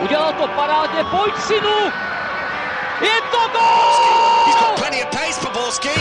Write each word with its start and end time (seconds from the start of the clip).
Udělal 0.00 0.32
to 0.32 0.48
parádně, 0.48 1.04
pojď 1.04 1.34
synu! 1.38 1.78
Je 3.00 3.20
to 3.30 3.42
gol! 3.52 4.46
He's 4.46 4.56
got 4.60 4.76
plenty 4.78 5.02
of 5.02 5.10
pace 5.10 5.36
Borski. 5.54 5.96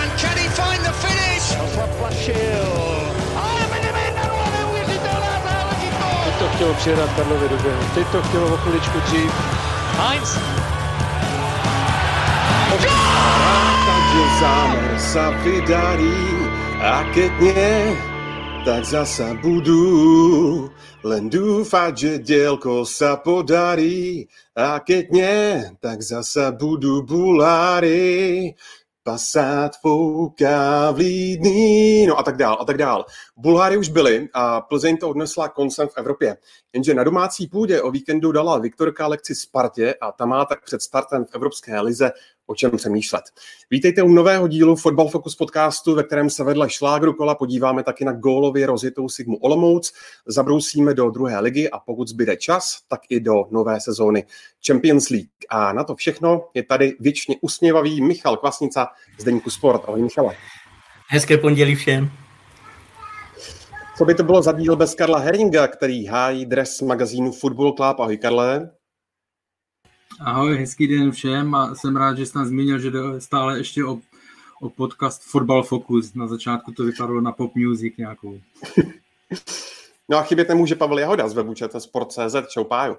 And 0.00 0.08
can 0.20 0.36
he 0.36 0.48
find 0.48 0.80
the 0.84 0.92
finish? 0.92 1.46
Zaplašil. 1.76 2.66
Ale 3.36 3.60
Benevena, 3.70 4.22
neuvěřitelná 4.58 5.34
záležitost! 5.48 6.24
Teď 6.24 6.34
to 6.38 6.48
chtělo 6.54 6.74
přihrát 6.74 7.10
Karlovi 7.16 7.48
do 7.48 7.56
běhu. 7.56 7.82
Teď 7.94 8.06
to 8.06 8.22
chtělo 8.22 8.46
o 8.54 8.56
chviličku 8.56 9.00
dřív. 9.00 9.32
Heinz, 9.98 10.38
Takže 13.84 14.22
zámer 14.40 14.94
sa 14.98 15.30
vydarí 15.46 16.22
a 16.82 17.06
keď 17.14 17.30
nie, 17.40 17.94
tak 18.66 18.82
zasa 18.84 19.34
budú. 19.42 20.70
Len 21.04 21.28
dúfať, 21.28 21.92
že 21.92 22.12
dielko 22.24 22.88
sa 22.88 23.20
podarí 23.20 24.24
a 24.56 24.80
keď 24.80 25.04
nie, 25.12 25.44
tak 25.76 26.00
zasa 26.00 26.48
budú 26.48 27.04
bulári. 27.04 28.56
Passat 29.04 29.76
fouká 29.84 30.88
vlídný, 30.96 32.08
no 32.08 32.16
a 32.16 32.22
tak 32.24 32.40
dál, 32.40 32.56
a 32.56 32.64
tak 32.64 32.80
dál. 32.80 33.04
Bulháry 33.36 33.76
už 33.76 33.88
byli 33.88 34.28
a 34.32 34.60
Plzeň 34.64 34.96
to 34.96 35.08
odnesla 35.12 35.48
koncem 35.48 35.88
v 35.88 35.96
Evropě. 35.96 36.36
Jenže 36.72 36.94
na 36.94 37.04
domácí 37.04 37.46
půdě 37.46 37.82
o 37.82 37.90
víkendu 37.90 38.32
dala 38.32 38.58
Viktorka 38.58 39.06
lekci 39.06 39.34
Spartě 39.34 39.94
a 40.00 40.12
ta 40.12 40.26
má 40.26 40.44
tak 40.44 40.64
před 40.64 40.82
startem 40.82 41.24
v 41.24 41.34
Evropské 41.34 41.80
lize 41.80 42.12
o 42.46 42.54
čem 42.54 42.70
přemýšlet. 42.76 43.24
Vítejte 43.70 44.02
u 44.02 44.08
nového 44.08 44.48
dílu 44.48 44.76
Football 44.76 45.08
Focus 45.08 45.36
podcastu, 45.36 45.94
ve 45.94 46.02
kterém 46.02 46.30
se 46.30 46.44
vedle 46.44 46.70
šlágru 46.70 47.12
kola 47.12 47.34
podíváme 47.34 47.82
taky 47.82 48.04
na 48.04 48.12
gólově 48.12 48.66
rozjetou 48.66 49.08
Sigmu 49.08 49.36
Olomouc, 49.36 49.92
zabrousíme 50.26 50.94
do 50.94 51.10
druhé 51.10 51.40
ligy 51.40 51.70
a 51.70 51.78
pokud 51.78 52.08
zbyde 52.08 52.36
čas, 52.36 52.78
tak 52.88 53.00
i 53.08 53.20
do 53.20 53.34
nové 53.50 53.80
sezóny 53.80 54.24
Champions 54.66 55.08
League. 55.08 55.28
A 55.48 55.72
na 55.72 55.84
to 55.84 55.94
všechno 55.94 56.48
je 56.54 56.62
tady 56.62 56.96
věčně 57.00 57.36
usměvavý 57.40 58.00
Michal 58.00 58.36
Kvasnica 58.36 58.88
z 59.18 59.24
Deníku 59.24 59.50
Sport. 59.50 59.82
Ahoj 59.86 60.02
Michale. 60.02 60.36
Hezké 61.08 61.38
pondělí 61.38 61.74
všem. 61.74 62.10
Co 63.98 64.04
by 64.04 64.14
to 64.14 64.22
bylo 64.22 64.42
za 64.42 64.52
díl 64.52 64.76
bez 64.76 64.94
Karla 64.94 65.18
Heringa, 65.18 65.68
který 65.68 66.06
hájí 66.06 66.46
dres 66.46 66.80
magazínu 66.80 67.32
Football 67.32 67.72
Club. 67.72 68.00
Ahoj 68.00 68.18
Karle. 68.18 68.70
Ahoj, 70.20 70.56
hezký 70.56 70.86
den 70.86 71.10
všem 71.10 71.54
a 71.54 71.74
jsem 71.74 71.96
rád, 71.96 72.16
že 72.16 72.26
jsi 72.26 72.32
tam 72.32 72.46
zmínil, 72.46 72.78
že 72.78 72.90
jde 72.90 73.00
stále 73.18 73.58
ještě 73.58 73.84
o, 73.84 73.98
o 74.60 74.70
podcast 74.70 75.22
Football 75.22 75.62
Focus. 75.62 76.14
Na 76.14 76.26
začátku 76.26 76.72
to 76.72 76.84
vypadalo 76.84 77.20
na 77.20 77.32
pop 77.32 77.54
music 77.54 77.96
nějakou. 77.96 78.40
No 80.08 80.18
a 80.18 80.22
chybět 80.22 80.48
nemůže 80.48 80.74
Pavel 80.74 80.98
Jahoda 80.98 81.28
z 81.28 81.34
webu 81.34 81.54
Sport.cz. 81.78 82.36
Čau 82.48 82.64
Páju. 82.64 82.96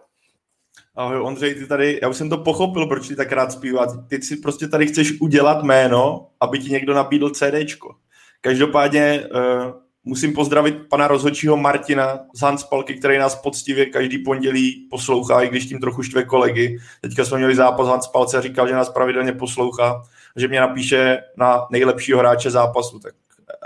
Ahoj 0.95 1.20
Ondřej, 1.20 1.56
ty 1.56 1.67
tady, 1.67 2.00
já 2.02 2.09
už 2.09 2.17
jsem 2.17 2.30
to 2.30 2.38
pochopil, 2.38 2.88
proč 2.88 3.08
ty 3.08 3.16
tak 3.16 3.31
rád 3.31 3.52
zpívat. 3.52 3.89
Ty 4.08 4.22
si 4.22 4.38
prostě 4.38 4.67
tady 4.67 4.88
chceš 4.88 5.22
udělat 5.22 5.64
jméno, 5.64 6.28
aby 6.39 6.59
ti 6.59 6.70
někdo 6.70 6.94
nabídl 6.94 7.30
CDčko. 7.30 7.95
Každopádně 8.42 9.28
uh, 9.33 9.72
musím 10.06 10.34
pozdravit 10.34 10.75
pana 10.89 11.08
rozhodčího 11.08 11.58
Martina 11.58 12.20
z 12.34 12.42
Hanspalky, 12.42 12.94
který 12.94 13.17
nás 13.17 13.36
poctivě 13.36 13.86
každý 13.86 14.17
pondělí 14.17 14.88
poslouchá, 14.89 15.42
i 15.42 15.50
když 15.50 15.66
tím 15.66 15.80
trochu 15.80 16.03
štve 16.03 16.23
kolegy. 16.23 16.78
Teďka 17.02 17.25
jsme 17.25 17.38
měli 17.38 17.56
zápas 17.56 17.88
Hanspalce 17.88 18.38
a 18.38 18.42
říkal, 18.42 18.67
že 18.67 18.73
nás 18.73 18.89
pravidelně 18.89 19.31
poslouchá, 19.31 20.03
že 20.36 20.48
mě 20.48 20.59
napíše 20.59 21.17
na 21.38 21.67
nejlepšího 21.72 22.20
hráče 22.20 22.52
zápasu. 22.52 23.00
Tak 23.00 23.14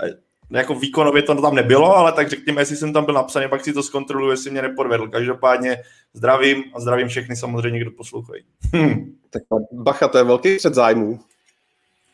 eh, 0.04 0.10
jako 0.50 0.74
výkonově 0.74 1.22
to 1.22 1.42
tam 1.42 1.54
nebylo, 1.54 1.96
ale 1.96 2.12
tak 2.12 2.28
řekněme, 2.28 2.60
jestli 2.60 2.76
jsem 2.76 2.92
tam 2.92 3.04
byl 3.04 3.14
napsaný, 3.14 3.48
pak 3.48 3.64
si 3.64 3.72
to 3.72 3.82
zkontroluji, 3.82 4.32
jestli 4.32 4.50
mě 4.50 4.62
nepodvedl. 4.62 5.08
Každopádně 5.08 5.82
zdravím 6.14 6.64
a 6.74 6.80
zdravím 6.80 7.08
všechny 7.08 7.36
samozřejmě, 7.36 7.80
kdo 7.80 7.90
poslouchají. 7.90 8.42
Hm. 8.76 9.16
Tak 9.30 9.42
bacha, 9.72 10.08
to 10.08 10.18
je 10.18 10.24
velký 10.24 10.56
před 10.56 10.74
zájmu. 10.74 11.20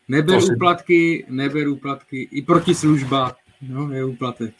Neber 0.08 0.38
úplatky, 0.54 1.26
neber 1.28 1.68
úplatky, 1.68 2.28
i 2.32 2.42
proti 2.42 2.74
služba, 2.74 3.36
no, 3.62 3.92
je 3.92 4.04
úplatek. 4.04 4.54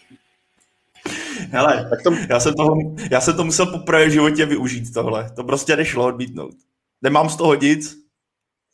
Hele, 1.51 1.87
tak 1.91 2.03
to... 2.03 2.11
já, 2.31 2.41
jsem 2.41 2.55
toho, 2.55 2.77
já 3.11 3.21
jsem 3.21 3.37
to 3.37 3.45
musel 3.45 3.67
po 3.67 3.93
v 3.93 4.11
životě 4.11 4.47
využít 4.47 4.95
tohle. 4.95 5.31
To 5.37 5.45
prostě 5.45 5.77
nešlo 5.77 6.07
odmítnout. 6.07 6.55
Nemám 7.03 7.29
z 7.29 7.37
toho 7.37 7.55
nic, 7.55 7.97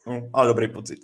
no, 0.06 0.28
ale 0.32 0.48
dobrý 0.48 0.68
pocit. 0.68 0.98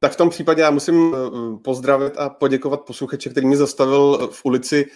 Tak 0.00 0.12
v 0.12 0.16
tom 0.16 0.30
případě 0.30 0.62
já 0.62 0.70
musím 0.70 1.16
pozdravit 1.64 2.18
a 2.18 2.28
poděkovat 2.30 2.80
posluchače, 2.80 3.30
který 3.30 3.46
mě 3.46 3.56
zastavil 3.56 4.28
v 4.32 4.44
ulici 4.44 4.86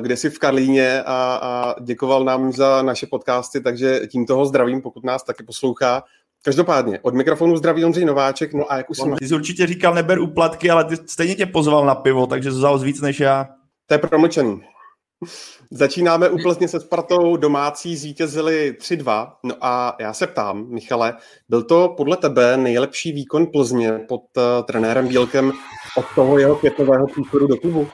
kde 0.00 0.16
si 0.16 0.30
v 0.30 0.38
Karlíně 0.38 1.02
a, 1.02 1.38
a 1.42 1.80
děkoval 1.80 2.24
nám 2.24 2.52
za 2.52 2.82
naše 2.82 3.06
podcasty, 3.06 3.60
takže 3.60 4.00
tím 4.06 4.26
toho 4.26 4.46
zdravím, 4.46 4.82
pokud 4.82 5.04
nás 5.04 5.22
taky 5.22 5.42
poslouchá. 5.42 6.02
Každopádně, 6.44 6.98
od 7.02 7.14
mikrofonu 7.14 7.56
zdraví 7.56 7.84
Ondřej 7.84 8.04
Nováček, 8.04 8.54
no 8.54 8.72
a 8.72 8.76
jak 8.76 8.90
už 8.90 8.96
jsem... 8.96 9.16
Ty 9.16 9.28
jsi 9.28 9.34
určitě 9.34 9.66
říkal, 9.66 9.94
neber 9.94 10.18
úplatky, 10.18 10.70
ale 10.70 10.84
ty 10.84 10.96
stejně 10.96 11.34
tě 11.34 11.46
pozval 11.46 11.86
na 11.86 11.94
pivo, 11.94 12.26
takže 12.26 12.50
vzal 12.50 12.78
víc 12.78 13.00
než 13.00 13.20
já. 13.20 13.48
To 13.86 13.94
je 13.94 13.98
promlčený. 13.98 14.60
Začínáme 15.70 16.28
úplně 16.28 16.68
se 16.68 16.80
Spartou, 16.80 17.36
domácí 17.36 17.96
zvítězili 17.96 18.76
3-2. 18.80 19.32
No 19.44 19.54
a 19.60 19.96
já 20.00 20.12
se 20.12 20.26
ptám, 20.26 20.66
Michale, 20.68 21.16
byl 21.48 21.62
to 21.62 21.94
podle 21.96 22.16
tebe 22.16 22.56
nejlepší 22.56 23.12
výkon 23.12 23.46
Plzně 23.46 23.92
pod 23.92 24.22
uh, 24.36 24.42
trenérem 24.66 25.08
Bílkem 25.08 25.52
od 25.96 26.04
toho 26.14 26.38
jeho 26.38 26.56
květnového 26.56 27.06
příchodu 27.06 27.46
do 27.46 27.56
klubu? 27.56 27.88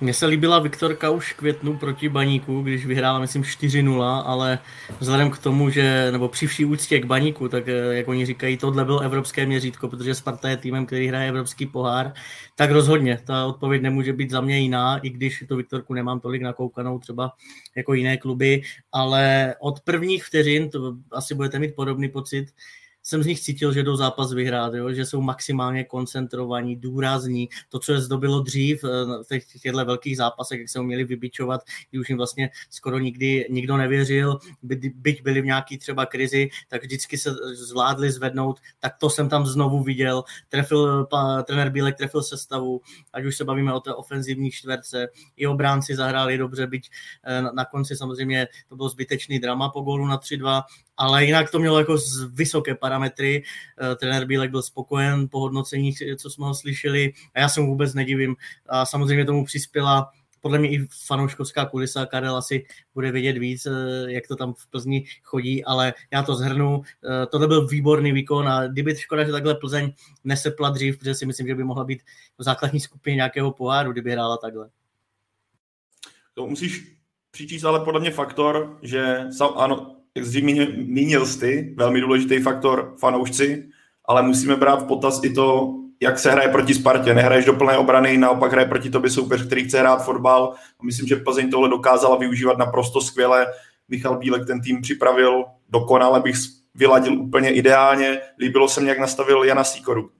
Mně 0.00 0.14
se 0.14 0.26
líbila 0.26 0.58
Viktorka 0.58 1.10
už 1.10 1.32
v 1.32 1.36
květnu 1.36 1.78
proti 1.78 2.08
Baníku, 2.08 2.62
když 2.62 2.86
vyhrála, 2.86 3.18
myslím, 3.18 3.42
4-0, 3.42 4.22
ale 4.26 4.58
vzhledem 5.00 5.30
k 5.30 5.38
tomu, 5.38 5.70
že, 5.70 6.12
nebo 6.12 6.28
při 6.28 6.46
vší 6.46 6.64
úctě 6.64 7.00
k 7.00 7.04
Baníku, 7.04 7.48
tak 7.48 7.68
eh, 7.68 7.94
jak 7.94 8.08
oni 8.08 8.26
říkají, 8.26 8.56
tohle 8.56 8.84
bylo 8.84 9.00
evropské 9.00 9.46
měřítko, 9.46 9.88
protože 9.88 10.14
Sparta 10.14 10.48
je 10.48 10.56
týmem, 10.56 10.86
který 10.86 11.06
hraje 11.06 11.28
evropský 11.28 11.66
pohár, 11.66 12.12
tak 12.56 12.70
rozhodně 12.70 13.18
ta 13.24 13.46
odpověď 13.46 13.82
nemůže 13.82 14.12
být 14.12 14.30
za 14.30 14.40
mě 14.40 14.58
jiná, 14.58 14.98
i 14.98 15.10
když 15.10 15.44
tu 15.48 15.56
Viktorku 15.56 15.94
nemám 15.94 16.20
tolik 16.20 16.42
nakoukanou 16.42 16.98
třeba 16.98 17.32
jako 17.76 17.94
jiné 17.94 18.16
kluby, 18.16 18.62
ale 18.92 19.54
od 19.60 19.80
prvních 19.80 20.24
vteřin, 20.24 20.70
to 20.70 20.96
asi 21.12 21.34
budete 21.34 21.58
mít 21.58 21.74
podobný 21.74 22.08
pocit, 22.08 22.46
jsem 23.04 23.22
z 23.22 23.26
nich 23.26 23.40
cítil, 23.40 23.72
že 23.72 23.82
jdou 23.82 23.96
zápas 23.96 24.32
vyhrát, 24.32 24.74
jo? 24.74 24.92
že 24.92 25.06
jsou 25.06 25.20
maximálně 25.20 25.84
koncentrovaní, 25.84 26.76
důrazní. 26.76 27.48
To, 27.68 27.78
co 27.78 27.92
je 27.92 28.00
zdobilo 28.00 28.40
dřív 28.40 28.84
eh, 28.84 28.88
v 29.38 29.60
těchto 29.60 29.84
velkých 29.84 30.16
zápasech, 30.16 30.60
jak 30.60 30.68
se 30.68 30.80
uměli 30.80 31.04
vybičovat, 31.04 31.60
kdy 31.90 31.98
už 31.98 32.08
jim 32.08 32.18
vlastně 32.18 32.50
skoro 32.70 32.98
nikdy 32.98 33.46
nikdo 33.50 33.76
nevěřil, 33.76 34.38
by, 34.62 34.92
byť 34.94 35.22
byli 35.22 35.40
v 35.40 35.44
nějaký 35.44 35.78
třeba 35.78 36.06
krizi, 36.06 36.48
tak 36.68 36.82
vždycky 36.82 37.18
se 37.18 37.34
zvládli 37.52 38.10
zvednout, 38.10 38.60
tak 38.78 38.98
to 38.98 39.10
jsem 39.10 39.28
tam 39.28 39.46
znovu 39.46 39.82
viděl. 39.82 40.24
Trefil, 40.48 41.04
pa, 41.04 41.42
trenér 41.42 41.70
Bílek 41.70 41.96
trefil 41.96 42.22
sestavu, 42.22 42.80
ať 43.12 43.24
už 43.24 43.36
se 43.36 43.44
bavíme 43.44 43.72
o 43.72 43.80
té 43.80 43.94
ofenzivní 43.94 44.50
čtverce, 44.50 45.08
i 45.36 45.46
obránci 45.46 45.96
zahráli 45.96 46.38
dobře, 46.38 46.66
byť 46.66 46.90
eh, 47.24 47.42
na 47.42 47.64
konci 47.64 47.96
samozřejmě 47.96 48.48
to 48.68 48.76
byl 48.76 48.88
zbytečný 48.88 49.38
drama 49.38 49.68
po 49.68 49.80
gólu 49.80 50.06
na 50.06 50.18
3-2, 50.18 50.62
ale 50.96 51.24
jinak 51.24 51.50
to 51.50 51.58
mělo 51.58 51.78
jako 51.78 51.96
vysoké 52.32 52.74
parametry. 52.74 52.93
Eh, 53.02 53.94
trenér 53.96 54.24
Bílek 54.24 54.50
byl 54.50 54.62
spokojen 54.62 55.28
po 55.28 55.40
hodnocení, 55.40 55.94
co 56.18 56.30
jsme 56.30 56.46
ho 56.46 56.54
slyšeli 56.54 57.12
a 57.34 57.40
já 57.40 57.48
se 57.48 57.60
mu 57.60 57.66
vůbec 57.66 57.94
nedivím. 57.94 58.36
A 58.68 58.86
samozřejmě 58.86 59.24
tomu 59.24 59.44
přispěla 59.44 60.10
podle 60.44 60.58
mě 60.58 60.70
i 60.70 60.86
fanouškovská 61.06 61.66
kulisa, 61.66 62.06
Karel 62.06 62.36
asi 62.36 62.66
bude 62.94 63.12
vědět 63.12 63.38
víc, 63.38 63.66
eh, 63.66 63.72
jak 64.06 64.26
to 64.26 64.36
tam 64.36 64.54
v 64.54 64.66
Plzni 64.70 65.04
chodí, 65.22 65.64
ale 65.64 65.94
já 66.12 66.22
to 66.22 66.34
zhrnu. 66.34 66.82
Eh, 66.82 67.26
tohle 67.26 67.46
byl 67.46 67.66
výborný 67.66 68.12
výkon 68.12 68.48
a 68.48 68.66
kdyby 68.66 68.96
škoda, 68.96 69.24
že 69.24 69.32
takhle 69.32 69.54
Plzeň 69.54 69.92
nesepla 70.24 70.70
dřív, 70.70 70.98
protože 70.98 71.14
si 71.14 71.26
myslím, 71.26 71.46
že 71.46 71.54
by 71.54 71.64
mohla 71.64 71.84
být 71.84 72.02
v 72.38 72.42
základní 72.42 72.80
skupině 72.80 73.16
nějakého 73.16 73.52
poháru, 73.52 73.92
kdyby 73.92 74.12
hrála 74.12 74.36
takhle. 74.36 74.70
To 76.34 76.46
musíš 76.46 76.92
přičíst 77.30 77.64
ale 77.64 77.84
podle 77.84 78.00
mě 78.00 78.10
faktor, 78.10 78.78
že 78.82 79.26
sam, 79.36 79.50
ano, 79.56 79.96
jak 80.14 80.26
zřejmě 80.26 80.68
mínil 80.76 81.26
ty, 81.40 81.74
velmi 81.76 82.00
důležitý 82.00 82.38
faktor 82.38 82.94
fanoušci, 82.98 83.68
ale 84.04 84.22
musíme 84.22 84.56
brát 84.56 84.82
v 84.82 84.86
potaz 84.86 85.20
i 85.24 85.30
to, 85.30 85.74
jak 86.02 86.18
se 86.18 86.30
hraje 86.30 86.48
proti 86.48 86.74
Spartě. 86.74 87.14
Nehraješ 87.14 87.44
do 87.44 87.52
plné 87.52 87.78
obrany, 87.78 88.18
naopak 88.18 88.52
hraje 88.52 88.68
proti 88.68 88.90
tobě 88.90 89.10
soupeř, 89.10 89.46
který 89.46 89.64
chce 89.64 89.80
hrát 89.80 90.04
fotbal. 90.04 90.54
A 90.80 90.84
myslím, 90.84 91.06
že 91.06 91.16
Plzeň 91.16 91.50
tohle 91.50 91.68
dokázala 91.68 92.16
využívat 92.16 92.58
naprosto 92.58 93.00
skvěle. 93.00 93.46
Michal 93.88 94.18
Bílek 94.18 94.46
ten 94.46 94.60
tým 94.60 94.82
připravil 94.82 95.44
dokonale, 95.68 96.20
bych 96.20 96.36
vyladil 96.74 97.22
úplně 97.22 97.50
ideálně. 97.50 98.20
Líbilo 98.38 98.68
se 98.68 98.80
mi, 98.80 98.88
jak 98.88 98.98
nastavil 98.98 99.44
Jana 99.44 99.64
Sýkoru 99.64 100.10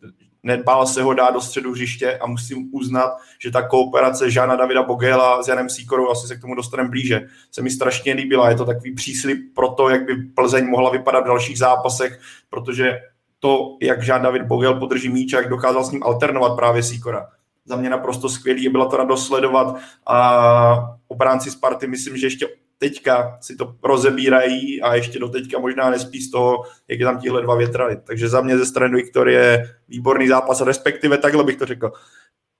nedbál 0.44 0.86
se 0.86 1.02
ho 1.02 1.14
dát 1.14 1.30
do 1.30 1.40
středu 1.40 1.72
hřiště 1.72 2.18
a 2.18 2.26
musím 2.26 2.68
uznat, 2.72 3.16
že 3.42 3.50
ta 3.50 3.68
kooperace 3.68 4.30
Žána 4.30 4.56
Davida 4.56 4.82
Bogela 4.82 5.42
s 5.42 5.48
Janem 5.48 5.70
Síkorou, 5.70 6.10
asi 6.10 6.26
se 6.26 6.36
k 6.36 6.40
tomu 6.40 6.54
dostaneme 6.54 6.88
blíže, 6.88 7.26
se 7.50 7.62
mi 7.62 7.70
strašně 7.70 8.12
líbila. 8.12 8.50
Je 8.50 8.56
to 8.56 8.64
takový 8.64 8.94
příslip 8.94 9.38
pro 9.54 9.68
to, 9.68 9.88
jak 9.88 10.04
by 10.04 10.16
Plzeň 10.16 10.68
mohla 10.68 10.90
vypadat 10.90 11.20
v 11.20 11.26
dalších 11.26 11.58
zápasech, 11.58 12.20
protože 12.50 13.00
to, 13.38 13.76
jak 13.82 14.02
Žán 14.02 14.22
David 14.22 14.42
Bogel 14.42 14.74
podrží 14.74 15.08
míč 15.08 15.32
jak 15.32 15.48
dokázal 15.48 15.84
s 15.84 15.90
ním 15.90 16.02
alternovat 16.02 16.56
právě 16.56 16.82
Síkora. 16.82 17.28
Za 17.66 17.76
mě 17.76 17.90
naprosto 17.90 18.28
skvělý, 18.28 18.68
byla 18.68 18.86
to 18.86 18.96
radost 18.96 19.26
sledovat 19.26 19.76
a 20.06 20.96
obránci 21.08 21.50
Sparty 21.50 21.86
myslím, 21.86 22.16
že 22.16 22.26
ještě 22.26 22.48
teďka 22.78 23.38
si 23.40 23.56
to 23.56 23.74
rozebírají 23.82 24.82
a 24.82 24.94
ještě 24.94 25.18
do 25.18 25.28
teďka 25.28 25.58
možná 25.58 25.90
nespí 25.90 26.20
z 26.20 26.30
toho, 26.30 26.62
jak 26.88 27.00
je 27.00 27.06
tam 27.06 27.20
tihle 27.20 27.42
dva 27.42 27.56
větrany. 27.56 27.96
Takže 28.04 28.28
za 28.28 28.40
mě 28.40 28.58
ze 28.58 28.66
strany 28.66 28.96
Viktorie 28.96 29.70
výborný 29.88 30.28
zápas, 30.28 30.60
respektive 30.60 31.18
takhle 31.18 31.44
bych 31.44 31.56
to 31.56 31.66
řekl. 31.66 31.92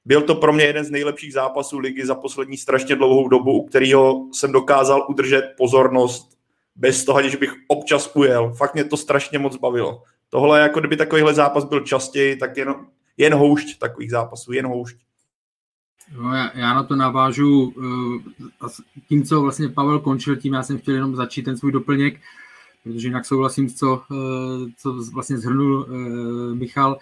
Byl 0.04 0.22
to 0.22 0.34
pro 0.34 0.52
mě 0.52 0.64
jeden 0.64 0.84
z 0.84 0.90
nejlepších 0.90 1.32
zápasů 1.32 1.78
ligy 1.78 2.06
za 2.06 2.14
poslední 2.14 2.56
strašně 2.56 2.96
dlouhou 2.96 3.28
dobu, 3.28 3.52
u 3.52 3.66
kterého 3.66 4.26
jsem 4.32 4.52
dokázal 4.52 5.06
udržet 5.08 5.54
pozornost 5.56 6.38
bez 6.76 7.04
toho, 7.04 7.28
že 7.28 7.36
bych 7.36 7.54
občas 7.68 8.10
ujel. 8.14 8.52
Fakt 8.54 8.74
mě 8.74 8.84
to 8.84 8.96
strašně 8.96 9.38
moc 9.38 9.56
bavilo. 9.56 10.02
Tohle, 10.28 10.60
jako 10.60 10.80
kdyby 10.80 10.96
takovýhle 10.96 11.34
zápas 11.34 11.64
byl 11.64 11.80
častěji, 11.80 12.36
tak 12.36 12.56
jen, 12.56 12.74
jen 13.16 13.34
houšť 13.34 13.78
takových 13.78 14.10
zápasů, 14.10 14.52
jen 14.52 14.66
houšť. 14.66 14.96
No, 16.12 16.34
já, 16.34 16.58
já 16.58 16.74
na 16.74 16.82
to 16.82 16.96
navážu 16.96 17.62
uh, 17.62 18.22
tím, 19.08 19.24
co 19.24 19.40
vlastně 19.40 19.68
Pavel 19.68 19.98
končil, 19.98 20.36
tím 20.36 20.52
já 20.52 20.62
jsem 20.62 20.78
chtěl 20.78 20.94
jenom 20.94 21.16
začít 21.16 21.42
ten 21.42 21.56
svůj 21.56 21.72
doplněk, 21.72 22.20
protože 22.84 23.08
jinak 23.08 23.26
souhlasím, 23.26 23.68
co, 23.68 24.02
uh, 24.10 24.70
co 24.76 24.92
vlastně 25.12 25.38
zhrnul 25.38 25.86
uh, 25.88 26.54
Michal. 26.54 26.98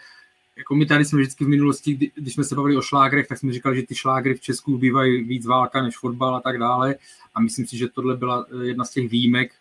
Jako 0.56 0.75
my 0.75 0.87
tady 0.87 1.04
jsme 1.04 1.20
vždycky 1.20 1.44
v 1.44 1.49
minulosti, 1.49 1.94
kdy, 1.94 2.10
když 2.14 2.34
jsme 2.34 2.44
se 2.44 2.54
bavili 2.54 2.76
o 2.76 2.82
šlágrech, 2.82 3.28
tak 3.28 3.38
jsme 3.38 3.52
říkali, 3.52 3.76
že 3.76 3.82
ty 3.82 3.94
šlágry 3.94 4.34
v 4.34 4.40
Česku 4.40 4.78
bývají 4.78 5.25
víc 5.25 5.46
válka 5.46 5.82
než 5.82 5.99
fotbal 5.99 6.37
a 6.37 6.40
tak 6.40 6.58
dále. 6.58 6.94
A 7.34 7.40
myslím 7.40 7.66
si, 7.66 7.76
že 7.76 7.88
tohle 7.88 8.16
byla 8.16 8.46
jedna 8.62 8.84
z 8.84 8.90
těch 8.90 9.10
výjimek, 9.10 9.52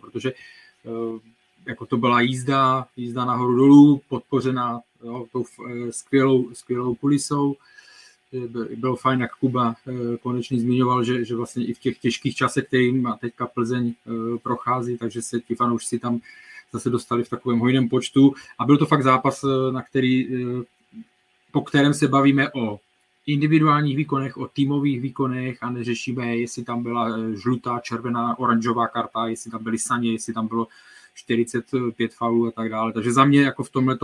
protože 0.00 0.32
jako 1.66 1.86
to 1.86 1.96
byla 1.96 2.20
jízda, 2.20 2.86
jízda 2.96 3.24
nahoru 3.24 3.56
dolů, 3.56 4.00
podpořená 4.08 4.80
jo, 5.04 5.26
tou 5.32 5.44
skvělou, 5.90 6.48
skvělou 6.52 6.94
kulisou, 6.94 7.56
bylo 8.76 8.96
fajn, 8.96 9.20
jak 9.20 9.36
Kuba 9.36 9.74
eh, 9.86 9.92
konečně 10.16 10.60
zmiňoval, 10.60 11.04
že, 11.04 11.24
že 11.24 11.36
vlastně 11.36 11.66
i 11.66 11.74
v 11.74 11.78
těch 11.78 11.98
těžkých 11.98 12.36
časech, 12.36 12.66
kterým 12.66 13.06
a 13.06 13.16
teďka 13.16 13.46
Plzeň 13.46 13.94
eh, 13.94 14.38
prochází, 14.42 14.98
takže 14.98 15.22
se 15.22 15.40
ti 15.40 15.54
fanoušci 15.54 15.98
tam 15.98 16.20
zase 16.72 16.90
dostali 16.90 17.24
v 17.24 17.28
takovém 17.28 17.58
hojném 17.58 17.88
počtu 17.88 18.34
a 18.58 18.64
byl 18.64 18.78
to 18.78 18.86
fakt 18.86 19.02
zápas, 19.02 19.44
eh, 19.44 19.72
na 19.72 19.82
který, 19.82 20.28
po 21.52 21.60
kterém 21.60 21.94
se 21.94 22.08
bavíme 22.08 22.52
o 22.52 22.80
individuálních 23.26 23.96
výkonech, 23.96 24.36
o 24.36 24.48
týmových 24.48 25.00
výkonech 25.00 25.58
a 25.62 25.70
neřešíme, 25.70 26.36
jestli 26.36 26.64
tam 26.64 26.82
byla 26.82 27.18
žlutá, 27.34 27.80
červená, 27.80 28.38
oranžová 28.38 28.88
karta, 28.88 29.26
jestli 29.26 29.50
tam 29.50 29.64
byly 29.64 29.78
saně, 29.78 30.12
jestli 30.12 30.34
tam 30.34 30.48
bylo 30.48 30.66
45 31.14 32.14
faulů 32.14 32.46
a 32.46 32.50
tak 32.50 32.68
dále. 32.68 32.92
Takže 32.92 33.12
za 33.12 33.24
mě 33.24 33.42
jako 33.42 33.62
v 33.64 33.70
tomhle 33.70 33.98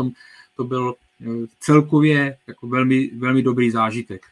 to 0.59 0.65
byl 0.65 0.95
eh, 1.21 1.47
celkově 1.61 2.37
jako 2.47 2.67
velmi, 2.67 3.11
velmi 3.17 3.43
dobrý 3.43 3.71
zážitek, 3.71 4.27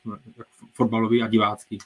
fotbalový 0.75 1.23
a 1.23 1.27
divácký. 1.27 1.79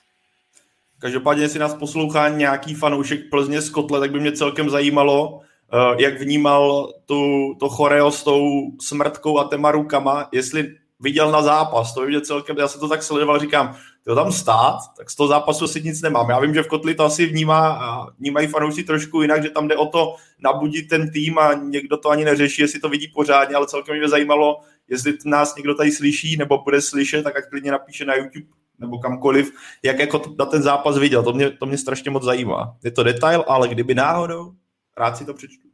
Každopádně, 0.99 1.45
jestli 1.45 1.59
nás 1.59 1.75
poslouchá 1.75 2.29
nějaký 2.29 2.75
fanoušek 2.75 3.31
Plzně 3.31 3.61
z 3.61 3.71
Kotle, 3.71 4.01
tak 4.01 4.13
by 4.13 4.21
mě 4.21 4.33
celkem 4.33 4.71
zajímalo, 4.71 5.41
eh, 5.73 6.03
jak 6.03 6.21
vnímal 6.21 6.93
tu, 7.07 7.55
to 7.61 7.69
choreo 7.69 8.11
s 8.11 8.25
tou 8.25 8.71
smrtkou 8.81 9.39
a 9.39 9.49
těma 9.49 9.71
rukama, 9.71 10.29
jestli 10.33 10.77
viděl 11.01 11.31
na 11.31 11.43
zápas, 11.43 11.95
to 11.95 12.01
by 12.01 12.07
mě 12.07 12.21
celkem, 12.21 12.57
já 12.59 12.69
se 12.69 12.79
to 12.79 12.89
tak 12.89 13.03
sledoval, 13.03 13.39
říkám, 13.39 13.77
to 14.05 14.15
tam 14.15 14.33
stát, 14.33 14.79
tak 14.97 15.11
z 15.11 15.17
toho 15.17 15.29
zápasu 15.29 15.67
si 15.67 15.83
nic 15.83 16.03
nemám. 16.03 16.31
Já 16.31 16.41
vím, 16.41 16.55
že 16.55 16.63
v 16.63 16.69
Kotli 16.69 16.95
to 16.95 17.05
asi 17.05 17.27
vnímá, 17.27 18.07
vnímají 18.19 18.47
fanoušci 18.47 18.85
trošku 18.85 19.23
jinak, 19.23 19.43
že 19.43 19.51
tam 19.51 19.69
jde 19.69 19.77
o 19.77 19.87
to 19.87 20.15
nabudit 20.39 20.89
ten 20.89 21.11
tým 21.11 21.39
a 21.39 21.53
někdo 21.53 21.97
to 21.97 22.11
ani 22.11 22.25
neřeší, 22.25 22.63
jestli 22.63 22.81
to 22.81 22.89
vidí 22.89 23.09
pořádně, 23.09 23.57
ale 23.57 23.67
celkem 23.67 23.99
mě 23.99 24.09
zajímalo, 24.09 24.61
jestli 24.89 25.15
nás 25.25 25.57
někdo 25.57 25.75
tady 25.75 25.93
slyší 25.93 26.37
nebo 26.37 26.63
bude 26.63 26.81
slyšet, 26.81 27.23
tak 27.23 27.37
ať 27.37 27.45
klidně 27.51 27.71
napíše 27.71 28.05
na 28.05 28.15
YouTube 28.15 28.47
nebo 28.79 28.99
kamkoliv, 28.99 29.53
jak 29.83 29.99
jako 29.99 30.23
na 30.39 30.47
ten 30.47 30.63
zápas 30.63 30.99
viděl. 30.99 31.23
To 31.23 31.33
mě, 31.33 31.51
to 31.51 31.67
mě 31.67 31.79
strašně 31.79 32.11
moc 32.11 32.23
zajímá. 32.23 32.77
Je 32.85 32.91
to 32.91 33.03
detail, 33.03 33.45
ale 33.49 33.69
kdyby 33.69 33.95
náhodou, 33.95 34.53
rád 34.97 35.17
si 35.17 35.25
to 35.25 35.35
přečtu. 35.35 35.70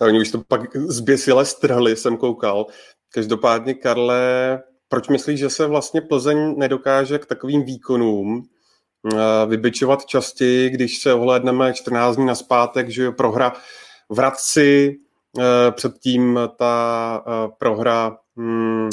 A 0.00 0.04
oni 0.04 0.20
už 0.20 0.30
to 0.30 0.42
pak 0.48 0.76
zběsile 0.76 1.44
strhli, 1.44 1.96
jsem 1.96 2.16
koukal. 2.16 2.66
Každopádně, 3.12 3.74
Karle, 3.74 4.62
proč 4.88 5.08
myslíš, 5.08 5.40
že 5.40 5.50
se 5.50 5.66
vlastně 5.66 6.00
Plzeň 6.00 6.54
nedokáže 6.58 7.18
k 7.18 7.26
takovým 7.26 7.64
výkonům 7.64 8.42
eh, 9.12 9.16
vybičovat 9.46 10.06
častěji, 10.06 10.70
když 10.70 10.98
se 10.98 11.14
ohlédneme 11.14 11.74
14 11.74 12.16
dní 12.16 12.26
na 12.26 12.34
zpátek, 12.34 12.88
že 12.88 13.10
prohra 13.10 13.52
v 14.08 14.18
Radci, 14.18 14.96
eh, 15.38 15.70
předtím 15.70 16.40
ta 16.56 17.24
eh, 17.26 17.48
prohra 17.58 18.16
hm, 18.36 18.90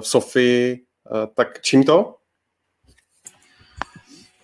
v 0.00 0.06
Sofii, 0.06 0.84
tak 1.34 1.60
čím 1.60 1.84
to? 1.84 2.14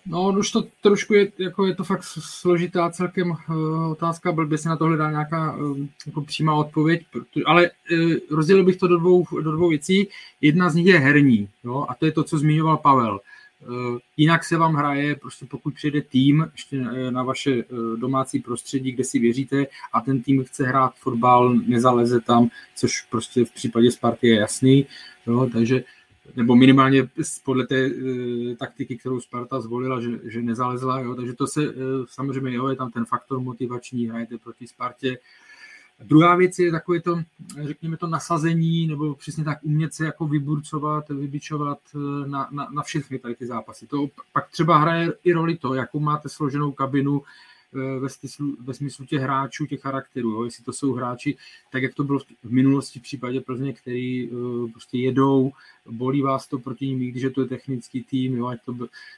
No, 0.09 0.33
už 0.39 0.51
to 0.51 0.63
trošku 0.81 1.13
je, 1.13 1.31
jako 1.37 1.65
je 1.65 1.75
to 1.75 1.83
fakt 1.83 2.03
složitá 2.19 2.89
celkem 2.89 3.29
uh, 3.31 3.91
otázka, 3.91 4.31
byl 4.31 4.47
by 4.47 4.57
se 4.57 4.69
na 4.69 4.77
to 4.77 4.85
hledá 4.85 5.11
nějaká 5.11 5.57
uh, 5.57 5.77
jako 6.05 6.21
přímá 6.21 6.53
odpověď, 6.53 7.05
ale 7.45 7.69
uh, 7.69 8.11
rozdělil 8.29 8.63
bych 8.63 8.77
to 8.77 8.87
do 8.87 8.97
dvou, 8.97 9.25
do 9.41 9.51
dvou 9.51 9.69
věcí. 9.69 10.07
Jedna 10.41 10.69
z 10.69 10.75
nich 10.75 10.85
je 10.85 10.99
herní, 10.99 11.49
jo, 11.63 11.85
a 11.89 11.95
to 11.95 12.05
je 12.05 12.11
to, 12.11 12.23
co 12.23 12.37
zmiňoval 12.37 12.77
Pavel. 12.77 13.19
Uh, 13.67 13.97
jinak 14.17 14.43
se 14.43 14.57
vám 14.57 14.73
hraje, 14.73 15.15
prostě 15.15 15.45
pokud 15.45 15.73
přijde 15.73 16.01
tým 16.01 16.47
ještě 16.51 16.77
na 17.09 17.23
vaše 17.23 17.63
uh, 17.63 17.97
domácí 17.99 18.39
prostředí, 18.39 18.91
kde 18.91 19.03
si 19.03 19.19
věříte 19.19 19.67
a 19.93 20.01
ten 20.01 20.21
tým 20.21 20.43
chce 20.43 20.67
hrát 20.67 20.93
fotbal, 20.95 21.53
nezaleze 21.53 22.21
tam, 22.21 22.49
což 22.75 23.01
prostě 23.01 23.45
v 23.45 23.51
případě 23.51 23.91
Sparty 23.91 24.27
je 24.27 24.35
jasný, 24.35 24.85
jo, 25.27 25.49
takže 25.53 25.75
uh, 25.75 25.98
nebo 26.35 26.55
minimálně 26.55 27.09
podle 27.43 27.67
té 27.67 27.85
e, 27.85 27.91
taktiky, 28.55 28.97
kterou 28.97 29.19
Sparta 29.19 29.61
zvolila, 29.61 30.01
že, 30.01 30.09
že 30.23 30.41
nezalezla, 30.41 30.99
jo, 30.99 31.15
takže 31.15 31.33
to 31.33 31.47
se 31.47 31.63
e, 31.63 31.73
samozřejmě, 32.09 32.57
jo, 32.57 32.67
je 32.67 32.75
tam 32.75 32.91
ten 32.91 33.05
faktor 33.05 33.39
motivační, 33.39 34.07
hrajete 34.07 34.37
proti 34.37 34.67
Spartě. 34.67 35.17
Druhá 36.03 36.35
věc 36.35 36.59
je 36.59 36.71
takové 36.71 37.01
to, 37.01 37.21
řekněme 37.63 37.97
to 37.97 38.07
nasazení, 38.07 38.87
nebo 38.87 39.15
přesně 39.15 39.43
tak 39.43 39.57
umět 39.61 39.93
se 39.93 40.05
jako 40.05 40.27
vyburcovat, 40.27 41.09
vybičovat 41.09 41.79
na, 42.25 42.47
na, 42.51 42.67
na 42.71 42.83
všechny 42.83 43.19
tady 43.19 43.35
ty 43.35 43.45
zápasy. 43.45 43.87
To 43.87 44.07
pak 44.33 44.49
třeba 44.49 44.77
hraje 44.77 45.13
i 45.23 45.33
roli 45.33 45.57
to, 45.57 45.73
jakou 45.73 45.99
máte 45.99 46.29
složenou 46.29 46.71
kabinu, 46.71 47.21
Eh, 47.21 47.58
ve 47.73 48.09
smyslu, 48.09 48.57
ve 48.59 48.73
smyslu 48.73 49.05
těch 49.05 49.21
hráčů, 49.21 49.65
těch 49.65 49.81
charakterů, 49.81 50.29
jo? 50.29 50.43
jestli 50.43 50.63
to 50.63 50.73
jsou 50.73 50.93
hráči, 50.93 51.37
tak 51.71 51.83
jak 51.83 51.93
to 51.93 52.03
bylo 52.03 52.19
v 52.19 52.51
minulosti 52.51 52.99
v 52.99 53.01
případě 53.01 53.41
Plzně, 53.41 53.73
který 53.73 54.29
uh, 54.29 54.71
prostě 54.71 54.97
jedou, 54.97 55.51
bolí 55.85 56.21
vás 56.21 56.47
to 56.47 56.59
proti 56.59 56.87
ním, 56.87 56.99
když 57.11 57.23
je 57.23 57.29
to 57.29 57.45
technický 57.45 58.03
tým, 58.03 58.37
jo? 58.37 58.47
Ať, 58.47 58.59
to, 58.65 58.75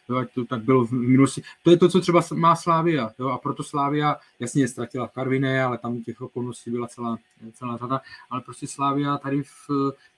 jo? 0.10 0.16
ať 0.16 0.34
to 0.34 0.46
tak 0.46 0.64
bylo 0.64 0.86
v 0.86 0.92
minulosti. 0.92 1.42
To 1.64 1.72
je 1.72 1.78
to, 1.78 1.90
co 1.90 2.02
třeba 2.02 2.22
má 2.34 2.56
Slávia, 2.56 3.12
jo? 3.20 3.28
a 3.28 3.38
proto 3.38 3.64
Slávia 3.64 4.16
jasně 4.40 4.68
ztratila 4.68 5.08
Karviné, 5.08 5.64
ale 5.64 5.78
tam 5.78 6.04
těch 6.04 6.22
okolností 6.22 6.72
byla 6.72 6.88
celá, 6.88 7.18
celá 7.54 7.78
řada, 7.78 8.02
ale 8.30 8.42
prostě 8.42 8.68
Slávia 8.68 9.18
tady 9.18 9.44
v, 9.44 9.70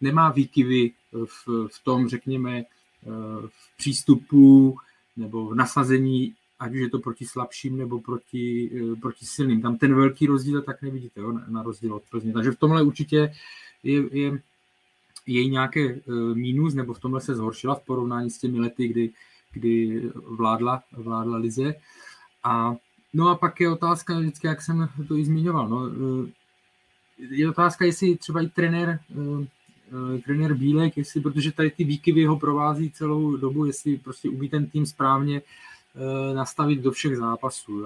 nemá 0.02 0.32
výkyvy 0.32 0.92
v, 1.14 1.68
v 1.68 1.84
tom, 1.84 2.10
řekněme, 2.10 2.60
eh, 2.60 2.66
v 3.48 3.78
přístupu 3.78 4.78
nebo 5.18 5.46
v 5.46 5.56
nasazení 5.56 6.36
ať 6.64 6.72
už 6.72 6.80
je 6.80 6.90
to 6.90 7.00
proti 7.00 7.26
slabším 7.26 7.78
nebo 7.78 8.00
proti, 8.00 8.72
eh, 8.72 8.96
proti 8.96 9.26
silným. 9.26 9.62
Tam 9.62 9.78
ten 9.78 9.96
velký 9.96 10.28
rozdíl 10.28 10.62
tak 10.62 10.82
nevidíte, 10.82 11.20
jo, 11.20 11.32
na 11.48 11.64
rozdíl 11.64 11.94
od 11.94 12.04
Plzně. 12.12 12.34
Takže 12.34 12.52
v 12.52 12.60
tomhle 12.60 12.84
určitě 12.84 13.34
je, 13.84 14.04
je 14.12 14.40
její 15.28 15.50
nějaké 15.50 15.82
eh, 15.82 16.02
mínus, 16.34 16.74
nebo 16.74 16.94
v 16.94 17.00
tomhle 17.00 17.22
se 17.22 17.36
zhoršila 17.36 17.76
v 17.76 17.86
porovnání 17.86 18.30
s 18.30 18.40
těmi 18.40 18.60
lety, 18.60 18.88
kdy, 18.88 19.10
kdy 19.52 20.02
vládla, 20.16 20.84
vládla 20.92 21.38
Lize. 21.38 21.76
A, 22.44 22.76
no 23.14 23.30
a 23.30 23.36
pak 23.36 23.60
je 23.60 23.70
otázka, 23.70 24.20
vždycky, 24.20 24.48
jak 24.48 24.62
jsem 24.62 24.90
to 25.08 25.18
i 25.18 25.26
zmiňoval, 25.26 25.70
no, 25.70 25.88
eh, 25.88 26.32
je 27.20 27.50
otázka, 27.50 27.86
jestli 27.86 28.18
třeba 28.18 28.42
i 28.42 28.48
trenér, 28.48 29.00
trenér 30.26 30.54
Bílek, 30.54 30.98
jestli, 30.98 31.22
protože 31.22 31.52
tady 31.52 31.72
ty 31.72 31.84
výkyvy 31.84 32.26
ho 32.26 32.40
provází 32.40 32.92
celou 32.92 33.38
dobu, 33.38 33.66
jestli 33.66 33.98
prostě 33.98 34.30
umí 34.30 34.50
ten 34.50 34.66
tým 34.66 34.86
správně 34.86 35.42
Eh, 35.42 35.73
nastavit 36.34 36.80
do 36.80 36.92
všech 36.92 37.18
zápasů. 37.18 37.84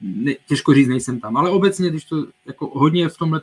Ne, 0.00 0.34
těžko 0.48 0.74
říct, 0.74 0.88
nejsem 0.88 1.20
tam, 1.20 1.36
ale 1.36 1.50
obecně, 1.50 1.90
když 1.90 2.04
to 2.04 2.26
jako 2.46 2.66
hodně 2.66 3.08
v 3.08 3.16
tomhle 3.18 3.40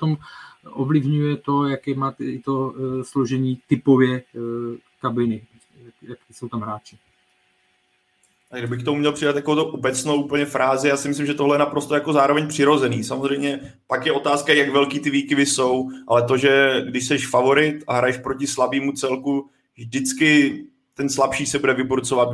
ovlivňuje 0.70 1.38
to, 1.38 1.68
jaké 1.68 1.96
má 1.96 2.12
ty, 2.12 2.42
to 2.46 2.68
uh, 2.68 3.02
složení 3.02 3.62
typově 3.68 4.24
uh, 4.34 4.42
kabiny, 5.02 5.46
jak, 5.86 5.94
jak 6.02 6.20
jsou 6.32 6.50
tam 6.50 6.62
hráči. 6.62 6.98
A 8.52 8.58
kdybych 8.58 8.82
k 8.82 8.86
tomu 8.86 9.00
měl 9.00 9.12
přidat 9.12 9.36
jako 9.36 9.56
to 9.56 9.66
obecnou 9.66 10.24
úplně 10.24 10.46
frázi, 10.46 10.88
já 10.88 10.98
si 10.98 11.08
myslím, 11.08 11.26
že 11.26 11.34
tohle 11.34 11.56
je 11.56 11.60
naprosto 11.60 11.94
jako 11.94 12.14
zároveň 12.14 12.48
přirozený. 12.48 13.04
Samozřejmě 13.04 13.74
pak 13.88 14.06
je 14.06 14.12
otázka, 14.12 14.54
jak 14.54 14.70
velký 14.70 15.00
ty 15.00 15.10
výkyvy 15.10 15.46
jsou, 15.46 15.90
ale 16.08 16.24
to, 16.24 16.38
že 16.38 16.82
když 16.90 17.08
jsi 17.08 17.18
favorit 17.18 17.84
a 17.88 17.98
hraješ 17.98 18.18
proti 18.18 18.48
slabému 18.48 18.92
celku, 18.92 19.50
vždycky 19.78 20.64
ten 20.94 21.10
slabší 21.10 21.46
se 21.46 21.60
bude 21.60 21.74
vyburcovat 21.74 22.30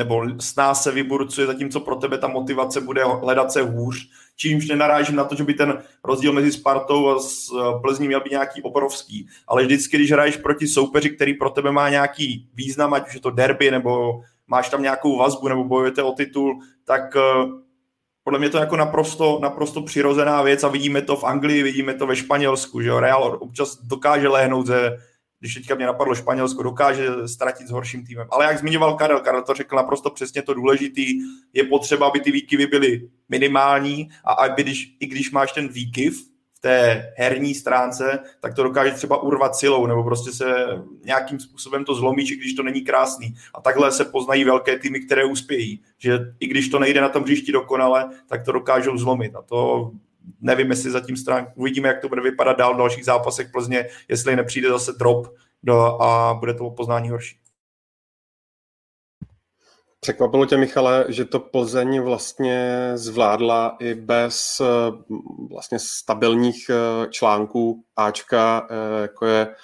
nebo 0.00 0.24
s 0.38 0.56
nás 0.56 0.82
se 0.82 0.92
vyburcuje, 0.92 1.46
zatímco 1.46 1.80
pro 1.80 1.96
tebe 1.96 2.18
ta 2.18 2.28
motivace 2.28 2.80
bude 2.80 3.04
hledat 3.04 3.52
se 3.52 3.62
hůř, 3.62 4.08
čímž 4.36 4.68
nenarážím 4.68 5.16
na 5.16 5.24
to, 5.24 5.34
že 5.34 5.44
by 5.44 5.54
ten 5.54 5.82
rozdíl 6.04 6.32
mezi 6.32 6.52
Spartou 6.52 7.08
a 7.08 7.18
s 7.18 7.52
eh, 7.52 7.80
Plzní 7.82 8.06
měl 8.06 8.20
být 8.20 8.30
nějaký 8.30 8.62
obrovský, 8.62 9.28
ale 9.48 9.64
vždycky, 9.64 9.96
když 9.96 10.12
hraješ 10.12 10.36
proti 10.36 10.68
soupeři, 10.68 11.10
který 11.10 11.34
pro 11.34 11.50
tebe 11.50 11.72
má 11.72 11.88
nějaký 11.88 12.48
význam, 12.54 12.94
ať 12.94 13.08
už 13.08 13.14
je 13.14 13.20
to 13.20 13.30
derby 13.30 13.70
nebo 13.70 14.20
máš 14.48 14.68
tam 14.68 14.82
nějakou 14.82 15.18
vazbu 15.18 15.48
nebo 15.48 15.64
bojujete 15.64 16.02
o 16.02 16.12
titul, 16.12 16.60
tak 16.84 17.16
eh, 17.16 17.20
podle 18.24 18.38
mě 18.38 18.50
to 18.50 18.56
je 18.56 18.60
jako 18.60 18.76
naprosto, 18.76 19.38
naprosto 19.42 19.82
přirozená 19.82 20.42
věc 20.42 20.64
a 20.64 20.68
vidíme 20.68 21.02
to 21.02 21.16
v 21.16 21.24
Anglii, 21.24 21.62
vidíme 21.62 21.94
to 21.94 22.06
ve 22.06 22.16
Španělsku, 22.16 22.80
že 22.80 22.88
jo, 22.88 23.00
Real 23.00 23.38
občas 23.40 23.78
dokáže 23.82 24.28
lehnout 24.28 24.66
ze, 24.66 24.96
když 25.40 25.54
teďka 25.54 25.74
mě 25.74 25.86
napadlo 25.86 26.14
Španělsko, 26.14 26.62
dokáže 26.62 27.08
ztratit 27.26 27.68
s 27.68 27.70
horším 27.70 28.06
týmem. 28.06 28.26
Ale 28.30 28.44
jak 28.44 28.58
zmiňoval 28.58 28.94
Karel, 28.94 29.20
Karel 29.20 29.42
to 29.42 29.54
řekl 29.54 29.76
naprosto 29.76 30.10
přesně 30.10 30.42
to 30.42 30.54
důležitý, 30.54 31.06
je 31.52 31.64
potřeba, 31.64 32.06
aby 32.06 32.20
ty 32.20 32.32
výkyvy 32.32 32.66
byly 32.66 33.08
minimální 33.28 34.10
a 34.24 34.32
aby 34.32 34.62
když, 34.62 34.96
i 35.00 35.06
když 35.06 35.30
máš 35.30 35.52
ten 35.52 35.68
výkyv, 35.68 36.30
té 36.60 37.12
herní 37.16 37.54
stránce, 37.54 38.18
tak 38.40 38.54
to 38.54 38.62
dokáže 38.62 38.90
třeba 38.90 39.22
urvat 39.22 39.56
silou, 39.56 39.86
nebo 39.86 40.04
prostě 40.04 40.32
se 40.32 40.44
nějakým 41.04 41.40
způsobem 41.40 41.84
to 41.84 41.94
zlomí, 41.94 42.24
když 42.24 42.54
to 42.54 42.62
není 42.62 42.80
krásný. 42.80 43.34
A 43.54 43.60
takhle 43.60 43.92
se 43.92 44.04
poznají 44.04 44.44
velké 44.44 44.78
týmy, 44.78 45.00
které 45.00 45.24
uspějí. 45.24 45.82
Že 45.98 46.18
i 46.40 46.46
když 46.46 46.68
to 46.68 46.78
nejde 46.78 47.00
na 47.00 47.08
tom 47.08 47.22
hřišti 47.22 47.52
dokonale, 47.52 48.10
tak 48.26 48.44
to 48.44 48.52
dokážou 48.52 48.96
zlomit. 48.96 49.36
A 49.36 49.42
to 49.42 49.90
nevím, 50.40 50.70
jestli 50.70 50.90
zatím 50.90 51.16
stran... 51.16 51.46
Uvidíme, 51.54 51.88
jak 51.88 52.00
to 52.00 52.08
bude 52.08 52.22
vypadat 52.22 52.58
dál 52.58 52.74
v 52.74 52.78
dalších 52.78 53.04
zápasech 53.04 53.50
Plzně, 53.52 53.86
jestli 54.08 54.36
nepřijde 54.36 54.68
zase 54.68 54.92
drop 54.92 55.34
do, 55.62 56.02
a 56.02 56.34
bude 56.34 56.54
to 56.54 56.70
poznání 56.70 57.10
horší. 57.10 57.40
Překvapilo 60.00 60.46
tě, 60.46 60.56
Michale, 60.56 61.04
že 61.08 61.24
to 61.24 61.40
Plzeň 61.40 62.00
vlastně 62.00 62.90
zvládla 62.94 63.76
i 63.80 63.94
bez 63.94 64.60
eh, 64.60 64.64
vlastně 65.50 65.78
stabilních 65.78 66.70
eh, 66.70 67.08
článků 67.10 67.84
Ačka, 67.96 68.68
eh, 68.70 69.02
jako 69.02 69.26
je 69.26 69.54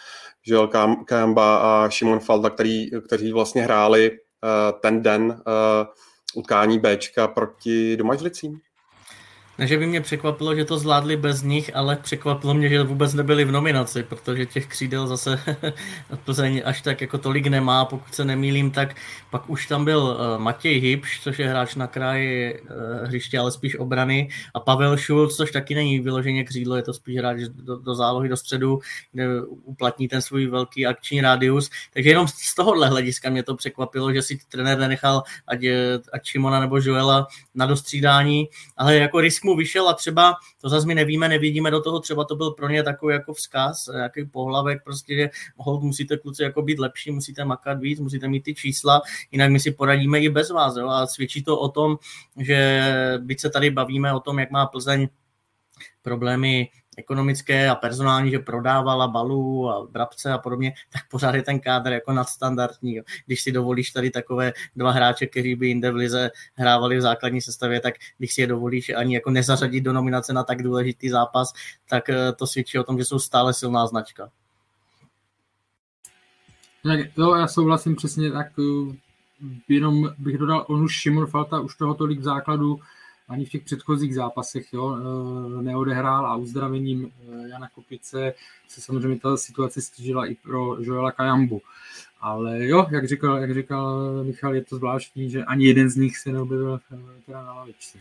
Joel 0.46 0.68
Kamba 1.04 1.58
a 1.58 1.88
Šimon 1.88 2.20
Falda, 2.20 2.50
který, 2.50 2.90
kteří 2.90 3.32
vlastně 3.32 3.62
hráli 3.62 4.18
ten 4.80 5.02
den 5.02 5.42
utkání 6.34 6.78
Bčka 6.78 7.28
proti 7.28 7.96
domažlicím? 7.96 8.60
Ne, 9.58 9.66
že 9.66 9.78
by 9.78 9.86
mě 9.86 10.00
překvapilo, 10.00 10.54
že 10.54 10.64
to 10.64 10.78
zvládli 10.78 11.16
bez 11.16 11.42
nich, 11.42 11.76
ale 11.76 11.96
překvapilo 11.96 12.54
mě, 12.54 12.68
že 12.68 12.82
vůbec 12.82 13.14
nebyli 13.14 13.44
v 13.44 13.52
nominaci, 13.52 14.02
protože 14.02 14.46
těch 14.46 14.66
křídel 14.66 15.06
zase 15.06 15.40
Plzeň 16.24 16.62
až 16.64 16.82
tak 16.82 17.00
jako 17.00 17.18
tolik 17.18 17.46
nemá, 17.46 17.84
pokud 17.84 18.14
se 18.14 18.24
nemýlím, 18.24 18.70
tak 18.70 18.96
pak 19.30 19.50
už 19.50 19.66
tam 19.66 19.84
byl 19.84 20.00
uh, 20.00 20.42
Matěj 20.42 20.78
Hybš, 20.78 21.20
což 21.20 21.38
je 21.38 21.48
hráč 21.48 21.74
na 21.74 21.86
kraji 21.86 22.60
uh, 22.60 23.06
hřiště, 23.06 23.38
ale 23.38 23.52
spíš 23.52 23.78
obrany, 23.78 24.28
a 24.54 24.60
Pavel 24.60 24.96
Šulc, 24.96 25.36
což 25.36 25.50
taky 25.50 25.74
není 25.74 26.00
vyloženě 26.00 26.44
křídlo, 26.44 26.76
je 26.76 26.82
to 26.82 26.94
spíš 26.94 27.18
hráč 27.18 27.38
do, 27.40 27.76
do 27.76 27.94
zálohy, 27.94 28.28
do 28.28 28.36
středu, 28.36 28.78
kde 29.12 29.26
uplatní 29.64 30.08
ten 30.08 30.22
svůj 30.22 30.46
velký 30.46 30.86
akční 30.86 31.20
rádius. 31.20 31.70
Takže 31.92 32.10
jenom 32.10 32.28
z 32.28 32.54
tohohle 32.54 32.88
hlediska 32.88 33.30
mě 33.30 33.42
to 33.42 33.56
překvapilo, 33.56 34.12
že 34.12 34.22
si 34.22 34.38
trenér 34.48 34.78
nenechal 34.78 35.22
ať, 35.46 35.60
ať 36.12 36.24
Šimona 36.24 36.60
nebo 36.60 36.78
Joela 36.78 37.26
na 37.54 37.66
dostřídání, 37.66 38.48
ale 38.76 38.96
jako 38.96 39.20
risk 39.20 39.45
mu 39.46 39.56
vyšel 39.56 39.88
a 39.88 39.94
třeba, 39.94 40.34
to 40.60 40.68
zase 40.68 40.86
my 40.86 40.94
nevíme, 40.94 41.28
nevidíme 41.28 41.70
do 41.70 41.80
toho, 41.80 42.00
třeba 42.00 42.24
to 42.24 42.36
byl 42.36 42.50
pro 42.50 42.68
ně 42.68 42.82
takový 42.82 43.12
jako 43.14 43.34
vzkaz, 43.34 43.88
nějaký 43.94 44.24
pohlavek, 44.24 44.84
prostě, 44.84 45.14
že 45.14 45.30
hold, 45.56 45.82
musíte 45.82 46.16
kluci 46.16 46.42
jako 46.42 46.62
být 46.62 46.78
lepší, 46.78 47.10
musíte 47.10 47.44
makat 47.44 47.80
víc, 47.80 48.00
musíte 48.00 48.28
mít 48.28 48.40
ty 48.40 48.54
čísla, 48.54 49.02
jinak 49.30 49.50
my 49.50 49.60
si 49.60 49.70
poradíme 49.70 50.20
i 50.20 50.28
bez 50.28 50.50
vás. 50.50 50.76
Jo? 50.76 50.88
A 50.88 51.06
svědčí 51.06 51.42
to 51.42 51.58
o 51.58 51.68
tom, 51.68 51.98
že 52.36 52.82
byť 53.18 53.40
se 53.40 53.50
tady 53.50 53.70
bavíme 53.70 54.12
o 54.12 54.20
tom, 54.20 54.38
jak 54.38 54.50
má 54.50 54.66
Plzeň 54.66 55.08
problémy 56.02 56.68
ekonomické 56.96 57.68
a 57.68 57.74
personální, 57.74 58.30
že 58.30 58.38
prodávala 58.38 59.08
balů 59.08 59.70
a 59.70 59.86
brabce 59.90 60.32
a 60.32 60.38
podobně, 60.38 60.72
tak 60.92 61.02
pořád 61.10 61.34
je 61.34 61.42
ten 61.42 61.60
kádr 61.60 61.92
jako 61.92 62.12
nadstandardní. 62.12 62.94
Jo. 62.94 63.02
Když 63.26 63.42
si 63.42 63.52
dovolíš 63.52 63.90
tady 63.90 64.10
takové 64.10 64.52
dva 64.76 64.90
hráče, 64.90 65.26
kteří 65.26 65.54
by 65.54 65.68
jinde 65.68 65.90
v 65.90 65.94
lize 65.94 66.30
hrávali 66.54 66.96
v 66.96 67.00
základní 67.00 67.40
sestavě, 67.40 67.80
tak 67.80 67.94
když 68.18 68.34
si 68.34 68.40
je 68.40 68.46
dovolíš 68.46 68.90
ani 68.90 69.14
jako 69.14 69.30
nezařadit 69.30 69.84
do 69.84 69.92
nominace 69.92 70.32
na 70.32 70.44
tak 70.44 70.62
důležitý 70.62 71.08
zápas, 71.08 71.52
tak 71.88 72.08
eh, 72.08 72.32
to 72.32 72.46
svědčí 72.46 72.78
o 72.78 72.84
tom, 72.84 72.98
že 72.98 73.04
jsou 73.04 73.18
stále 73.18 73.54
silná 73.54 73.86
značka. 73.86 74.30
Jo, 77.16 77.34
já 77.34 77.48
souhlasím 77.48 77.96
přesně 77.96 78.30
tak. 78.30 78.46
Eh, 78.58 78.96
jenom 79.68 80.10
bych 80.18 80.38
dodal, 80.38 80.64
on 80.68 80.82
už 80.82 80.92
Šimon 80.92 81.26
Falta 81.26 81.60
už 81.60 81.76
toho 81.76 81.94
tolik 81.94 82.20
v 82.20 82.22
základu 82.22 82.80
ani 83.28 83.44
v 83.44 83.50
těch 83.50 83.62
předchozích 83.62 84.14
zápasech 84.14 84.72
jo, 84.72 84.96
eh, 84.96 85.62
neodehrál 85.62 86.26
a 86.26 86.36
uzdravením 86.36 87.10
eh, 87.10 87.48
Jana 87.48 87.68
Kopice 87.74 88.34
se 88.68 88.80
samozřejmě 88.80 89.20
ta 89.20 89.36
situace 89.36 89.82
stížila 89.82 90.26
i 90.26 90.34
pro 90.34 90.76
Joela 90.80 91.12
Kajambu. 91.12 91.60
Ale 92.20 92.66
jo, 92.66 92.86
jak 92.90 93.08
říkal, 93.08 93.38
jak 93.38 93.54
říkal 93.54 94.10
Michal, 94.24 94.54
je 94.54 94.64
to 94.64 94.76
zvláštní, 94.76 95.30
že 95.30 95.44
ani 95.44 95.66
jeden 95.66 95.90
z 95.90 95.96
nich 95.96 96.18
se 96.18 96.32
neobjevil 96.32 96.80
teda 97.26 97.42
na 97.42 97.54
lavičce. 97.54 97.98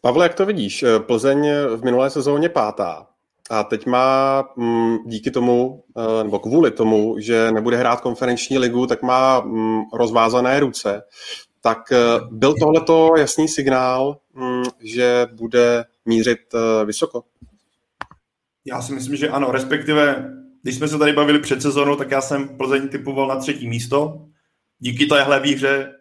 Pavle, 0.00 0.24
jak 0.24 0.34
to 0.34 0.46
vidíš? 0.46 0.84
Plzeň 0.98 1.48
v 1.76 1.84
minulé 1.84 2.10
sezóně 2.10 2.48
pátá. 2.48 3.06
A 3.50 3.64
teď 3.64 3.86
má 3.86 4.42
mm, 4.56 4.96
díky 5.06 5.30
tomu, 5.30 5.84
nebo 6.22 6.38
kvůli 6.38 6.70
tomu, 6.70 7.16
že 7.18 7.52
nebude 7.52 7.76
hrát 7.76 8.00
konferenční 8.00 8.58
ligu, 8.58 8.86
tak 8.86 9.02
má 9.02 9.40
mm, 9.40 9.82
rozvázané 9.92 10.60
ruce 10.60 11.02
tak 11.64 11.92
eh, 11.92 11.96
byl 12.30 12.54
tohleto 12.60 13.10
jasný 13.18 13.48
signál, 13.48 14.18
hm, 14.34 14.62
že 14.80 15.26
bude 15.32 15.84
mířit 16.06 16.38
eh, 16.54 16.84
vysoko? 16.84 17.24
Já 18.64 18.82
si 18.82 18.92
myslím, 18.92 19.16
že 19.16 19.28
ano, 19.28 19.52
respektive, 19.52 20.30
když 20.62 20.74
jsme 20.74 20.88
se 20.88 20.98
tady 20.98 21.12
bavili 21.12 21.38
před 21.38 21.62
sezónou, 21.62 21.96
tak 21.96 22.10
já 22.10 22.20
jsem 22.20 22.48
Plzeň 22.48 22.88
typoval 22.88 23.28
na 23.28 23.36
třetí 23.36 23.68
místo. 23.68 24.26
Díky 24.78 25.06
téhle 25.06 25.40
výhře 25.40 25.92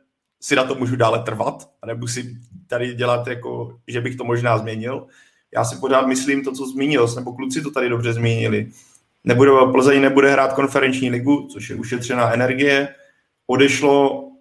si 0.41 0.55
na 0.55 0.63
to 0.63 0.75
můžu 0.75 0.95
dále 0.95 1.23
trvat 1.23 1.69
a 1.81 2.07
si 2.07 2.37
tady 2.67 2.93
dělat, 2.93 3.27
jako, 3.27 3.79
že 3.87 4.01
bych 4.01 4.15
to 4.15 4.23
možná 4.23 4.57
změnil. 4.57 5.07
Já 5.55 5.65
si 5.65 5.75
pořád 5.75 6.07
myslím 6.07 6.43
to, 6.43 6.51
co 6.51 6.65
zmínil, 6.65 7.07
nebo 7.15 7.33
kluci 7.33 7.61
to 7.61 7.71
tady 7.71 7.89
dobře 7.89 8.13
zmínili. 8.13 8.71
Nebude, 9.23 9.51
Plzeň 9.71 10.01
nebude 10.01 10.31
hrát 10.31 10.53
konferenční 10.53 11.09
ligu, 11.09 11.47
což 11.51 11.69
je 11.69 11.75
ušetřená 11.75 12.33
energie. 12.33 12.95
Odešlo 13.47 14.32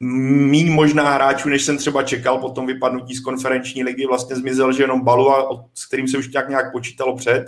míň 0.00 0.72
možná 0.72 1.10
hráčů, 1.10 1.48
než 1.48 1.62
jsem 1.62 1.76
třeba 1.76 2.02
čekal 2.02 2.38
po 2.38 2.50
tom 2.50 2.66
vypadnutí 2.66 3.14
z 3.14 3.20
konferenční 3.20 3.84
ligy. 3.84 4.06
Vlastně 4.06 4.36
zmizel, 4.36 4.72
že 4.72 4.82
jenom 4.82 5.04
Balua, 5.04 5.66
s 5.74 5.86
kterým 5.86 6.08
se 6.08 6.18
už 6.18 6.32
nějak, 6.32 6.48
nějak 6.48 6.72
počítalo 6.72 7.16
před, 7.16 7.44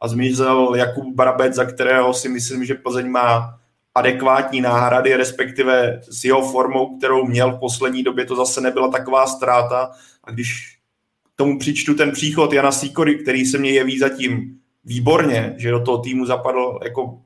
a 0.00 0.08
zmizel 0.08 0.74
Jakub 0.74 1.14
Barabec, 1.14 1.54
za 1.54 1.64
kterého 1.64 2.14
si 2.14 2.28
myslím, 2.28 2.64
že 2.64 2.74
Plzeň 2.74 3.08
má 3.08 3.60
adekvátní 3.94 4.60
náhrady, 4.60 5.16
respektive 5.16 6.00
s 6.10 6.24
jeho 6.24 6.52
formou, 6.52 6.96
kterou 6.98 7.26
měl 7.26 7.52
v 7.52 7.60
poslední 7.60 8.02
době, 8.02 8.24
to 8.24 8.36
zase 8.36 8.60
nebyla 8.60 8.88
taková 8.88 9.26
ztráta. 9.26 9.90
A 10.24 10.30
když 10.30 10.78
tomu 11.36 11.58
přičtu 11.58 11.94
ten 11.94 12.10
příchod 12.10 12.52
Jana 12.52 12.72
Sikory, 12.72 13.14
který 13.14 13.44
se 13.44 13.58
mě 13.58 13.70
jeví 13.70 13.98
zatím 13.98 14.58
výborně, 14.84 15.54
že 15.56 15.70
do 15.70 15.80
toho 15.80 15.98
týmu 15.98 16.26
zapadl 16.26 16.78
jako 16.84 17.20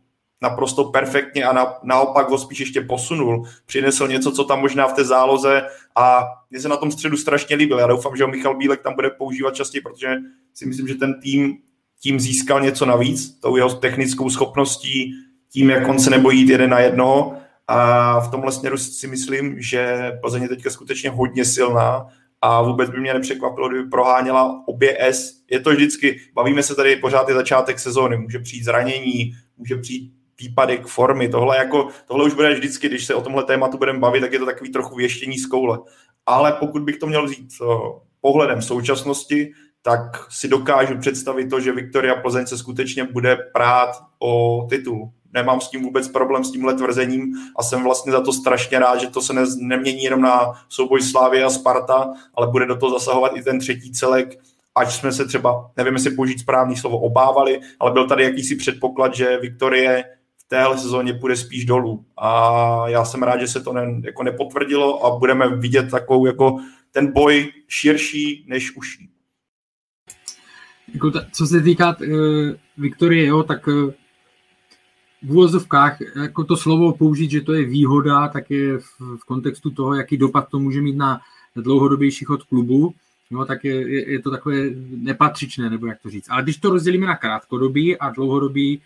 naprosto 0.45 0.85
perfektně 0.85 1.45
a 1.45 1.53
na, 1.53 1.75
naopak 1.83 2.29
ho 2.29 2.39
spíš 2.39 2.61
ještě 2.61 2.81
posunul. 2.81 3.47
Přinesl 3.67 4.09
něco, 4.09 4.33
co 4.33 4.45
tam 4.45 4.61
možná 4.61 4.87
v 4.87 4.93
té 4.93 5.05
záloze 5.05 5.63
a 5.97 6.25
mě 6.51 6.61
se 6.61 6.69
na 6.69 6.77
tom 6.77 6.93
středu 6.93 7.17
strašně 7.17 7.57
líbil. 7.57 7.79
Já 7.79 7.87
doufám, 7.87 8.17
že 8.17 8.25
ho 8.25 8.31
Michal 8.31 8.57
Bílek 8.57 8.83
tam 8.83 8.95
bude 8.95 9.11
používat 9.11 9.55
častěji, 9.55 9.83
protože 9.83 10.17
si 10.55 10.67
myslím, 10.67 10.89
že 10.89 10.95
ten 10.95 11.21
tým 11.21 11.59
tím 12.01 12.21
získal 12.21 12.61
něco 12.61 12.87
navíc, 12.87 13.41
tou 13.41 13.57
jeho 13.57 13.75
technickou 13.75 14.31
schopností, 14.31 15.15
tím, 15.53 15.71
jak 15.71 15.89
on 15.89 15.99
se 15.99 16.11
nebojí 16.11 16.41
jít 16.41 16.49
jeden 16.49 16.71
na 16.71 16.81
jednoho. 16.81 17.35
A 17.69 18.21
v 18.21 18.31
tomhle 18.31 18.53
směru 18.53 18.79
si 18.79 19.07
myslím, 19.07 19.61
že 19.61 20.13
Plzeň 20.21 20.43
je 20.43 20.49
teďka 20.49 20.71
skutečně 20.71 21.11
hodně 21.11 21.45
silná 21.45 22.07
a 22.41 22.63
vůbec 22.63 22.91
by 22.91 23.01
mě 23.01 23.15
nepřekvapilo, 23.15 23.69
kdyby 23.69 23.89
proháněla 23.89 24.63
obě 24.67 24.97
S. 25.01 25.33
Je 25.51 25.61
to 25.61 25.71
vždycky, 25.71 26.21
bavíme 26.35 26.63
se 26.63 26.75
tady, 26.75 26.97
pořád 26.97 27.29
je 27.29 27.35
začátek 27.35 27.79
sezóny, 27.79 28.17
může 28.17 28.39
přijít 28.39 28.65
zranění, 28.65 29.33
může 29.57 29.77
přijít 29.77 30.13
výpadek 30.41 30.87
formy. 30.87 31.29
Tohle, 31.29 31.57
jako, 31.57 31.89
tohle 32.07 32.25
už 32.25 32.35
bude 32.35 32.55
vždycky, 32.55 32.89
když 32.89 33.05
se 33.05 33.15
o 33.15 33.21
tomhle 33.21 33.45
tématu 33.45 33.79
budeme 33.79 33.99
bavit, 33.99 34.21
tak 34.21 34.33
je 34.33 34.39
to 34.39 34.47
takový 34.47 34.73
trochu 34.73 34.97
věštění 34.97 35.39
z 35.39 35.47
koule. 35.47 35.79
Ale 36.27 36.53
pokud 36.53 36.83
bych 36.83 36.97
to 36.97 37.07
měl 37.07 37.25
vzít 37.25 37.49
uh, 37.61 37.69
pohledem 38.21 38.63
současnosti, 38.63 39.53
tak 39.83 40.01
si 40.29 40.49
dokážu 40.49 40.99
představit 40.99 41.51
to, 41.51 41.61
že 41.61 41.73
Viktoria 41.73 42.15
Plzeň 42.15 42.47
se 42.47 42.59
skutečně 42.59 43.05
bude 43.05 43.37
prát 43.53 43.91
o 44.19 44.67
titul. 44.71 45.11
Nemám 45.33 45.61
s 45.61 45.71
tím 45.71 45.83
vůbec 45.83 46.09
problém 46.09 46.45
s 46.45 46.53
tímhle 46.53 46.75
tvrzením 46.75 47.35
a 47.57 47.63
jsem 47.63 47.85
vlastně 47.85 48.13
za 48.13 48.21
to 48.21 48.33
strašně 48.33 48.79
rád, 48.79 49.01
že 49.01 49.07
to 49.07 49.23
se 49.23 49.33
ne, 49.33 49.43
nemění 49.59 50.03
jenom 50.03 50.21
na 50.21 50.53
souboj 50.69 51.03
Slávy 51.03 51.43
a 51.43 51.51
Sparta, 51.51 52.13
ale 52.35 52.47
bude 52.47 52.67
do 52.67 52.77
toho 52.77 52.93
zasahovat 52.93 53.37
i 53.37 53.43
ten 53.43 53.59
třetí 53.59 53.93
celek, 53.93 54.39
ať 54.75 54.93
jsme 54.93 55.13
se 55.13 55.25
třeba, 55.25 55.71
nevím, 55.77 55.95
jestli 55.95 56.11
použít 56.11 56.41
správný 56.41 56.77
slovo, 56.77 56.99
obávali, 56.99 57.61
ale 57.81 57.91
byl 57.91 58.09
tady 58.09 58.25
jakýsi 58.25 58.57
předpoklad, 58.57 59.15
že 59.15 59.39
Viktorie 59.39 60.05
téhle 60.49 60.79
sezóně 60.79 61.15
půjde 61.15 61.37
spíš 61.37 61.65
dolů. 61.65 62.05
A 62.17 62.89
já 62.89 63.05
jsem 63.05 63.23
rád, 63.23 63.41
že 63.41 63.47
se 63.47 63.61
to 63.61 63.73
ne, 63.73 64.01
jako 64.05 64.23
nepotvrdilo 64.23 65.05
a 65.07 65.19
budeme 65.19 65.57
vidět 65.57 65.91
takovou 65.91 66.27
jako 66.27 66.61
ten 66.93 67.13
boj 67.13 67.53
širší 67.69 68.45
než 68.49 68.77
uší. 68.77 69.11
Jako 70.95 71.11
ta, 71.11 71.27
co 71.33 71.47
se 71.47 71.61
týká 71.61 71.97
uh, 72.01 72.07
Viktorie, 72.77 73.27
jo, 73.27 73.43
tak 73.43 73.67
uh, 73.67 73.91
v 75.23 75.31
úvozovkách 75.31 75.99
jako 76.23 76.45
to 76.45 76.57
slovo 76.57 76.93
použít, 76.93 77.31
že 77.31 77.41
to 77.41 77.53
je 77.53 77.65
výhoda, 77.65 78.29
tak 78.29 78.51
je 78.51 78.79
v, 78.79 79.01
v 79.01 79.25
kontextu 79.27 79.71
toho, 79.71 79.95
jaký 79.95 80.17
dopad 80.17 80.49
to 80.49 80.59
může 80.59 80.81
mít 80.81 80.97
na 80.97 81.21
dlouhodobější 81.57 82.25
chod 82.25 82.43
klubu, 82.43 82.95
no, 83.31 83.45
tak 83.45 83.65
je, 83.65 83.93
je, 83.93 84.13
je 84.13 84.19
to 84.23 84.31
takové 84.31 84.57
nepatřičné, 84.97 85.71
nebo 85.71 85.87
jak 85.87 86.03
to 86.03 86.11
říct. 86.11 86.31
Ale 86.31 86.43
když 86.43 86.57
to 86.57 86.71
rozdělíme 86.71 87.07
na 87.07 87.17
krátkodobí 87.17 87.99
a 87.99 88.11
dlouhodobí, 88.11 88.77
tak 88.77 88.85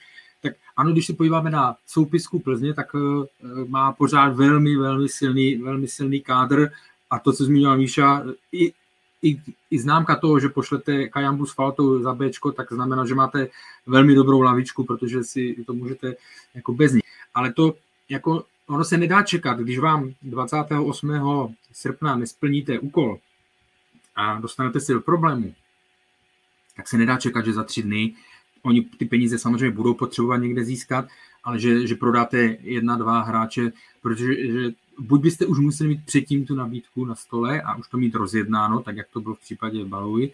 ano, 0.78 0.92
když 0.92 1.06
se 1.06 1.12
podíváme 1.12 1.50
na 1.50 1.76
soupisku 1.86 2.38
Plzně, 2.38 2.74
tak 2.74 2.94
uh, 2.94 3.24
má 3.68 3.92
pořád 3.92 4.28
velmi, 4.28 4.76
velmi 4.76 5.08
silný, 5.08 5.56
velmi 5.56 5.88
silný 5.88 6.20
kádr 6.20 6.70
a 7.10 7.18
to, 7.18 7.32
co 7.32 7.44
zmínila 7.44 7.76
Míša, 7.76 8.22
i, 8.52 8.72
i, 9.22 9.40
i 9.70 9.78
známka 9.78 10.16
toho, 10.16 10.40
že 10.40 10.48
pošlete 10.48 11.08
Kajambu 11.08 11.46
s 11.46 11.54
Faltou 11.54 12.02
za 12.02 12.14
Bčko, 12.14 12.52
tak 12.52 12.72
znamená, 12.72 13.06
že 13.06 13.14
máte 13.14 13.48
velmi 13.86 14.14
dobrou 14.14 14.40
lavičku, 14.40 14.84
protože 14.84 15.24
si 15.24 15.56
to 15.66 15.72
můžete 15.72 16.14
jako 16.54 16.72
bez 16.72 16.92
ní. 16.92 17.00
Ale 17.34 17.52
to 17.52 17.74
jako 18.08 18.44
ono 18.66 18.84
se 18.84 18.96
nedá 18.98 19.22
čekat, 19.22 19.58
když 19.58 19.78
vám 19.78 20.12
28. 20.22 21.54
srpna 21.72 22.16
nesplníte 22.16 22.78
úkol 22.78 23.18
a 24.16 24.40
dostanete 24.40 24.80
si 24.80 24.92
do 24.92 25.00
problému, 25.00 25.54
tak 26.76 26.88
se 26.88 26.98
nedá 26.98 27.16
čekat, 27.16 27.44
že 27.44 27.52
za 27.52 27.64
tři 27.64 27.82
dny 27.82 28.14
oni 28.68 28.82
ty 28.82 29.04
peníze 29.04 29.38
samozřejmě 29.38 29.70
budou 29.70 29.94
potřebovat 29.94 30.36
někde 30.36 30.64
získat, 30.64 31.08
ale 31.44 31.58
že, 31.58 31.86
že 31.86 31.94
prodáte 31.94 32.56
jedna, 32.60 32.96
dva 32.96 33.22
hráče, 33.22 33.72
protože 34.02 34.52
že 34.52 34.70
buď 34.98 35.20
byste 35.20 35.46
už 35.46 35.58
museli 35.58 35.88
mít 35.88 36.04
předtím 36.04 36.46
tu 36.46 36.54
nabídku 36.54 37.04
na 37.04 37.14
stole 37.14 37.62
a 37.62 37.76
už 37.76 37.88
to 37.88 37.96
mít 37.96 38.14
rozjednáno, 38.14 38.80
tak 38.80 38.96
jak 38.96 39.08
to 39.12 39.20
bylo 39.20 39.34
v 39.34 39.40
případě 39.40 39.84
Baluji, 39.84 40.32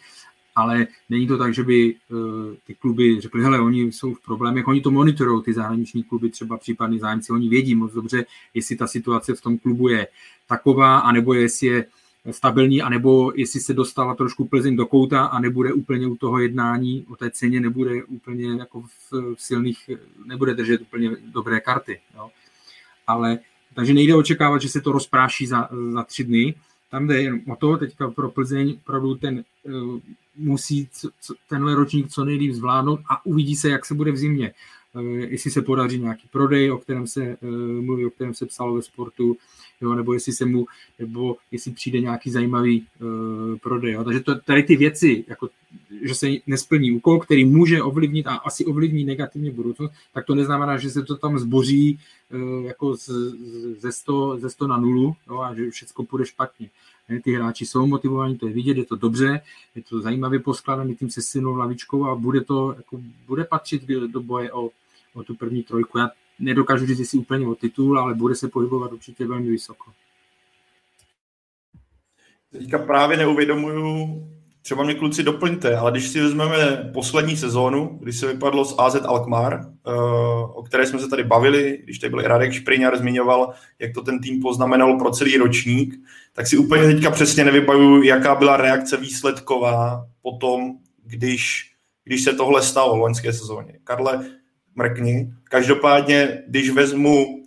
ale 0.56 0.86
není 1.10 1.26
to 1.26 1.38
tak, 1.38 1.54
že 1.54 1.62
by 1.62 1.94
uh, 1.94 2.18
ty 2.66 2.74
kluby 2.74 3.20
řekli, 3.20 3.42
hele, 3.42 3.60
oni 3.60 3.92
jsou 3.92 4.14
v 4.14 4.24
problémech, 4.24 4.68
oni 4.68 4.80
to 4.80 4.90
monitorují, 4.90 5.42
ty 5.42 5.52
zahraniční 5.52 6.02
kluby, 6.02 6.30
třeba 6.30 6.56
případný 6.56 6.98
zájemci, 6.98 7.32
oni 7.32 7.48
vědí 7.48 7.74
moc 7.74 7.92
dobře, 7.92 8.24
jestli 8.54 8.76
ta 8.76 8.86
situace 8.86 9.34
v 9.34 9.40
tom 9.40 9.58
klubu 9.58 9.88
je 9.88 10.08
taková, 10.48 10.98
anebo 10.98 11.34
jestli 11.34 11.66
je 11.66 11.86
stabilní, 12.30 12.82
anebo 12.82 13.32
jestli 13.34 13.60
se 13.60 13.74
dostala 13.74 14.14
trošku 14.14 14.44
Plzeň 14.44 14.76
do 14.76 14.86
kouta 14.86 15.24
a 15.24 15.40
nebude 15.40 15.72
úplně 15.72 16.06
u 16.06 16.16
toho 16.16 16.38
jednání 16.38 17.06
o 17.08 17.16
té 17.16 17.30
ceně, 17.30 17.60
nebude 17.60 18.04
úplně 18.04 18.48
jako 18.48 18.82
v, 18.82 19.12
v 19.34 19.42
silných, 19.42 19.90
nebude 20.24 20.54
držet 20.54 20.80
úplně 20.80 21.10
dobré 21.32 21.60
karty. 21.60 22.00
Jo. 22.14 22.30
Ale 23.06 23.38
takže 23.74 23.94
nejde 23.94 24.14
očekávat, 24.14 24.62
že 24.62 24.68
se 24.68 24.80
to 24.80 24.92
rozpráší 24.92 25.46
za, 25.46 25.68
za 25.92 26.02
tři 26.02 26.24
dny. 26.24 26.54
Tam 26.90 27.06
jde 27.06 27.22
jen 27.22 27.40
o 27.52 27.56
to, 27.56 27.76
teďka 27.76 28.10
pro 28.10 28.30
Plzeň 28.30 28.76
opravdu 28.82 29.14
ten 29.14 29.44
uh, 29.62 29.98
musí 30.36 30.88
co, 30.92 31.34
tenhle 31.48 31.74
ročník 31.74 32.08
co 32.08 32.24
nejlíp 32.24 32.52
zvládnout 32.52 33.00
a 33.10 33.26
uvidí 33.26 33.56
se, 33.56 33.68
jak 33.68 33.84
se 33.84 33.94
bude 33.94 34.12
v 34.12 34.16
zimě. 34.16 34.54
Uh, 34.92 35.02
jestli 35.02 35.50
se 35.50 35.62
podaří 35.62 35.98
nějaký 35.98 36.28
prodej, 36.32 36.72
o 36.72 36.78
kterém 36.78 37.06
se 37.06 37.36
uh, 37.40 37.50
mluví, 37.84 38.06
o 38.06 38.10
kterém 38.10 38.34
se 38.34 38.46
psalo 38.46 38.74
ve 38.74 38.82
sportu, 38.82 39.36
jo, 39.80 39.94
nebo 39.94 40.12
jestli 40.12 40.32
se 40.32 40.44
mu, 40.44 40.66
nebo 40.98 41.36
jestli 41.50 41.72
přijde 41.72 42.00
nějaký 42.00 42.30
zajímavý 42.30 42.86
uh, 43.00 43.58
prodej. 43.58 43.92
Jo. 43.92 44.04
Takže 44.04 44.20
to, 44.20 44.34
tady 44.34 44.62
ty 44.62 44.76
věci, 44.76 45.24
jako, 45.28 45.48
že 46.02 46.14
se 46.14 46.26
nesplní 46.46 46.92
úkol, 46.92 47.20
který 47.20 47.44
může 47.44 47.82
ovlivnit 47.82 48.26
a 48.26 48.34
asi 48.34 48.64
ovlivní 48.64 49.04
negativně 49.04 49.50
budoucnost, 49.50 49.92
tak 50.12 50.26
to 50.26 50.34
neznamená, 50.34 50.76
že 50.76 50.90
se 50.90 51.02
to 51.02 51.16
tam 51.16 51.38
zboří 51.38 51.98
uh, 52.34 52.64
jako 52.64 52.96
z, 52.96 53.10
ze, 53.78 53.92
100, 53.92 54.38
ze 54.38 54.50
100 54.50 54.66
na 54.66 54.76
nulu 54.76 55.14
jo, 55.28 55.38
a 55.40 55.54
že 55.54 55.70
všechno 55.70 56.04
půjde 56.04 56.26
špatně. 56.26 56.70
Ty 57.24 57.32
hráči 57.32 57.66
jsou 57.66 57.86
motivovaní, 57.86 58.38
to 58.38 58.46
je 58.46 58.52
vidět, 58.52 58.76
je 58.76 58.84
to 58.84 58.96
dobře, 58.96 59.40
je 59.74 59.82
to 59.82 60.00
zajímavě 60.00 60.38
poskladaný 60.38 60.96
tím 60.96 61.10
se 61.10 61.22
silnou 61.22 61.56
lavičkou 61.56 62.06
a 62.06 62.14
bude 62.14 62.40
to, 62.40 62.74
jako, 62.76 63.00
bude 63.26 63.44
patřit 63.44 63.82
do 63.86 64.20
boje 64.20 64.52
o, 64.52 64.70
o 65.14 65.22
tu 65.22 65.34
první 65.34 65.62
trojku. 65.62 65.98
Já 65.98 66.10
nedokážu 66.38 66.86
říct, 66.86 66.98
jestli 66.98 67.18
úplně 67.18 67.46
o 67.46 67.54
titul, 67.54 67.98
ale 67.98 68.14
bude 68.14 68.34
se 68.34 68.48
pohybovat 68.48 68.92
určitě 68.92 69.26
velmi 69.26 69.50
vysoko. 69.50 69.92
Teďka 72.52 72.78
právě 72.78 73.16
neuvědomuju, 73.16 74.22
třeba 74.62 74.84
mě 74.84 74.94
kluci 74.94 75.22
doplňte, 75.22 75.76
ale 75.76 75.90
když 75.90 76.08
si 76.08 76.20
vezmeme 76.20 76.90
poslední 76.94 77.36
sezónu, 77.36 77.98
kdy 78.02 78.12
se 78.12 78.26
vypadlo 78.26 78.64
z 78.64 78.74
AZ 78.78 78.94
Alkmaar, 78.94 79.60
eh, 79.86 79.90
o 80.54 80.62
které 80.62 80.86
jsme 80.86 80.98
se 80.98 81.08
tady 81.08 81.24
bavili, 81.24 81.80
když 81.84 81.98
tady 81.98 82.10
byl 82.10 82.20
i 82.20 82.26
Radek 82.26 82.52
Špriňar, 82.52 82.98
zmiňoval, 82.98 83.52
jak 83.78 83.94
to 83.94 84.02
ten 84.02 84.20
tým 84.20 84.42
poznamenal 84.42 84.98
pro 84.98 85.10
celý 85.10 85.36
ročník, 85.36 85.94
tak 86.32 86.46
si 86.46 86.56
úplně 86.56 86.82
teďka 86.82 87.10
přesně 87.10 87.44
nevybavuju, 87.44 88.02
jaká 88.02 88.34
byla 88.34 88.56
reakce 88.56 88.96
výsledková 88.96 90.06
potom, 90.22 90.72
když, 91.04 91.72
když 92.04 92.24
se 92.24 92.32
tohle 92.32 92.62
stalo 92.62 92.96
v 92.96 92.98
loňské 92.98 93.32
sezóně. 93.32 93.78
Karle, 93.84 94.30
mrkni. 94.74 95.32
Každopádně, 95.44 96.42
když 96.48 96.70
vezmu 96.70 97.26
uh, 97.26 97.42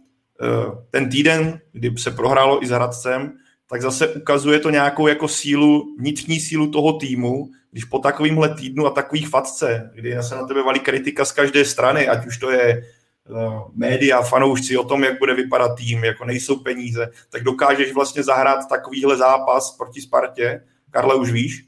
ten 0.92 1.10
týden, 1.10 1.60
kdy 1.72 1.98
se 1.98 2.12
prohrálo 2.12 2.64
i 2.64 2.68
s 2.68 2.70
Hradcem, 2.70 3.34
tak 3.70 3.82
zase 3.82 4.08
ukazuje 4.08 4.60
to 4.60 4.70
nějakou 4.70 5.08
jako 5.08 5.28
sílu, 5.28 5.96
vnitřní 6.00 6.40
sílu 6.40 6.72
toho 6.72 6.94
týmu, 6.94 7.50
když 7.72 7.86
po 7.86 8.00
takovýmhle 8.00 8.56
týdnu 8.56 8.86
a 8.86 8.90
takových 8.90 9.30
fatce, 9.30 9.92
kdy 9.96 10.18
se 10.22 10.36
na 10.36 10.48
tebe 10.48 10.64
valí 10.64 10.80
kritika 10.80 11.26
z 11.26 11.32
každé 11.32 11.66
strany, 11.66 12.08
ať 12.08 12.28
už 12.28 12.38
to 12.38 12.52
je 12.52 12.84
uh, 13.30 13.62
média, 13.76 14.22
fanoušci 14.22 14.78
o 14.78 14.84
tom, 14.84 15.04
jak 15.04 15.20
bude 15.20 15.34
vypadat 15.34 15.76
tým, 15.76 16.04
jako 16.04 16.26
nejsou 16.26 16.56
peníze, 16.56 17.12
tak 17.30 17.44
dokážeš 17.44 17.94
vlastně 17.94 18.24
zahrát 18.24 18.70
takovýhle 18.70 19.18
zápas 19.18 19.78
proti 19.78 20.02
Spartě. 20.02 20.64
Karle, 20.92 21.16
už 21.16 21.32
víš? 21.32 21.66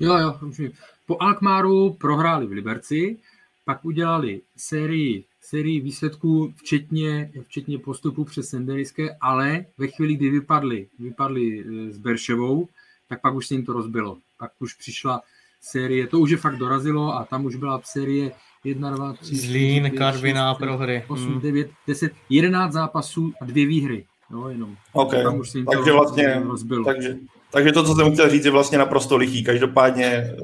Jo, 0.00 0.18
jo, 0.18 0.34
už. 0.48 0.60
Po 1.06 1.22
Alkmaru 1.22 1.92
prohráli 1.92 2.46
v 2.46 2.52
Liberci, 2.52 3.16
pak 3.64 3.84
udělali 3.84 4.40
sérii, 4.56 5.24
sérii 5.40 5.80
výsledků, 5.80 6.54
včetně, 6.56 7.32
včetně 7.46 7.78
postupu 7.78 8.24
přes 8.24 8.48
Senderijské, 8.48 9.16
ale 9.20 9.64
ve 9.78 9.86
chvíli, 9.86 10.14
kdy 10.14 10.30
vypadli, 10.30 10.86
vypadli 10.98 11.60
e, 11.60 11.92
s 11.92 11.98
Berševou, 11.98 12.68
tak 13.08 13.20
pak 13.20 13.34
už 13.34 13.46
se 13.46 13.54
jim 13.54 13.64
to 13.64 13.72
rozbilo. 13.72 14.18
Pak 14.38 14.50
už 14.58 14.74
přišla 14.74 15.22
série, 15.60 16.06
to 16.06 16.18
už 16.18 16.30
je 16.30 16.36
fakt 16.36 16.56
dorazilo 16.56 17.14
a 17.14 17.24
tam 17.24 17.44
už 17.44 17.56
byla 17.56 17.80
série 17.84 18.32
1, 18.64 18.90
2, 18.90 19.12
3, 19.12 19.36
Zlín, 19.36 19.90
Karviná, 19.90 20.54
prohry. 20.54 21.04
8, 21.08 21.40
9, 21.40 21.70
10, 21.86 22.12
11 22.30 22.72
zápasů 22.72 23.32
a 23.40 23.44
dvě 23.44 23.66
výhry. 23.66 24.04
Jo, 24.30 24.48
jenom. 24.48 24.76
Okay. 24.92 25.22
Tam 25.22 25.38
už 25.38 25.50
se 25.50 25.58
jim 25.58 25.66
takže 25.66 25.90
to 25.90 25.96
vlastně, 25.96 26.42
rozbilo. 26.44 26.84
Takže, 26.84 27.16
takže 27.50 27.72
to, 27.72 27.84
co 27.84 27.94
jsem 27.94 28.12
chtěl 28.12 28.30
říct, 28.30 28.44
je 28.44 28.50
vlastně 28.50 28.78
naprosto 28.78 29.16
lichý. 29.16 29.44
Každopádně 29.44 30.34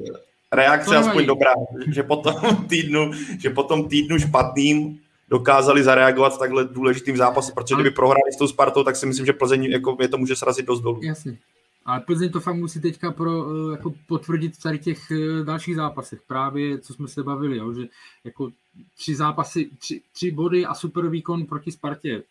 reakce 0.53 0.97
aspoň 0.97 1.27
dobrá, 1.27 1.53
že 1.93 2.03
po 2.03 2.17
tom 2.17 2.57
týdnu, 2.69 3.11
že 3.39 3.51
po 3.51 3.63
tom 3.63 3.89
týdnu 3.89 4.19
špatným 4.19 4.99
dokázali 5.29 5.83
zareagovat 5.83 6.35
v 6.35 6.39
takhle 6.39 6.65
důležitým 6.65 7.17
zápase, 7.17 7.53
protože 7.53 7.75
kdyby 7.75 7.91
prohráli 7.91 8.33
s 8.35 8.37
tou 8.37 8.49
Spartou, 8.49 8.85
tak 8.85 8.97
si 8.97 9.07
myslím, 9.07 9.27
že 9.27 9.33
Plzeň 9.33 9.65
jako, 9.65 9.97
je 10.01 10.09
to 10.09 10.19
může 10.19 10.37
srazit 10.37 10.67
dost 10.67 10.81
dolů. 10.81 11.01
Jasně. 11.03 11.39
Ale 11.85 12.01
Plzeň 12.01 12.31
to 12.31 12.41
fakt 12.41 12.55
musí 12.55 12.81
teďka 12.81 13.13
pro, 13.13 13.47
eh, 13.51 13.73
jako 13.73 13.95
potvrdit 14.07 14.57
v 14.57 14.63
tady 14.63 14.79
těch 14.79 15.11
eh, 15.11 15.45
dalších 15.45 15.77
zápasech. 15.77 16.21
Právě, 16.27 16.79
co 16.79 16.95
jsme 16.95 17.09
se 17.09 17.23
bavili, 17.23 17.57
jo, 17.57 17.73
že 17.73 17.83
jako 18.25 18.51
tři 18.97 19.15
zápasy, 19.15 19.71
tři, 19.79 20.03
tři 20.13 20.31
body 20.31 20.67
a 20.67 20.75
super 20.75 21.09
výkon 21.09 21.47
proti 21.47 21.73
Spartě, 21.73 22.23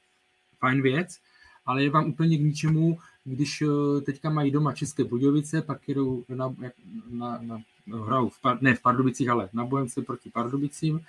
fajn 0.59 0.81
věc, 0.81 1.17
ale 1.65 1.83
je 1.83 1.89
vám 1.89 2.09
úplně 2.09 2.37
k 2.37 2.41
ničemu, 2.41 2.97
když 3.23 3.61
eh, 3.61 4.01
teďka 4.01 4.29
mají 4.29 4.51
doma 4.51 4.73
České 4.73 5.03
Budějovice, 5.03 5.61
pak 5.61 5.87
jedou 5.87 6.23
na, 6.29 6.55
na, 7.09 7.39
na 7.41 7.61
hrajou 8.05 8.29
v, 8.29 8.39
ne 8.61 8.75
v 8.75 8.81
Pardubicích, 8.81 9.29
ale 9.29 9.49
na 9.53 9.65
Bojence 9.65 10.01
proti 10.01 10.29
Pardubicím. 10.29 11.01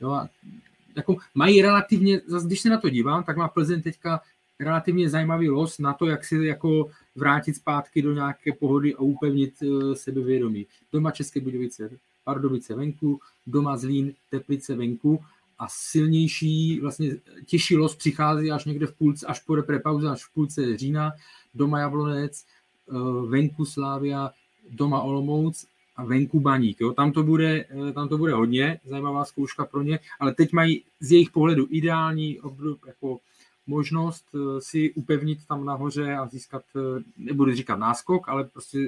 Jo, 0.00 0.10
a 0.10 0.28
jako 0.96 1.16
mají 1.34 1.62
relativně, 1.62 2.20
když 2.44 2.60
se 2.60 2.68
na 2.68 2.80
to 2.80 2.88
dívám, 2.88 3.24
tak 3.24 3.36
má 3.36 3.48
Plzeň 3.48 3.82
teďka 3.82 4.20
relativně 4.60 5.10
zajímavý 5.10 5.48
los 5.48 5.78
na 5.78 5.92
to, 5.92 6.06
jak 6.06 6.24
si 6.24 6.36
jako 6.36 6.90
vrátit 7.14 7.56
zpátky 7.56 8.02
do 8.02 8.14
nějaké 8.14 8.52
pohody 8.52 8.94
a 8.94 9.00
upevnit 9.00 9.62
uh, 9.62 9.94
sebevědomí. 9.94 10.66
Doma 10.92 11.10
České 11.10 11.40
Budějovice, 11.40 11.90
Pardubice 12.24 12.74
venku, 12.74 13.20
doma 13.46 13.76
Zlín, 13.76 14.12
Teplice 14.30 14.74
venku 14.74 15.24
a 15.58 15.68
silnější, 15.68 16.80
vlastně 16.80 17.16
těžší 17.46 17.76
los 17.76 17.96
přichází 17.96 18.50
až 18.50 18.64
někde 18.64 18.86
v 18.86 18.94
půlce, 18.94 19.26
až 19.26 19.40
po 19.40 19.54
reprepauze, 19.54 20.08
až 20.08 20.24
v 20.24 20.34
půlce 20.34 20.76
října, 20.76 21.12
doma 21.54 21.80
Jablonec, 21.80 22.44
uh, 22.86 23.30
venku 23.30 23.64
Slávia, 23.64 24.30
doma 24.70 25.00
Olomouc 25.00 25.66
venku 26.04 26.40
baník. 26.40 26.80
Jo? 26.80 26.92
Tam, 26.92 27.12
to 27.12 27.22
bude, 27.22 27.64
eh, 27.88 27.92
tam 27.92 28.08
to 28.08 28.18
bude 28.18 28.32
hodně 28.32 28.80
zajímavá 28.84 29.24
zkouška 29.24 29.64
pro 29.64 29.82
ně, 29.82 29.98
ale 30.20 30.34
teď 30.34 30.52
mají 30.52 30.84
z 31.00 31.12
jejich 31.12 31.30
pohledu 31.30 31.66
ideální 31.70 32.40
obdob, 32.40 32.86
jako 32.86 33.18
možnost 33.66 34.24
eh, 34.34 34.60
si 34.60 34.92
upevnit 34.92 35.38
tam 35.48 35.64
nahoře 35.64 36.14
a 36.14 36.26
získat, 36.26 36.62
eh, 36.76 37.02
nebudu 37.16 37.54
říkat 37.54 37.76
náskok, 37.76 38.28
ale 38.28 38.44
prostě 38.44 38.78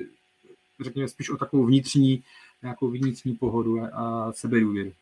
řekněme 0.81 1.09
spíš 1.09 1.31
o 1.31 1.37
takovou 1.37 1.67
vnitřní, 1.67 2.23
nějakou 2.63 2.91
vnitřní 2.91 3.35
pohodu 3.35 3.81
a, 3.93 4.33
sebedůvěru. 4.33 4.93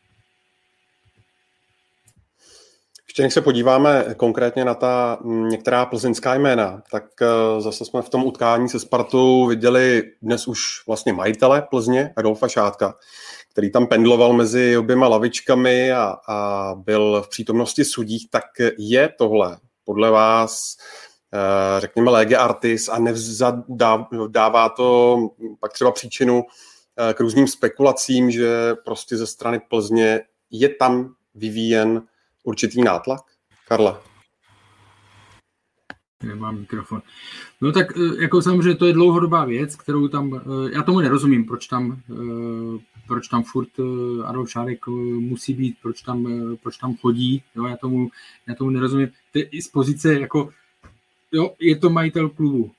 Ještě 3.17 3.23
než 3.23 3.35
se 3.35 3.41
podíváme 3.41 4.05
konkrétně 4.17 4.65
na 4.65 4.75
ta 4.75 5.19
některá 5.25 5.87
plzeňská 5.87 6.35
jména, 6.35 6.83
tak 6.91 7.05
eh, 7.23 7.61
zase 7.61 7.85
jsme 7.85 8.03
v 8.03 8.09
tom 8.09 8.25
utkání 8.25 8.69
se 8.69 8.81
Spartou 8.81 9.47
viděli 9.47 10.03
dnes 10.23 10.49
už 10.49 10.87
vlastně 10.87 11.13
majitele 11.13 11.63
Plzně, 11.71 12.13
Adolfa 12.17 12.49
Šátka, 12.49 12.95
který 13.53 13.73
tam 13.73 13.87
pendloval 13.87 14.33
mezi 14.33 14.79
oběma 14.79 15.09
lavičkami 15.09 15.93
a, 15.93 16.17
a 16.29 16.75
byl 16.75 17.23
v 17.23 17.29
přítomnosti 17.29 17.85
sudích, 17.85 18.27
tak 18.31 18.45
je 18.79 19.09
tohle 19.19 19.59
podle 19.85 20.11
vás 20.11 20.77
eh, 21.35 21.81
řekněme 21.81 22.11
lege 22.11 22.37
artis 22.37 22.89
a 22.89 22.99
nevzdává 22.99 24.69
to 24.69 25.19
pak 25.61 25.73
třeba 25.73 25.93
příčinu 25.93 26.43
eh, 27.11 27.15
k 27.15 27.21
různým 27.21 27.49
spekulacím, 27.49 28.31
že 28.31 28.75
prostě 28.85 29.17
ze 29.17 29.27
strany 29.27 29.61
Plzně 29.69 30.21
je 30.51 30.69
tam 30.69 31.15
vyvíjen 31.35 32.03
určitý 32.47 32.83
nátlak? 32.83 33.21
Karla? 33.69 34.03
Nemám 36.25 36.59
mikrofon. 36.59 37.03
No 37.61 37.73
tak 37.73 37.87
eh, 37.97 38.23
jako 38.23 38.43
samozřejmě 38.43 38.75
to 38.75 38.87
je 38.87 38.93
dlouhodobá 38.93 39.45
věc, 39.45 39.77
kterou 39.77 40.09
tam, 40.09 40.35
eh, 40.35 40.71
já 40.73 40.83
tomu 40.83 41.01
nerozumím, 41.01 41.45
proč 41.45 41.67
tam, 41.67 42.01
eh, 42.11 42.79
proč 43.07 43.29
tam 43.29 43.43
furt 43.43 43.69
Adolf 44.25 44.51
Šárek 44.51 44.87
musí 45.19 45.55
být, 45.55 45.77
proč 45.83 46.03
tam, 46.03 46.27
proč 46.63 46.77
tam 46.77 46.97
chodí, 46.97 47.43
jo, 47.57 47.67
já 47.67 47.77
tomu, 47.77 48.11
já 48.49 48.55
tomu 48.55 48.71
nerozumím. 48.71 49.09
To 49.33 49.39
je 49.39 49.45
i 49.45 49.63
z 49.63 49.69
pozice, 49.69 50.21
jako, 50.21 50.51
jo, 51.33 51.55
je 51.61 51.77
to 51.77 51.91
majitel 51.91 52.29
klubu. 52.29 52.73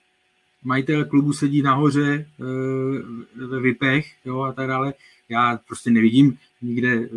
Majitel 0.64 1.06
klubu 1.06 1.34
sedí 1.34 1.62
nahoře 1.62 2.30
ve 3.36 3.60
VIPech, 3.60 4.06
jo, 4.26 4.42
a 4.42 4.54
tak 4.54 4.68
dále. 4.68 4.94
Já 5.30 5.60
prostě 5.68 5.90
nevidím 5.90 6.38
nikde, 6.62 7.10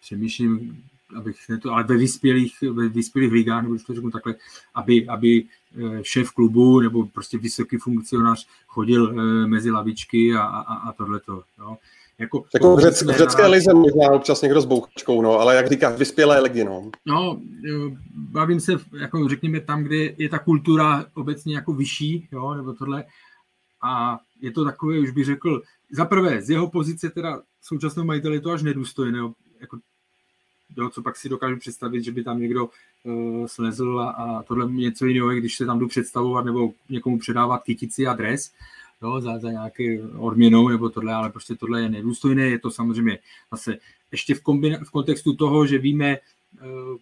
přemýšlím, 0.00 0.82
abych 1.16 1.36
to, 1.62 1.72
ale 1.72 1.84
ve 1.84 1.96
vyspělých, 1.96 2.56
ve 2.72 2.88
vyspělých 2.88 3.32
ligách, 3.32 3.62
nebo 3.62 3.76
to 3.86 3.94
řeknu 3.94 4.10
takhle, 4.10 4.34
aby, 4.74 5.08
aby 5.08 5.44
eh, 5.44 5.98
šéf 6.02 6.30
klubu 6.30 6.80
nebo 6.80 7.06
prostě 7.06 7.38
vysoký 7.38 7.76
funkcionář 7.76 8.46
chodil 8.66 9.10
eh, 9.10 9.46
mezi 9.46 9.70
lavičky 9.70 10.34
a, 10.34 10.42
a, 10.42 10.74
a 10.74 10.92
tohleto. 10.92 11.42
Jo. 11.58 11.76
Jako, 12.18 12.44
jako 12.54 12.76
v, 12.76 12.80
řec, 12.80 13.02
v 13.02 13.10
řecké 13.10 13.46
lize 13.46 13.74
možná 13.74 14.10
občas 14.10 14.42
někdo 14.42 14.60
s 14.60 14.64
bouchačkou, 14.64 15.22
no, 15.22 15.38
ale 15.38 15.56
jak 15.56 15.68
říkáš, 15.68 15.98
vyspělé 15.98 16.40
ligy, 16.40 16.64
no. 16.64 16.90
No, 17.06 17.40
bavím 18.14 18.60
se, 18.60 18.72
jako 19.00 19.28
řekněme, 19.28 19.60
tam, 19.60 19.82
kde 19.82 19.96
je 19.96 20.28
ta 20.28 20.38
kultura 20.38 21.06
obecně 21.14 21.54
jako 21.54 21.72
vyšší, 21.72 22.28
jo, 22.32 22.54
nebo 22.54 22.72
tohle, 22.72 23.04
a 23.82 24.18
je 24.40 24.50
to 24.50 24.64
takové, 24.64 24.98
už 24.98 25.10
bych 25.10 25.24
řekl, 25.24 25.62
za 25.90 26.04
prvé, 26.04 26.42
z 26.42 26.50
jeho 26.50 26.70
pozice 26.70 27.10
teda 27.10 27.42
současného 27.62 28.06
majitele 28.06 28.36
je 28.36 28.40
to 28.40 28.50
až 28.50 28.62
nedůstojné, 28.62 29.18
jako 29.60 29.78
jo, 30.76 30.90
co 30.90 31.02
pak 31.02 31.16
si 31.16 31.28
dokážu 31.28 31.56
představit, 31.56 32.02
že 32.02 32.12
by 32.12 32.24
tam 32.24 32.40
někdo 32.40 32.68
uh, 33.04 33.46
slezl 33.46 34.00
a, 34.00 34.10
a 34.10 34.42
tohle 34.42 34.72
něco 34.72 35.06
jiného, 35.06 35.28
když 35.28 35.56
se 35.56 35.66
tam 35.66 35.78
jdu 35.78 35.88
představovat 35.88 36.44
nebo 36.44 36.72
někomu 36.88 37.18
předávat 37.18 37.62
kytici 37.62 38.06
a 38.06 38.14
dres, 38.14 38.52
jo, 39.02 39.20
za, 39.20 39.38
za 39.38 39.50
nějaký 39.50 40.00
odměnou 40.00 40.68
nebo 40.68 40.88
tohle, 40.88 41.14
ale 41.14 41.30
prostě 41.30 41.54
tohle 41.54 41.82
je 41.82 41.88
nedůstojné, 41.88 42.42
je 42.42 42.58
to 42.58 42.70
samozřejmě 42.70 43.18
zase 43.50 43.76
ještě 44.12 44.34
v, 44.34 44.42
kombina- 44.42 44.84
v 44.84 44.90
kontextu 44.90 45.34
toho, 45.34 45.66
že 45.66 45.78
víme, 45.78 46.18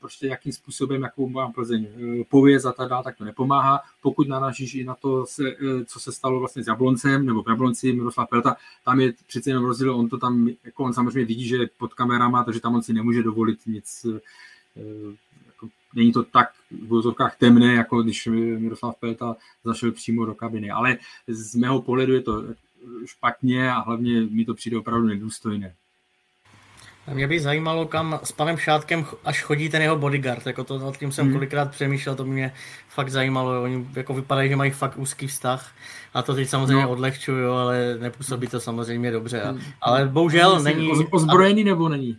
prostě 0.00 0.26
jakým 0.26 0.52
způsobem, 0.52 1.02
jakou 1.02 1.28
má 1.28 1.52
Plzeň 1.52 1.86
eh, 1.86 2.24
pověz 2.24 2.64
a 2.64 2.72
tak 2.72 2.88
dále, 2.88 3.04
tak 3.04 3.16
to 3.16 3.24
nepomáhá. 3.24 3.80
Pokud 4.02 4.28
narážíš 4.28 4.74
i 4.74 4.84
na 4.84 4.94
to, 4.94 5.26
se, 5.26 5.42
eh, 5.50 5.84
co 5.84 6.00
se 6.00 6.12
stalo 6.12 6.38
vlastně 6.38 6.64
s 6.64 6.66
Jabloncem, 6.66 7.26
nebo 7.26 7.44
Jablonci, 7.48 7.92
Miroslav 7.92 8.28
Pelta, 8.28 8.56
tam 8.84 9.00
je 9.00 9.12
přece 9.26 9.50
jenom 9.50 9.64
rozdíl, 9.64 9.94
on 9.94 10.08
to 10.08 10.18
tam, 10.18 10.48
jako 10.64 10.84
on 10.84 10.92
samozřejmě 10.92 11.24
vidí, 11.24 11.48
že 11.48 11.58
pod 11.78 11.94
kamerama, 11.94 12.44
takže 12.44 12.60
tam 12.60 12.74
on 12.74 12.82
si 12.82 12.92
nemůže 12.92 13.22
dovolit 13.22 13.66
nic, 13.66 14.06
jako, 15.46 15.68
není 15.94 16.12
to 16.12 16.22
tak 16.22 16.48
v 16.70 16.86
vozovkách 16.86 17.36
temné, 17.36 17.74
jako 17.74 18.02
když 18.02 18.26
Miroslav 18.58 18.96
Pelta 19.00 19.36
zašel 19.64 19.92
přímo 19.92 20.24
do 20.24 20.34
kabiny, 20.34 20.70
ale 20.70 20.98
z 21.26 21.54
mého 21.54 21.82
pohledu 21.82 22.12
je 22.12 22.20
to 22.20 22.44
špatně 23.04 23.72
a 23.72 23.80
hlavně 23.80 24.20
mi 24.20 24.44
to 24.44 24.54
přijde 24.54 24.78
opravdu 24.78 25.06
nedůstojné. 25.06 25.74
Mě 27.12 27.26
by 27.26 27.40
zajímalo, 27.40 27.86
kam 27.86 28.20
s 28.24 28.32
panem 28.32 28.56
Šátkem 28.56 29.06
až 29.24 29.42
chodí 29.42 29.68
ten 29.68 29.82
jeho 29.82 29.96
bodyguard. 29.96 30.46
Jako 30.46 30.64
to, 30.64 30.78
nad 30.78 30.96
tím 30.96 31.12
jsem 31.12 31.24
hmm. 31.26 31.34
kolikrát 31.34 31.70
přemýšlel, 31.70 32.14
to 32.14 32.24
mě 32.24 32.52
fakt 32.88 33.08
zajímalo. 33.08 33.62
Oni 33.62 33.86
jako 33.96 34.14
vypadají, 34.14 34.48
že 34.48 34.56
mají 34.56 34.70
fakt 34.70 34.98
úzký 34.98 35.26
vztah. 35.26 35.72
A 36.14 36.22
to 36.22 36.34
teď 36.34 36.48
samozřejmě 36.48 36.82
no. 36.82 36.90
odlehčuju, 36.90 37.50
ale 37.50 37.96
nepůsobí 38.00 38.46
to 38.46 38.60
samozřejmě 38.60 39.10
dobře. 39.10 39.42
A, 39.42 39.50
hmm. 39.50 39.60
ale 39.80 40.06
bohužel 40.06 40.54
Myslím, 40.54 40.78
není... 40.78 41.06
Ozbrojený 41.10 41.64
nebo 41.64 41.88
není? 41.88 42.18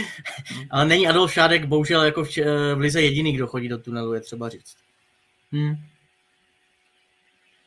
ale 0.70 0.84
není 0.84 1.08
Adolf 1.08 1.32
Šádek 1.32 1.64
bohužel 1.64 2.02
jako 2.02 2.24
v, 2.24 2.36
v 2.74 2.78
Lize 2.78 3.02
jediný, 3.02 3.32
kdo 3.32 3.46
chodí 3.46 3.68
do 3.68 3.78
tunelu, 3.78 4.12
je 4.12 4.20
třeba 4.20 4.48
říct. 4.48 4.76
Hmm. 5.52 5.76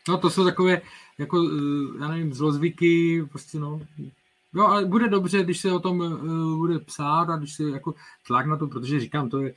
No 0.08 0.17
to 0.17 0.29
jsou 0.29 0.43
takové, 0.43 0.82
jako, 1.17 1.49
eh, 1.49 2.01
já 2.01 2.08
nevím, 2.08 2.34
zlozvyky, 2.34 3.23
prostě 3.32 3.60
no, 3.60 3.82
No 4.54 4.68
ale 4.68 4.86
bude 4.86 5.08
dobře, 5.08 5.44
když 5.44 5.60
se 5.60 5.72
o 5.72 5.80
tom 5.80 6.00
uh, 6.00 6.58
bude 6.58 6.80
psát 6.80 7.30
a 7.30 7.38
když 7.38 7.54
se 7.54 7.63
jako 7.63 7.94
tlak 8.28 8.46
na 8.46 8.58
to, 8.58 8.68
protože 8.68 9.00
říkám, 9.00 9.30
to 9.30 9.42
je, 9.42 9.54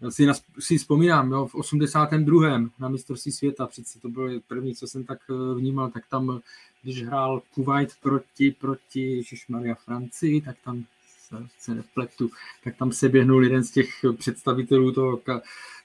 já 0.00 0.10
si, 0.10 0.26
na, 0.26 0.34
si 0.58 0.78
vzpomínám, 0.78 1.32
jo, 1.32 1.46
v 1.46 1.54
82. 1.54 2.58
na 2.78 2.88
mistrovství 2.88 3.32
světa, 3.32 3.66
přece 3.66 4.00
to 4.00 4.08
bylo 4.08 4.28
první, 4.48 4.74
co 4.74 4.86
jsem 4.86 5.04
tak 5.04 5.18
uh, 5.28 5.58
vnímal, 5.58 5.90
tak 5.90 6.06
tam, 6.10 6.40
když 6.82 7.02
hrál 7.02 7.42
Kuwait 7.54 7.96
proti, 8.02 8.50
proti 8.50 9.22
Maria 9.48 9.74
Francii, 9.74 10.40
tak 10.40 10.56
tam 10.64 10.84
se, 11.58 11.74
nepletu, 11.74 12.30
tak 12.64 12.76
tam 12.76 12.92
se 12.92 13.08
běhnul 13.08 13.44
jeden 13.44 13.64
z 13.64 13.70
těch 13.70 13.88
představitelů 14.18 14.92
toho, 14.92 15.20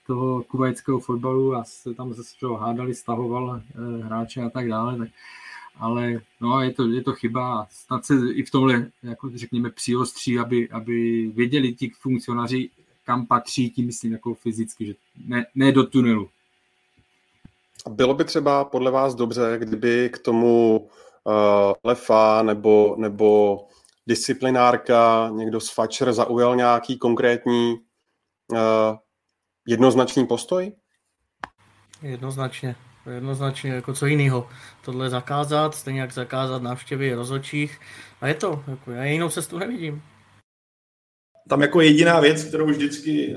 toho 0.06 0.42
kuvajského 0.42 1.00
fotbalu 1.00 1.54
a 1.54 1.64
se 1.64 1.94
tam 1.94 2.14
se 2.14 2.22
hádali, 2.58 2.94
stahoval 2.94 3.62
hráče 4.02 4.42
a 4.42 4.50
tak 4.50 4.68
dále, 4.68 4.98
tak 4.98 5.08
ale 5.78 6.20
no, 6.40 6.62
je, 6.62 6.72
to, 6.72 6.88
je 6.88 7.02
to 7.02 7.12
chyba. 7.12 7.66
Snad 7.70 8.04
se 8.04 8.14
i 8.32 8.42
v 8.42 8.50
tomhle, 8.50 8.90
jako 9.02 9.30
řekněme, 9.34 9.70
přiostří, 9.70 10.38
aby, 10.38 10.68
aby 10.70 11.26
věděli 11.34 11.74
ti 11.74 11.90
funkcionáři, 12.00 12.70
kam 13.04 13.26
patří, 13.26 13.70
tím 13.70 13.86
myslím 13.86 14.12
jako 14.12 14.34
fyzicky, 14.34 14.86
že 14.86 14.94
ne, 15.26 15.46
ne 15.54 15.72
do 15.72 15.86
tunelu. 15.86 16.28
Bylo 17.88 18.14
by 18.14 18.24
třeba 18.24 18.64
podle 18.64 18.90
vás 18.90 19.14
dobře, 19.14 19.56
kdyby 19.58 20.10
k 20.12 20.18
tomu 20.18 20.78
uh, 20.78 21.32
Lefa 21.84 22.42
nebo, 22.42 22.96
nebo 22.98 23.58
disciplinárka, 24.06 25.30
někdo 25.34 25.60
z 25.60 25.70
Fatcher 25.70 26.12
zaujal 26.12 26.56
nějaký 26.56 26.98
konkrétní 26.98 27.76
uh, 28.52 28.58
jednoznačný 29.66 30.26
postoj? 30.26 30.72
Jednoznačně 32.02 32.76
jednoznačně 33.10 33.70
jako 33.70 33.92
co 33.92 34.06
jiného. 34.06 34.48
Tohle 34.84 35.10
zakázat, 35.10 35.74
stejně 35.74 36.00
jak 36.00 36.12
zakázat 36.12 36.62
návštěvy 36.62 37.14
rozočích. 37.14 37.80
A 38.20 38.28
je 38.28 38.34
to, 38.34 38.64
jako 38.66 38.90
já 38.90 39.04
jinou 39.04 39.28
cestu 39.28 39.58
nevidím. 39.58 40.02
Tam 41.48 41.62
jako 41.62 41.80
jediná 41.80 42.20
věc, 42.20 42.44
kterou 42.44 42.66
vždycky 42.66 43.36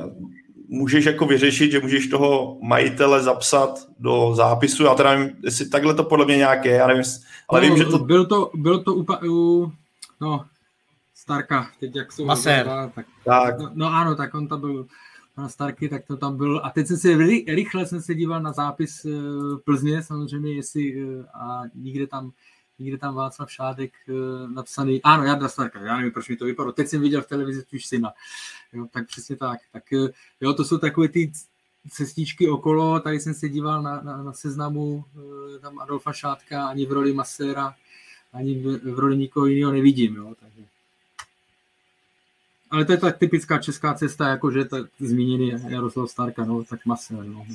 můžeš 0.69 1.05
jako 1.05 1.25
vyřešit, 1.25 1.71
že 1.71 1.79
můžeš 1.79 2.08
toho 2.08 2.58
majitele 2.62 3.23
zapsat 3.23 3.88
do 3.99 4.36
zápisu. 4.36 4.84
Já 4.84 4.95
teda 4.95 5.15
nevím, 5.15 5.36
jestli 5.43 5.69
takhle 5.69 5.93
to 5.93 6.03
podle 6.03 6.25
mě 6.25 6.38
nějaké, 6.38 6.69
já 6.69 6.88
nevím, 6.88 7.03
ale 7.49 7.62
no, 7.62 7.67
vím, 7.67 7.77
že 7.77 7.86
to... 7.86 7.99
Byl 7.99 8.25
to, 8.25 8.51
byl 8.55 8.84
to 8.84 8.93
upa, 8.93 9.19
u, 9.23 9.71
no, 10.21 10.45
Starka, 11.15 11.71
teď 11.79 11.95
jak 11.95 12.12
jsou... 12.12 12.25
Maser. 12.25 12.65
Tak, 12.65 13.05
tak. 13.25 13.60
No, 13.60 13.71
no, 13.73 13.88
ano, 13.88 14.15
tak 14.15 14.34
on 14.34 14.47
tam 14.47 14.60
byl 14.62 14.86
pana 15.39 15.49
Starky, 15.49 15.89
tak 15.89 16.06
to 16.06 16.17
tam 16.17 16.38
byl. 16.38 16.62
A 16.63 16.69
teď 16.69 16.88
jsem 16.88 16.97
si 16.97 17.15
rychle 17.47 17.86
jsem 17.86 18.02
se 18.02 18.15
díval 18.15 18.41
na 18.41 18.52
zápis 18.52 19.06
eh, 19.06 19.10
Plzně, 19.65 20.04
samozřejmě, 20.04 20.54
jestli 20.54 21.04
eh, 21.04 21.23
a 21.34 21.62
nikde 21.75 22.08
tam 22.08 22.32
nikde 22.80 22.97
tam 22.97 23.15
Václav 23.15 23.52
Šádek 23.52 23.93
eh, 24.10 24.13
napsaný, 24.47 25.02
ano, 25.04 25.23
Jarda 25.23 25.49
Starka, 25.49 25.80
já 25.80 25.97
nevím, 25.97 26.12
proč 26.12 26.30
mi 26.30 26.36
to 26.36 26.45
vypadlo, 26.45 26.71
teď 26.71 26.88
jsem 26.88 27.02
viděl 27.02 27.21
v 27.21 27.28
televizi 27.28 27.63
už 27.73 27.86
syna, 27.86 28.13
jo, 28.73 28.88
tak 28.91 29.08
přesně 29.08 29.36
tak, 29.36 29.60
tak 29.71 29.84
jo, 30.41 30.54
to 30.54 30.63
jsou 30.63 30.78
takové 30.78 31.08
ty 31.08 31.32
cestičky 31.89 32.49
okolo, 32.49 32.99
tady 32.99 33.19
jsem 33.19 33.34
se 33.34 33.49
díval 33.49 33.82
na, 33.82 34.02
na, 34.02 34.23
na 34.23 34.34
seznamu 34.34 35.06
tam 35.62 35.80
Adolfa 35.80 36.13
Šádka, 36.13 36.67
ani 36.67 36.86
v 36.86 36.91
roli 36.91 37.13
Masera, 37.13 37.75
ani 38.34 38.60
v, 38.60 38.93
v 38.95 38.99
roli 38.99 39.17
nikoho 39.17 39.45
jiného 39.45 39.71
nevidím, 39.71 40.15
jo, 40.15 40.36
takže 40.39 40.63
ale 42.71 42.86
to 42.86 42.91
je 42.91 42.97
tak 42.97 43.17
typická 43.17 43.58
česká 43.58 43.93
cesta, 43.93 44.27
jako 44.27 44.51
že 44.51 44.65
tak 44.65 44.86
zmíněný 44.99 45.53
Jaroslav 45.67 46.10
Starka, 46.10 46.45
no, 46.45 46.63
tak 46.63 46.86
masé. 46.86 47.13
No. 47.13 47.45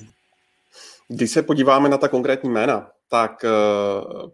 Když 1.09 1.31
se 1.31 1.43
podíváme 1.43 1.89
na 1.89 1.99
ta 1.99 2.09
konkrétní 2.09 2.51
jména, 2.51 2.87
tak 3.11 3.45
eh, 3.45 3.49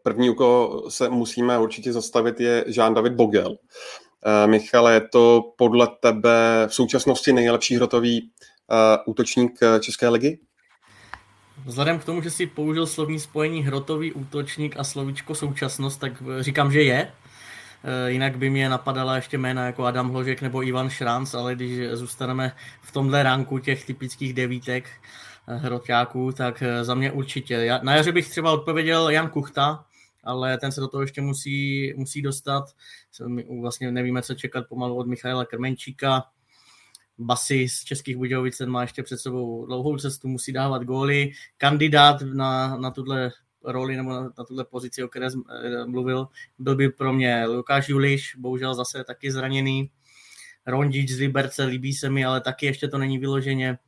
první, 0.03 0.31
u 0.31 0.35
koho 0.35 0.91
se 0.91 1.09
musíme 1.09 1.59
určitě 1.59 1.93
zastavit, 1.93 2.41
je 2.41 2.65
Jean-David 2.69 3.13
Bogel. 3.13 3.57
Eh, 4.27 4.47
Michale, 4.47 4.95
je 4.95 5.01
to 5.01 5.53
podle 5.57 5.89
tebe 6.01 6.67
v 6.67 6.75
současnosti 6.75 7.33
nejlepší 7.33 7.77
hrotový 7.77 8.31
eh, 8.71 8.99
útočník 9.07 9.61
České 9.81 10.09
ligy? 10.09 10.39
Vzhledem 11.67 11.99
k 11.99 12.05
tomu, 12.05 12.23
že 12.23 12.31
si 12.31 12.47
použil 12.47 12.87
slovní 12.87 13.21
spojení 13.21 13.63
hrotový 13.63 14.13
útočník 14.13 14.77
a 14.79 14.85
slovíčko 14.85 15.35
současnost, 15.35 16.01
tak 16.01 16.13
říkám, 16.41 16.73
že 16.73 16.83
je. 16.83 17.13
Jinak 18.07 18.39
by 18.39 18.51
mě 18.51 18.69
napadala 18.69 19.17
ještě 19.17 19.39
jména 19.39 19.67
jako 19.67 19.85
Adam 19.85 20.11
Hložek 20.11 20.43
nebo 20.43 20.67
Ivan 20.67 20.91
Šranc, 20.91 21.35
ale 21.35 21.55
když 21.55 21.91
zůstaneme 21.93 22.53
v 22.83 22.93
tomhle 22.93 23.23
ranku 23.23 23.59
těch 23.59 23.87
typických 23.87 24.35
devítek 24.35 24.91
hroťáků, 25.47 26.33
tak 26.33 26.63
za 26.83 26.95
mě 26.95 27.13
určitě. 27.13 27.79
Na 27.83 27.95
jaře 27.95 28.13
bych 28.13 28.31
třeba 28.31 28.53
odpověděl 28.53 29.11
Jan 29.11 29.29
Kuchta, 29.29 29.85
ale 30.25 30.59
ten 30.59 30.73
se 30.73 30.81
do 30.81 30.89
toho 30.89 31.01
ještě 31.01 31.21
musí, 31.21 31.93
musí 31.97 32.23
dostat. 32.23 32.65
Vlastně 33.61 33.93
nevíme, 33.93 34.23
co 34.23 34.35
čekat 34.35 34.69
pomalu 34.69 34.97
od 34.97 35.07
Michaela 35.07 35.45
Krmenčíka. 35.45 36.25
Basy 37.19 37.69
z 37.69 37.85
Českých 37.85 38.17
Budějovic 38.17 38.59
ten 38.59 38.71
má 38.71 38.83
ještě 38.83 39.03
před 39.03 39.19
sebou 39.19 39.67
dlouhou 39.67 39.97
cestu, 39.97 40.29
musí 40.29 40.53
dávat 40.53 40.83
góly. 40.83 41.31
Kandidát 41.59 42.23
na, 42.23 42.77
na 42.77 42.91
tuhle 42.91 43.31
roli 43.65 43.97
nebo 43.97 44.11
na, 44.11 44.21
na 44.39 44.45
tuhle 44.45 44.65
pozici, 44.65 45.05
o 45.05 45.09
které 45.09 45.31
jsem 45.31 45.43
eh, 45.51 45.87
mluvil, 45.87 46.29
byl 46.59 46.77
by 46.77 46.89
pro 46.89 47.13
mě 47.13 47.47
Lukáš 47.47 47.89
Juliš, 47.89 48.37
bohužel 48.39 48.75
zase 48.75 49.05
taky 49.05 49.33
zraněný. 49.33 49.91
Rondič 50.67 51.11
z 51.11 51.19
Liberce 51.19 51.65
líbí 51.65 51.93
se 51.93 52.11
mi, 52.11 52.25
ale 52.25 52.41
taky 52.41 52.67
ještě 52.67 52.89
to 52.89 52.99
není 52.99 53.19
vyloženě 53.19 53.79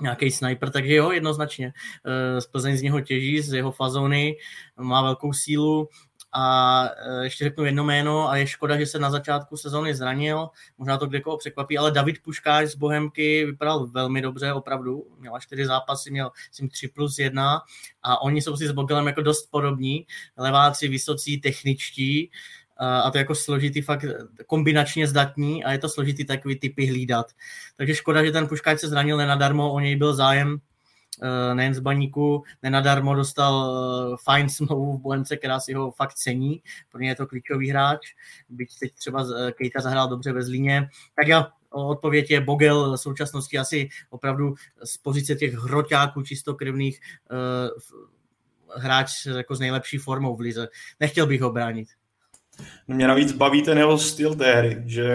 nějaký 0.00 0.30
sniper, 0.30 0.70
takže 0.70 0.94
jo, 0.94 1.10
jednoznačně. 1.10 1.72
Eh, 2.06 2.40
z 2.40 2.46
Plzeň 2.46 2.76
z 2.76 2.82
něho 2.82 3.00
těží, 3.00 3.40
z 3.40 3.52
jeho 3.52 3.72
fazony, 3.72 4.36
má 4.80 5.02
velkou 5.02 5.32
sílu 5.32 5.88
a 6.38 6.84
eh, 6.96 7.24
ještě 7.24 7.44
řeknu 7.44 7.64
jedno 7.64 7.84
jméno 7.84 8.28
a 8.28 8.36
je 8.36 8.46
škoda, 8.46 8.78
že 8.78 8.86
se 8.86 8.98
na 8.98 9.10
začátku 9.10 9.56
sezóny 9.56 9.94
zranil, 9.94 10.48
možná 10.78 10.98
to 10.98 11.06
kdekoho 11.06 11.36
překvapí, 11.36 11.78
ale 11.78 11.90
David 11.90 12.22
Puškáš 12.22 12.68
z 12.68 12.74
Bohemky 12.74 13.46
vypadal 13.46 13.86
velmi 13.86 14.22
dobře, 14.22 14.52
opravdu, 14.52 15.06
měl 15.18 15.32
čtyři 15.40 15.66
zápasy, 15.66 16.10
měl 16.10 16.30
myslím 16.50 16.68
3 16.68 16.88
plus 16.88 17.18
1 17.18 17.60
a 18.02 18.22
oni 18.22 18.42
jsou 18.42 18.56
si 18.56 18.66
s 18.66 18.72
Bogelem 18.72 19.06
jako 19.06 19.22
dost 19.22 19.50
podobní, 19.50 20.06
leváci, 20.36 20.88
vysocí, 20.88 21.40
techničtí, 21.40 22.30
a 22.78 23.10
to 23.10 23.18
je 23.18 23.20
jako 23.20 23.34
složitý 23.34 23.82
fakt 23.82 24.04
kombinačně 24.46 25.06
zdatní 25.06 25.64
a 25.64 25.72
je 25.72 25.78
to 25.78 25.88
složitý 25.88 26.24
takový 26.24 26.58
typy 26.58 26.86
hlídat. 26.86 27.26
Takže 27.76 27.94
škoda, 27.94 28.24
že 28.24 28.32
ten 28.32 28.48
Puškáč 28.48 28.80
se 28.80 28.88
zranil 28.88 29.16
nenadarmo, 29.16 29.72
o 29.72 29.80
něj 29.80 29.96
byl 29.96 30.14
zájem 30.14 30.58
nejen 31.54 31.74
z 31.74 31.78
baníku, 31.78 32.44
nenadarmo 32.62 33.14
dostal 33.14 33.66
e, 33.66 34.16
fajn 34.24 34.48
smlouvu 34.56 34.98
v 34.98 35.00
Bohemce, 35.00 35.36
která 35.36 35.60
si 35.60 35.74
ho 35.74 35.90
fakt 35.90 36.14
cení, 36.14 36.62
pro 36.90 37.00
ně 37.00 37.08
je 37.08 37.14
to 37.14 37.26
klíčový 37.26 37.70
hráč, 37.70 38.14
byť 38.48 38.78
teď 38.78 38.94
třeba 38.94 39.22
e, 39.22 39.52
Kejta 39.52 39.80
zahrál 39.80 40.08
dobře 40.08 40.32
ve 40.32 40.42
Zlíně. 40.42 40.88
Tak 41.16 41.28
já 41.28 41.48
odpověď 41.70 42.30
je 42.30 42.40
Bogel 42.40 42.96
v 42.96 43.00
současnosti 43.00 43.58
asi 43.58 43.88
opravdu 44.10 44.54
z 44.84 44.96
pozice 44.96 45.34
těch 45.34 45.54
hroťáků 45.54 46.22
čistokrevných 46.22 47.00
hráč 48.76 49.26
jako 49.26 49.56
s 49.56 49.60
nejlepší 49.60 49.98
formou 49.98 50.36
v 50.36 50.40
lize. 50.40 50.68
Nechtěl 51.00 51.26
bych 51.26 51.40
ho 51.40 51.52
bránit. 51.52 51.88
Mě 52.88 53.08
navíc 53.08 53.32
baví 53.32 53.62
ten 53.62 53.78
jeho 53.78 53.98
styl 53.98 54.34
té 54.34 54.54
hry, 54.54 54.82
že 54.86 55.08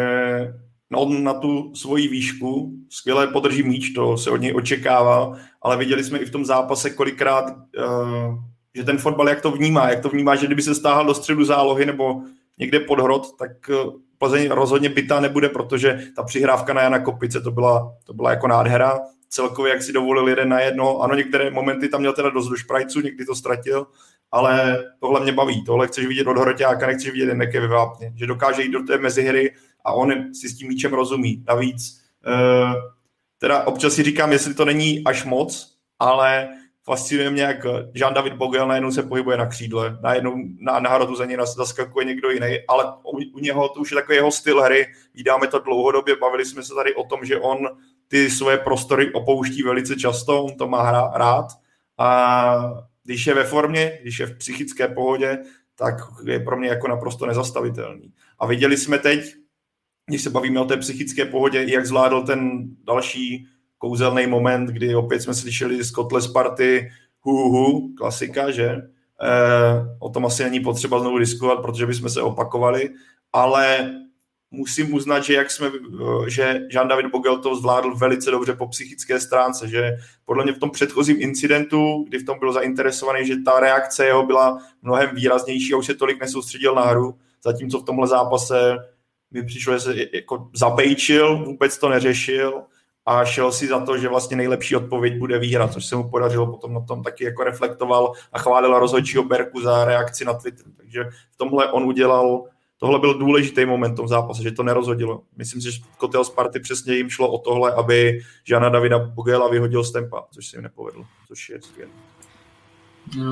on 0.97 1.23
na 1.23 1.33
tu 1.33 1.75
svoji 1.75 2.07
výšku 2.07 2.73
skvěle 2.89 3.27
podrží 3.27 3.63
míč, 3.63 3.89
to 3.89 4.17
se 4.17 4.29
od 4.29 4.37
něj 4.37 4.53
očekává, 4.55 5.37
ale 5.61 5.77
viděli 5.77 6.03
jsme 6.03 6.19
i 6.19 6.25
v 6.25 6.31
tom 6.31 6.45
zápase 6.45 6.89
kolikrát, 6.89 7.45
uh, 7.47 8.35
že 8.75 8.83
ten 8.83 8.97
fotbal 8.97 9.29
jak 9.29 9.41
to 9.41 9.51
vnímá, 9.51 9.89
jak 9.89 10.01
to 10.01 10.09
vnímá, 10.09 10.35
že 10.35 10.45
kdyby 10.45 10.61
se 10.61 10.75
stáhl 10.75 11.05
do 11.05 11.13
středu 11.13 11.45
zálohy 11.45 11.85
nebo 11.85 12.21
někde 12.57 12.79
pod 12.79 12.99
hrot, 12.99 13.37
tak 13.37 13.51
eh, 13.69 13.75
Plzeň 14.17 14.49
rozhodně 14.49 14.89
bytá 14.89 15.19
nebude, 15.19 15.49
protože 15.49 15.99
ta 16.15 16.23
přihrávka 16.23 16.73
na 16.73 16.81
Jana 16.81 16.99
Kopice 16.99 17.41
to 17.41 17.51
byla, 17.51 17.93
to 18.03 18.13
byla 18.13 18.29
jako 18.29 18.47
nádhera. 18.47 18.99
Celkově, 19.29 19.73
jak 19.73 19.83
si 19.83 19.93
dovolil 19.93 20.27
jeden 20.27 20.49
na 20.49 20.59
jedno, 20.59 20.99
ano, 20.99 21.15
některé 21.15 21.51
momenty 21.51 21.89
tam 21.89 21.99
měl 21.99 22.13
teda 22.13 22.29
dost 22.29 22.47
do 22.47 22.55
šprajců, 22.55 23.01
někdy 23.01 23.25
to 23.25 23.35
ztratil, 23.35 23.87
ale 24.31 24.83
tohle 24.99 25.19
mě 25.19 25.31
baví, 25.31 25.63
tohle 25.65 25.87
chceš 25.87 26.05
vidět 26.05 26.27
od 26.27 26.37
Hroťáka, 26.37 26.87
nechceš 26.87 27.11
vidět 27.11 27.25
Dendeke 27.25 27.59
ve 27.59 27.67
Vápně, 27.67 28.13
že 28.15 28.27
dokáže 28.27 28.63
jít 28.63 28.71
do 28.71 28.83
té 28.83 28.97
mezihry 28.97 29.51
a 29.85 29.93
on 29.93 30.33
si 30.33 30.49
s 30.49 30.57
tím 30.57 30.67
míčem 30.67 30.93
rozumí. 30.93 31.43
Navíc, 31.47 32.01
uh, 32.27 32.73
teda 33.37 33.63
občas 33.63 33.93
si 33.93 34.03
říkám, 34.03 34.31
jestli 34.31 34.53
to 34.53 34.65
není 34.65 35.03
až 35.05 35.25
moc, 35.25 35.75
ale 35.99 36.49
fascinuje 36.83 37.29
mě, 37.29 37.43
jak 37.43 37.65
Jean 37.93 38.13
David 38.13 38.33
Bogel 38.33 38.67
najednou 38.67 38.91
se 38.91 39.03
pohybuje 39.03 39.37
na 39.37 39.45
křídle, 39.45 39.97
najednou 40.03 40.35
na, 40.59 40.89
hrotu 40.89 41.15
za 41.15 41.25
něj 41.25 41.37
zaskakuje 41.55 42.05
někdo 42.05 42.29
jiný, 42.29 42.57
ale 42.67 42.85
u, 43.03 43.17
u 43.33 43.39
něho 43.39 43.69
to 43.69 43.79
už 43.79 43.91
je 43.91 43.95
takový 43.95 44.15
jeho 44.15 44.31
styl 44.31 44.61
hry, 44.61 44.87
vydáme 45.13 45.47
to 45.47 45.59
dlouhodobě, 45.59 46.15
bavili 46.15 46.45
jsme 46.45 46.63
se 46.63 46.73
tady 46.73 46.95
o 46.95 47.03
tom, 47.03 47.25
že 47.25 47.39
on 47.39 47.57
ty 48.07 48.29
svoje 48.29 48.57
prostory 48.57 49.13
opouští 49.13 49.63
velice 49.63 49.95
často, 49.95 50.43
on 50.43 50.57
to 50.57 50.67
má 50.67 50.83
hra, 50.83 51.11
rád 51.15 51.45
a 51.97 52.73
když 53.03 53.27
je 53.27 53.33
ve 53.33 53.43
formě, 53.43 53.99
když 54.01 54.19
je 54.19 54.25
v 54.25 54.37
psychické 54.37 54.87
pohodě, 54.87 55.37
tak 55.75 55.95
je 56.25 56.39
pro 56.39 56.57
mě 56.57 56.69
jako 56.69 56.87
naprosto 56.87 57.25
nezastavitelný. 57.25 58.13
A 58.39 58.45
viděli 58.45 58.77
jsme 58.77 58.97
teď, 58.97 59.35
když 60.11 60.21
se 60.21 60.29
bavíme 60.29 60.59
o 60.59 60.65
té 60.65 60.77
psychické 60.77 61.25
pohodě, 61.25 61.65
jak 61.67 61.85
zvládl 61.85 62.23
ten 62.23 62.61
další 62.83 63.47
kouzelný 63.77 64.27
moment, 64.27 64.65
kdy 64.65 64.95
opět 64.95 65.21
jsme 65.21 65.33
slyšeli 65.33 65.83
z 65.83 65.91
kotle 65.91 66.21
Sparty 66.21 66.89
hu, 67.21 67.37
hu, 67.37 67.49
hu 67.49 67.93
klasika, 67.97 68.51
že? 68.51 68.67
E, 68.67 68.81
o 69.99 70.09
tom 70.09 70.25
asi 70.25 70.43
není 70.43 70.59
potřeba 70.59 70.99
znovu 70.99 71.17
diskutovat, 71.17 71.61
protože 71.61 71.85
bychom 71.85 72.09
se 72.09 72.21
opakovali, 72.21 72.89
ale 73.33 73.91
musím 74.51 74.93
uznat, 74.93 75.19
že 75.19 75.33
jak 75.33 75.51
jsme, 75.51 75.67
eh, 75.67 76.29
že 76.29 76.67
Jean-David 76.71 77.11
Bogel 77.11 77.37
to 77.37 77.55
zvládl 77.55 77.95
velice 77.95 78.31
dobře 78.31 78.53
po 78.53 78.67
psychické 78.67 79.19
stránce, 79.19 79.67
že 79.67 79.91
podle 80.25 80.43
mě 80.43 80.53
v 80.53 80.59
tom 80.59 80.69
předchozím 80.69 81.17
incidentu, 81.19 82.05
kdy 82.07 82.17
v 82.17 82.25
tom 82.25 82.39
byl 82.39 82.53
zainteresovaný, 82.53 83.27
že 83.27 83.35
ta 83.45 83.59
reakce 83.59 84.05
jeho 84.05 84.25
byla 84.25 84.57
mnohem 84.81 85.15
výraznější 85.15 85.73
a 85.73 85.77
už 85.77 85.85
se 85.85 85.93
tolik 85.93 86.21
nesoustředil 86.21 86.75
na 86.75 86.81
hru, 86.81 87.15
zatímco 87.43 87.79
v 87.79 87.85
tomhle 87.85 88.07
zápase 88.07 88.77
mi 89.31 89.43
přišlo, 89.43 89.73
že 89.73 89.79
se 89.79 89.95
jako 90.13 90.49
zabejčil, 90.53 91.45
vůbec 91.45 91.77
to 91.77 91.89
neřešil 91.89 92.61
a 93.05 93.25
šel 93.25 93.51
si 93.51 93.67
za 93.67 93.85
to, 93.85 93.97
že 93.97 94.09
vlastně 94.09 94.37
nejlepší 94.37 94.75
odpověď 94.75 95.17
bude 95.17 95.39
výhra, 95.39 95.67
což 95.67 95.85
se 95.85 95.95
mu 95.95 96.09
podařilo 96.09 96.47
potom 96.47 96.73
na 96.73 96.81
tom 96.81 97.03
taky 97.03 97.23
jako 97.23 97.43
reflektoval 97.43 98.13
a 98.33 98.39
chválil 98.39 98.79
rozhodčího 98.79 99.23
Berku 99.23 99.61
za 99.61 99.85
reakci 99.85 100.25
na 100.25 100.33
Twitter. 100.33 100.65
Takže 100.77 101.03
v 101.31 101.37
tomhle 101.37 101.71
on 101.71 101.83
udělal 101.83 102.43
tohle 102.77 102.99
byl 102.99 103.13
důležitý 103.13 103.65
moment 103.65 103.93
v 103.93 103.95
tom 103.95 104.07
zápase, 104.07 104.43
že 104.43 104.51
to 104.51 104.63
nerozhodilo. 104.63 105.23
Myslím 105.37 105.61
si, 105.61 105.71
že 105.71 105.81
Kotel 105.97 106.23
Sparty 106.23 106.59
přesně 106.59 106.95
jim 106.95 107.09
šlo 107.09 107.31
o 107.31 107.37
tohle, 107.37 107.73
aby 107.73 108.19
Žana 108.43 108.69
Davida 108.69 108.99
Bogela 108.99 109.49
vyhodil 109.49 109.83
z 109.83 109.91
tempa, 109.91 110.27
což 110.31 110.47
se 110.47 110.57
jim 110.57 110.63
nepovedlo, 110.63 111.05
což 111.27 111.49
je 111.49 111.61
skvělé. 111.61 111.91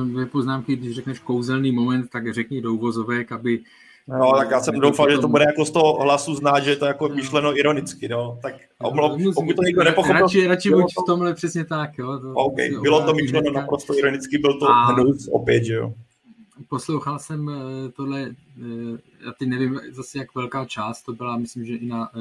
Dvě 0.04 0.26
poznámky, 0.26 0.76
když 0.76 0.94
řekneš 0.94 1.18
kouzelný 1.18 1.72
moment, 1.72 2.10
tak 2.10 2.34
řekni 2.34 2.60
do 2.60 2.72
uvozovek, 2.72 3.32
aby 3.32 3.60
No, 4.08 4.32
tak 4.38 4.50
já 4.50 4.60
jsem 4.60 4.80
doufal, 4.80 5.10
že 5.10 5.18
to 5.18 5.28
bude 5.28 5.44
jako 5.44 5.64
z 5.64 5.70
toho 5.70 6.02
hlasu 6.02 6.34
znát, 6.34 6.60
že 6.60 6.70
je 6.70 6.76
to 6.76 6.86
jako 6.86 7.08
no. 7.08 7.14
myšleno 7.14 7.58
ironicky, 7.58 8.08
no. 8.08 8.38
Tak 8.42 8.54
omlov, 8.82 9.20
pokud 9.34 9.56
to 9.56 9.62
někdo 9.62 9.84
nepochopil... 9.84 10.20
Radši, 10.20 10.46
radši 10.46 10.70
buď 10.70 10.92
v 11.02 11.06
tomhle 11.06 11.34
přesně 11.34 11.64
tak, 11.64 11.98
jo. 11.98 12.18
To, 12.18 12.32
OK, 12.32 12.56
bylo 12.82 13.02
to 13.06 13.14
myšleno 13.14 13.50
naprosto 13.50 13.98
ironicky, 13.98 14.38
byl 14.38 14.58
to 14.58 14.68
a... 14.68 14.84
hnus 14.84 15.28
opět, 15.32 15.64
že 15.64 15.74
jo 15.74 15.92
poslouchal 16.68 17.18
jsem 17.18 17.48
eh, 17.48 17.88
tohle, 17.88 18.20
eh, 18.22 18.98
já 19.24 19.32
teď 19.32 19.48
nevím 19.48 19.80
zase 19.90 20.18
jak 20.18 20.34
velká 20.34 20.64
část, 20.64 21.02
to 21.02 21.12
byla, 21.12 21.36
myslím, 21.36 21.64
že 21.64 21.74
i 21.74 21.86
na 21.86 22.10
eh, 22.14 22.20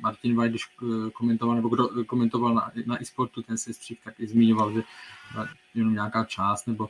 Martin 0.00 0.36
White, 0.36 0.50
když 0.50 0.66
komentoval, 1.12 1.56
nebo 1.56 1.68
kdo 1.68 2.04
komentoval 2.06 2.54
na, 2.54 2.72
na 2.86 3.02
e-sportu 3.02 3.42
ten 3.42 3.58
sestřih, 3.58 3.98
tak 4.04 4.14
i 4.20 4.26
zmiňoval, 4.26 4.72
že 4.72 4.82
jenom 5.74 5.94
nějaká 5.94 6.24
část, 6.24 6.66
nebo 6.66 6.88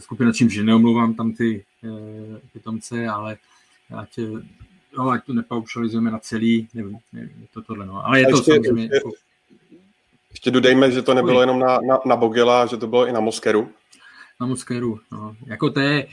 skupina, 0.00 0.32
čímž 0.32 0.56
neomlouvám 0.56 1.14
tam 1.14 1.32
ty 1.32 1.64
pitomce, 2.52 3.08
ale 3.08 3.36
ať, 3.96 4.18
no, 4.98 5.10
ať 5.10 5.24
to 5.24 5.32
nepaušalizujeme 5.32 6.10
na 6.10 6.18
celý, 6.18 6.68
nevím, 6.74 6.98
nevím 7.12 7.46
to 7.54 7.62
tohle, 7.62 7.86
no. 7.86 8.06
Ale 8.06 8.20
je 8.20 8.26
to 8.26 8.36
ještě, 8.36 8.52
samozřejmě... 8.52 8.82
Ještě, 8.82 8.96
jako... 8.96 9.10
ještě 10.30 10.50
dodejme, 10.50 10.90
že 10.90 11.02
to 11.02 11.14
nebylo 11.14 11.40
jenom 11.40 11.58
na, 11.58 11.78
na, 11.88 11.98
na 12.06 12.16
Bogela, 12.16 12.66
že 12.66 12.76
to 12.76 12.86
bylo 12.86 13.06
i 13.06 13.12
na 13.12 13.20
Moskeru 13.20 13.70
na 14.40 14.46
Moskeru. 14.46 15.00
No. 15.12 15.36
Jako 15.46 15.70
to 15.70 15.80
je, 15.80 16.06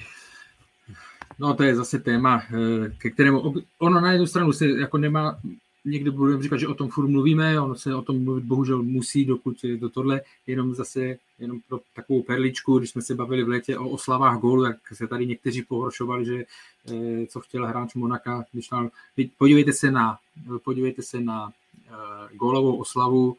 no 1.39 1.53
to 1.53 1.63
je 1.63 1.75
zase 1.75 1.99
téma, 1.99 2.43
eh, 2.53 2.89
ke 2.97 3.09
kterému, 3.09 3.53
ono 3.79 4.01
na 4.01 4.11
jednu 4.11 4.27
stranu 4.27 4.53
se 4.53 4.67
jako 4.67 4.97
nemá, 4.97 5.39
někdy 5.85 6.11
budeme 6.11 6.43
říkat, 6.43 6.57
že 6.57 6.67
o 6.67 6.73
tom 6.73 6.89
furt 6.89 7.07
mluvíme, 7.07 7.61
ono 7.61 7.75
se 7.75 7.95
o 7.95 8.01
tom 8.01 8.23
mluvit 8.23 8.43
bohužel 8.43 8.83
musí, 8.83 9.25
dokud 9.25 9.63
je 9.63 9.77
to 9.77 9.89
tohle, 9.89 10.21
jenom 10.47 10.75
zase, 10.75 11.17
jenom 11.39 11.59
pro 11.67 11.79
takovou 11.95 12.23
perličku, 12.23 12.79
když 12.79 12.89
jsme 12.89 13.01
se 13.01 13.15
bavili 13.15 13.43
v 13.43 13.49
létě 13.49 13.77
o 13.77 13.89
oslavách 13.89 14.39
gólu, 14.39 14.63
tak 14.63 14.77
se 14.93 15.07
tady 15.07 15.27
někteří 15.27 15.61
pohoršovali, 15.61 16.25
že 16.25 16.43
eh, 16.91 17.25
co 17.25 17.39
chtěl 17.39 17.67
hráč 17.67 17.93
Monaka, 17.93 18.45
když 18.51 18.67
tam, 18.67 18.89
podívejte 19.37 19.73
se 19.73 19.91
na, 19.91 20.17
podívejte 20.63 21.01
se 21.01 21.19
na 21.19 21.45
uh, 21.45 22.37
gólovou 22.37 22.75
oslavu, 22.75 23.37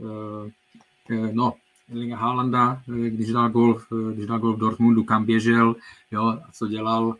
uh, 0.00 0.50
no, 1.32 1.54
Erlinga 1.90 2.16
Haalanda, 2.16 2.82
eh, 2.88 3.10
když 3.10 3.32
dal 3.32 3.50
gol, 3.50 3.80
eh, 3.92 4.14
když 4.14 4.26
dal 4.26 4.38
gol 4.38 4.52
v 4.52 4.58
Dortmundu, 4.58 5.04
kam 5.04 5.24
běžel, 5.24 5.76
jo, 6.10 6.22
a 6.22 6.52
co 6.52 6.66
dělal, 6.66 7.16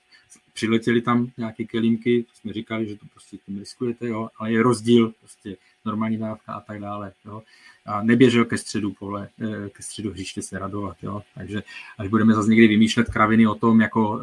přiletěli 0.55 1.01
tam 1.01 1.31
nějaké 1.37 1.65
kelímky, 1.65 2.23
to 2.23 2.31
jsme 2.35 2.53
říkali, 2.53 2.89
že 2.89 2.97
to 2.97 3.07
prostě 3.13 3.37
tím 3.37 3.59
riskujete, 3.59 4.09
jo, 4.09 4.29
ale 4.39 4.53
je 4.53 4.63
rozdíl 4.63 5.13
prostě 5.21 5.57
normální 5.85 6.19
dávka 6.19 6.53
a 6.53 6.61
tak 6.61 6.81
dále. 6.81 7.13
Jo. 7.25 7.43
A 7.87 8.03
neběžel 8.03 8.45
ke 8.45 8.59
středu 8.59 8.93
pole, 8.93 9.29
eh, 9.41 9.71
ke 9.71 9.83
středu 9.83 10.11
hřiště 10.11 10.43
se 10.43 10.59
radovat. 10.59 10.97
Jo. 11.03 11.23
Takže 11.35 11.63
až 11.99 12.09
budeme 12.09 12.35
zase 12.35 12.49
někdy 12.49 12.69
vymýšlet 12.69 13.09
kraviny 13.09 13.47
o 13.47 13.55
tom, 13.55 13.81
jako, 13.81 14.21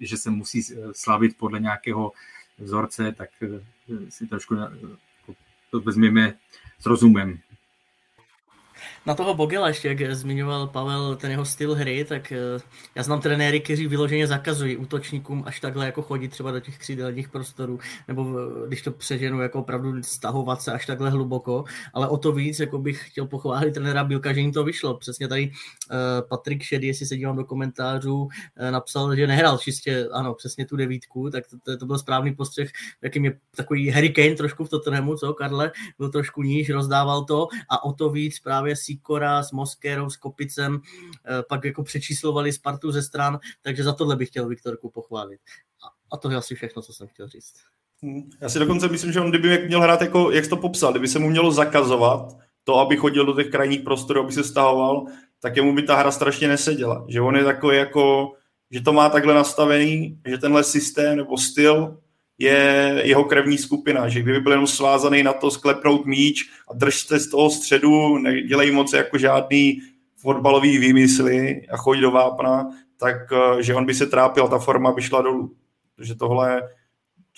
že 0.00 0.16
se 0.16 0.30
musí 0.30 0.62
slavit 0.92 1.36
podle 1.36 1.60
nějakého 1.60 2.12
vzorce, 2.58 3.12
tak 3.12 3.30
si 4.08 4.26
trošku 4.26 4.56
to 5.70 5.80
vezmeme 5.80 6.34
s 6.78 6.86
rozumem. 6.86 7.38
Na 9.06 9.14
toho 9.14 9.34
Bogela 9.34 9.68
ještě, 9.68 9.88
jak 9.88 10.14
zmiňoval 10.14 10.66
Pavel 10.66 11.16
ten 11.16 11.30
jeho 11.30 11.44
styl 11.44 11.74
hry, 11.74 12.04
tak 12.04 12.32
eh, 12.32 12.38
já 12.94 13.02
znám 13.02 13.20
trenéry, 13.20 13.60
kteří 13.60 13.86
vyloženě 13.86 14.26
zakazují 14.26 14.76
útočníkům 14.76 15.42
až 15.46 15.60
takhle 15.60 15.86
jako 15.86 16.02
chodit 16.02 16.28
třeba 16.28 16.50
do 16.50 16.60
těch 16.60 16.78
křídelních 16.78 17.28
prostorů, 17.28 17.78
nebo 18.08 18.34
když 18.68 18.82
to 18.82 18.90
přeženu, 18.90 19.40
jako 19.40 19.58
opravdu 19.58 20.02
stahovat 20.02 20.62
se 20.62 20.72
až 20.72 20.86
takhle 20.86 21.10
hluboko, 21.10 21.64
ale 21.94 22.08
o 22.08 22.16
to 22.16 22.32
víc 22.32 22.60
jako 22.60 22.78
bych 22.78 23.08
chtěl 23.10 23.26
pochválit 23.26 23.74
trenéra 23.74 24.04
Bílka, 24.04 24.32
že 24.32 24.40
jim 24.40 24.52
to 24.52 24.64
vyšlo. 24.64 24.98
Přesně 24.98 25.28
tady 25.28 25.50
uh, 25.50 26.28
Patrik 26.28 26.62
Šedy, 26.62 26.86
jestli 26.86 27.06
se 27.06 27.16
dívám 27.16 27.36
do 27.36 27.44
komentářů, 27.44 28.28
napsal, 28.70 29.16
že 29.16 29.26
nehrál 29.26 29.58
čistě, 29.58 30.08
ano, 30.12 30.34
přesně 30.34 30.66
tu 30.66 30.76
devítku, 30.76 31.30
tak 31.30 31.44
to, 31.50 31.56
to, 31.62 31.76
to 31.76 31.86
byl 31.86 31.98
správný 31.98 32.34
postřeh, 32.34 32.70
jakým 33.02 33.24
je 33.24 33.38
takový 33.56 33.90
Harry 33.90 34.10
Kane 34.10 34.34
trošku 34.34 34.64
v 34.64 34.70
Tottenhamu, 34.70 35.16
co 35.16 35.34
Karle, 35.34 35.72
byl 35.98 36.10
trošku 36.10 36.42
níž, 36.42 36.70
rozdával 36.70 37.24
to. 37.24 37.48
A 37.68 37.84
o 37.84 37.92
to 37.92 38.10
víc 38.10 38.40
právě 38.40 38.76
si 38.76 38.95
Sikora 38.96 39.42
s 39.42 39.52
Moskerou, 39.52 40.10
s 40.10 40.16
Kopicem, 40.16 40.80
eh, 40.80 41.42
pak 41.48 41.64
jako 41.64 41.82
přečíslovali 41.82 42.52
Spartu 42.52 42.90
ze 42.90 43.02
stran, 43.02 43.38
takže 43.62 43.84
za 43.84 43.92
tohle 43.92 44.16
bych 44.16 44.28
chtěl 44.28 44.48
Viktorku 44.48 44.90
pochválit. 44.90 45.40
A 46.12 46.16
to 46.16 46.30
je 46.30 46.36
asi 46.36 46.54
všechno, 46.54 46.82
co 46.82 46.92
jsem 46.92 47.06
chtěl 47.06 47.28
říct. 47.28 47.54
Hmm. 48.02 48.30
Já 48.40 48.48
si 48.48 48.58
dokonce 48.58 48.88
myslím, 48.88 49.12
že 49.12 49.20
on 49.20 49.30
kdyby 49.30 49.66
měl 49.66 49.80
hrát 49.80 50.00
jako, 50.00 50.30
jak 50.30 50.44
jsi 50.44 50.50
to 50.50 50.56
popsal, 50.56 50.90
kdyby 50.90 51.08
se 51.08 51.18
mu 51.18 51.30
mělo 51.30 51.52
zakazovat 51.52 52.36
to, 52.64 52.78
aby 52.78 52.96
chodil 52.96 53.26
do 53.26 53.34
těch 53.34 53.50
krajních 53.50 53.80
prostorů, 53.80 54.20
aby 54.20 54.32
se 54.32 54.44
stahoval, 54.44 55.06
tak 55.40 55.56
jemu 55.56 55.74
by 55.74 55.82
ta 55.82 55.96
hra 55.96 56.10
strašně 56.10 56.48
neseděla. 56.48 57.04
Že 57.08 57.20
on 57.20 57.36
je 57.36 57.44
takový 57.44 57.76
jako, 57.76 58.32
že 58.70 58.80
to 58.80 58.92
má 58.92 59.08
takhle 59.08 59.34
nastavený, 59.34 60.20
že 60.26 60.38
tenhle 60.38 60.64
systém 60.64 61.16
nebo 61.16 61.38
styl 61.38 61.98
je 62.38 63.00
jeho 63.04 63.24
krevní 63.24 63.58
skupina, 63.58 64.08
že 64.08 64.22
kdyby 64.22 64.40
byl 64.40 64.52
jenom 64.52 64.66
svázaný 64.66 65.22
na 65.22 65.32
to 65.32 65.50
sklepnout 65.50 66.06
míč 66.06 66.50
a 66.70 66.74
držte 66.74 67.18
z 67.18 67.30
toho 67.30 67.50
středu, 67.50 68.18
nedělej 68.18 68.70
moc 68.70 68.92
jako 68.92 69.18
žádný 69.18 69.80
fotbalový 70.16 70.78
výmysly 70.78 71.62
a 71.70 71.76
chodí 71.76 72.00
do 72.00 72.10
vápna, 72.10 72.70
tak 72.96 73.16
eh, 73.32 73.62
že 73.62 73.74
on 73.74 73.86
by 73.86 73.94
se 73.94 74.06
trápil, 74.06 74.48
ta 74.48 74.58
forma 74.58 74.92
by 74.92 75.02
šla 75.02 75.22
dolů. 75.22 75.54
Takže 75.96 76.14
tohle 76.14 76.62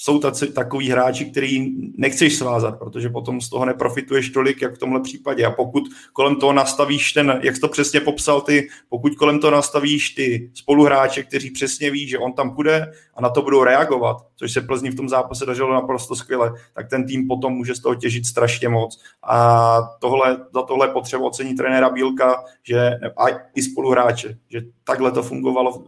jsou 0.00 0.18
taci, 0.18 0.52
takový 0.52 0.90
hráči, 0.90 1.24
který 1.24 1.74
nechceš 1.96 2.36
svázat, 2.36 2.78
protože 2.78 3.08
potom 3.08 3.40
z 3.40 3.48
toho 3.48 3.64
neprofituješ 3.64 4.30
tolik, 4.30 4.62
jak 4.62 4.74
v 4.74 4.78
tomhle 4.78 5.00
případě. 5.00 5.46
A 5.46 5.50
pokud 5.50 5.84
kolem 6.12 6.36
toho 6.36 6.52
nastavíš 6.52 7.12
ten, 7.12 7.40
jak 7.42 7.54
jsi 7.54 7.60
to 7.60 7.68
přesně 7.68 8.00
popsal 8.00 8.40
ty, 8.40 8.68
pokud 8.88 9.14
kolem 9.14 9.40
toho 9.40 9.50
nastavíš 9.50 10.10
ty 10.10 10.50
spoluhráče, 10.54 11.22
kteří 11.22 11.50
přesně 11.50 11.90
ví, 11.90 12.08
že 12.08 12.18
on 12.18 12.32
tam 12.32 12.54
půjde 12.54 12.92
a 13.14 13.22
na 13.22 13.28
to 13.28 13.42
budou 13.42 13.64
reagovat, 13.64 14.16
což 14.36 14.52
se 14.52 14.60
Plzni 14.60 14.90
v 14.90 14.96
tom 14.96 15.08
zápase 15.08 15.46
dařilo 15.46 15.74
naprosto 15.74 16.16
skvěle, 16.16 16.52
tak 16.74 16.90
ten 16.90 17.06
tým 17.06 17.28
potom 17.28 17.52
může 17.52 17.74
z 17.74 17.80
toho 17.80 17.94
těžit 17.94 18.26
strašně 18.26 18.68
moc. 18.68 19.02
A 19.22 19.78
tohle, 20.00 20.36
za 20.54 20.62
tohle 20.62 20.88
potřeba 20.88 21.24
ocení 21.24 21.54
trenéra 21.54 21.90
Bílka, 21.90 22.44
že, 22.62 22.90
a 23.16 23.24
i 23.54 23.62
spoluhráče, 23.62 24.38
že 24.48 24.60
takhle 24.84 25.12
to 25.12 25.22
fungovalo, 25.22 25.84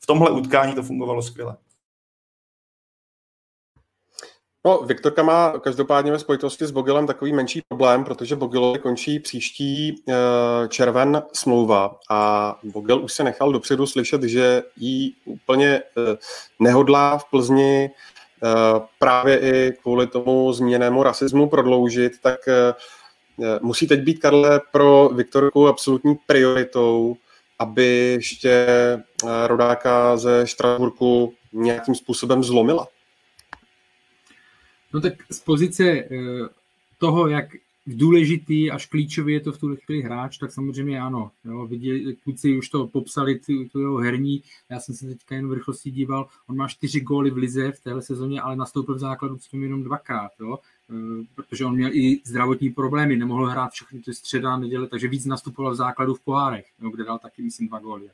v 0.00 0.06
tomhle 0.06 0.30
utkání 0.30 0.72
to 0.72 0.82
fungovalo 0.82 1.22
skvěle. 1.22 1.56
No, 4.66 4.78
Viktorka 4.78 5.22
má 5.22 5.52
každopádně 5.58 6.12
ve 6.12 6.18
spojitosti 6.18 6.66
s 6.66 6.70
Bogilem 6.70 7.06
takový 7.06 7.32
menší 7.32 7.62
problém, 7.68 8.04
protože 8.04 8.36
Bogilovi 8.36 8.78
končí 8.78 9.18
příští 9.18 9.88
e, 9.88 9.94
červen 10.68 11.22
smlouva 11.32 11.98
a 12.10 12.58
Bogil 12.62 13.04
už 13.04 13.12
se 13.12 13.24
nechal 13.24 13.52
dopředu 13.52 13.86
slyšet, 13.86 14.22
že 14.22 14.62
ji 14.76 15.12
úplně 15.24 15.68
e, 15.68 15.82
nehodlá 16.58 17.18
v 17.18 17.24
Plzni 17.30 17.84
e, 17.84 17.90
právě 18.98 19.38
i 19.38 19.72
kvůli 19.82 20.06
tomu 20.06 20.52
změněnému 20.52 21.02
rasismu 21.02 21.48
prodloužit, 21.48 22.12
tak 22.22 22.48
e, 22.48 22.74
musí 23.60 23.86
teď 23.86 24.00
být, 24.00 24.18
Karle, 24.18 24.60
pro 24.72 25.10
Viktorku 25.14 25.68
absolutní 25.68 26.14
prioritou, 26.26 27.16
aby 27.58 28.12
ještě 28.16 28.66
rodáka 29.46 30.16
ze 30.16 30.46
Štrasburku 30.46 31.34
nějakým 31.52 31.94
způsobem 31.94 32.44
zlomila. 32.44 32.86
No 34.94 35.00
tak 35.00 35.14
z 35.30 35.40
pozice 35.40 35.84
eh, 35.84 36.08
toho, 36.98 37.28
jak 37.28 37.46
důležitý 37.86 38.70
až 38.70 38.86
klíčový 38.86 39.32
je 39.32 39.40
to 39.40 39.52
v 39.52 39.58
tuhle 39.58 39.76
chvíli 39.76 40.02
hráč, 40.02 40.38
tak 40.38 40.52
samozřejmě 40.52 41.00
ano. 41.00 41.30
Jo, 41.44 41.66
viděli, 41.66 42.16
kluci 42.16 42.58
už 42.58 42.68
to 42.68 42.86
popsali, 42.86 43.38
tu, 43.38 43.68
tu 43.68 43.80
jeho 43.80 43.96
herní, 43.96 44.42
já 44.70 44.80
jsem 44.80 44.94
se 44.94 45.06
teďka 45.06 45.34
jen 45.34 45.48
v 45.48 45.52
rychlosti 45.52 45.90
díval, 45.90 46.28
on 46.48 46.56
má 46.56 46.68
čtyři 46.68 47.00
góly 47.00 47.30
v 47.30 47.36
lize 47.36 47.72
v 47.72 47.80
téhle 47.80 48.02
sezóně, 48.02 48.40
ale 48.40 48.56
nastoupil 48.56 48.94
v 48.94 48.98
základu 48.98 49.38
s 49.38 49.52
jenom 49.52 49.84
dvakrát, 49.84 50.30
jo, 50.40 50.58
eh, 50.90 51.24
protože 51.34 51.64
on 51.64 51.74
měl 51.74 51.90
i 51.92 52.20
zdravotní 52.24 52.70
problémy, 52.70 53.16
nemohl 53.16 53.46
hrát 53.46 53.72
všechny 53.72 54.00
ty 54.00 54.14
středa 54.14 54.56
neděle, 54.56 54.86
takže 54.86 55.08
víc 55.08 55.26
nastupoval 55.26 55.72
v 55.72 55.76
základu 55.76 56.14
v 56.14 56.20
pohárech, 56.20 56.66
jo, 56.82 56.90
kde 56.90 57.04
dal 57.04 57.18
taky, 57.18 57.42
myslím, 57.42 57.68
dva 57.68 57.78
góly. 57.78 58.10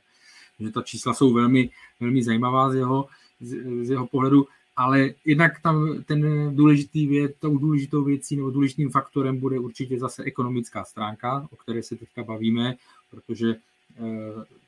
Takže 0.57 0.73
ta 0.73 0.81
čísla 0.81 1.13
jsou 1.13 1.33
velmi, 1.33 1.69
velmi 1.99 2.23
zajímavá 2.23 2.71
z 2.71 2.75
jeho, 2.75 3.07
z, 3.39 3.85
z 3.85 3.89
jeho 3.89 4.07
pohledu 4.07 4.47
ale 4.75 5.09
jednak 5.25 5.61
tam 5.61 6.03
ten 6.03 6.51
důležitý 6.55 7.07
věc, 7.07 7.31
tou 7.39 7.57
důležitou 7.57 8.03
věcí 8.03 8.35
nebo 8.35 8.51
důležitým 8.51 8.89
faktorem 8.89 9.39
bude 9.39 9.59
určitě 9.59 9.99
zase 9.99 10.23
ekonomická 10.23 10.83
stránka, 10.83 11.47
o 11.51 11.55
které 11.55 11.83
se 11.83 11.95
teďka 11.95 12.23
bavíme, 12.23 12.75
protože 13.11 13.55
eh, 13.55 14.01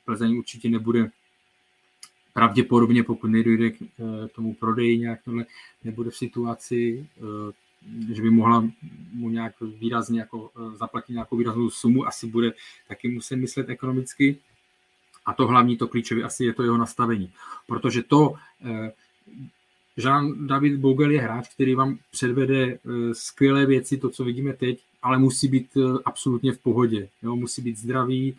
Plzeň 0.04 0.38
určitě 0.38 0.68
nebude 0.68 1.10
pravděpodobně, 2.32 3.02
pokud 3.02 3.26
nedojde 3.26 3.70
k 3.70 3.82
eh, 3.82 4.28
tomu 4.28 4.54
prodeji 4.54 4.98
nějak 4.98 5.22
tohle, 5.24 5.44
nebude 5.84 6.10
v 6.10 6.16
situaci, 6.16 7.06
eh, 7.16 8.14
že 8.14 8.22
by 8.22 8.30
mohla 8.30 8.68
mu 9.12 9.30
nějak 9.30 9.54
výrazně 9.60 10.20
jako 10.20 10.50
zaplatit 10.74 11.12
nějakou 11.12 11.36
výraznou 11.36 11.70
sumu, 11.70 12.06
asi 12.06 12.26
bude 12.26 12.52
taky 12.88 13.08
muset 13.08 13.36
myslet 13.36 13.68
ekonomicky. 13.68 14.36
A 15.26 15.34
to 15.34 15.46
hlavní, 15.46 15.76
to 15.76 15.88
klíčové 15.88 16.22
asi 16.22 16.44
je 16.44 16.52
to 16.52 16.62
jeho 16.62 16.76
nastavení. 16.76 17.32
Protože 17.66 18.02
to, 18.02 18.34
Jean-David 19.96 20.76
Bogle 20.76 21.12
je 21.12 21.20
hráč, 21.20 21.48
který 21.54 21.74
vám 21.74 21.98
předvede 22.10 22.64
eh, 22.64 22.78
skvělé 23.12 23.66
věci, 23.66 23.96
to, 23.96 24.10
co 24.10 24.24
vidíme 24.24 24.52
teď, 24.52 24.78
ale 25.02 25.18
musí 25.18 25.48
být 25.48 25.76
eh, 25.76 25.80
absolutně 26.04 26.52
v 26.52 26.58
pohodě. 26.58 27.08
Jo? 27.22 27.36
Musí 27.36 27.62
být 27.62 27.78
zdravý, 27.78 28.36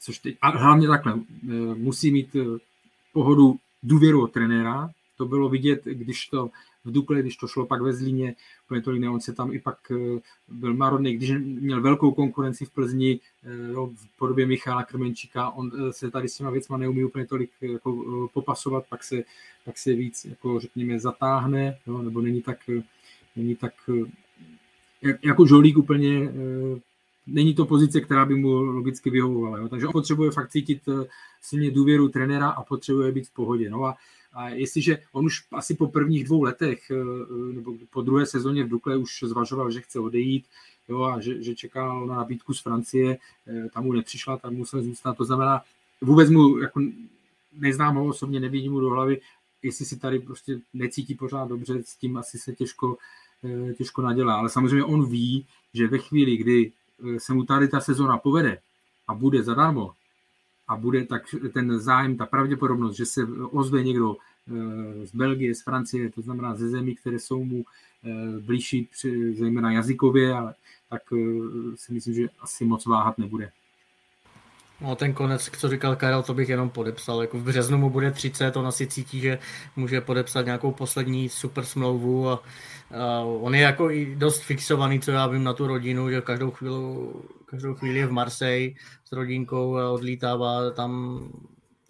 což 0.00 0.18
teď, 0.18 0.36
a 0.42 0.48
hlavně 0.48 0.88
takhle, 0.88 1.14
eh, 1.14 1.74
musí 1.74 2.10
mít 2.10 2.36
pohodu 3.12 3.56
důvěru 3.82 4.22
od 4.22 4.32
trenéra. 4.32 4.90
To 5.22 5.28
bylo 5.28 5.48
vidět, 5.48 5.84
když 5.84 6.26
to 6.26 6.50
v 6.84 6.92
Dukle, 6.92 7.22
když 7.22 7.36
to 7.36 7.46
šlo 7.48 7.66
pak 7.66 7.82
ve 7.82 7.92
Zlíně, 7.92 8.34
úplně 8.66 8.82
tolik 8.82 9.00
ne, 9.00 9.10
on 9.10 9.20
se 9.20 9.32
tam 9.32 9.52
i 9.52 9.58
pak 9.58 9.78
eh, 9.90 10.20
byl 10.48 10.74
marodný, 10.74 11.16
když 11.16 11.32
měl 11.40 11.80
velkou 11.80 12.12
konkurenci 12.12 12.64
v 12.64 12.70
Plzni 12.70 13.20
eh, 13.44 13.72
jo, 13.72 13.90
v 13.94 14.16
podobě 14.18 14.46
Michala 14.46 14.82
Krmenčíka, 14.82 15.50
on 15.50 15.72
eh, 15.74 15.92
se 15.92 16.10
tady 16.10 16.28
s 16.28 16.36
těma 16.36 16.50
věcma 16.50 16.76
neumí 16.76 17.04
úplně 17.04 17.26
tolik 17.26 17.50
jako, 17.60 18.28
popasovat, 18.34 18.84
pak 18.88 19.04
se, 19.04 19.22
pak 19.64 19.78
se 19.78 19.94
víc, 19.94 20.24
jako 20.24 20.60
řekněme, 20.60 21.00
zatáhne, 21.00 21.78
jo, 21.86 22.02
nebo 22.02 22.20
není 22.20 22.42
tak, 22.42 22.58
není 23.36 23.56
tak 23.56 23.74
jako 25.22 25.46
žolík 25.46 25.78
úplně 25.78 26.32
není 27.26 27.54
to 27.54 27.66
pozice, 27.66 28.00
která 28.00 28.24
by 28.24 28.34
mu 28.34 28.52
logicky 28.52 29.10
vyhovovala. 29.10 29.58
Jo. 29.58 29.68
Takže 29.68 29.86
on 29.86 29.92
potřebuje 29.92 30.30
fakt 30.30 30.50
cítit 30.50 30.82
silně 31.40 31.70
důvěru 31.70 32.08
trenéra 32.08 32.48
a 32.48 32.62
potřebuje 32.62 33.12
být 33.12 33.28
v 33.28 33.34
pohodě. 33.34 33.70
No 33.70 33.84
a 33.84 33.96
a 34.32 34.48
jestliže 34.48 34.98
on 35.12 35.26
už 35.26 35.44
asi 35.52 35.74
po 35.74 35.88
prvních 35.88 36.24
dvou 36.24 36.42
letech, 36.42 36.90
eh, 36.90 36.94
eh, 36.94 37.52
nebo 37.52 37.74
po 37.90 38.02
druhé 38.02 38.26
sezóně 38.26 38.64
v 38.64 38.68
Dukle 38.68 38.96
už 38.96 39.24
zvažoval, 39.26 39.70
že 39.70 39.80
chce 39.80 40.00
odejít, 40.00 40.44
jo, 40.88 41.02
a 41.02 41.20
že, 41.20 41.42
že 41.42 41.54
čekal 41.54 42.06
na 42.06 42.16
nabídku 42.16 42.54
z 42.54 42.60
Francie, 42.60 43.18
eh, 43.46 43.68
tam 43.74 43.84
mu 43.84 43.92
nepřišla, 43.92 44.36
tam 44.36 44.54
musel 44.54 44.82
zůstat. 44.82 45.16
To 45.16 45.24
znamená, 45.24 45.62
vůbec 46.00 46.30
mu, 46.30 46.58
jako 46.58 46.80
neznám 47.52 47.96
ho 47.96 48.06
osobně, 48.06 48.40
nevidím 48.40 48.72
mu 48.72 48.80
do 48.80 48.90
hlavy, 48.90 49.20
jestli 49.62 49.84
si 49.84 49.98
tady 49.98 50.18
prostě 50.18 50.60
necítí 50.74 51.14
pořád 51.14 51.48
dobře, 51.48 51.82
s 51.82 51.96
tím 51.96 52.16
asi 52.16 52.38
se 52.38 52.52
těžko, 52.52 52.96
těžko 53.78 54.02
nadělá. 54.02 54.34
Ale 54.34 54.48
samozřejmě 54.48 54.84
on 54.84 55.10
ví, 55.10 55.46
že 55.74 55.88
ve 55.88 55.98
chvíli, 55.98 56.36
kdy 56.36 56.72
se 57.18 57.34
mu 57.34 57.44
tady 57.44 57.68
ta 57.68 57.80
sezóna 57.80 58.18
povede 58.18 58.58
a 59.08 59.14
bude 59.14 59.42
zadarmo, 59.42 59.92
a 60.72 60.76
bude 60.76 61.04
tak 61.04 61.22
ten 61.52 61.80
zájem, 61.80 62.16
ta 62.16 62.26
pravděpodobnost, 62.26 62.96
že 62.96 63.06
se 63.06 63.24
ozve 63.50 63.84
někdo 63.84 64.16
eh, 64.16 65.06
z 65.06 65.14
Belgie, 65.14 65.54
z 65.54 65.62
Francie, 65.62 66.10
to 66.10 66.22
znamená 66.22 66.54
ze 66.54 66.68
zemí, 66.68 66.94
které 66.94 67.18
jsou 67.18 67.44
mu 67.44 67.64
eh, 68.04 68.40
blížší, 68.40 68.88
zejména 69.32 69.72
jazykově, 69.72 70.32
ale 70.32 70.54
tak 70.88 71.02
eh, 71.12 71.16
si 71.76 71.92
myslím, 71.92 72.14
že 72.14 72.28
asi 72.40 72.64
moc 72.64 72.86
váhat 72.86 73.18
nebude. 73.18 73.50
No 74.82 74.96
ten 74.96 75.14
konec, 75.14 75.50
co 75.58 75.68
říkal 75.68 75.96
Karel, 75.96 76.22
to 76.22 76.34
bych 76.34 76.48
jenom 76.48 76.70
podepsal. 76.70 77.20
Jako 77.20 77.38
v 77.38 77.42
březnu 77.42 77.78
mu 77.78 77.90
bude 77.90 78.10
30, 78.10 78.56
on 78.56 78.66
asi 78.66 78.86
cítí, 78.86 79.20
že 79.20 79.38
může 79.76 80.00
podepsat 80.00 80.44
nějakou 80.46 80.72
poslední 80.72 81.28
super 81.28 81.64
smlouvu 81.64 82.28
a, 82.30 82.42
a 82.98 83.20
on 83.20 83.54
je 83.54 83.60
jako 83.60 83.90
i 83.90 84.16
dost 84.16 84.40
fixovaný, 84.40 85.00
co 85.00 85.10
já 85.10 85.26
vím 85.26 85.44
na 85.44 85.52
tu 85.52 85.66
rodinu, 85.66 86.10
že 86.10 86.20
každou 86.20 86.50
chvíli, 86.50 86.74
každou 87.46 87.74
chvíli 87.74 87.98
je 87.98 88.06
v 88.06 88.12
Marseille 88.12 88.74
s 89.04 89.12
rodinkou 89.12 89.76
a 89.76 89.90
odlítává 89.90 90.70
tam 90.70 91.22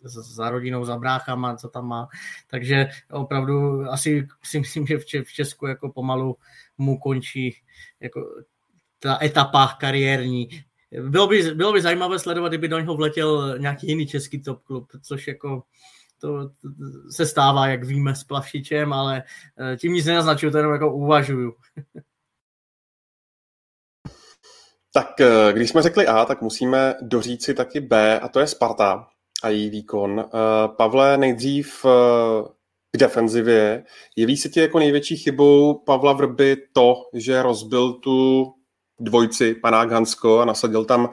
za 0.08 0.50
rodinou, 0.50 0.84
za 0.84 0.96
bráchama, 0.96 1.56
co 1.56 1.68
tam 1.68 1.86
má. 1.86 2.08
Takže 2.50 2.88
opravdu 3.10 3.84
asi 3.90 4.26
si 4.42 4.58
myslím, 4.58 4.86
že 4.86 4.98
v 4.98 5.32
Česku 5.32 5.66
jako 5.66 5.92
pomalu 5.92 6.36
mu 6.78 6.98
končí 6.98 7.56
jako 8.00 8.42
ta 8.98 9.18
etapa 9.22 9.76
kariérní. 9.80 10.48
Bylo 11.00 11.26
by, 11.26 11.42
bylo 11.54 11.72
by 11.72 11.82
zajímavé 11.82 12.18
sledovat, 12.18 12.48
kdyby 12.48 12.68
do 12.68 12.78
něho 12.78 12.96
vletěl 12.96 13.58
nějaký 13.58 13.86
jiný 13.86 14.06
český 14.06 14.42
top 14.42 14.62
klub, 14.62 14.88
což 15.02 15.28
jako 15.28 15.62
to, 16.22 16.50
se 17.10 17.26
stává, 17.26 17.66
jak 17.66 17.84
víme, 17.84 18.14
s 18.14 18.24
Plavšičem, 18.24 18.92
ale 18.92 19.22
eh, 19.72 19.76
tím 19.76 19.92
nic 19.92 20.06
nenaznačuju, 20.06 20.52
to 20.52 20.58
jenom 20.58 20.72
jako 20.72 20.94
uvažuju. 20.94 21.54
Tak 24.94 25.20
eh, 25.20 25.52
když 25.52 25.70
jsme 25.70 25.82
řekli 25.82 26.06
A, 26.06 26.24
tak 26.24 26.42
musíme 26.42 26.94
doříct 27.00 27.44
si 27.44 27.54
taky 27.54 27.80
B, 27.80 28.20
a 28.20 28.28
to 28.28 28.40
je 28.40 28.46
Sparta 28.46 29.08
a 29.42 29.48
její 29.48 29.70
výkon. 29.70 30.20
Eh, 30.20 30.28
Pavle, 30.76 31.18
nejdřív 31.18 31.82
k 32.92 32.98
defenzivě. 32.98 33.84
Jeví 34.16 34.36
se 34.36 34.48
ti 34.48 34.60
jako 34.60 34.78
největší 34.78 35.16
chybou 35.16 35.74
Pavla 35.74 36.12
Vrby 36.12 36.56
to, 36.72 36.94
že 37.14 37.42
rozbil 37.42 37.92
tu 37.92 38.46
dvojci 39.04 39.54
Panák 39.54 39.90
Hansko 39.90 40.38
a 40.38 40.44
nasadil 40.44 40.84
tam 40.84 41.10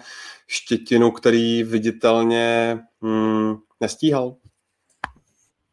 Štětinu, 0.48 1.12
který 1.12 1.64
viditelně 1.64 2.78
hmm, 3.02 3.56
nestíhal? 3.82 4.36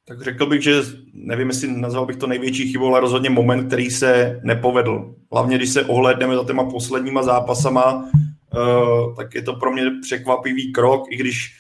Tak 0.09 0.23
řekl 0.23 0.47
bych, 0.47 0.63
že 0.63 0.83
nevím, 1.13 1.49
jestli 1.49 1.69
nazval 1.69 2.07
bych 2.07 2.17
to 2.17 2.27
největší 2.27 2.73
chybou, 2.73 2.87
ale 2.87 3.01
rozhodně 3.01 3.31
moment, 3.31 3.67
který 3.67 3.91
se 3.91 4.41
nepovedl. 4.45 5.15
Hlavně, 5.33 5.57
když 5.57 5.71
se 5.71 5.85
ohlédneme 5.85 6.37
za 6.37 6.45
těma 6.45 6.65
posledníma 6.65 7.23
zápasama, 7.23 7.95
uh, 7.95 9.15
tak 9.17 9.35
je 9.35 9.43
to 9.43 9.53
pro 9.53 9.73
mě 9.73 9.83
překvapivý 10.03 10.73
krok, 10.73 11.05
i 11.11 11.17
když 11.17 11.57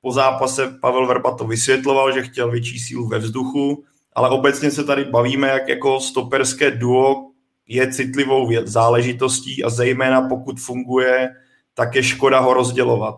po 0.00 0.12
zápase 0.12 0.78
Pavel 0.80 1.06
Verba 1.06 1.34
to 1.34 1.44
vysvětloval, 1.44 2.12
že 2.12 2.22
chtěl 2.22 2.50
větší 2.50 2.78
sílu 2.78 3.08
ve 3.08 3.18
vzduchu, 3.18 3.84
ale 4.14 4.28
obecně 4.30 4.70
se 4.70 4.84
tady 4.84 5.04
bavíme, 5.04 5.48
jak 5.48 5.68
jako 5.68 6.00
stoperské 6.00 6.70
duo 6.70 7.30
je 7.68 7.92
citlivou 7.92 8.50
záležitostí 8.64 9.64
a 9.64 9.70
zejména 9.70 10.28
pokud 10.28 10.60
funguje, 10.60 11.30
tak 11.74 11.94
je 11.94 12.02
škoda 12.02 12.40
ho 12.40 12.54
rozdělovat. 12.54 13.14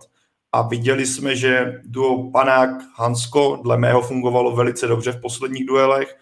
A 0.53 0.63
viděli 0.63 1.07
jsme, 1.07 1.37
že 1.37 1.81
duo 1.85 2.31
Panák-Hansko 2.31 3.63
dle 3.63 3.79
mého 3.79 4.03
fungovalo 4.03 4.57
velice 4.57 4.87
dobře 4.87 5.13
v 5.13 5.21
posledních 5.21 5.67
duelech. 5.67 6.17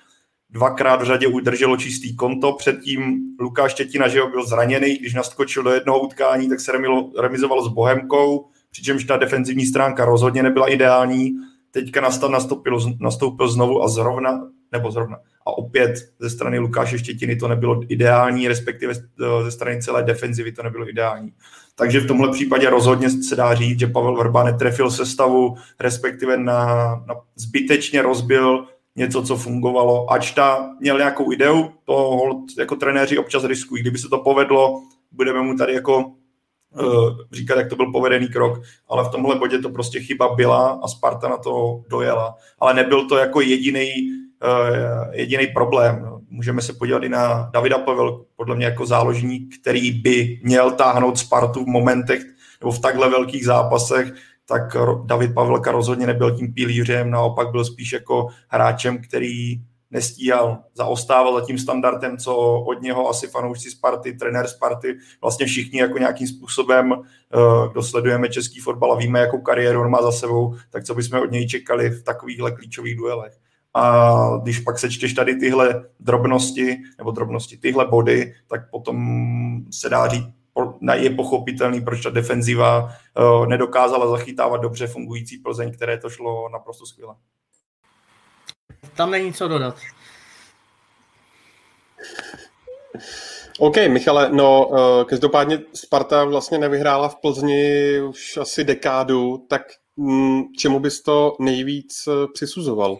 Dvakrát 0.50 1.02
v 1.02 1.04
řadě 1.04 1.26
udrželo 1.26 1.76
čistý 1.76 2.16
konto, 2.16 2.52
předtím 2.52 3.20
Lukáš 3.40 3.72
Štětina, 3.72 4.08
že 4.08 4.20
byl 4.30 4.46
zraněný, 4.46 4.96
když 4.96 5.14
naskočil 5.14 5.62
do 5.62 5.70
jednoho 5.70 6.00
utkání, 6.00 6.48
tak 6.48 6.60
se 6.60 6.72
remizoval 7.20 7.64
s 7.64 7.68
Bohemkou, 7.68 8.46
přičemž 8.70 9.04
ta 9.04 9.16
defenzivní 9.16 9.66
stránka 9.66 10.04
rozhodně 10.04 10.42
nebyla 10.42 10.68
ideální. 10.68 11.32
Teďka 11.74 12.00
nastoupil, 12.28 12.80
nastoupil 13.00 13.48
znovu 13.48 13.82
a 13.82 13.88
zrovna, 13.88 14.48
nebo 14.72 14.90
zrovna, 14.90 15.16
a 15.46 15.58
opět 15.58 15.94
ze 16.20 16.30
strany 16.30 16.58
Lukáše 16.58 16.98
Štětiny 16.98 17.36
to 17.36 17.48
nebylo 17.48 17.80
ideální, 17.88 18.48
respektive 18.48 18.94
ze 19.44 19.50
strany 19.50 19.82
celé 19.82 20.02
defenzivy 20.02 20.52
to 20.52 20.62
nebylo 20.62 20.88
ideální. 20.88 21.32
Takže 21.74 22.00
v 22.00 22.06
tomhle 22.06 22.32
případě 22.32 22.70
rozhodně 22.70 23.10
se 23.10 23.36
dá 23.36 23.54
říct, 23.54 23.80
že 23.80 23.86
Pavel 23.86 24.16
Vrba 24.16 24.44
netrefil 24.44 24.90
sestavu, 24.90 25.56
respektive 25.80 26.36
na, 26.36 26.64
na 27.06 27.14
zbytečně 27.36 28.02
rozbil 28.02 28.66
něco, 28.96 29.22
co 29.22 29.36
fungovalo. 29.36 30.12
Ač 30.12 30.30
ta 30.30 30.70
měl 30.80 30.98
nějakou 30.98 31.32
ideu, 31.32 31.70
to 31.84 32.20
jako 32.58 32.76
trenéři 32.76 33.18
občas 33.18 33.44
riskují. 33.44 33.82
Kdyby 33.82 33.98
se 33.98 34.08
to 34.08 34.18
povedlo, 34.18 34.82
budeme 35.12 35.42
mu 35.42 35.56
tady 35.56 35.74
jako 35.74 36.12
říkat, 37.32 37.58
jak 37.58 37.68
to 37.68 37.76
byl 37.76 37.92
povedený 37.92 38.28
krok, 38.28 38.62
ale 38.88 39.04
v 39.04 39.08
tomhle 39.08 39.38
bodě 39.38 39.58
to 39.58 39.70
prostě 39.70 40.00
chyba 40.00 40.34
byla 40.34 40.80
a 40.82 40.88
Sparta 40.88 41.28
na 41.28 41.36
to 41.36 41.82
dojela. 41.88 42.34
Ale 42.58 42.74
nebyl 42.74 43.08
to 43.08 43.16
jako 43.16 43.40
jediný 43.40 43.92
uh, 44.44 45.14
jediný 45.14 45.46
problém. 45.46 46.10
Můžeme 46.30 46.62
se 46.62 46.72
podívat 46.72 47.02
i 47.02 47.08
na 47.08 47.50
Davida 47.52 47.78
Pavel, 47.78 48.24
podle 48.36 48.56
mě 48.56 48.64
jako 48.64 48.86
záložník, 48.86 49.54
který 49.60 49.90
by 49.90 50.40
měl 50.42 50.70
táhnout 50.70 51.18
Spartu 51.18 51.64
v 51.64 51.68
momentech 51.68 52.22
nebo 52.60 52.72
v 52.72 52.80
takhle 52.80 53.10
velkých 53.10 53.44
zápasech, 53.44 54.12
tak 54.46 54.76
David 55.04 55.34
Pavelka 55.34 55.72
rozhodně 55.72 56.06
nebyl 56.06 56.36
tím 56.36 56.54
pilířem, 56.54 57.10
naopak 57.10 57.50
byl 57.50 57.64
spíš 57.64 57.92
jako 57.92 58.28
hráčem, 58.48 58.98
který 58.98 59.60
nestíhal, 59.94 60.58
zaostával 60.74 61.40
za 61.40 61.46
tím 61.46 61.58
standardem, 61.58 62.18
co 62.18 62.36
od 62.60 62.82
něho 62.82 63.08
asi 63.08 63.26
fanoušci 63.26 63.70
Sparty, 63.70 64.12
trenér 64.12 64.46
Sparty, 64.46 64.98
vlastně 65.20 65.46
všichni 65.46 65.80
jako 65.80 65.98
nějakým 65.98 66.26
způsobem, 66.26 66.92
eh, 66.92 67.68
kdo 67.72 67.82
sledujeme 67.82 68.28
český 68.28 68.60
fotbal 68.60 68.92
a 68.92 68.96
víme, 68.96 69.20
jakou 69.20 69.40
kariéru 69.40 69.80
on 69.80 69.90
má 69.90 70.02
za 70.02 70.12
sebou, 70.12 70.54
tak 70.70 70.84
co 70.84 70.94
bychom 70.94 71.20
od 71.20 71.30
něj 71.30 71.48
čekali 71.48 71.90
v 71.90 72.02
takovýchhle 72.02 72.52
klíčových 72.52 72.96
duelech. 72.96 73.32
A 73.74 74.12
když 74.42 74.60
pak 74.60 74.78
sečteš 74.78 75.12
tady 75.12 75.36
tyhle 75.36 75.84
drobnosti, 76.00 76.76
nebo 76.98 77.10
drobnosti, 77.10 77.56
tyhle 77.56 77.86
body, 77.86 78.34
tak 78.46 78.70
potom 78.70 78.96
se 79.70 79.88
dá 79.88 80.08
říct, 80.08 80.26
je 80.94 81.10
pochopitelný, 81.10 81.80
proč 81.80 82.02
ta 82.02 82.10
defenziva 82.10 82.88
eh, 82.90 83.46
nedokázala 83.46 84.08
zachytávat 84.08 84.60
dobře 84.60 84.86
fungující 84.86 85.38
Plzeň, 85.38 85.72
které 85.72 85.98
to 85.98 86.10
šlo 86.10 86.48
naprosto 86.48 86.86
skvěle. 86.86 87.14
Tam 88.96 89.10
není 89.10 89.32
co 89.32 89.48
dodat. 89.48 89.78
OK, 93.58 93.76
Michale, 93.88 94.30
no 94.32 94.66
uh, 94.66 95.04
každopádně 95.04 95.58
Sparta 95.74 96.24
vlastně 96.24 96.58
nevyhrála 96.58 97.08
v 97.08 97.16
Plzni 97.16 98.00
už 98.00 98.36
asi 98.36 98.64
dekádu, 98.64 99.46
tak 99.48 99.62
mm, 99.96 100.42
čemu 100.58 100.80
bys 100.80 101.02
to 101.02 101.36
nejvíc 101.40 102.06
uh, 102.06 102.32
přisuzoval? 102.32 102.98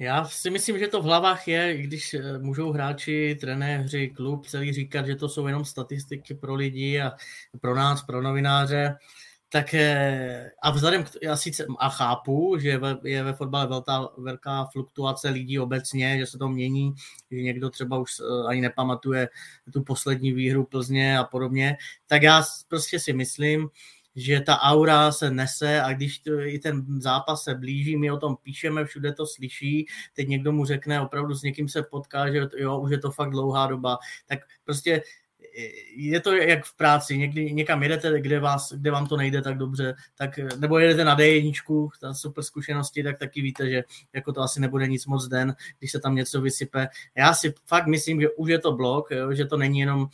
Já 0.00 0.24
si 0.24 0.50
myslím, 0.50 0.78
že 0.78 0.88
to 0.88 1.00
v 1.00 1.04
hlavách 1.04 1.48
je, 1.48 1.76
když 1.76 2.16
můžou 2.38 2.72
hráči, 2.72 3.36
trenéři, 3.40 4.08
klub 4.16 4.46
celý 4.46 4.72
říkat, 4.72 5.06
že 5.06 5.16
to 5.16 5.28
jsou 5.28 5.46
jenom 5.46 5.64
statistiky 5.64 6.34
pro 6.34 6.54
lidi 6.54 7.00
a 7.00 7.12
pro 7.60 7.74
nás, 7.74 8.02
pro 8.02 8.22
novináře, 8.22 8.96
tak 9.48 9.74
eh, 9.74 10.50
a 10.62 10.70
vzhledem 10.70 11.04
k 11.04 11.10
já 11.22 11.36
sice 11.36 11.66
a 11.78 11.88
chápu, 11.88 12.56
že 12.60 12.80
je 13.04 13.22
ve 13.22 13.32
fotbale 13.32 13.66
velká, 13.66 14.08
velká 14.18 14.64
fluktuace 14.64 15.28
lidí 15.28 15.58
obecně, 15.58 16.18
že 16.18 16.26
se 16.26 16.38
to 16.38 16.48
mění, 16.48 16.94
že 17.30 17.42
někdo 17.42 17.70
třeba 17.70 17.98
už 17.98 18.10
eh, 18.20 18.48
ani 18.48 18.60
nepamatuje 18.60 19.28
tu 19.72 19.82
poslední 19.82 20.32
výhru 20.32 20.64
Plzně 20.64 21.18
a 21.18 21.24
podobně, 21.24 21.76
tak 22.06 22.22
já 22.22 22.42
prostě 22.68 23.00
si 23.00 23.12
myslím, 23.12 23.68
že 24.16 24.40
ta 24.40 24.60
aura 24.60 25.12
se 25.12 25.30
nese 25.30 25.82
a 25.82 25.92
když 25.92 26.18
to, 26.18 26.40
i 26.40 26.58
ten 26.58 27.00
zápas 27.02 27.42
se 27.42 27.54
blíží, 27.54 27.96
my 27.96 28.10
o 28.10 28.16
tom 28.16 28.36
píšeme, 28.42 28.84
všude 28.84 29.12
to 29.12 29.26
slyší, 29.26 29.86
teď 30.14 30.28
někdo 30.28 30.52
mu 30.52 30.64
řekne, 30.64 31.00
opravdu 31.00 31.34
s 31.34 31.42
někým 31.42 31.68
se 31.68 31.82
potká, 31.82 32.32
že 32.32 32.48
jo, 32.56 32.80
už 32.80 32.90
je 32.90 32.98
to 32.98 33.10
fakt 33.10 33.30
dlouhá 33.30 33.66
doba, 33.66 33.98
tak 34.26 34.38
prostě 34.64 35.02
je 35.96 36.20
to 36.20 36.32
jak 36.32 36.64
v 36.64 36.76
práci, 36.76 37.18
někdy 37.18 37.52
někam 37.52 37.82
jedete, 37.82 38.20
kde, 38.20 38.40
vás, 38.40 38.72
kde 38.72 38.90
vám 38.90 39.06
to 39.06 39.16
nejde 39.16 39.42
tak 39.42 39.58
dobře, 39.58 39.94
tak, 40.18 40.38
nebo 40.58 40.78
jedete 40.78 41.04
na 41.04 41.16
D1, 41.16 41.88
ta 42.00 42.14
super 42.14 42.44
zkušenosti, 42.44 43.02
tak 43.02 43.18
taky 43.18 43.42
víte, 43.42 43.70
že 43.70 43.84
jako 44.12 44.32
to 44.32 44.40
asi 44.40 44.60
nebude 44.60 44.86
nic 44.86 45.06
moc 45.06 45.28
den, 45.28 45.54
když 45.78 45.92
se 45.92 46.00
tam 46.00 46.14
něco 46.14 46.40
vysype. 46.40 46.88
Já 47.14 47.34
si 47.34 47.54
fakt 47.66 47.86
myslím, 47.86 48.20
že 48.20 48.30
už 48.30 48.50
je 48.50 48.58
to 48.58 48.72
blok, 48.72 49.10
jo, 49.10 49.32
že 49.32 49.44
to 49.44 49.56
není 49.56 49.78
jenom, 49.78 50.06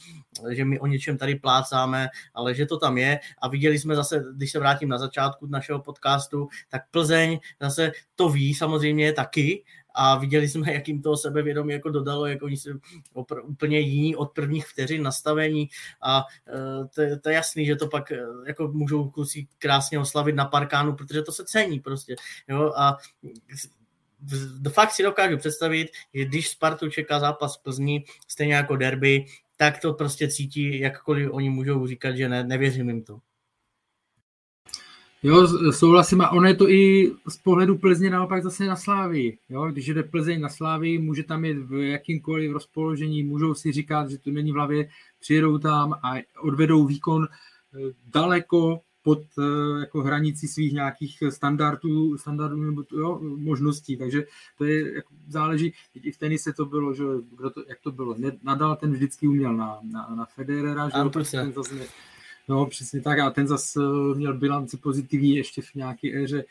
že 0.50 0.64
my 0.64 0.80
o 0.80 0.86
něčem 0.86 1.18
tady 1.18 1.34
plácáme, 1.34 2.08
ale 2.34 2.54
že 2.54 2.66
to 2.66 2.78
tam 2.78 2.98
je 2.98 3.20
a 3.38 3.48
viděli 3.48 3.78
jsme 3.78 3.94
zase, 3.94 4.24
když 4.36 4.52
se 4.52 4.58
vrátím 4.58 4.88
na 4.88 4.98
začátku 4.98 5.46
našeho 5.46 5.82
podcastu, 5.82 6.48
tak 6.68 6.82
Plzeň 6.90 7.38
zase 7.60 7.92
to 8.14 8.28
ví 8.28 8.54
samozřejmě 8.54 9.12
taky 9.12 9.64
a 9.94 10.18
viděli 10.18 10.48
jsme, 10.48 10.72
jak 10.72 10.88
jim 10.88 11.02
to 11.02 11.16
sebevědomí 11.16 11.72
jako 11.72 11.90
dodalo, 11.90 12.26
jako 12.26 12.44
oni 12.44 12.56
jsou 12.56 12.70
opr- 13.14 13.42
úplně 13.44 13.80
jiní 13.80 14.16
od 14.16 14.32
prvních 14.32 14.66
vteřin 14.66 15.02
nastavení 15.02 15.68
a 16.02 16.24
e, 16.48 16.84
to, 16.84 17.20
to 17.20 17.28
je 17.28 17.34
jasný, 17.34 17.66
že 17.66 17.76
to 17.76 17.88
pak 17.88 18.12
e, 18.12 18.20
jako 18.46 18.68
můžou 18.68 19.10
kluci 19.10 19.46
krásně 19.58 19.98
oslavit 19.98 20.34
na 20.34 20.44
parkánu, 20.44 20.96
protože 20.96 21.22
to 21.22 21.32
se 21.32 21.44
cení 21.44 21.80
prostě, 21.80 22.16
jo, 22.48 22.72
a 22.76 22.98
fakt 24.72 24.90
si 24.90 25.02
dokážu 25.02 25.38
představit, 25.38 25.88
že 26.14 26.24
když 26.24 26.48
Spartu 26.48 26.90
čeká 26.90 27.20
zápas 27.20 27.56
Plzni, 27.56 28.04
stejně 28.28 28.54
jako 28.54 28.76
derby, 28.76 29.24
tak 29.56 29.80
to 29.80 29.92
prostě 29.92 30.28
cítí, 30.28 30.80
jakkoliv 30.80 31.30
oni 31.32 31.50
můžou 31.50 31.86
říkat, 31.86 32.16
že 32.16 32.28
ne, 32.28 32.44
nevěřím 32.44 32.88
jim 32.88 33.02
to. 33.02 33.20
Jo, 35.24 35.72
souhlasím 35.72 36.20
a 36.20 36.30
ono 36.30 36.48
je 36.48 36.54
to 36.54 36.70
i 36.70 37.12
z 37.28 37.36
pohledu 37.36 37.78
Plzně 37.78 38.10
naopak 38.10 38.42
zase 38.42 38.66
na 38.66 38.76
Slávii. 38.76 39.38
Jo, 39.48 39.66
když 39.66 39.88
jde 39.88 40.02
Plzeň 40.02 40.40
na 40.40 40.48
Slávii, 40.48 40.98
může 40.98 41.22
tam 41.22 41.44
jít 41.44 41.58
v 41.58 41.72
jakýmkoliv 41.72 42.52
rozpoložení, 42.52 43.22
můžou 43.22 43.54
si 43.54 43.72
říkat, 43.72 44.10
že 44.10 44.18
to 44.18 44.30
není 44.30 44.52
v 44.52 44.54
hlavě, 44.54 44.88
přijedou 45.20 45.58
tam 45.58 45.92
a 45.92 46.14
odvedou 46.40 46.86
výkon 46.86 47.24
eh, 47.24 47.78
daleko 48.06 48.80
pod 49.02 49.22
eh, 49.38 49.80
jako 49.80 50.02
hranicí 50.02 50.48
svých 50.48 50.72
nějakých 50.72 51.22
standardů, 51.28 52.18
standardů 52.18 52.56
nebo 52.56 52.84
jo, 52.92 53.20
možností, 53.22 53.96
takže 53.96 54.24
to 54.58 54.64
je, 54.64 54.94
jako, 54.94 55.14
záleží, 55.28 55.72
i 55.94 56.12
v 56.12 56.18
tenise 56.18 56.52
to 56.52 56.66
bylo, 56.66 56.94
že 56.94 57.04
kdo 57.36 57.50
to, 57.50 57.64
jak 57.68 57.80
to 57.80 57.92
bylo, 57.92 58.16
Nadal 58.42 58.76
ten 58.76 58.92
vždycky 58.92 59.28
uměl 59.28 59.56
na, 59.56 59.78
na, 59.92 60.14
na 60.14 60.24
Federera, 60.24 60.88
že 60.88 61.10
ten 61.30 61.52
zase, 61.52 61.86
no 62.48 62.66
přesně 62.66 63.00
tak, 63.00 63.18
a 63.18 63.30
ten 63.30 63.48
zase 63.48 63.80
měl 64.14 64.38
bilanci 64.38 64.76
pozitivní 64.76 65.36
ještě 65.36 65.62
v 65.62 65.74
nějaké 65.74 66.22
éře, 66.22 66.44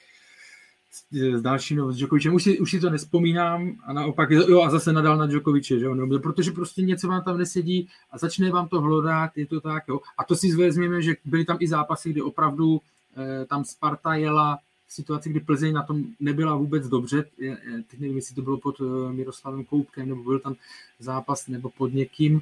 s 1.11 1.41
dalším 1.41 1.91
s 1.91 1.97
Djokovicem, 1.97 2.33
už 2.33 2.43
si, 2.43 2.59
už 2.59 2.71
si 2.71 2.79
to 2.79 2.89
nespomínám 2.89 3.75
a 3.85 3.93
naopak, 3.93 4.31
jo 4.31 4.61
a 4.61 4.69
zase 4.69 4.93
nadal 4.93 5.17
na 5.17 5.25
Djokoviče, 5.25 5.79
že 5.79 5.85
jo, 5.85 5.95
no, 5.95 6.19
protože 6.19 6.51
prostě 6.51 6.81
něco 6.81 7.07
vám 7.07 7.23
tam 7.23 7.37
nesedí 7.37 7.87
a 8.11 8.17
začne 8.17 8.51
vám 8.51 8.67
to 8.67 8.81
hlodat, 8.81 9.37
je 9.37 9.45
to 9.45 9.61
tak, 9.61 9.83
jo. 9.87 9.99
A 10.17 10.23
to 10.23 10.35
si 10.35 10.55
vezměme, 10.55 11.01
že 11.01 11.15
byly 11.25 11.45
tam 11.45 11.57
i 11.59 11.67
zápasy, 11.67 12.09
kdy 12.09 12.21
opravdu 12.21 12.81
eh, 13.17 13.45
tam 13.45 13.65
Sparta 13.65 14.15
jela 14.15 14.59
v 14.87 14.93
situaci, 14.93 15.29
kdy 15.29 15.39
Plzeň 15.39 15.73
na 15.73 15.83
tom 15.83 16.03
nebyla 16.19 16.55
vůbec 16.55 16.87
dobře, 16.87 17.25
teď 17.87 17.99
nevím, 17.99 18.15
jestli 18.15 18.35
to 18.35 18.41
bylo 18.41 18.57
pod 18.57 18.75
eh, 18.81 19.13
Miroslavem 19.13 19.65
Koupkem, 19.65 20.09
nebo 20.09 20.23
byl 20.23 20.39
tam 20.39 20.55
zápas, 20.99 21.47
nebo 21.47 21.69
pod 21.69 21.93
někým, 21.93 22.41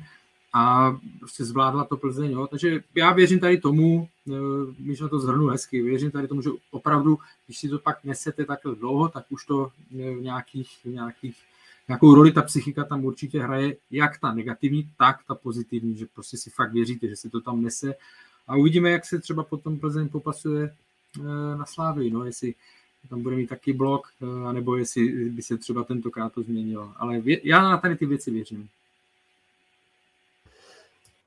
a 0.54 0.95
prostě 1.20 1.45
zvládla 1.45 1.84
to 1.84 1.97
Plzeň. 1.97 2.32
Jo. 2.32 2.47
Takže 2.47 2.84
já 2.95 3.14
věřím 3.14 3.39
tady 3.39 3.58
tomu, 3.58 4.10
eh, 4.30 4.34
když 4.80 4.99
na 4.99 5.08
to 5.08 5.20
zhrnu 5.20 5.47
hezky, 5.47 5.82
věřím 5.82 6.12
tady 6.12 6.28
tomu, 6.28 6.41
že 6.41 6.49
opravdu, 6.72 7.20
když 7.45 7.58
si 7.58 7.70
to 7.70 7.80
pak 7.80 8.04
nesete 8.04 8.45
takhle 8.45 8.76
dlouho, 8.76 9.10
tak 9.10 9.26
už 9.30 9.45
to 9.45 9.72
v 9.91 10.22
nějakých, 10.22 10.70
v 10.84 10.89
nějakých 10.89 11.38
nějakou 11.88 12.16
roli 12.16 12.32
ta 12.32 12.41
psychika 12.41 12.84
tam 12.84 13.06
určitě 13.06 13.41
hraje, 13.41 13.76
jak 13.91 14.20
ta 14.20 14.34
negativní, 14.34 14.89
tak 14.97 15.18
ta 15.28 15.36
pozitivní, 15.36 15.97
že 15.97 16.06
prostě 16.14 16.38
si 16.38 16.49
fakt 16.49 16.74
věříte, 16.74 17.08
že 17.08 17.16
se 17.16 17.30
to 17.30 17.41
tam 17.41 17.62
nese 17.62 17.95
a 18.47 18.56
uvidíme, 18.56 18.91
jak 18.91 19.06
se 19.06 19.20
třeba 19.20 19.43
potom 19.43 19.80
Plzeň 19.80 20.10
popasuje 20.10 20.64
eh, 21.20 21.58
na 21.58 21.66
Slávii, 21.66 22.12
no, 22.12 22.26
jestli 22.26 22.54
tam 23.10 23.24
bude 23.24 23.36
mít 23.36 23.47
taky 23.47 23.74
blok, 23.74 24.08
eh, 24.22 24.47
anebo 24.47 24.78
jestli 24.78 25.30
by 25.30 25.41
se 25.41 25.58
třeba 25.58 25.84
tentokrát 25.84 26.34
to 26.34 26.43
změnilo. 26.43 26.93
Ale 26.97 27.22
já 27.43 27.62
na 27.62 27.78
tady 27.78 27.95
ty 27.95 28.06
věci 28.06 28.32
věřím. 28.32 28.70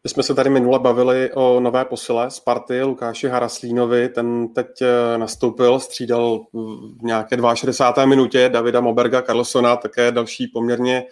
My 0.06 0.10
jsme 0.10 0.22
se 0.22 0.34
tady 0.34 0.50
minule 0.50 0.78
bavili 0.78 1.32
o 1.32 1.60
nové 1.60 1.84
posile 1.84 2.30
Sparty, 2.30 2.82
Lukáši 2.82 3.28
Haraslínovi, 3.28 4.08
ten 4.08 4.48
teď 4.48 4.66
eh, 4.82 5.18
nastoupil, 5.18 5.80
střídal 5.80 6.40
v 6.52 7.02
nějaké 7.02 7.36
62. 7.54 8.06
minutě 8.06 8.48
Davida 8.48 8.80
Moberga 8.80 9.22
Carlsona, 9.22 9.76
také 9.76 10.12
další 10.12 10.46
poměrně 10.46 11.04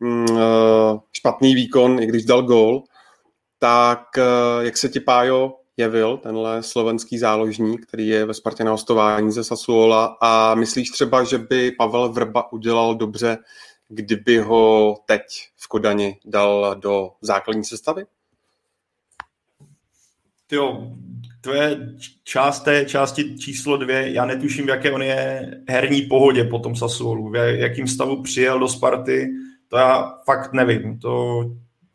mm, 0.00 0.26
eh, 0.30 0.98
špatný 1.12 1.54
výkon, 1.54 2.02
i 2.02 2.06
když 2.06 2.24
dal 2.24 2.42
gól. 2.42 2.82
Tak 3.58 4.18
eh, 4.18 4.64
jak 4.64 4.76
se 4.76 4.88
ti 4.88 5.00
Pájo 5.00 5.52
jevil, 5.76 6.16
tenhle 6.16 6.62
slovenský 6.62 7.18
záložník, 7.18 7.86
který 7.86 8.08
je 8.08 8.26
ve 8.26 8.34
Spartě 8.34 8.64
na 8.64 8.70
hostování 8.70 9.32
ze 9.32 9.44
Sassuola 9.44 10.16
a 10.20 10.54
myslíš 10.54 10.90
třeba, 10.90 11.24
že 11.24 11.38
by 11.38 11.72
Pavel 11.78 12.08
Vrba 12.08 12.52
udělal 12.52 12.94
dobře 12.94 13.38
kdyby 13.88 14.38
ho 14.38 14.96
teď 15.06 15.22
v 15.56 15.68
Kodani 15.68 16.18
dal 16.24 16.76
do 16.78 17.10
základní 17.20 17.64
sestavy? 17.64 18.04
Jo, 20.52 20.90
to 21.40 21.54
je 21.54 21.94
část 22.24 22.60
té 22.60 22.84
části 22.84 23.38
číslo 23.38 23.76
dvě. 23.76 24.12
Já 24.12 24.26
netuším, 24.26 24.66
v 24.66 24.68
jaké 24.68 24.92
on 24.92 25.02
je 25.02 25.50
herní 25.68 26.02
pohodě 26.02 26.44
po 26.44 26.58
tom 26.58 26.76
Sassuolu, 26.76 27.30
v 27.30 27.36
jakým 27.36 27.88
stavu 27.88 28.22
přijel 28.22 28.58
do 28.58 28.68
Sparty, 28.68 29.30
to 29.68 29.76
já 29.76 30.18
fakt 30.24 30.52
nevím. 30.52 30.98
To 30.98 31.44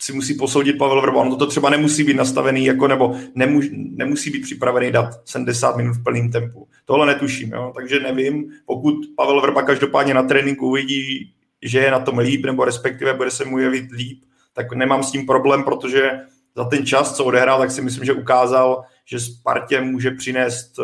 si 0.02 0.14
musí 0.14 0.34
posoudit 0.34 0.78
Pavel 0.78 1.02
Vrba. 1.02 1.22
On 1.22 1.38
to 1.38 1.48
třeba 1.48 1.70
nemusí 1.70 2.04
být 2.04 2.16
nastavený, 2.16 2.66
jako, 2.66 2.88
nebo 2.88 3.16
nemus, 3.36 3.66
nemusí 3.72 4.30
být 4.30 4.42
připravený 4.42 4.92
dát 4.92 5.10
70 5.26 5.78
minut 5.78 5.94
v 5.94 6.04
plném 6.04 6.32
tempu. 6.32 6.68
Tohle 6.86 7.06
netuším, 7.06 7.52
jo? 7.52 7.72
takže 7.76 8.00
nevím. 8.00 8.52
Pokud 8.66 8.96
Pavel 9.16 9.42
Vrba 9.42 9.62
každopádně 9.62 10.14
na 10.14 10.24
tréninku 10.24 10.68
uvidí, 10.68 11.34
že 11.62 11.80
je 11.80 11.92
na 11.92 12.00
tom 12.00 12.18
líp, 12.18 12.46
nebo 12.46 12.66
respektive 12.66 13.14
bude 13.14 13.32
se 13.32 13.46
mu 13.46 13.60
jevit 13.60 13.92
líp, 13.92 14.24
tak 14.54 14.74
nemám 14.74 15.04
s 15.04 15.12
tím 15.12 15.26
problém, 15.26 15.64
protože 15.64 16.12
za 16.56 16.66
ten 16.66 16.86
čas, 16.86 17.16
co 17.16 17.26
odehrál, 17.26 17.60
tak 17.60 17.72
si 17.72 17.82
myslím, 17.82 18.06
že 18.06 18.14
ukázal, 18.14 18.84
že 19.06 19.20
Spartě 19.20 19.82
může 19.82 20.12
přinést 20.12 20.80
eh, 20.80 20.84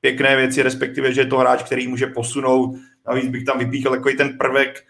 pěkné 0.00 0.36
věci, 0.36 0.62
respektive, 0.62 1.12
že 1.12 1.20
je 1.20 1.26
to 1.26 1.38
hráč, 1.38 1.62
který 1.62 1.88
může 1.88 2.06
posunout. 2.06 2.76
Navíc 3.06 3.28
bych 3.28 3.44
tam 3.44 3.58
vypíchl 3.58 3.90
takový 3.90 4.16
ten 4.16 4.38
prvek 4.38 4.84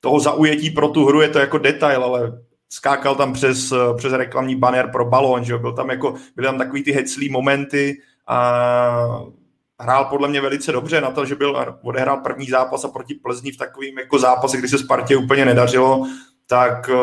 toho 0.00 0.20
zaujetí 0.20 0.70
pro 0.70 0.88
tu 0.88 1.06
hru, 1.06 1.20
je 1.20 1.28
to 1.28 1.38
jako 1.38 1.58
detail, 1.58 2.04
ale 2.04 2.42
skákal 2.68 3.14
tam 3.14 3.32
přes, 3.32 3.72
eh, 3.72 3.94
přes 3.96 4.12
reklamní 4.12 4.56
banner 4.56 4.88
pro 4.92 5.04
balón, 5.04 5.44
že 5.44 5.58
byl 5.58 5.72
tam 5.72 5.90
jako, 5.90 6.14
byly 6.36 6.46
tam 6.46 6.58
takový 6.58 6.82
ty 6.82 6.92
heclý 6.92 7.28
momenty 7.28 8.00
a 8.26 9.22
hrál 9.80 10.04
podle 10.04 10.28
mě 10.28 10.40
velice 10.40 10.72
dobře 10.72 11.00
na 11.00 11.10
to, 11.10 11.26
že 11.26 11.34
byl, 11.34 11.78
odehrál 11.82 12.16
první 12.16 12.46
zápas 12.46 12.84
a 12.84 12.88
proti 12.88 13.14
Plzni 13.14 13.52
v 13.52 13.56
takovým 13.56 13.98
jako 13.98 14.18
zápase, 14.18 14.56
kdy 14.56 14.68
se 14.68 14.78
Spartě 14.78 15.16
úplně 15.16 15.44
nedařilo, 15.44 16.06
tak 16.46 16.90
eh, 16.90 16.94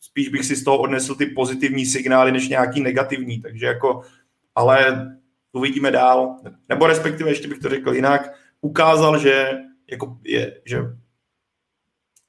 spíš 0.00 0.28
bych 0.28 0.44
si 0.44 0.56
z 0.56 0.64
toho 0.64 0.78
odnesl 0.78 1.14
ty 1.14 1.26
pozitivní 1.26 1.86
signály, 1.86 2.32
než 2.32 2.48
nějaký 2.48 2.80
negativní, 2.80 3.40
takže 3.40 3.66
jako, 3.66 4.02
ale 4.54 5.08
uvidíme 5.52 5.90
dál, 5.90 6.36
nebo 6.68 6.86
respektive 6.86 7.30
ještě 7.30 7.48
bych 7.48 7.58
to 7.58 7.68
řekl 7.68 7.94
jinak, 7.94 8.32
ukázal, 8.60 9.18
že 9.18 9.50
jako 9.90 10.18
je, 10.24 10.60
že 10.64 10.78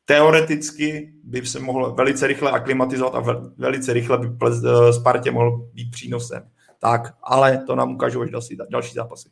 teoreticky 0.05 1.13
by 1.23 1.45
se 1.45 1.59
mohl 1.59 1.93
velice 1.93 2.27
rychle 2.27 2.51
aklimatizovat 2.51 3.15
a 3.15 3.41
velice 3.57 3.93
rychle 3.93 4.17
by 4.17 4.27
eh, 4.27 4.93
Spartě 4.93 5.31
mohl 5.31 5.69
být 5.73 5.91
přínosem. 5.91 6.49
Tak, 6.79 7.13
ale 7.23 7.57
to 7.67 7.75
nám 7.75 7.91
ukážou 7.91 8.21
až 8.21 8.29
další, 8.29 8.57
další 8.69 8.93
zápasy. 8.93 9.29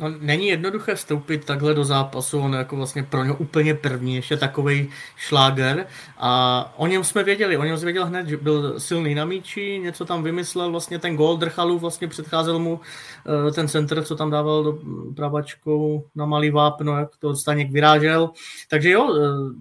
No, 0.00 0.08
není 0.20 0.46
jednoduché 0.46 0.94
vstoupit 0.94 1.44
takhle 1.44 1.74
do 1.74 1.84
zápasu, 1.84 2.38
on 2.38 2.52
jako 2.52 2.76
vlastně 2.76 3.02
pro 3.02 3.24
ně 3.24 3.32
úplně 3.32 3.74
první, 3.74 4.16
ještě 4.16 4.36
takový 4.36 4.88
šláger. 5.16 5.86
A 6.18 6.72
o 6.76 6.86
něm 6.86 7.04
jsme 7.04 7.24
věděli, 7.24 7.56
o 7.56 7.64
něm 7.64 7.76
jsme 7.76 7.84
věděli 7.84 8.06
hned, 8.06 8.28
že 8.28 8.36
byl 8.36 8.80
silný 8.80 9.14
na 9.14 9.24
míči, 9.24 9.78
něco 9.82 10.04
tam 10.04 10.22
vymyslel, 10.22 10.70
vlastně 10.70 10.98
ten 10.98 11.16
gol 11.16 11.36
Drchalu 11.36 11.78
vlastně 11.78 12.08
předcházel 12.08 12.58
mu 12.58 12.72
uh, 12.72 13.50
ten 13.50 13.68
center, 13.68 14.04
co 14.04 14.16
tam 14.16 14.30
dával 14.30 14.64
do 14.64 14.78
pravačkou 15.16 16.04
na 16.14 16.26
malý 16.26 16.50
vápno, 16.50 16.98
jak 16.98 17.16
to 17.18 17.36
Staněk 17.36 17.70
vyrážel, 17.70 18.30
takže 18.70 18.90
jo, 18.90 19.04
uh, 19.04 19.52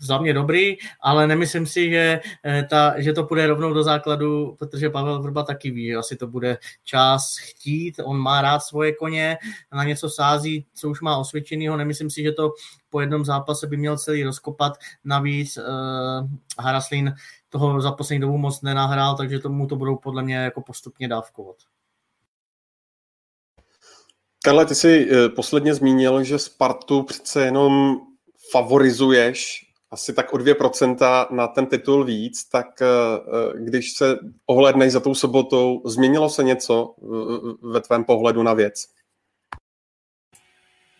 za 0.00 0.18
mě 0.18 0.34
dobrý, 0.34 0.76
ale 1.00 1.26
nemyslím 1.26 1.66
si, 1.66 1.90
že, 1.90 2.20
eh, 2.44 2.66
ta, 2.70 3.00
že 3.00 3.12
to 3.12 3.24
půjde 3.24 3.46
rovnou 3.46 3.72
do 3.72 3.82
základu, 3.82 4.56
protože 4.58 4.90
Pavel 4.90 5.22
Vrba 5.22 5.42
taky 5.42 5.70
ví, 5.70 5.86
že 5.86 5.96
asi 5.96 6.16
to 6.16 6.26
bude 6.26 6.58
čas 6.84 7.36
chtít, 7.36 8.00
on 8.04 8.18
má 8.18 8.42
rád 8.42 8.60
svoje 8.60 8.94
koně, 8.94 9.38
na 9.72 9.84
něco 9.84 10.10
sází, 10.10 10.66
co 10.74 10.88
už 10.88 11.00
má 11.00 11.16
osvědčenýho, 11.16 11.76
nemyslím 11.76 12.10
si, 12.10 12.22
že 12.22 12.32
to 12.32 12.52
po 12.90 13.00
jednom 13.00 13.24
zápase 13.24 13.66
by 13.66 13.76
měl 13.76 13.98
celý 13.98 14.24
rozkopat, 14.24 14.72
navíc 15.04 15.56
uh, 15.56 16.28
Haraslín 16.58 17.14
toho 17.48 17.80
za 17.80 17.92
poslední 17.92 18.20
dobu 18.20 18.38
moc 18.38 18.62
nenahrál, 18.62 19.16
takže 19.16 19.38
tomu 19.38 19.66
to 19.66 19.76
budou 19.76 19.96
podle 19.96 20.22
mě 20.22 20.36
jako 20.36 20.62
postupně 20.62 21.08
dávkovat. 21.08 21.56
Tenhle, 24.44 24.66
ty 24.66 24.74
jsi 24.74 25.08
eh, 25.10 25.28
posledně 25.28 25.74
zmínil, 25.74 26.24
že 26.24 26.38
Spartu 26.38 27.02
přece 27.02 27.44
jenom 27.44 28.00
favorizuješ 28.50 29.69
asi 29.90 30.12
tak 30.14 30.34
o 30.34 30.36
2% 30.36 31.26
na 31.30 31.46
ten 31.46 31.66
titul 31.66 32.04
víc, 32.04 32.44
tak 32.44 32.82
eh, 32.82 32.86
eh, 32.86 33.64
když 33.64 33.92
se 33.92 34.18
ohledneš 34.46 34.92
za 34.92 35.00
tou 35.00 35.14
sobotou, 35.14 35.82
změnilo 35.84 36.28
se 36.28 36.42
něco 36.42 36.94
ve 37.62 37.80
tvém 37.80 38.04
pohledu 38.04 38.42
na 38.42 38.54
věc? 38.54 38.88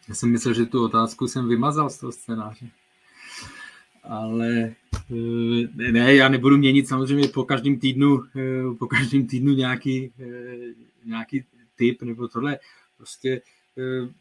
Já 0.09 0.15
jsem 0.15 0.33
myslel, 0.33 0.55
že 0.55 0.67
tu 0.67 0.85
otázku 0.85 1.29
jsem 1.29 1.49
vymazal 1.49 1.91
z 1.91 1.99
toho 1.99 2.13
scénáře. 2.13 2.67
Ale 4.03 4.75
eh, 5.11 5.93
ne, 5.93 6.15
já 6.15 6.29
nebudu 6.29 6.57
měnit 6.57 6.89
samozřejmě 6.89 7.29
po 7.29 7.45
každém 7.45 7.79
týdnu, 7.79 8.23
po 8.79 8.87
každém 8.87 9.27
týdnu 9.27 9.53
nějaký, 9.53 10.13
nějaký 11.05 11.45
typ 11.77 12.03
nebo 12.03 12.29
tohle. 12.29 12.59
Prostě 12.97 13.41
Eh, 13.41 13.60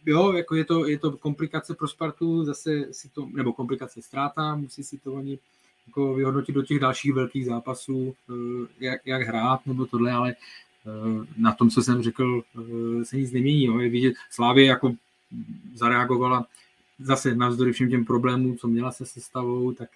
jo, 0.06 0.32
jako 0.32 0.56
je 0.56 0.66
to, 0.66 0.88
je 0.88 1.00
to 1.00 1.12
komplikace 1.12 1.76
pro 1.76 1.88
Spartu, 1.88 2.46
zase 2.46 2.88
si 2.92 3.10
to, 3.10 3.28
nebo 3.34 3.54
komplikace 3.54 4.02
ztráta, 4.02 4.56
musí 4.56 4.84
si 4.84 4.98
to 4.98 5.14
oni 5.14 5.40
jako 5.88 6.14
vyhodnotit 6.14 6.56
do 6.56 6.62
těch 6.62 6.80
dalších 6.80 7.14
velkých 7.14 7.46
zápasů, 7.46 8.16
eh, 8.30 8.68
jak, 8.80 9.02
jak 9.06 9.22
hrát 9.22 9.66
nebo 9.66 9.86
tohle, 9.86 10.12
ale 10.12 10.32
eh, 10.32 11.26
na 11.38 11.52
tom, 11.52 11.70
co 11.70 11.82
jsem 11.82 12.04
řekl, 12.04 12.42
se 13.04 13.18
nic 13.18 13.32
nemění. 13.32 13.66
Jo. 13.66 13.80
Je 13.80 13.90
vidět, 13.90 14.14
Slávě 14.30 14.66
jako 14.66 14.94
zareagovala 15.74 16.46
zase 17.00 17.36
navzdory 17.36 17.72
všem 17.72 17.90
těm 17.90 18.06
problémům, 18.06 18.58
co 18.58 18.68
měla 18.68 18.92
se 18.92 19.06
sestavou, 19.06 19.72
tak 19.72 19.90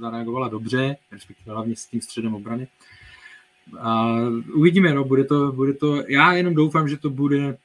zareagovala 0.00 0.48
dobře, 0.48 0.96
respektive 1.12 1.54
hlavně 1.54 1.76
s 1.76 1.86
tím 1.86 2.00
středem 2.00 2.34
obrany. 2.34 2.68
A 3.80 4.16
uvidíme, 4.54 4.94
no, 4.94 5.04
bude 5.04 5.24
to, 5.24 5.52
bude 5.52 5.72
to, 5.72 6.02
já 6.08 6.32
jenom 6.32 6.54
doufám, 6.54 6.88
že 6.88 6.96
to 6.96 7.10
bude 7.10 7.56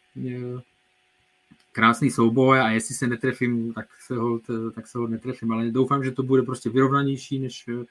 krásný 1.80 2.12
souboj 2.12 2.60
a 2.60 2.70
jestli 2.70 2.96
se 2.96 3.08
netrefím, 3.08 3.74
tak 3.74 3.88
se 4.08 4.16
ho, 4.16 4.40
tak 4.76 4.88
se 4.88 4.98
ho 4.98 5.08
netrefím, 5.08 5.52
ale 5.52 5.72
doufám, 5.72 6.04
že 6.04 6.12
to 6.12 6.24
bude 6.24 6.42
prostě 6.42 6.70
vyrovnanější 6.70 7.40
než 7.40 7.68
v 7.68 7.86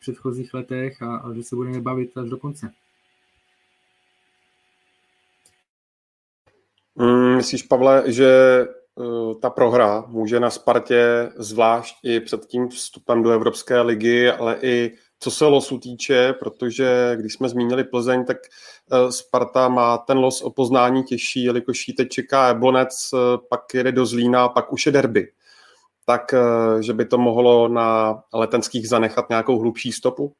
předchozích 0.00 0.54
letech 0.54 1.02
a, 1.02 1.16
a 1.16 1.32
že 1.34 1.42
se 1.42 1.56
budeme 1.56 1.80
bavit 1.80 2.16
až 2.16 2.28
do 2.28 2.36
konce. 2.36 2.72
myslíš, 7.36 7.62
Pavle, 7.62 8.02
že 8.06 8.62
uh, 8.94 9.34
ta 9.40 9.50
prohra 9.50 10.04
může 10.08 10.40
na 10.40 10.50
Spartě, 10.50 11.32
zvlášť 11.36 11.96
i 12.02 12.20
před 12.20 12.46
tím 12.46 12.68
vstupem 12.68 13.22
do 13.22 13.30
Evropské 13.30 13.80
ligy, 13.80 14.30
ale 14.30 14.58
i 14.62 14.92
co 15.22 15.30
se 15.30 15.44
losu 15.44 15.78
týče, 15.78 16.32
protože 16.32 17.16
když 17.20 17.32
jsme 17.32 17.48
zmínili 17.48 17.84
Plzeň, 17.84 18.24
tak 18.24 18.36
uh, 18.92 19.10
Sparta 19.10 19.68
má 19.68 19.98
ten 19.98 20.18
los 20.18 20.42
o 20.42 20.50
poznání 20.50 21.04
těžší, 21.04 21.44
jelikož 21.44 21.88
jí 21.88 21.94
teď 21.94 22.08
čeká 22.08 22.46
Jablonec, 22.46 23.10
uh, 23.12 23.18
pak 23.48 23.74
jede 23.74 23.92
do 23.92 24.06
Zlína, 24.06 24.48
pak 24.48 24.72
už 24.72 24.86
je 24.86 24.92
derby. 24.92 25.28
Tak, 26.06 26.34
že 26.80 26.92
by 26.92 27.04
to 27.04 27.18
mohlo 27.18 27.68
na 27.68 28.22
letenských 28.34 28.88
zanechat 28.88 29.28
nějakou 29.28 29.58
hlubší 29.58 29.92
stopu? 29.92 30.32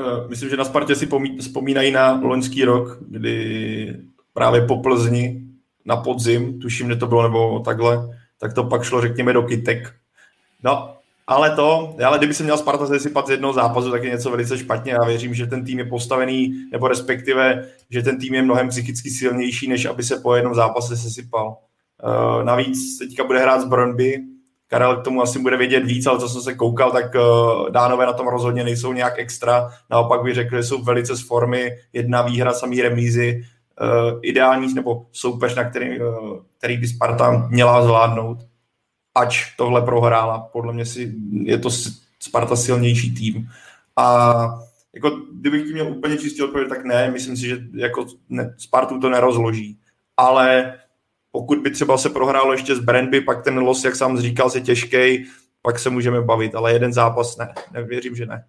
Eh, 0.00 0.28
myslím, 0.28 0.50
že 0.50 0.56
na 0.56 0.64
Spartě 0.64 0.94
si 0.94 1.08
vzpomínají 1.40 1.90
na 1.90 2.20
loňský 2.22 2.64
rok, 2.64 2.98
kdy 3.00 3.96
právě 4.32 4.66
po 4.66 4.76
Plzni 4.76 5.42
na 5.84 5.96
podzim, 5.96 6.60
tuším, 6.60 6.88
že 6.88 6.96
to 6.96 7.06
bylo 7.06 7.22
nebo 7.22 7.60
takhle, 7.60 8.18
tak 8.38 8.54
to 8.54 8.64
pak 8.64 8.82
šlo, 8.82 9.00
řekněme, 9.00 9.32
do 9.32 9.42
kytek. 9.42 9.94
No, 10.62 10.95
ale 11.26 11.50
to, 11.50 11.96
ale 12.04 12.18
kdyby 12.18 12.34
se 12.34 12.42
měl 12.42 12.56
Sparta 12.56 12.86
zesypat 12.86 13.26
z 13.26 13.30
jednoho 13.30 13.54
zápasu, 13.54 13.90
tak 13.90 14.04
je 14.04 14.10
něco 14.10 14.30
velice 14.30 14.58
špatně. 14.58 14.92
Já 14.92 15.04
věřím, 15.04 15.34
že 15.34 15.46
ten 15.46 15.64
tým 15.64 15.78
je 15.78 15.84
postavený, 15.84 16.54
nebo 16.72 16.88
respektive, 16.88 17.68
že 17.90 18.02
ten 18.02 18.18
tým 18.18 18.34
je 18.34 18.42
mnohem 18.42 18.68
psychicky 18.68 19.10
silnější, 19.10 19.68
než 19.68 19.84
aby 19.84 20.02
se 20.02 20.16
po 20.16 20.34
jednom 20.34 20.54
zápase 20.54 20.96
sesypal. 20.96 21.56
Uh, 22.04 22.44
navíc 22.44 22.98
teďka 22.98 23.24
bude 23.24 23.38
hrát 23.38 23.60
z 23.60 23.64
Brøndby, 23.64 24.18
Karel 24.68 24.96
k 24.96 25.04
tomu 25.04 25.22
asi 25.22 25.38
bude 25.38 25.56
vědět 25.56 25.84
víc, 25.84 26.06
ale 26.06 26.18
co 26.18 26.28
jsem 26.28 26.42
se 26.42 26.54
koukal, 26.54 26.90
tak 26.90 27.14
uh, 27.14 27.70
dánové 27.70 28.06
na 28.06 28.12
tom 28.12 28.28
rozhodně 28.28 28.64
nejsou 28.64 28.92
nějak 28.92 29.18
extra. 29.18 29.70
Naopak 29.90 30.22
bych 30.22 30.34
řekl, 30.34 30.56
že 30.56 30.62
jsou 30.62 30.82
velice 30.82 31.16
z 31.16 31.26
formy, 31.26 31.70
jedna 31.92 32.22
výhra, 32.22 32.52
samý 32.52 32.82
remízy, 32.82 33.42
uh, 33.80 34.20
ideální 34.22 34.74
nebo 34.74 35.06
soupeř, 35.12 35.54
na 35.54 35.70
který, 35.70 36.00
uh, 36.00 36.38
který 36.58 36.76
by 36.76 36.86
Sparta 36.86 37.48
měla 37.50 37.82
zvládnout. 37.82 38.38
Ač 39.16 39.56
tohle 39.56 39.82
prohrála, 39.82 40.38
podle 40.38 40.72
mě 40.72 40.86
si 40.86 41.14
je 41.42 41.58
to 41.58 41.70
Sparta 42.20 42.56
silnější 42.56 43.14
tým. 43.14 43.48
A 43.96 44.34
jako, 44.94 45.10
kdybych 45.32 45.62
tím 45.62 45.72
měl 45.72 45.88
úplně 45.88 46.16
čistě 46.16 46.44
odpovědět, 46.44 46.68
tak 46.68 46.84
ne, 46.84 47.10
myslím 47.10 47.36
si, 47.36 47.48
že 47.48 47.58
jako 47.74 48.06
ne, 48.28 48.54
Spartu 48.58 49.00
to 49.00 49.10
nerozloží. 49.10 49.78
Ale 50.16 50.74
pokud 51.32 51.58
by 51.58 51.70
třeba 51.70 51.98
se 51.98 52.10
prohrálo 52.10 52.52
ještě 52.52 52.76
z 52.76 52.80
Brandby, 52.80 53.20
pak 53.20 53.44
ten 53.44 53.58
los, 53.58 53.84
jak 53.84 53.96
sám 53.96 54.20
říkal, 54.20 54.50
je 54.54 54.60
těžký, 54.60 55.26
pak 55.62 55.78
se 55.78 55.90
můžeme 55.90 56.22
bavit, 56.22 56.54
ale 56.54 56.72
jeden 56.72 56.92
zápas 56.92 57.36
ne, 57.36 57.54
nevěřím, 57.72 58.16
že 58.16 58.26
ne. 58.26 58.44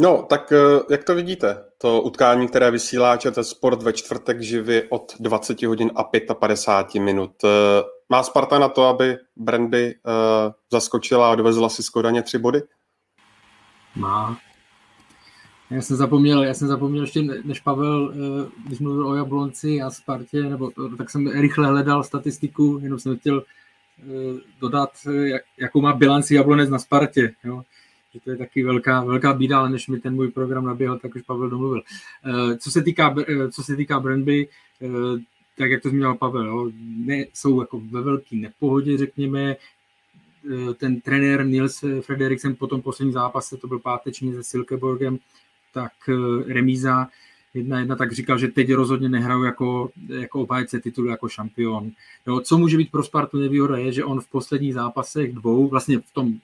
No, 0.00 0.26
tak 0.28 0.52
eh, 0.52 0.80
jak 0.90 1.04
to 1.04 1.14
vidíte? 1.14 1.64
To 1.78 2.02
utkání, 2.02 2.48
které 2.48 2.70
vysílá 2.70 3.16
ČT 3.16 3.44
Sport 3.46 3.82
ve 3.82 3.92
čtvrtek 3.92 4.42
živě 4.42 4.86
od 4.88 5.14
20 5.20 5.62
hodin 5.62 5.90
a 5.94 6.04
55 6.34 7.00
minut. 7.00 7.32
Eh, 7.44 7.48
má 8.08 8.22
Sparta 8.22 8.58
na 8.58 8.68
to, 8.68 8.84
aby 8.84 9.18
Brandby 9.36 9.94
uh, 9.94 10.52
zaskočila 10.72 11.32
a 11.32 11.34
dovezla 11.34 11.68
si 11.68 11.82
Skodaně 11.82 12.22
tři 12.22 12.38
body? 12.38 12.62
Má. 13.96 14.38
Já 15.70 15.82
jsem 15.82 15.96
zapomněl, 15.96 16.44
já 16.44 16.54
jsem 16.54 16.68
zapomněl 16.68 17.02
ještě, 17.02 17.22
než 17.22 17.60
Pavel, 17.60 18.12
eh, 18.14 18.50
když 18.66 18.78
mluvil 18.78 19.08
o 19.08 19.14
Jablonci 19.14 19.82
a 19.82 19.90
Spartě, 19.90 20.42
nebo, 20.42 20.70
tak 20.98 21.10
jsem 21.10 21.26
rychle 21.26 21.68
hledal 21.68 22.04
statistiku, 22.04 22.78
jenom 22.82 22.98
jsem 22.98 23.18
chtěl 23.18 23.42
eh, 24.00 24.04
dodat, 24.60 24.90
jak, 25.22 25.42
jakou 25.58 25.80
má 25.80 25.92
bilanci 25.92 26.34
Jablonec 26.34 26.70
na 26.70 26.78
Spartě. 26.78 27.34
Jo? 27.44 27.62
Že 28.16 28.20
to 28.20 28.30
je 28.30 28.36
taky 28.36 28.62
velká, 28.62 29.04
velká 29.04 29.32
bída, 29.32 29.58
ale 29.58 29.70
než 29.70 29.88
mi 29.88 30.00
ten 30.00 30.14
můj 30.14 30.30
program 30.30 30.64
naběhl, 30.64 30.98
tak 30.98 31.14
už 31.14 31.22
Pavel 31.22 31.50
domluvil. 31.50 31.82
Eh, 32.24 32.56
co 32.56 32.70
se 32.70 32.82
týká, 32.82 33.14
co 33.50 33.62
se 33.62 33.76
týká 33.76 34.00
Brandby, 34.00 34.48
tak 35.58 35.70
jak 35.70 35.82
to 35.82 35.88
zmínil 35.88 36.14
Pavel, 36.14 36.46
jo? 36.46 36.70
Ne, 36.96 37.24
jsou 37.34 37.60
jako 37.60 37.80
ve 37.80 38.02
velké 38.02 38.36
nepohodě, 38.36 38.98
řekněme, 38.98 39.56
ten 40.76 41.00
trenér 41.00 41.46
Nils 41.46 41.84
Frederiksen 42.00 42.56
po 42.56 42.66
tom 42.66 42.82
posledním 42.82 43.12
zápase, 43.12 43.56
to 43.56 43.66
byl 43.68 43.78
páteční 43.78 44.34
se 44.34 44.42
Silkeborgem, 44.42 45.18
tak 45.72 45.92
eh, 46.08 46.52
remíza 46.52 47.08
jedna 47.54 47.78
jedna, 47.78 47.96
tak 47.96 48.12
říkal, 48.12 48.38
že 48.38 48.48
teď 48.48 48.72
rozhodně 48.72 49.08
nehrajou 49.08 49.42
jako, 49.42 49.90
jako 50.08 50.40
obhájce 50.40 50.80
titulu, 50.80 51.08
jako 51.08 51.28
šampion. 51.28 51.90
Jo, 52.26 52.40
co 52.40 52.58
může 52.58 52.76
být 52.76 52.90
pro 52.90 53.04
Spartu 53.04 53.38
nevýhoda 53.38 53.76
je, 53.76 53.92
že 53.92 54.04
on 54.04 54.20
v 54.20 54.28
posledních 54.28 54.74
zápasech 54.74 55.32
dvou, 55.32 55.68
vlastně 55.68 55.98
v 55.98 56.12
tom 56.12 56.34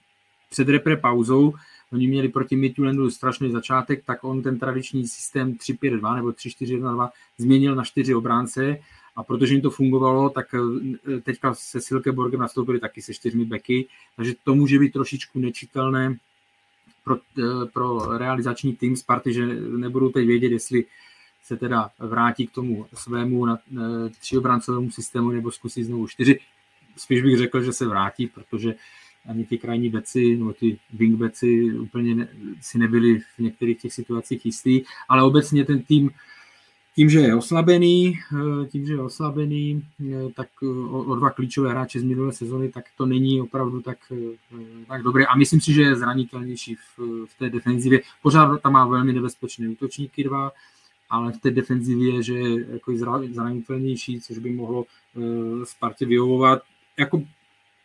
před 0.53 0.69
repre 0.69 0.97
pauzou, 0.97 1.53
oni 1.91 2.07
měli 2.07 2.29
proti 2.29 2.55
Midtjulendu 2.55 3.11
strašný 3.11 3.51
začátek, 3.51 4.05
tak 4.05 4.23
on 4.23 4.41
ten 4.41 4.59
tradiční 4.59 5.07
systém 5.07 5.53
3-5-2 5.53 6.15
nebo 6.15 6.29
3-4-1-2 6.29 7.09
změnil 7.37 7.75
na 7.75 7.83
čtyři 7.83 8.15
obránce. 8.15 8.77
A 9.15 9.23
protože 9.23 9.53
jim 9.53 9.61
to 9.61 9.69
fungovalo, 9.69 10.29
tak 10.29 10.55
eh, 10.55 11.21
teďka 11.21 11.53
se 11.53 11.81
Silkeborgem 11.81 12.39
nastoupili 12.39 12.79
taky 12.79 13.01
se 13.01 13.13
čtyřmi 13.13 13.45
beky, 13.45 13.85
takže 14.15 14.33
to 14.43 14.55
může 14.55 14.79
být 14.79 14.93
trošičku 14.93 15.39
nečitelné 15.39 16.17
pro, 17.03 17.17
eh, 17.39 17.65
pro 17.73 18.17
realizační 18.17 18.75
tým 18.75 18.95
Sparty, 18.95 19.33
že 19.33 19.45
nebudou 19.77 20.09
teď 20.09 20.27
vědět, 20.27 20.51
jestli 20.51 20.85
se 21.43 21.57
teda 21.57 21.89
vrátí 21.99 22.47
k 22.47 22.51
tomu 22.51 22.85
svému 22.93 23.45
na, 23.45 23.57
eh, 23.57 24.09
tříobrancovému 24.19 24.91
systému 24.91 25.31
nebo 25.31 25.51
zkusí 25.51 25.83
znovu 25.83 26.07
čtyři. 26.07 26.39
Spíš 26.97 27.21
bych 27.21 27.37
řekl, 27.37 27.61
že 27.61 27.73
se 27.73 27.85
vrátí, 27.85 28.27
protože 28.27 28.75
ani 29.29 29.45
ty 29.45 29.57
krajní 29.57 29.89
beci, 29.89 30.37
nebo 30.37 30.53
ty 30.53 30.77
wingbeci 30.93 31.73
úplně 31.73 32.15
ne, 32.15 32.27
si 32.61 32.77
nebyli 32.77 33.19
v 33.19 33.39
některých 33.39 33.81
těch 33.81 33.93
situacích 33.93 34.45
jistý, 34.45 34.81
ale 35.09 35.23
obecně 35.23 35.65
ten 35.65 35.81
tým 35.81 36.11
tím, 36.95 37.09
že 37.09 37.19
je 37.19 37.35
oslabený, 37.35 38.19
eh, 38.33 38.67
tím, 38.67 38.85
že 38.85 38.93
je 38.93 39.01
oslabený, 39.01 39.83
eh, 40.01 40.31
tak 40.35 40.47
eh, 40.63 40.67
o 40.89 41.15
dva 41.15 41.29
klíčové 41.29 41.69
hráče 41.69 41.99
z 41.99 42.03
minulé 42.03 42.33
sezony, 42.33 42.69
tak 42.69 42.85
to 42.97 43.05
není 43.05 43.41
opravdu 43.41 43.81
tak, 43.81 43.97
tak 44.87 45.03
dobré. 45.03 45.25
A 45.25 45.35
myslím 45.35 45.61
si, 45.61 45.73
že 45.73 45.81
je 45.81 45.95
zranitelnější 45.95 46.75
v, 46.75 46.99
v 47.25 47.37
té 47.39 47.49
defenzivě. 47.49 48.01
Pořád 48.21 48.61
tam 48.61 48.73
má 48.73 48.85
velmi 48.85 49.13
nebezpečné 49.13 49.69
útočníky 49.69 50.23
dva, 50.23 50.51
ale 51.09 51.31
v 51.31 51.37
té 51.37 51.51
defenzivě, 51.51 52.23
že 52.23 52.33
je 52.33 52.65
jako 52.73 52.93
zranitelnější, 53.31 54.21
což 54.21 54.37
by 54.37 54.51
mohlo 54.51 54.85
Spartě 55.63 56.05
vyhovovat. 56.05 56.61
Jako 56.97 57.23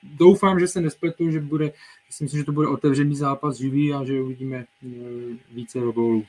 doufám, 0.03 0.61
že 0.61 0.69
se 0.69 0.81
nespletu, 0.81 1.31
že 1.31 1.41
bude, 1.41 1.73
myslím 2.07 2.29
si, 2.29 2.37
že 2.37 2.45
to 2.45 2.53
bude 2.53 2.69
otevřený 2.69 3.17
zápas 3.17 3.57
živý 3.57 3.95
a 3.95 4.05
že 4.05 4.21
uvidíme 4.21 4.65
více 5.51 5.79
gólů. 5.79 6.25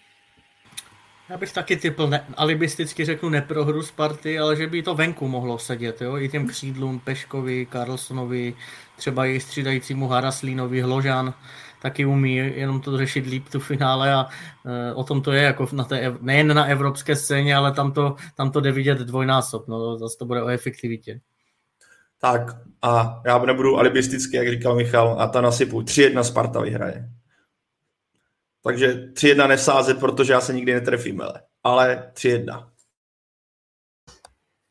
Já 1.29 1.37
bych 1.37 1.53
taky 1.53 1.77
typl, 1.77 2.07
ne, 2.07 2.25
alibisticky 2.37 3.05
řeknu 3.05 3.29
neprohru 3.29 3.83
Sparty, 3.83 4.39
ale 4.39 4.55
že 4.55 4.67
by 4.67 4.83
to 4.83 4.95
venku 4.95 5.27
mohlo 5.27 5.57
sedět, 5.57 6.01
jo? 6.01 6.17
i 6.17 6.29
těm 6.29 6.47
křídlům, 6.47 6.99
Peškovi, 6.99 7.67
Carlsonovi, 7.71 8.55
třeba 8.95 9.25
i 9.25 9.39
střídajícímu 9.39 10.07
Haraslínovi, 10.07 10.81
Hložan, 10.81 11.33
taky 11.81 12.05
umí 12.05 12.35
jenom 12.35 12.81
to 12.81 12.97
řešit 12.97 13.25
líp 13.25 13.49
tu 13.49 13.59
finále 13.59 14.13
a 14.13 14.27
e, 14.65 14.93
o 14.93 15.03
tom 15.03 15.21
to 15.21 15.31
je, 15.31 15.43
jako 15.43 15.67
na 15.71 15.83
té, 15.83 16.17
nejen 16.21 16.55
na 16.55 16.65
evropské 16.65 17.15
scéně, 17.15 17.55
ale 17.55 17.71
tam 17.71 17.91
to, 17.91 18.15
tam 18.35 18.51
to 18.51 18.61
jde 18.61 18.71
vidět 18.71 18.97
dvojnásob, 18.97 19.67
no 19.67 19.97
zase 19.97 20.17
to 20.17 20.25
bude 20.25 20.43
o 20.43 20.47
efektivitě. 20.47 21.21
Tak 22.21 22.41
a 22.81 23.21
já 23.25 23.39
nebudu 23.45 23.77
alibistický, 23.77 24.37
jak 24.37 24.49
říkal 24.49 24.75
Michal, 24.75 25.21
a 25.21 25.27
ta 25.27 25.41
nasypu 25.41 25.81
3-1 25.81 26.21
Sparta 26.21 26.61
vyhraje. 26.61 27.09
Takže 28.63 28.93
3-1 28.93 29.47
nesázet, 29.47 29.99
protože 29.99 30.33
já 30.33 30.41
se 30.41 30.53
nikdy 30.53 30.73
netrefím, 30.73 31.21
ale 31.63 32.11
3-1. 32.13 32.69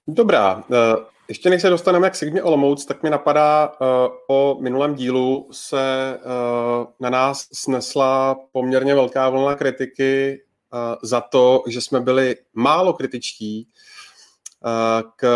Dobrá, 0.08 0.64
eh, 0.72 0.76
ještě 1.28 1.50
než 1.50 1.62
se 1.62 1.70
dostaneme 1.70 2.10
k 2.10 2.14
Sigmě 2.14 2.42
Olomouc, 2.42 2.84
tak 2.84 3.02
mi 3.02 3.10
napadá, 3.10 3.72
eh, 3.72 3.86
po 4.26 4.58
minulém 4.60 4.94
dílu 4.94 5.48
se 5.52 6.14
eh, 6.14 6.86
na 7.00 7.10
nás 7.10 7.48
snesla 7.52 8.36
poměrně 8.52 8.94
velká 8.94 9.28
vlna 9.30 9.54
kritiky 9.54 10.42
za 11.02 11.20
to, 11.20 11.62
že 11.66 11.80
jsme 11.80 12.00
byli 12.00 12.36
málo 12.54 12.92
kritičtí 12.92 13.68
k 15.16 15.26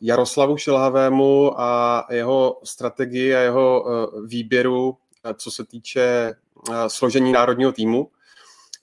Jaroslavu 0.00 0.56
Šilhavému 0.56 1.60
a 1.60 2.06
jeho 2.10 2.60
strategii 2.64 3.34
a 3.34 3.40
jeho 3.40 3.84
výběru, 4.26 4.96
co 5.36 5.50
se 5.50 5.64
týče 5.64 6.34
Eh, 6.70 6.90
složení 6.90 7.32
národního 7.32 7.72
týmu, 7.72 8.10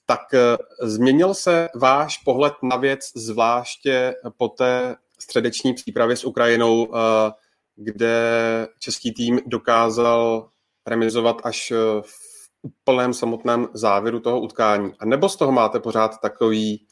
tak 0.05 0.33
eh, 0.33 0.57
změnil 0.81 1.33
se 1.33 1.69
váš 1.75 2.17
pohled 2.17 2.53
na 2.63 2.77
věc 2.77 3.11
zvláště 3.15 4.15
po 4.37 4.47
té 4.47 4.95
středeční 5.19 5.73
přípravě 5.73 6.17
s 6.17 6.25
Ukrajinou, 6.25 6.95
eh, 6.95 7.31
kde 7.75 8.67
český 8.79 9.13
tým 9.13 9.39
dokázal 9.45 10.49
remizovat 10.87 11.41
až 11.43 11.73
v 12.01 12.49
úplném 12.61 13.13
samotném 13.13 13.67
závěru 13.73 14.19
toho 14.19 14.41
utkání. 14.41 14.93
A 14.99 15.05
nebo 15.05 15.29
z 15.29 15.35
toho 15.35 15.51
máte 15.51 15.79
pořád 15.79 16.21
takový 16.21 16.87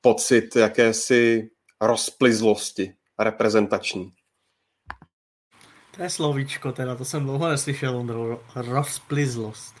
pocit 0.00 0.56
jakési 0.56 1.50
rozplizlosti 1.80 2.94
reprezentační? 3.18 4.12
To 5.96 6.02
je 6.02 6.10
slovíčko 6.10 6.72
teda, 6.72 6.94
to 6.94 7.04
jsem 7.04 7.22
dlouho 7.22 7.48
neslyšel, 7.48 7.96
Ondro, 7.96 8.40
rozplizlost. 8.54 9.74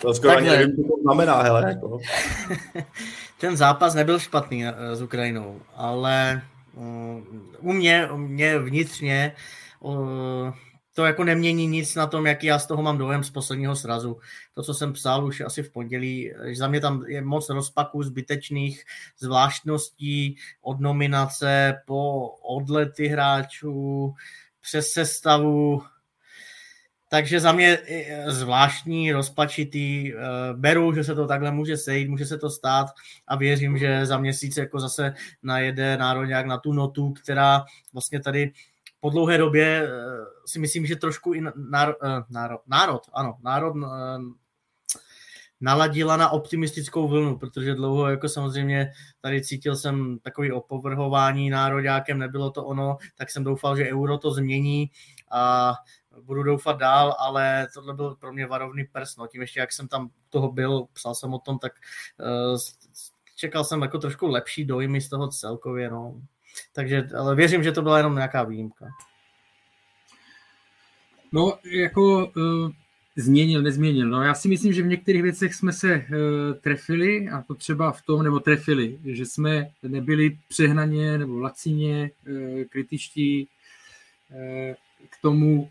To 0.00 0.14
skoro 0.14 0.36
ani 0.36 0.48
nevím, 0.48 0.76
co 0.76 0.82
to 0.82 1.02
znamená, 1.02 1.42
hele. 1.42 1.64
Jako. 1.68 1.98
Ten 3.40 3.56
zápas 3.56 3.94
nebyl 3.94 4.18
špatný 4.18 4.66
eh, 4.66 4.96
s 4.96 5.02
Ukrajinou, 5.02 5.60
ale 5.74 6.42
u 7.60 7.72
mě, 7.72 8.08
u 8.10 8.16
mě 8.16 8.58
vnitřně 8.58 9.32
to 10.94 11.04
jako 11.04 11.24
nemění 11.24 11.66
nic 11.66 11.94
na 11.94 12.06
tom, 12.06 12.26
jaký 12.26 12.46
já 12.46 12.58
z 12.58 12.66
toho 12.66 12.82
mám 12.82 12.98
dojem 12.98 13.24
z 13.24 13.30
posledního 13.30 13.76
srazu. 13.76 14.18
To, 14.54 14.62
co 14.62 14.74
jsem 14.74 14.92
psal 14.92 15.24
už 15.24 15.40
asi 15.40 15.62
v 15.62 15.70
pondělí, 15.70 16.32
že 16.46 16.56
za 16.56 16.68
mě 16.68 16.80
tam 16.80 17.04
je 17.06 17.22
moc 17.22 17.48
rozpaků 17.48 18.02
zbytečných 18.02 18.84
zvláštností 19.18 20.36
od 20.62 20.80
nominace 20.80 21.74
po 21.86 22.28
odlety 22.28 23.08
hráčů, 23.08 24.14
přes 24.60 24.88
sestavu, 24.88 25.82
takže 27.08 27.40
za 27.40 27.52
mě 27.52 27.78
zvláštní, 28.26 29.12
rozpačitý, 29.12 30.12
eh, 30.12 30.16
beru, 30.52 30.94
že 30.94 31.04
se 31.04 31.14
to 31.14 31.26
takhle 31.26 31.50
může 31.50 31.76
sejít, 31.76 32.08
může 32.08 32.26
se 32.26 32.38
to 32.38 32.50
stát 32.50 32.86
a 33.28 33.36
věřím, 33.36 33.78
že 33.78 34.06
za 34.06 34.18
měsíc 34.18 34.56
jako 34.56 34.80
zase 34.80 35.14
najede 35.42 35.96
národňák 35.96 36.46
na 36.46 36.58
tu 36.58 36.72
notu, 36.72 37.12
která 37.12 37.64
vlastně 37.92 38.20
tady 38.20 38.52
po 39.04 39.10
dlouhé 39.10 39.38
době 39.38 39.88
eh, 39.88 39.90
si 40.46 40.58
myslím, 40.58 40.86
že 40.86 40.96
trošku 40.96 41.32
i 41.34 41.40
národ, 41.56 41.96
eh, 42.04 42.22
národ, 42.30 42.60
národ 42.66 43.02
ano, 43.12 43.36
národ 43.42 43.74
naladila 45.60 46.16
na 46.16 46.30
optimistickou 46.30 47.08
vlnu, 47.08 47.38
protože 47.38 47.74
dlouho 47.74 48.08
jako 48.08 48.28
samozřejmě 48.28 48.92
tady 49.20 49.44
cítil 49.44 49.76
jsem 49.76 50.18
takový 50.18 50.52
opovrhování 50.52 51.50
nároďákem, 51.50 52.18
nebylo 52.18 52.50
to 52.50 52.64
ono, 52.64 52.96
tak 53.14 53.30
jsem 53.30 53.44
doufal, 53.44 53.76
že 53.76 53.88
euro 53.88 54.18
to 54.18 54.30
změní 54.30 54.90
a 55.30 55.74
budu 56.22 56.42
doufat 56.42 56.78
dál, 56.78 57.16
ale 57.18 57.66
tohle 57.74 57.94
byl 57.94 58.14
pro 58.14 58.32
mě 58.32 58.46
varovný 58.46 58.84
prst. 58.84 59.18
No. 59.18 59.26
Tím 59.26 59.40
ještě, 59.40 59.60
jak 59.60 59.72
jsem 59.72 59.88
tam 59.88 60.10
toho 60.28 60.52
byl, 60.52 60.86
psal 60.92 61.14
jsem 61.14 61.34
o 61.34 61.38
tom, 61.38 61.58
tak 61.58 61.72
čekal 63.36 63.64
jsem 63.64 63.82
jako 63.82 63.98
trošku 63.98 64.26
lepší 64.26 64.64
dojmy 64.64 65.00
z 65.00 65.08
toho 65.08 65.28
celkově. 65.28 65.90
No. 65.90 66.20
Takže, 66.74 67.08
ale 67.18 67.34
věřím, 67.34 67.62
že 67.62 67.72
to 67.72 67.82
byla 67.82 67.96
jenom 67.96 68.14
nějaká 68.14 68.42
výjimka. 68.42 68.86
No, 71.32 71.58
jako 71.64 72.26
uh, 72.26 72.70
změnil, 73.16 73.62
nezměnil. 73.62 74.08
No, 74.08 74.22
já 74.22 74.34
si 74.34 74.48
myslím, 74.48 74.72
že 74.72 74.82
v 74.82 74.86
některých 74.86 75.22
věcech 75.22 75.54
jsme 75.54 75.72
se 75.72 75.96
uh, 75.96 76.04
trefili 76.60 77.28
a 77.28 77.42
to 77.42 77.54
třeba 77.54 77.92
v 77.92 78.02
tom, 78.02 78.22
nebo 78.22 78.40
trefili, 78.40 78.98
že 79.04 79.26
jsme 79.26 79.70
nebyli 79.82 80.38
přehnaně 80.48 81.18
nebo 81.18 81.38
lacině 81.38 82.10
uh, 82.28 82.64
kritičtí 82.64 83.48
uh, 84.30 84.74
k 85.10 85.22
tomu, 85.22 85.70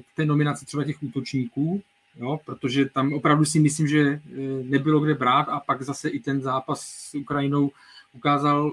k 0.00 0.16
té 0.16 0.24
nominaci 0.24 0.66
třeba 0.66 0.84
těch 0.84 1.02
útočníků, 1.02 1.82
jo, 2.16 2.40
protože 2.44 2.84
tam 2.84 3.12
opravdu 3.12 3.44
si 3.44 3.60
myslím, 3.60 3.88
že 3.88 4.20
nebylo 4.62 5.00
kde 5.00 5.14
brát 5.14 5.48
a 5.48 5.60
pak 5.60 5.82
zase 5.82 6.08
i 6.08 6.20
ten 6.20 6.42
zápas 6.42 6.80
s 6.80 7.14
Ukrajinou 7.14 7.70
ukázal 8.12 8.72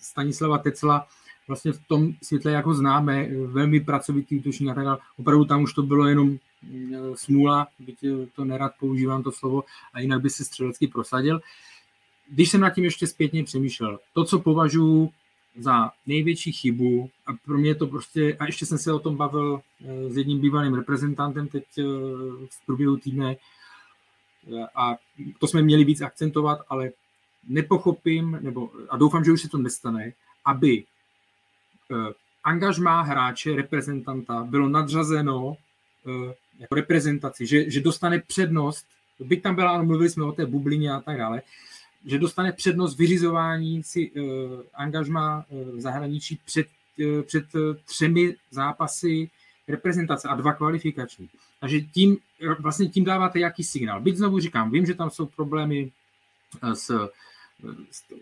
Stanislava 0.00 0.58
Tecla 0.58 1.06
vlastně 1.48 1.72
v 1.72 1.80
tom 1.86 2.12
světle, 2.22 2.52
jak 2.52 2.66
ho 2.66 2.74
známe, 2.74 3.28
velmi 3.46 3.80
pracovitý 3.80 4.38
útočník 4.38 4.70
a 4.70 4.74
tak 4.74 4.84
dále. 4.84 4.98
Opravdu 5.16 5.44
tam 5.44 5.62
už 5.62 5.72
to 5.72 5.82
bylo 5.82 6.06
jenom 6.06 6.38
smůla, 7.14 7.68
byť 7.78 8.04
to 8.34 8.44
nerad 8.44 8.72
používám 8.80 9.22
to 9.22 9.32
slovo, 9.32 9.64
a 9.94 10.00
jinak 10.00 10.20
by 10.20 10.30
se 10.30 10.44
střelecky 10.44 10.86
prosadil. 10.86 11.40
Když 12.28 12.50
jsem 12.50 12.60
nad 12.60 12.70
tím 12.70 12.84
ještě 12.84 13.06
zpětně 13.06 13.44
přemýšlel, 13.44 13.98
to, 14.12 14.24
co 14.24 14.38
považuji 14.38 15.10
za 15.58 15.90
největší 16.06 16.52
chybu 16.52 17.10
a 17.26 17.32
pro 17.44 17.58
mě 17.58 17.74
to 17.74 17.86
prostě, 17.86 18.36
a 18.40 18.46
ještě 18.46 18.66
jsem 18.66 18.78
se 18.78 18.92
o 18.92 18.98
tom 18.98 19.16
bavil 19.16 19.60
eh, 19.84 20.10
s 20.10 20.16
jedním 20.16 20.40
bývalým 20.40 20.74
reprezentantem 20.74 21.48
teď 21.48 21.64
v 22.50 22.66
průběhu 22.66 22.96
týdne 22.96 23.36
a 24.74 24.96
to 25.38 25.46
jsme 25.46 25.62
měli 25.62 25.84
víc 25.84 26.00
akcentovat, 26.00 26.58
ale 26.68 26.90
nepochopím, 27.48 28.38
nebo 28.40 28.70
a 28.88 28.96
doufám, 28.96 29.24
že 29.24 29.32
už 29.32 29.42
se 29.42 29.48
to 29.48 29.58
nestane, 29.58 30.12
aby 30.44 30.84
angažmá 32.44 33.02
hráče, 33.02 33.56
reprezentanta 33.56 34.44
bylo 34.44 34.68
nadřazeno 34.68 35.56
jako 36.58 36.74
reprezentaci, 36.74 37.46
že, 37.46 37.70
že 37.70 37.80
dostane 37.80 38.20
přednost, 38.20 38.86
byť 39.20 39.42
tam 39.42 39.54
byla, 39.54 39.82
mluvili 39.82 40.10
jsme 40.10 40.24
o 40.24 40.32
té 40.32 40.46
bublině 40.46 40.92
a 40.92 41.00
tak 41.00 41.18
dále, 41.18 41.42
že 42.06 42.18
dostane 42.18 42.52
přednost 42.52 42.98
vyřizování 42.98 43.82
si 43.82 44.12
angažma 44.74 45.44
uh, 45.48 45.76
v 45.76 45.80
zahraničí 45.80 46.40
před, 46.44 46.66
před 47.22 47.44
třemi 47.84 48.36
zápasy 48.50 49.30
reprezentace 49.68 50.28
a 50.28 50.34
dva 50.34 50.52
kvalifikační. 50.52 51.28
Takže 51.60 51.80
tím, 51.80 52.16
vlastně 52.58 52.88
tím 52.88 53.04
dáváte 53.04 53.38
jaký 53.38 53.64
signál. 53.64 54.00
Byť 54.00 54.16
znovu 54.16 54.40
říkám, 54.40 54.70
vím, 54.70 54.86
že 54.86 54.94
tam 54.94 55.10
jsou 55.10 55.26
problémy 55.26 55.90
s 56.74 57.10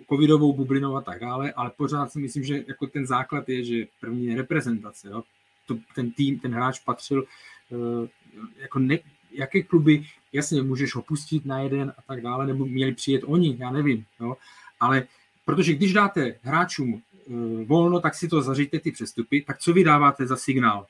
covidovou 0.09 0.53
bublinou 0.53 0.97
a 0.97 1.01
tak 1.01 1.20
dále, 1.20 1.53
ale 1.53 1.70
pořád 1.76 2.12
si 2.12 2.18
myslím, 2.18 2.45
že 2.45 2.64
jako 2.68 2.87
ten 2.87 3.07
základ 3.07 3.49
je, 3.49 3.64
že 3.64 3.87
první 4.01 4.26
je 4.26 4.37
reprezentace. 4.37 5.09
Jo? 5.09 5.22
To, 5.66 5.78
ten 5.95 6.11
tým, 6.11 6.39
ten 6.39 6.55
hráč 6.55 6.78
patřil 6.78 7.24
jako 8.59 8.78
ne, 8.78 8.99
jaké 9.32 9.62
kluby, 9.62 10.05
jasně, 10.32 10.62
můžeš 10.62 10.95
ho 10.95 11.03
pustit 11.03 11.47
na 11.47 11.59
jeden 11.59 11.93
a 11.99 12.03
tak 12.03 12.22
dále, 12.22 12.47
nebo 12.47 12.66
měli 12.66 12.95
přijet 12.95 13.22
oni, 13.24 13.57
já 13.59 13.70
nevím, 13.70 14.05
jo? 14.20 14.37
ale 14.80 15.07
protože 15.45 15.74
když 15.74 15.93
dáte 15.93 16.34
hráčům 16.43 17.03
uh, 17.26 17.62
volno, 17.62 18.01
tak 18.01 18.14
si 18.14 18.28
to 18.28 18.43
zaříte 18.43 18.78
ty 18.78 18.93
přestupy, 18.93 19.43
tak 19.43 19.59
co 19.59 19.72
vydáváte 19.72 20.26
za 20.26 20.37
signál? 20.37 20.87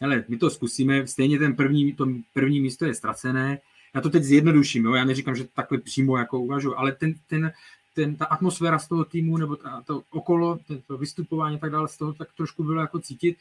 Hele, 0.00 0.24
my 0.28 0.36
to 0.36 0.50
zkusíme, 0.50 1.06
stejně 1.06 1.38
ten 1.38 1.56
první, 1.56 1.92
to 1.92 2.06
první 2.34 2.60
místo 2.60 2.84
je 2.84 2.94
ztracené, 2.94 3.58
já 3.94 4.00
to 4.00 4.10
teď 4.10 4.22
zjednoduším, 4.22 4.84
jo? 4.84 4.94
já 4.94 5.04
neříkám, 5.04 5.36
že 5.36 5.44
takhle 5.44 5.78
přímo 5.78 6.16
jako 6.16 6.40
uvažuji, 6.40 6.74
ale 6.78 6.92
ten, 6.92 7.14
ten, 7.26 7.52
ten, 7.94 8.16
ta 8.16 8.24
atmosféra 8.24 8.78
z 8.78 8.88
toho 8.88 9.04
týmu, 9.04 9.36
nebo 9.36 9.56
ta, 9.56 9.82
to 9.86 10.02
okolo, 10.10 10.58
to 10.86 10.98
vystupování 10.98 11.56
a 11.56 11.58
tak 11.58 11.70
dále, 11.70 11.88
z 11.88 11.96
toho 11.96 12.12
tak 12.12 12.28
trošku 12.36 12.64
bylo 12.64 12.80
jako 12.80 12.98
cítit, 12.98 13.36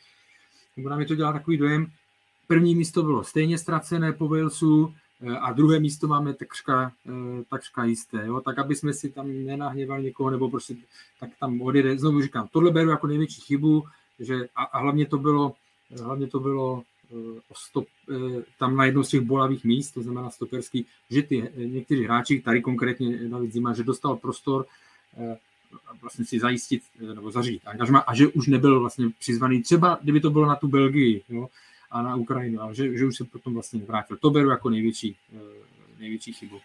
nebo 0.78 0.90
nám 0.90 1.00
je 1.00 1.06
to 1.06 1.16
dělá 1.16 1.34
takový 1.34 1.58
dojem, 1.58 1.92
První 2.50 2.76
místo 2.76 3.04
bylo 3.04 3.24
stejně 3.24 3.58
ztracené 3.58 4.14
po 4.14 4.28
Walesu 4.28 4.94
eh, 5.22 5.38
a 5.38 5.54
druhé 5.54 5.80
místo 5.80 6.08
máme 6.08 6.34
takřka, 6.34 6.92
eh, 7.08 7.44
takřka 7.50 7.84
jisté, 7.84 8.26
jo? 8.26 8.42
tak 8.42 8.60
aby 8.60 8.76
jsme 8.76 8.94
si 8.94 9.10
tam 9.10 9.46
nenahněvali 9.46 10.04
někoho, 10.04 10.30
nebo 10.30 10.50
prostě 10.50 10.76
tak 11.20 11.30
tam 11.40 11.62
odjede. 11.62 11.98
Znovu 11.98 12.22
říkám, 12.22 12.48
tohle 12.52 12.72
beru 12.72 12.90
jako 12.90 13.08
největší 13.08 13.42
chybu, 13.42 13.84
že 14.20 14.48
a, 14.56 14.64
a 14.64 14.80
hlavně 14.80 15.06
to 15.06 15.18
bylo, 15.18 15.54
hlavně 16.04 16.28
to 16.28 16.40
bylo 16.40 16.84
eh, 17.12 17.42
stop, 17.54 17.88
tam 18.60 18.76
na 18.76 18.86
jednou 18.86 19.04
z 19.04 19.10
těch 19.10 19.22
bolavých 19.22 19.64
míst, 19.64 19.92
to 19.92 20.02
znamená 20.02 20.30
stoperský, 20.30 20.86
že 21.10 21.24
ty 21.24 21.50
někteří 21.56 22.04
hráči, 22.04 22.42
tady 22.42 22.62
konkrétně 22.62 23.30
David 23.30 23.54
Zima, 23.54 23.74
že 23.74 23.84
dostal 23.84 24.16
prostor 24.16 24.66
vlastně 26.02 26.26
si 26.26 26.40
zajistit 26.40 26.84
nebo 27.16 27.32
zařídit 27.32 27.62
angažma 27.66 28.00
a 28.00 28.16
že 28.16 28.28
už 28.28 28.48
nebyl 28.48 28.80
vlastně 28.80 29.10
přizvaný, 29.20 29.62
třeba 29.62 30.00
kdyby 30.02 30.20
to 30.20 30.30
bylo 30.30 30.46
na 30.46 30.56
tu 30.56 30.68
Belgii, 30.68 31.24
jo, 31.30 31.50
a 31.92 32.02
na 32.02 32.16
Ukrajinu, 32.16 32.62
a 32.62 32.74
že, 32.74 32.98
že 32.98 33.06
už 33.06 33.18
se 33.18 33.24
potom 33.24 33.54
vlastně 33.54 33.80
vrátil. 33.80 34.18
To 34.18 34.30
beru 34.30 34.50
jako 34.50 34.70
největší, 34.70 35.16
eh, 35.34 35.40
největší 36.00 36.34
chybu. 36.34 36.60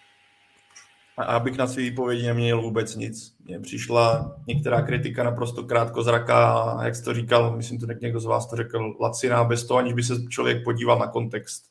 A 1.19 1.23
abych 1.23 1.59
na 1.59 1.67
svý 1.67 1.91
výpovědi 1.91 2.27
neměl 2.27 2.63
vůbec 2.63 2.97
nic. 2.97 3.35
Mně 3.45 3.61
přišla 3.61 4.37
některá 4.47 4.83
kritika 4.83 5.23
naprosto 5.23 5.63
krátkozraká, 5.63 6.79
jak 6.83 6.97
jsi 6.97 7.05
to 7.05 7.15
říkal, 7.15 7.57
myslím, 7.57 7.79
to 7.79 7.87
někdo 8.03 8.21
z 8.21 8.25
vás 8.25 8.47
to 8.47 8.57
řekl, 8.57 8.97
laciná, 9.01 9.45
bez 9.45 9.65
toho, 9.65 9.79
aniž 9.79 9.93
by 9.93 10.03
se 10.03 10.15
člověk 10.29 10.65
podíval 10.65 10.99
na 10.99 11.07
kontext. 11.07 11.65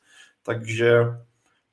Takže 0.45 1.05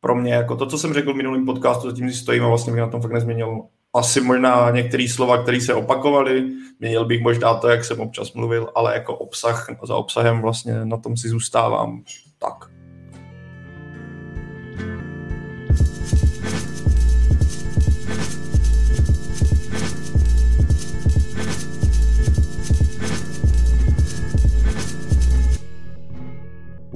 pro 0.01 0.15
mě, 0.15 0.35
jako 0.35 0.57
to, 0.57 0.67
co 0.67 0.79
jsem 0.79 0.95
řekl 0.95 1.13
v 1.13 1.17
minulém 1.17 1.47
podcastu, 1.47 1.91
zatím 1.91 2.11
si 2.11 2.17
stojím 2.17 2.45
a 2.45 2.49
vlastně 2.49 2.73
bych 2.73 2.81
na 2.81 2.89
tom 2.89 3.03
fakt 3.03 3.13
nezměnil 3.13 3.63
asi 3.95 4.21
možná 4.21 4.71
některé 4.71 5.09
slova, 5.09 5.43
které 5.43 5.61
se 5.61 5.75
opakovaly, 5.75 6.49
měnil 6.81 7.05
bych 7.05 7.21
možná 7.21 7.55
to, 7.55 7.69
jak 7.69 7.85
jsem 7.85 8.01
občas 8.01 8.33
mluvil, 8.33 8.73
ale 8.75 8.95
jako 8.95 9.17
obsah, 9.17 9.67
za 9.85 9.97
obsahem 9.97 10.41
vlastně 10.41 10.85
na 10.85 10.97
tom 10.97 11.17
si 11.17 11.29
zůstávám 11.29 12.03
tak. 12.39 12.80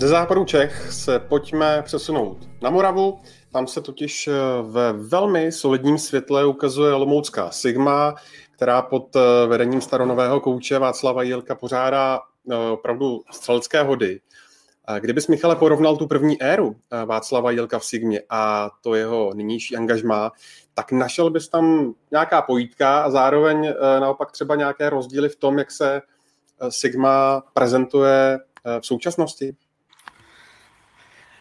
Ze 0.04 0.08
západu 0.08 0.44
Čech 0.44 0.92
se 0.92 1.18
pojďme 1.18 1.82
přesunout 1.82 2.48
na 2.62 2.70
Moravu. 2.70 3.18
Tam 3.52 3.66
se 3.66 3.80
totiž 3.80 4.28
eh, 4.28 4.32
ve 4.62 4.92
velmi 4.92 5.52
solidním 5.52 5.98
světle 5.98 6.46
ukazuje 6.46 6.94
Olomoucká 6.94 7.50
Sigma, 7.50 8.14
která 8.50 8.82
pod 8.82 9.16
eh, 9.16 9.46
vedením 9.46 9.80
staronového 9.80 10.40
kouče 10.40 10.78
Václava 10.78 11.22
Jílka 11.22 11.54
pořádá 11.54 12.20
eh, 12.50 12.56
opravdu 12.56 13.20
střelecké 13.30 13.82
hody. 13.82 14.20
Kdybys, 15.00 15.28
Michale, 15.28 15.56
porovnal 15.56 15.96
tu 15.96 16.06
první 16.06 16.42
éru 16.42 16.76
Václava 17.06 17.50
Jílka 17.50 17.78
v 17.78 17.84
Sigmě 17.84 18.22
a 18.30 18.70
to 18.82 18.94
jeho 18.94 19.34
nynější 19.34 19.76
angažmá, 19.76 20.32
tak 20.74 20.92
našel 20.92 21.30
bys 21.30 21.48
tam 21.48 21.94
nějaká 22.10 22.42
pojítka 22.42 23.02
a 23.02 23.10
zároveň 23.10 23.74
naopak 24.00 24.32
třeba 24.32 24.54
nějaké 24.54 24.90
rozdíly 24.90 25.28
v 25.28 25.36
tom, 25.36 25.58
jak 25.58 25.70
se 25.70 26.02
Sigma 26.68 27.42
prezentuje 27.54 28.38
v 28.80 28.86
současnosti? 28.86 29.56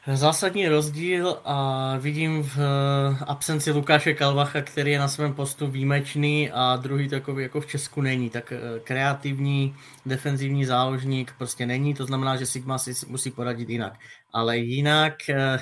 Zásadní 0.07 0.67
rozdíl 0.67 1.39
a 1.45 1.97
vidím 1.97 2.43
v 2.43 2.57
eh, 2.57 3.23
absenci 3.27 3.71
Lukáše 3.71 4.13
Kalvacha, 4.13 4.61
který 4.61 4.91
je 4.91 4.99
na 4.99 5.07
svém 5.07 5.33
postu 5.33 5.67
výjimečný 5.67 6.51
a 6.51 6.75
druhý 6.75 7.09
takový 7.09 7.43
jako 7.43 7.61
v 7.61 7.65
Česku 7.65 8.01
není. 8.01 8.29
Tak 8.29 8.51
eh, 8.51 8.79
kreativní, 8.79 9.75
defenzivní 10.05 10.65
záložník 10.65 11.33
prostě 11.37 11.65
není, 11.65 11.93
to 11.93 12.05
znamená, 12.05 12.35
že 12.35 12.45
Sigma 12.45 12.77
si 12.77 12.93
musí 13.07 13.31
poradit 13.31 13.69
jinak. 13.69 13.93
Ale 14.33 14.57
jinak 14.57 15.29
eh, 15.29 15.59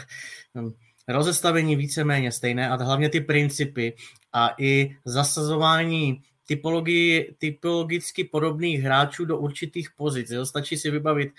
hm, 0.57 0.71
rozestavení 1.07 1.75
víceméně 1.75 2.31
stejné 2.31 2.69
a 2.69 2.75
hlavně 2.75 3.09
ty 3.09 3.21
principy 3.21 3.93
a 4.33 4.55
i 4.57 4.95
zasazování 5.05 6.21
typologii, 6.47 7.35
typologicky 7.37 8.23
podobných 8.23 8.81
hráčů 8.81 9.25
do 9.25 9.37
určitých 9.37 9.89
pozic. 9.97 10.31
Jo? 10.31 10.45
Stačí 10.45 10.77
si 10.77 10.91
vybavit 10.91 11.29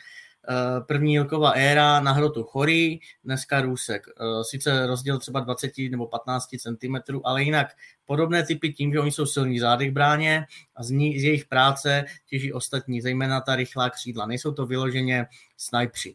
první 0.87 1.13
Jilková 1.13 1.51
éra 1.51 2.01
na 2.01 2.13
hrotu 2.13 2.43
Chorý, 2.43 3.01
dneska 3.25 3.61
Růsek. 3.61 4.07
Eh, 4.09 4.45
sice 4.45 4.87
rozdíl 4.87 5.19
třeba 5.19 5.41
20 5.41 5.73
nebo 5.91 6.07
15 6.07 6.49
cm, 6.59 6.97
ale 7.25 7.43
jinak 7.43 7.67
podobné 8.07 8.47
typy 8.47 8.73
tím, 8.73 8.93
že 8.93 9.01
oni 9.01 9.13
jsou 9.13 9.27
silní 9.27 9.59
zády 9.59 9.89
k 9.89 9.93
bráně 9.93 10.47
a 10.77 10.83
z, 10.83 10.91
ní, 10.91 11.21
z 11.21 11.25
jejich 11.25 11.45
práce 11.45 12.05
těží 12.27 12.53
ostatní, 12.53 13.01
zejména 13.01 13.41
ta 13.41 13.57
rychlá 13.57 13.91
křídla. 13.91 14.27
Nejsou 14.27 14.53
to 14.53 14.67
vyloženě 14.67 15.27
snajpři. 15.57 16.15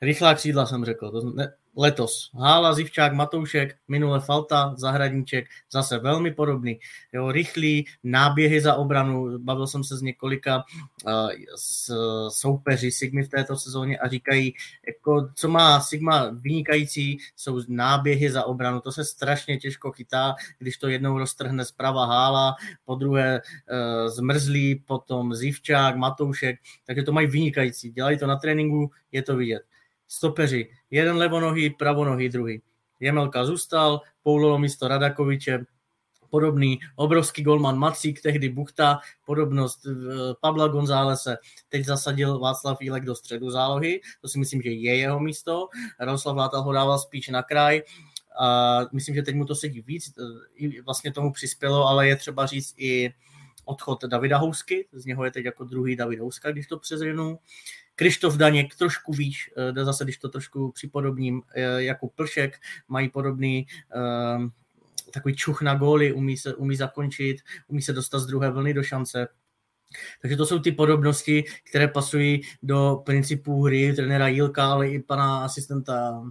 Rychlá 0.00 0.34
křídla 0.34 0.66
jsem 0.66 0.84
řekl, 0.84 1.10
to 1.10 1.30
ne, 1.30 1.52
letos. 1.76 2.30
Hála, 2.34 2.74
Zivčák, 2.74 3.12
Matoušek, 3.12 3.76
minule 3.88 4.20
Falta, 4.20 4.74
Zahradníček, 4.76 5.46
zase 5.72 5.98
velmi 5.98 6.30
podobný. 6.30 6.80
Jo, 7.12 7.32
rychlý 7.32 7.86
náběhy 8.04 8.60
za 8.60 8.74
obranu, 8.74 9.38
bavil 9.38 9.66
jsem 9.66 9.84
se 9.84 9.96
s 9.96 10.02
několika 10.02 10.64
uh, 11.06 11.30
s, 11.56 11.94
soupeři 12.28 12.90
Sigmy 12.90 13.22
v 13.22 13.28
této 13.28 13.56
sezóně 13.56 13.98
a 13.98 14.08
říkají, 14.08 14.54
jako, 14.86 15.28
co 15.34 15.48
má 15.48 15.80
Sigma 15.80 16.30
vynikající, 16.30 17.18
jsou 17.36 17.60
náběhy 17.68 18.30
za 18.30 18.44
obranu. 18.44 18.80
To 18.80 18.92
se 18.92 19.04
strašně 19.04 19.56
těžko 19.56 19.92
chytá, 19.92 20.34
když 20.58 20.76
to 20.78 20.88
jednou 20.88 21.18
roztrhne 21.18 21.64
zprava 21.64 22.06
Hála, 22.06 22.54
po 22.84 22.94
druhé 22.94 23.40
uh, 23.40 24.08
zmrzlý, 24.08 24.74
potom 24.74 25.34
Zivčák, 25.34 25.96
Matoušek, 25.96 26.60
takže 26.86 27.02
to 27.02 27.12
mají 27.12 27.26
vynikající. 27.26 27.90
Dělají 27.90 28.18
to 28.18 28.26
na 28.26 28.36
tréninku, 28.36 28.90
je 29.12 29.22
to 29.22 29.36
vidět 29.36 29.62
stopeři, 30.12 30.70
jeden 30.90 31.16
levonohý, 31.16 31.70
pravonohý, 31.70 32.28
druhý. 32.28 32.62
Jemelka 33.00 33.44
zůstal, 33.44 34.00
Poulolo 34.22 34.58
místo 34.58 34.88
Radakoviče, 34.88 35.64
podobný, 36.30 36.80
obrovský 36.96 37.42
golman 37.42 37.78
Macík, 37.78 38.22
tehdy 38.22 38.48
Buchta, 38.48 39.00
podobnost 39.26 39.86
eh, 39.86 39.92
Pabla 40.40 40.68
Gonzálese, 40.68 41.36
teď 41.68 41.84
zasadil 41.84 42.38
Václav 42.38 42.82
Jílek 42.82 43.04
do 43.04 43.14
středu 43.14 43.50
zálohy, 43.50 44.00
to 44.20 44.28
si 44.28 44.38
myslím, 44.38 44.62
že 44.62 44.70
je 44.70 44.96
jeho 44.96 45.20
místo, 45.20 45.68
Radoslav 46.00 46.36
Látal 46.36 46.62
ho 46.62 46.72
dával 46.72 46.98
spíš 46.98 47.28
na 47.28 47.42
kraj, 47.42 47.82
a 48.40 48.80
myslím, 48.92 49.14
že 49.14 49.22
teď 49.22 49.34
mu 49.34 49.44
to 49.44 49.54
sedí 49.54 49.80
víc, 49.80 50.12
eh, 50.18 50.82
vlastně 50.82 51.12
tomu 51.12 51.32
přispělo, 51.32 51.86
ale 51.86 52.08
je 52.08 52.16
třeba 52.16 52.46
říct 52.46 52.74
i 52.76 53.14
odchod 53.64 54.04
Davida 54.04 54.38
Housky, 54.38 54.88
z 54.92 55.06
něho 55.06 55.24
je 55.24 55.30
teď 55.30 55.44
jako 55.44 55.64
druhý 55.64 55.96
David 55.96 56.20
Houska, 56.20 56.52
když 56.52 56.66
to 56.66 56.78
přezvěnu. 56.78 57.38
Krištof 57.94 58.36
Daněk 58.36 58.74
trošku 58.74 59.12
výš, 59.12 59.50
eh, 59.56 59.84
zase 59.84 60.04
když 60.04 60.18
to 60.18 60.28
trošku 60.28 60.72
připodobním, 60.72 61.42
eh, 61.54 61.82
jako 61.82 62.08
Plšek, 62.08 62.60
mají 62.88 63.08
podobný 63.08 63.66
eh, 63.96 64.48
takový 65.12 65.36
čuch 65.36 65.62
na 65.62 65.74
góly, 65.74 66.12
umí, 66.12 66.36
se, 66.36 66.54
umí 66.54 66.76
zakončit, 66.76 67.36
umí 67.68 67.82
se 67.82 67.92
dostat 67.92 68.18
z 68.18 68.26
druhé 68.26 68.50
vlny 68.50 68.74
do 68.74 68.82
šance. 68.82 69.28
Takže 70.22 70.36
to 70.36 70.46
jsou 70.46 70.58
ty 70.58 70.72
podobnosti, 70.72 71.44
které 71.70 71.88
pasují 71.88 72.42
do 72.62 73.02
principů 73.04 73.64
hry 73.64 73.92
trenéra 73.92 74.28
Jílka, 74.28 74.72
ale 74.72 74.88
i 74.88 75.02
pana 75.02 75.44
asistenta 75.44 76.22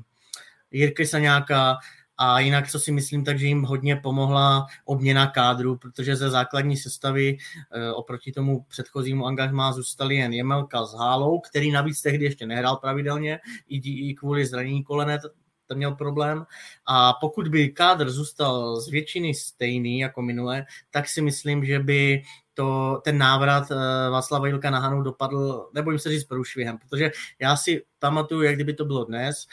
Jirky 0.72 1.05
Saňáka, 1.05 1.78
a 2.24 2.39
jinak, 2.39 2.72
co 2.72 2.80
si 2.80 2.91
myslím, 2.91 3.24
takže 3.26 3.45
jim 3.47 3.63
hodně 3.63 3.95
pomohla 3.95 4.65
obměna 4.86 5.28
kádru, 5.28 5.78
protože 5.78 6.15
ze 6.15 6.30
základní 6.30 6.78
sestavy 6.78 7.38
e, 7.72 7.91
oproti 7.91 8.32
tomu 8.32 8.65
předchozímu 8.69 9.26
angažmá 9.26 9.74
zůstali 9.74 10.15
jen 10.15 10.34
Jemelka 10.34 10.86
s 10.86 10.93
Hálou, 10.93 11.39
který 11.39 11.72
navíc 11.72 12.01
tehdy 12.01 12.26
ještě 12.26 12.45
nehrál 12.45 12.76
pravidelně, 12.76 13.39
i, 13.69 14.13
kvůli 14.13 14.45
zranění 14.45 14.84
kolene 14.84 15.19
ten 15.67 15.78
měl 15.78 15.95
problém. 15.95 16.45
A 16.86 17.13
pokud 17.13 17.47
by 17.47 17.69
kádr 17.69 18.09
zůstal 18.09 18.82
z 18.82 18.89
většiny 18.89 19.34
stejný 19.34 19.99
jako 19.99 20.22
minule, 20.22 20.65
tak 20.91 21.09
si 21.09 21.22
myslím, 21.22 21.65
že 21.65 21.80
by 21.80 22.24
to, 22.53 23.01
ten 23.03 23.17
návrat 23.17 23.72
uh, 23.72 23.78
Václava 24.11 24.47
Jilka 24.47 24.69
na 24.69 24.80
Hanu 24.80 25.01
dopadl, 25.01 25.69
nebojím 25.74 25.99
se 25.99 26.09
říct 26.09 26.24
průšvihem, 26.24 26.78
protože 26.78 27.11
já 27.39 27.55
si 27.55 27.84
pamatuju, 27.99 28.41
jak 28.41 28.55
kdyby 28.55 28.74
to 28.74 28.86
bylo 28.86 29.05
dnes, 29.05 29.47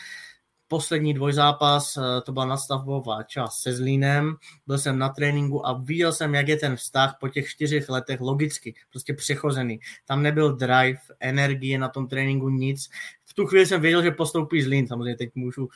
poslední 0.68 1.14
dvojzápas, 1.14 1.96
eh, 1.96 2.20
to 2.20 2.32
byla 2.32 2.44
nastavbová 2.44 3.22
část 3.22 3.62
se 3.62 3.72
Zlínem, 3.72 4.36
byl 4.66 4.78
jsem 4.78 4.98
na 4.98 5.08
tréninku 5.08 5.66
a 5.66 5.72
viděl 5.72 6.12
jsem, 6.12 6.34
jak 6.34 6.48
je 6.48 6.56
ten 6.56 6.76
vztah 6.76 7.16
po 7.20 7.28
těch 7.28 7.48
čtyřech 7.48 7.88
letech 7.88 8.20
logicky, 8.20 8.74
prostě 8.90 9.14
přechozený. 9.14 9.80
Tam 10.06 10.22
nebyl 10.22 10.56
drive, 10.56 10.98
energie 11.20 11.78
na 11.78 11.88
tom 11.88 12.08
tréninku, 12.08 12.48
nic. 12.48 12.88
V 13.24 13.34
tu 13.34 13.46
chvíli 13.46 13.66
jsem 13.66 13.80
věděl, 13.80 14.02
že 14.02 14.10
postoupí 14.10 14.62
Zlín, 14.62 14.86
samozřejmě 14.86 15.16
teď 15.16 15.30
můžu 15.34 15.64
uh, 15.64 15.70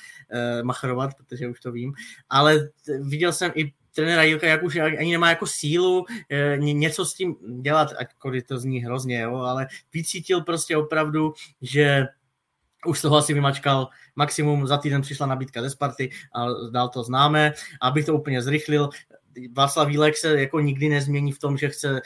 machrovat, 0.62 1.14
protože 1.14 1.49
už 1.49 1.61
to 1.61 1.72
vím, 1.72 1.93
ale 2.28 2.68
viděl 3.01 3.32
jsem 3.32 3.53
i 3.55 3.72
trenéra 3.95 4.22
Jilka, 4.22 4.47
jak 4.47 4.62
už 4.62 4.76
ani 4.76 5.12
nemá 5.12 5.28
jako 5.28 5.47
sílu 5.47 6.05
e, 6.30 6.57
něco 6.59 7.05
s 7.05 7.14
tím 7.14 7.36
dělat, 7.61 7.88
ačkoliv 7.99 8.47
to 8.47 8.59
zní 8.59 8.78
hrozně, 8.78 9.20
jo, 9.20 9.34
ale 9.34 9.66
vycítil 9.93 10.40
prostě 10.40 10.76
opravdu, 10.76 11.32
že 11.62 12.07
už 12.87 13.01
toho 13.01 13.16
asi 13.16 13.35
vymačkal 13.35 13.89
maximum, 14.16 14.66
za 14.66 14.76
týden 14.76 15.03
přišla 15.03 15.26
nabídka 15.26 15.62
ze 15.62 15.70
Sparty 15.70 16.11
a 16.35 16.47
dál 16.70 16.89
to 16.89 17.03
známe. 17.03 17.53
Abych 17.80 18.07
to 18.07 18.14
úplně 18.14 18.43
zrychlil, 18.43 18.91
Václav 19.53 19.89
Vílek 19.89 20.16
se 20.16 20.41
jako 20.41 20.61
nikdy 20.61 20.89
nezmění 20.89 21.33
v 21.33 21.39
tom, 21.39 21.57
že 21.57 21.68
chce 21.68 21.93
uh, 21.93 21.99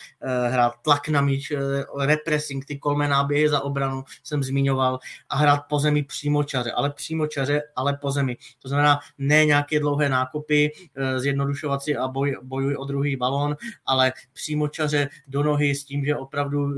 hrát 0.53 0.73
tlak 0.83 1.09
na 1.09 1.21
míč, 1.21 1.51
uh, 1.51 2.05
repressing, 2.05 2.65
ty 2.65 2.79
kolmé 2.79 3.09
náběhy 3.09 3.49
za 3.49 3.61
obranu 3.61 4.05
jsem 4.23 4.43
zmiňoval 4.43 4.99
a 5.29 5.37
hrát 5.37 5.61
po 5.69 5.79
zemi 5.79 6.03
přímo 6.03 6.45
čaře, 6.45 6.73
ale 6.73 6.91
přímo 6.91 7.27
čaře, 7.27 7.63
ale 7.77 7.97
po 7.97 8.11
zemi. 8.11 8.37
To 8.63 8.69
znamená 8.69 8.99
ne 9.19 9.45
nějaké 9.45 9.81
dlouhé 9.81 10.09
nákopy, 10.09 10.73
uh, 10.73 11.19
zjednodušovat 11.19 11.83
si 11.83 11.97
a 11.97 12.09
boj, 12.09 12.37
bojuj 12.43 12.77
o 12.77 12.85
druhý 12.85 13.17
balón, 13.17 13.57
ale 13.87 14.13
přímo 14.33 14.69
čaře 14.69 15.09
do 15.29 15.43
nohy 15.43 15.75
s 15.75 15.85
tím, 15.85 16.05
že 16.05 16.17
opravdu 16.17 16.75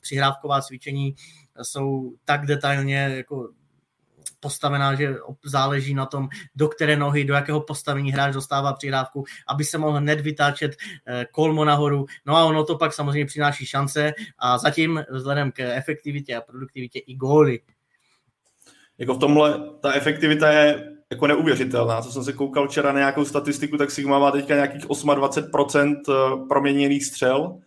přihrávková 0.00 0.60
cvičení 0.60 1.14
jsou 1.62 2.14
tak 2.24 2.46
detailně 2.46 2.96
jako 3.16 3.48
postavená, 4.40 4.94
že 4.94 5.16
záleží 5.44 5.94
na 5.94 6.06
tom, 6.06 6.28
do 6.56 6.68
které 6.68 6.96
nohy, 6.96 7.24
do 7.24 7.34
jakého 7.34 7.60
postavení 7.60 8.12
hráč 8.12 8.34
dostává 8.34 8.72
přihrávku, 8.72 9.24
aby 9.48 9.64
se 9.64 9.78
mohl 9.78 9.98
hned 9.98 10.20
vytáčet 10.20 10.72
eh, 11.06 11.26
kolmo 11.32 11.64
nahoru. 11.64 12.06
No 12.26 12.36
a 12.36 12.44
ono 12.44 12.64
to 12.64 12.78
pak 12.78 12.92
samozřejmě 12.92 13.26
přináší 13.26 13.66
šance 13.66 14.12
a 14.38 14.58
zatím 14.58 15.04
vzhledem 15.10 15.52
k 15.52 15.60
efektivitě 15.60 16.36
a 16.36 16.40
produktivitě 16.40 16.98
i 16.98 17.14
góly. 17.14 17.60
Jako 18.98 19.14
v 19.14 19.18
tomhle 19.18 19.60
ta 19.80 19.92
efektivita 19.92 20.52
je 20.52 20.94
jako 21.10 21.26
neuvěřitelná. 21.26 22.02
Co 22.02 22.12
jsem 22.12 22.24
se 22.24 22.32
koukal 22.32 22.68
včera 22.68 22.92
na 22.92 22.98
nějakou 22.98 23.24
statistiku, 23.24 23.76
tak 23.76 23.90
Sigma 23.90 24.18
má 24.18 24.30
teďka 24.30 24.54
nějakých 24.54 24.84
28% 24.84 25.96
eh, 26.08 26.46
proměněných 26.48 27.04
střel, 27.04 27.58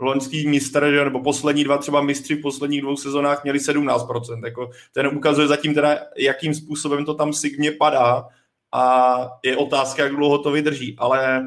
loňský 0.00 0.48
mistr, 0.48 0.90
že, 0.90 1.04
nebo 1.04 1.20
poslední 1.20 1.64
dva 1.64 1.78
třeba 1.78 2.02
mistři 2.02 2.34
v 2.34 2.42
posledních 2.42 2.80
dvou 2.80 2.96
sezónách 2.96 3.44
měli 3.44 3.58
17%. 3.58 4.44
Jako, 4.44 4.70
ten 4.92 5.06
ukazuje 5.06 5.48
zatím 5.48 5.74
teda, 5.74 5.98
jakým 6.16 6.54
způsobem 6.54 7.04
to 7.04 7.14
tam 7.14 7.32
Sigmě 7.32 7.72
padá 7.72 8.28
a 8.72 9.14
je 9.44 9.56
otázka, 9.56 10.02
jak 10.02 10.16
dlouho 10.16 10.38
to 10.38 10.50
vydrží. 10.50 10.96
Ale 10.98 11.46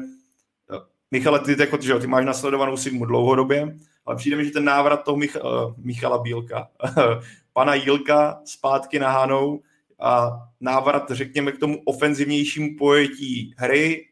eh, 0.74 0.78
Michale, 1.10 1.38
ty, 1.38 1.56
jako, 1.58 1.78
že, 1.80 1.94
ty 1.94 2.06
máš 2.06 2.24
nasledovanou 2.24 2.76
Sigmu 2.76 3.04
dlouhodobě, 3.04 3.76
ale 4.06 4.16
přijde 4.16 4.36
mi, 4.36 4.44
že 4.44 4.50
ten 4.50 4.64
návrat 4.64 5.04
toho 5.04 5.16
Mich- 5.16 5.66
uh, 5.66 5.74
Michala 5.76 6.18
Bílka, 6.18 6.68
pana 7.52 7.74
Jílka 7.74 8.40
zpátky 8.44 8.98
na 8.98 9.10
Hanou 9.10 9.62
a 10.00 10.30
návrat, 10.60 11.10
řekněme, 11.10 11.52
k 11.52 11.58
tomu 11.58 11.82
ofenzivnějšímu 11.84 12.76
pojetí 12.78 13.54
hry, 13.56 14.08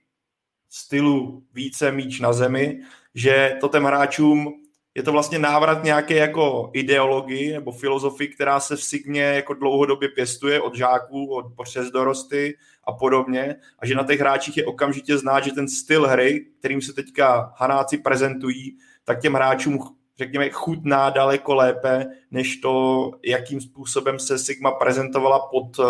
stylu 0.71 1.43
více 1.55 1.93
míč 1.93 2.21
na 2.21 2.33
zemi, 2.33 2.81
že 3.15 3.57
to 3.61 3.69
těm 3.69 3.85
hráčům 3.85 4.53
je 4.95 5.03
to 5.03 5.13
vlastně 5.13 5.39
návrat 5.39 5.85
nějaké 5.85 6.15
jako 6.15 6.71
ideologii 6.73 7.53
nebo 7.53 7.73
filozofii, 7.73 8.29
která 8.29 8.61
se 8.61 8.77
v 8.77 8.83
Sigmě 8.83 9.23
jako 9.23 9.55
dlouhodobě 9.55 10.09
pěstuje 10.09 10.61
od 10.61 10.75
žáků, 10.75 11.35
od 11.35 11.47
přes 11.63 11.91
dorosty 11.91 12.57
a 12.85 12.93
podobně. 12.93 13.57
A 13.79 13.87
že 13.87 13.95
na 13.95 14.05
těch 14.05 14.21
hráčích 14.21 14.57
je 14.57 14.67
okamžitě 14.67 15.19
znát, 15.19 15.45
že 15.45 15.53
ten 15.53 15.69
styl 15.69 16.07
hry, 16.09 16.47
kterým 16.59 16.83
se 16.83 16.93
teďka 16.93 17.55
Hanáci 17.57 17.99
prezentují, 17.99 18.77
tak 19.05 19.21
těm 19.21 19.35
hráčům 19.35 19.79
řekněme, 20.19 20.51
chutná 20.51 21.11
daleko 21.11 21.55
lépe, 21.55 22.07
než 22.31 22.57
to, 22.57 23.11
jakým 23.25 23.61
způsobem 23.61 24.19
se 24.19 24.39
Sigma 24.39 24.71
prezentovala 24.71 25.39
pod 25.39 25.79
eh, 25.81 25.85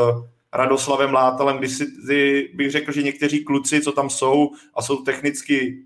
Radoslavem 0.52 1.12
Látalem, 1.12 1.58
když 1.58 1.76
si, 1.76 1.86
bych 2.54 2.70
řekl, 2.70 2.92
že 2.92 3.02
někteří 3.02 3.44
kluci, 3.44 3.80
co 3.80 3.92
tam 3.92 4.10
jsou 4.10 4.50
a 4.74 4.82
jsou 4.82 5.02
technicky 5.02 5.84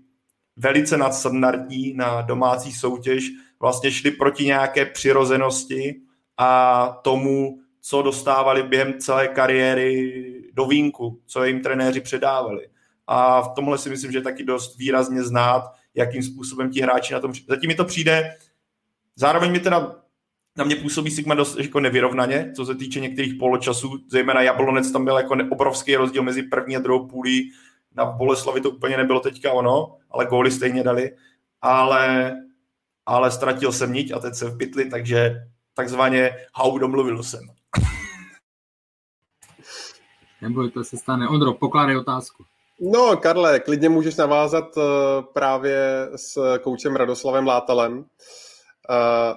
velice 0.57 0.97
nadstandardní 0.97 1.93
na 1.93 2.21
domácí 2.21 2.71
soutěž, 2.71 3.29
vlastně 3.59 3.91
šli 3.91 4.11
proti 4.11 4.45
nějaké 4.45 4.85
přirozenosti 4.85 5.95
a 6.37 6.87
tomu, 7.03 7.59
co 7.81 8.01
dostávali 8.01 8.63
během 8.63 8.99
celé 8.99 9.27
kariéry 9.27 10.23
do 10.53 10.65
vínku, 10.65 11.21
co 11.25 11.43
jim 11.43 11.61
trenéři 11.61 12.01
předávali. 12.01 12.67
A 13.07 13.41
v 13.41 13.53
tomhle 13.55 13.77
si 13.77 13.89
myslím, 13.89 14.11
že 14.11 14.17
je 14.17 14.21
taky 14.21 14.43
dost 14.43 14.77
výrazně 14.77 15.23
znát, 15.23 15.63
jakým 15.95 16.23
způsobem 16.23 16.69
ti 16.69 16.81
hráči 16.81 17.13
na 17.13 17.19
tom... 17.19 17.33
Zatím 17.47 17.67
mi 17.67 17.75
to 17.75 17.85
přijde, 17.85 18.35
zároveň 19.15 19.51
mi 19.51 19.59
teda 19.59 19.95
na 20.57 20.63
mě 20.63 20.75
působí 20.75 21.11
Sigma 21.11 21.35
dost 21.35 21.59
jako 21.59 21.79
nevyrovnaně, 21.79 22.51
co 22.55 22.65
se 22.65 22.75
týče 22.75 22.99
některých 22.99 23.33
poločasů, 23.33 23.99
zejména 24.09 24.41
Jablonec 24.41 24.91
tam 24.91 25.05
byl 25.05 25.17
jako 25.17 25.37
obrovský 25.49 25.95
rozdíl 25.95 26.23
mezi 26.23 26.43
první 26.43 26.75
a 26.75 26.79
druhou 26.79 27.07
půlí, 27.07 27.51
na 27.97 28.05
Boleslavi 28.05 28.61
to 28.61 28.69
úplně 28.69 28.97
nebylo 28.97 29.19
teďka 29.19 29.51
ono, 29.51 29.97
ale 30.11 30.25
góly 30.25 30.51
stejně 30.51 30.83
dali, 30.83 31.11
ale, 31.61 32.35
ale 33.05 33.31
ztratil 33.31 33.71
jsem 33.71 33.93
niť 33.93 34.11
a 34.11 34.19
teď 34.19 34.35
se 34.35 34.49
v 34.49 34.57
pytli, 34.57 34.89
takže 34.89 35.35
takzvaně 35.73 36.37
hau 36.53 36.77
domluvil 36.77 37.23
jsem. 37.23 37.41
Nebo 40.41 40.69
to 40.69 40.83
se 40.83 40.97
stane. 40.97 41.27
Ondro, 41.27 41.53
pokládej 41.53 41.97
otázku. 41.97 42.43
No, 42.79 43.17
Karle, 43.17 43.59
klidně 43.59 43.89
můžeš 43.89 44.15
navázat 44.15 44.77
uh, 44.77 44.83
právě 45.33 46.09
s 46.15 46.57
koučem 46.59 46.95
Radoslavem 46.95 47.47
Látalem 47.47 47.97
uh, 47.97 48.05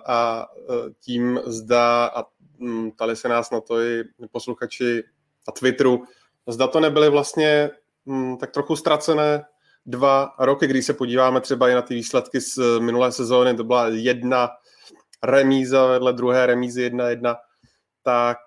a 0.07 0.47
uh, 0.53 0.77
tím 1.01 1.41
zda, 1.47 2.07
a 2.07 2.25
um, 2.59 2.93
ptali 2.93 3.17
se 3.17 3.29
nás 3.29 3.51
na 3.51 3.61
to 3.61 3.81
i 3.81 4.05
posluchači 4.33 5.03
na 5.49 5.53
Twitteru, 5.59 6.05
zda 6.49 6.67
to 6.67 6.81
nebyly 6.81 7.11
vlastně 7.11 7.71
um, 8.11 8.37
tak 8.37 8.51
trochu 8.51 8.77
ztracené 8.77 9.45
dva 9.87 10.35
roky, 10.39 10.67
když 10.67 10.87
se 10.87 10.95
podíváme 10.95 11.41
třeba 11.41 11.69
i 11.69 11.75
na 11.75 11.83
ty 11.83 11.95
výsledky 11.95 12.41
z 12.41 12.59
minulé 12.81 13.13
sezóny, 13.13 13.57
to 13.57 13.65
byla 13.65 13.89
jedna 13.89 14.49
remíza 15.23 15.87
vedle 15.87 16.13
druhé 16.13 16.47
remízy 16.47 16.83
jedna 16.83 17.09
jedna, 17.09 17.37
tak 18.03 18.39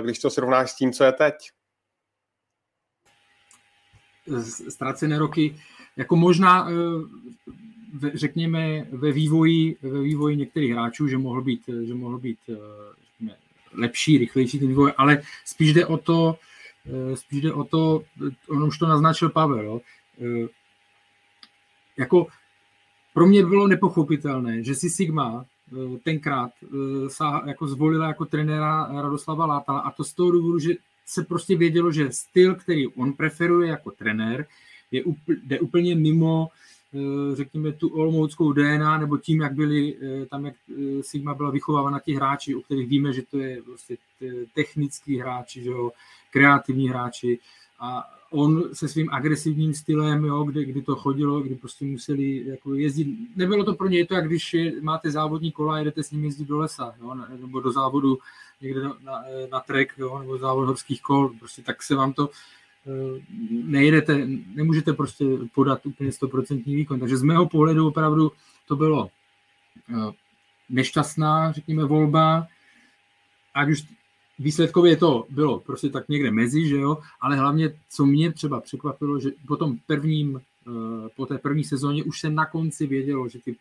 když 0.00 0.18
to 0.18 0.30
srovnáš 0.30 0.70
s 0.70 0.76
tím, 0.76 0.92
co 0.92 1.04
je 1.04 1.12
teď, 1.12 1.34
ztracené 4.68 5.18
roky, 5.18 5.56
jako 5.96 6.16
možná, 6.16 6.68
eh, 6.70 6.74
řekněme, 8.14 8.86
ve 8.90 9.12
vývoji, 9.12 9.76
ve 9.82 10.00
vývoji 10.00 10.36
některých 10.36 10.72
hráčů, 10.72 11.08
že 11.08 11.18
mohl 11.18 11.42
být, 11.42 11.62
že 11.86 11.94
mohl 11.94 12.18
být 12.18 12.38
eh, 12.48 12.54
řekněme, 13.06 13.36
lepší, 13.72 14.18
rychlejší 14.18 14.58
ten 14.58 14.68
vývoj, 14.68 14.92
ale 14.96 15.22
spíš 15.44 15.72
jde 15.74 15.86
o 15.86 15.98
to, 15.98 16.38
eh, 16.38 16.47
spíš 17.14 17.40
jde 17.42 17.52
o 17.52 17.64
to, 17.64 18.02
on 18.48 18.62
už 18.62 18.78
to 18.78 18.86
naznačil 18.86 19.30
Pavel, 19.30 19.64
jo? 19.64 19.80
jako 21.96 22.26
pro 23.14 23.26
mě 23.26 23.46
bylo 23.46 23.68
nepochopitelné, 23.68 24.62
že 24.62 24.74
si 24.74 24.90
Sigma 24.90 25.44
tenkrát 26.04 26.50
jako 27.46 27.68
zvolila 27.68 28.06
jako 28.06 28.24
trenéra 28.24 29.02
Radoslava 29.02 29.46
Látala 29.46 29.80
a 29.80 29.90
to 29.90 30.04
z 30.04 30.14
toho 30.14 30.30
důvodu, 30.30 30.58
že 30.58 30.74
se 31.08 31.24
prostě 31.24 31.56
vědělo, 31.56 31.92
že 31.92 32.12
styl, 32.12 32.54
který 32.54 32.88
on 32.88 33.12
preferuje 33.12 33.68
jako 33.68 33.90
trenér, 33.90 34.46
je, 34.90 35.02
jde 35.44 35.60
úplně 35.60 35.94
mimo 35.94 36.48
eh, 36.94 37.36
řekněme, 37.36 37.72
tu 37.72 37.88
olmouckou 37.88 38.52
DNA, 38.52 38.98
nebo 38.98 39.18
tím, 39.18 39.40
jak 39.40 39.52
byli, 39.52 39.96
eh, 39.96 40.26
tam, 40.26 40.46
jak 40.46 40.54
eh, 40.70 41.02
Sigma 41.02 41.34
byla 41.34 41.50
vychovávána 41.50 42.00
ti 42.00 42.14
hráči, 42.14 42.54
o 42.54 42.60
kterých 42.60 42.88
víme, 42.88 43.12
že 43.12 43.22
to 43.22 43.38
je 43.38 43.62
prostě 43.62 43.96
technický 44.54 45.18
hráči, 45.18 45.62
že 45.62 45.70
jo, 45.70 45.90
kreativní 46.30 46.88
hráči. 46.88 47.38
A 47.80 48.04
on 48.30 48.74
se 48.74 48.88
svým 48.88 49.10
agresivním 49.10 49.74
stylem, 49.74 50.24
jo, 50.24 50.44
kdy, 50.44 50.64
kdy 50.64 50.82
to 50.82 50.96
chodilo, 50.96 51.40
kdy 51.40 51.54
prostě 51.54 51.84
museli 51.84 52.46
jako 52.46 52.74
jezdit, 52.74 53.08
nebylo 53.36 53.64
to 53.64 53.74
pro 53.74 53.88
ně 53.88 54.06
to, 54.06 54.14
jak 54.14 54.26
když 54.26 54.56
máte 54.80 55.10
závodní 55.10 55.52
kola 55.52 55.74
a 55.74 55.78
jedete 55.78 56.02
s 56.02 56.10
ním 56.10 56.24
jezdit 56.24 56.48
do 56.48 56.58
lesa, 56.58 56.94
jo, 57.00 57.14
nebo 57.14 57.60
do 57.60 57.72
závodu 57.72 58.18
někde 58.60 58.82
na, 58.82 58.96
na, 59.02 59.24
na 59.52 59.60
trek 59.60 59.94
jo, 59.98 60.18
nebo 60.18 60.38
závod 60.38 60.66
horských 60.66 61.02
kol, 61.02 61.28
prostě 61.38 61.62
tak 61.62 61.82
se 61.82 61.94
vám 61.94 62.12
to 62.12 62.30
eh, 62.86 63.20
nejedete, 63.50 64.28
nemůžete 64.54 64.92
prostě 64.92 65.24
podat 65.54 65.86
úplně 65.86 66.10
100% 66.10 66.64
výkon. 66.64 67.00
Takže 67.00 67.16
z 67.16 67.22
mého 67.22 67.48
pohledu 67.48 67.88
opravdu 67.88 68.32
to 68.66 68.76
bylo 68.76 69.10
eh, 69.90 70.12
nešťastná, 70.68 71.52
řekněme, 71.52 71.84
volba, 71.84 72.46
ať 73.54 73.68
už 73.68 73.84
výsledkově 74.38 74.96
to 74.96 75.26
bylo 75.30 75.60
prostě 75.60 75.88
tak 75.88 76.08
někde 76.08 76.30
mezi, 76.30 76.68
že 76.68 76.76
jo, 76.76 76.98
ale 77.20 77.36
hlavně, 77.36 77.80
co 77.90 78.06
mě 78.06 78.32
třeba 78.32 78.60
překvapilo, 78.60 79.20
že 79.20 79.30
po 79.46 79.56
tom 79.56 79.78
prvním, 79.86 80.40
eh, 80.66 81.08
po 81.16 81.26
té 81.26 81.38
první 81.38 81.64
sezóně 81.64 82.04
už 82.04 82.20
se 82.20 82.30
na 82.30 82.46
konci 82.46 82.86
vědělo, 82.86 83.28
že 83.28 83.38
ty, 83.38 83.56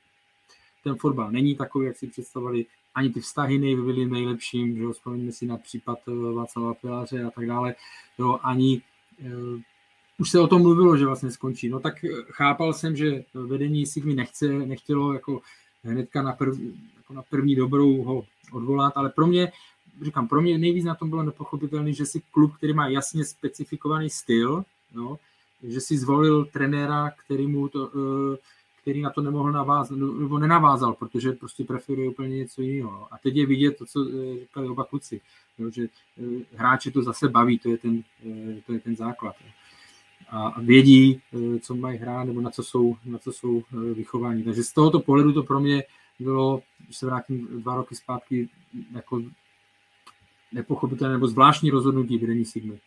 ten 0.83 0.95
fotbal 0.95 1.31
není 1.31 1.55
takový, 1.55 1.85
jak 1.85 1.97
si 1.97 2.07
představovali, 2.07 2.65
ani 2.95 3.09
ty 3.09 3.21
vztahy 3.21 3.57
nebyly 3.57 4.05
nejlepším, 4.05 4.77
že 4.77 4.83
jo, 4.83 4.91
vzpomeňme 4.91 5.31
si 5.31 5.45
na 5.45 5.57
případ 5.57 5.99
eh, 6.07 6.33
Václava 6.33 6.73
Piláře 6.73 7.23
a 7.23 7.31
tak 7.31 7.47
dále, 7.47 7.75
jo, 8.19 8.39
ani 8.43 8.81
uh, 9.21 9.61
už 10.19 10.29
se 10.29 10.39
o 10.39 10.47
tom 10.47 10.61
mluvilo, 10.61 10.97
že 10.97 11.05
vlastně 11.05 11.31
skončí. 11.31 11.69
No 11.69 11.79
tak 11.79 12.03
eh, 12.03 12.09
chápal 12.31 12.73
jsem, 12.73 12.95
že 12.95 13.23
vedení 13.33 13.85
Sigmy 13.85 14.15
nechce, 14.15 14.47
nechtělo 14.47 15.13
jako 15.13 15.41
hnedka 15.83 16.21
na, 16.21 16.33
prv, 16.33 16.59
jako 16.97 17.13
na 17.13 17.21
první 17.21 17.55
dobrou 17.55 18.03
ho 18.03 18.23
odvolat, 18.51 18.93
ale 18.95 19.09
pro 19.09 19.27
mě, 19.27 19.51
říkám, 20.01 20.27
pro 20.27 20.41
mě 20.41 20.57
nejvíc 20.57 20.85
na 20.85 20.95
tom 20.95 21.09
bylo 21.09 21.23
nepochopitelné, 21.23 21.93
že 21.93 22.05
si 22.05 22.21
klub, 22.31 22.55
který 22.57 22.73
má 22.73 22.87
jasně 22.87 23.25
specifikovaný 23.25 24.09
styl, 24.09 24.63
jo, 24.95 25.17
že 25.63 25.81
si 25.81 25.97
zvolil 25.97 26.45
trenéra, 26.45 27.11
který 27.25 27.47
mu 27.47 27.67
to, 27.67 27.87
uh, 27.87 28.35
který 28.87 29.01
na 29.01 29.09
to 29.09 29.21
nemohl 29.21 29.51
navázat, 29.51 29.97
nebo 29.97 30.39
nenavázal, 30.39 30.93
protože 30.93 31.31
prostě 31.31 31.63
preferuje 31.63 32.09
úplně 32.09 32.37
něco 32.37 32.61
jiného. 32.61 33.07
A 33.11 33.17
teď 33.17 33.35
je 33.35 33.45
vidět 33.45 33.77
to, 33.77 33.85
co 33.85 34.07
eh, 34.09 34.39
říkali 34.39 34.69
oba 34.69 34.83
kluci, 34.83 35.21
jo, 35.57 35.69
že 35.69 35.83
eh, 35.83 36.23
hráči 36.55 36.91
to 36.91 37.03
zase 37.03 37.29
baví, 37.29 37.59
to 37.59 37.69
je 37.69 37.77
ten, 37.77 38.03
eh, 38.25 38.61
to 38.65 38.73
je 38.73 38.79
ten 38.79 38.95
základ. 38.95 39.35
A 40.29 40.61
vědí, 40.61 41.21
co 41.61 41.75
mají 41.75 41.97
hrát, 41.97 42.23
nebo 42.23 42.41
na 42.41 42.49
co 42.49 42.63
jsou, 42.63 42.95
na 43.05 43.17
co 43.17 43.31
jsou 43.31 43.63
vychováni. 43.93 44.43
Takže 44.43 44.63
z 44.63 44.73
tohoto 44.73 44.99
pohledu 44.99 45.33
to 45.33 45.43
pro 45.43 45.59
mě 45.59 45.83
bylo, 46.19 46.61
když 46.85 46.97
se 46.97 47.05
vrátím 47.05 47.47
dva 47.61 47.75
roky 47.75 47.95
zpátky, 47.95 48.49
jako 48.95 49.21
nepochopitelné 50.53 51.13
nebo 51.13 51.27
zvláštní 51.27 51.69
rozhodnutí 51.69 52.17
vedení 52.17 52.45
Sigmy. 52.45 52.79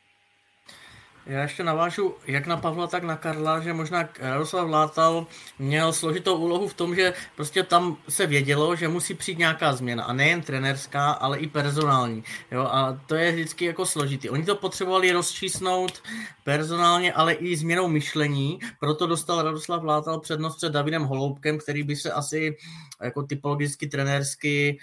Já 1.27 1.43
ještě 1.43 1.65
navážu 1.65 2.15
jak 2.27 2.47
na 2.47 2.57
Pavla, 2.57 2.87
tak 2.87 3.03
na 3.03 3.17
Karla, 3.17 3.61
že 3.61 3.73
možná 3.73 4.09
Jaroslav 4.19 4.69
Látal 4.69 5.27
měl 5.59 5.93
složitou 5.93 6.37
úlohu 6.37 6.69
v 6.69 6.75
tom, 6.75 6.95
že 6.95 7.13
prostě 7.37 7.63
tam 7.63 7.97
se 8.09 8.27
vědělo, 8.27 8.77
že 8.77 8.89
musí 8.89 9.15
přijít 9.15 9.39
nějaká 9.39 9.73
změna 9.73 10.05
a 10.05 10.13
nejen 10.13 10.43
trenerská, 10.43 11.11
ale 11.11 11.39
i 11.39 11.47
personální. 11.47 12.25
Jo? 12.51 12.61
A 12.63 13.01
to 13.07 13.15
je 13.15 13.33
vždycky 13.33 13.65
jako 13.65 13.87
složitý. 13.87 14.31
Oni 14.31 14.45
to 14.45 14.57
potřebovali 14.57 15.13
rozčísnout 15.13 16.03
personálně, 16.45 17.13
ale 17.13 17.33
i 17.33 17.57
změnou 17.57 17.89
myšlení, 17.89 18.59
proto 18.81 19.07
dostal 19.07 19.43
Radoslav 19.43 19.85
Látal 19.85 20.21
přednost 20.21 20.57
před 20.57 20.73
Davidem 20.73 21.03
Holoubkem, 21.03 21.59
který 21.59 21.83
by 21.83 21.97
se 21.97 22.13
asi 22.13 22.57
jako 23.03 23.23
typologicky 23.23 23.87
trenérsky, 23.87 24.79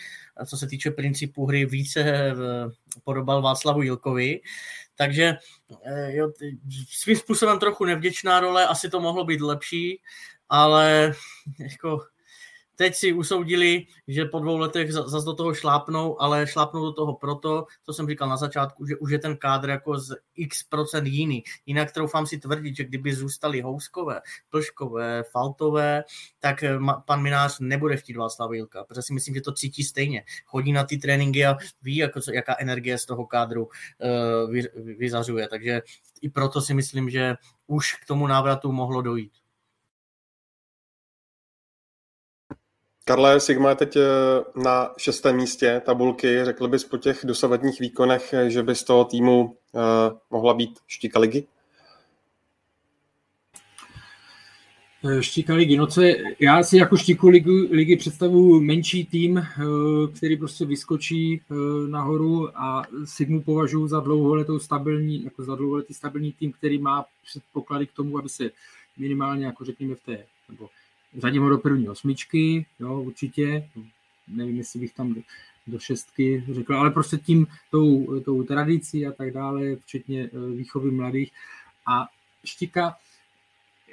co 0.45 0.57
se 0.57 0.67
týče 0.67 0.91
principů 0.91 1.45
hry, 1.45 1.65
více 1.65 2.01
eh, 2.01 2.33
podobal 3.03 3.41
Václavu 3.41 3.81
Jilkovi. 3.81 4.39
Takže 4.97 5.37
eh, 5.85 6.15
jo, 6.15 6.31
svým 6.89 7.17
způsobem 7.17 7.59
trochu 7.59 7.85
nevděčná 7.85 8.39
role, 8.39 8.67
asi 8.67 8.89
to 8.89 8.99
mohlo 8.99 9.25
být 9.25 9.41
lepší, 9.41 10.01
ale 10.49 11.13
jako 11.59 11.99
teď 12.78 12.95
si 12.95 13.13
usoudili, 13.13 13.86
že 14.07 14.25
po 14.25 14.39
dvou 14.39 14.57
letech 14.57 14.93
zase 14.93 15.25
do 15.25 15.34
toho 15.34 15.53
šlápnou, 15.53 16.21
ale 16.21 16.47
šlápnou 16.47 16.86
do 16.86 16.93
toho 16.93 17.13
proto, 17.13 17.65
co 17.84 17.93
jsem 17.93 18.07
říkal 18.07 18.30
na 18.30 18.38
začátku, 18.38 18.86
že 18.86 18.95
už 18.95 19.11
je 19.11 19.19
ten 19.19 19.38
kádr 19.38 19.69
jako 19.69 19.99
z 19.99 20.15
x 20.36 20.63
procent 20.63 21.07
jiný. 21.07 21.43
Jinak 21.65 21.91
troufám 21.91 22.25
si 22.25 22.38
tvrdit, 22.38 22.75
že 22.75 22.84
kdyby 22.84 23.15
zůstali 23.15 23.61
Houskové, 23.61 24.21
Plškové, 24.49 25.23
Faltové, 25.32 26.03
tak 26.39 26.63
eh, 26.63 26.78
pan 27.05 27.21
Minář 27.21 27.59
nebude 27.59 27.97
chtít 27.97 28.17
Václav 28.17 28.51
Jilka, 28.51 28.84
protože 28.84 29.01
si 29.01 29.13
myslím, 29.13 29.36
že 29.36 29.41
to 29.41 29.51
cítí 29.51 29.84
stejně. 29.84 30.23
Chodí 30.45 30.71
na 30.71 30.84
ty 30.84 30.97
tréninky 30.97 31.45
a 31.45 31.57
ví, 31.82 31.95
jako, 31.95 32.19
jaká 32.34 32.55
energie 32.59 32.97
z 32.97 33.05
toho 33.05 33.25
kádru 33.25 33.69
vy, 34.49 34.63
vyzařuje. 34.97 35.47
Takže 35.47 35.82
i 36.21 36.30
proto 36.30 36.61
si 36.61 36.73
myslím, 36.73 37.09
že 37.09 37.36
už 37.67 37.93
k 37.93 38.05
tomu 38.05 38.28
návratu 38.28 38.71
mohlo 38.71 39.01
dojít. 39.01 39.32
Karle, 43.08 43.39
Sigma 43.39 43.70
je 43.70 43.76
teď 43.76 43.95
eh, 43.95 44.01
na 44.64 44.89
šestém 44.97 45.36
místě 45.36 45.82
tabulky. 45.86 46.45
Řekl 46.45 46.68
bys 46.68 46.84
po 46.84 46.97
těch 46.97 47.20
dosavadních 47.24 47.80
výkonech, 47.80 48.34
eh, 48.34 48.49
že 48.49 48.64
by 48.64 48.76
z 48.76 48.84
toho 48.84 49.05
týmu 49.05 49.41
uh, 49.43 49.82
mohla 50.30 50.53
být 50.53 50.80
štíka 50.88 51.20
ligy? 51.20 51.47
Štíka 55.20 55.53
ligy, 55.53 55.78
no 55.78 55.88
co 55.88 56.01
je, 56.01 56.24
já 56.39 56.64
si 56.64 56.78
jako 56.78 56.97
štíku 56.97 57.30
ligy, 57.30 57.51
ligy 57.72 57.95
představuji 57.95 58.62
menší 58.62 59.05
tým, 59.05 59.43
který 60.16 60.38
prostě 60.38 60.66
vyskočí 60.66 61.41
nahoru 61.88 62.60
a 62.60 62.84
Sigmu 63.05 63.41
považuji 63.41 63.88
za 63.88 63.99
dlouholetou 63.99 64.60
stabilní, 64.60 65.24
jako 65.24 65.43
za 65.43 65.55
dlouholetý 65.55 65.93
stabilní 65.93 66.32
tým, 66.32 66.51
který 66.51 66.80
má 66.80 67.05
předpoklady 67.26 67.88
k 67.88 67.93
tomu, 67.93 68.18
aby 68.18 68.30
se 68.30 68.49
minimálně, 68.97 69.45
jako 69.45 69.66
řekněme 69.66 69.95
v 69.95 70.03
té, 70.03 70.24
nebo 70.49 70.70
Ho 71.24 71.49
do 71.49 71.57
první 71.57 71.89
osmičky, 71.89 72.65
jo, 72.80 73.01
určitě. 73.01 73.70
nevím, 74.28 74.57
jestli 74.57 74.80
bych 74.80 74.93
tam 74.93 75.15
do, 75.68 75.80
šestky 75.80 76.43
řekl, 76.51 76.76
ale 76.76 76.91
prostě 76.91 77.18
tím, 77.18 77.47
tou, 77.72 78.20
tou 78.20 78.43
tradicí 78.43 79.07
a 79.07 79.11
tak 79.11 79.34
dále, 79.34 79.76
včetně 79.76 80.30
výchovy 80.55 80.91
mladých. 80.91 81.32
A 81.88 82.07
Štika, 82.45 82.95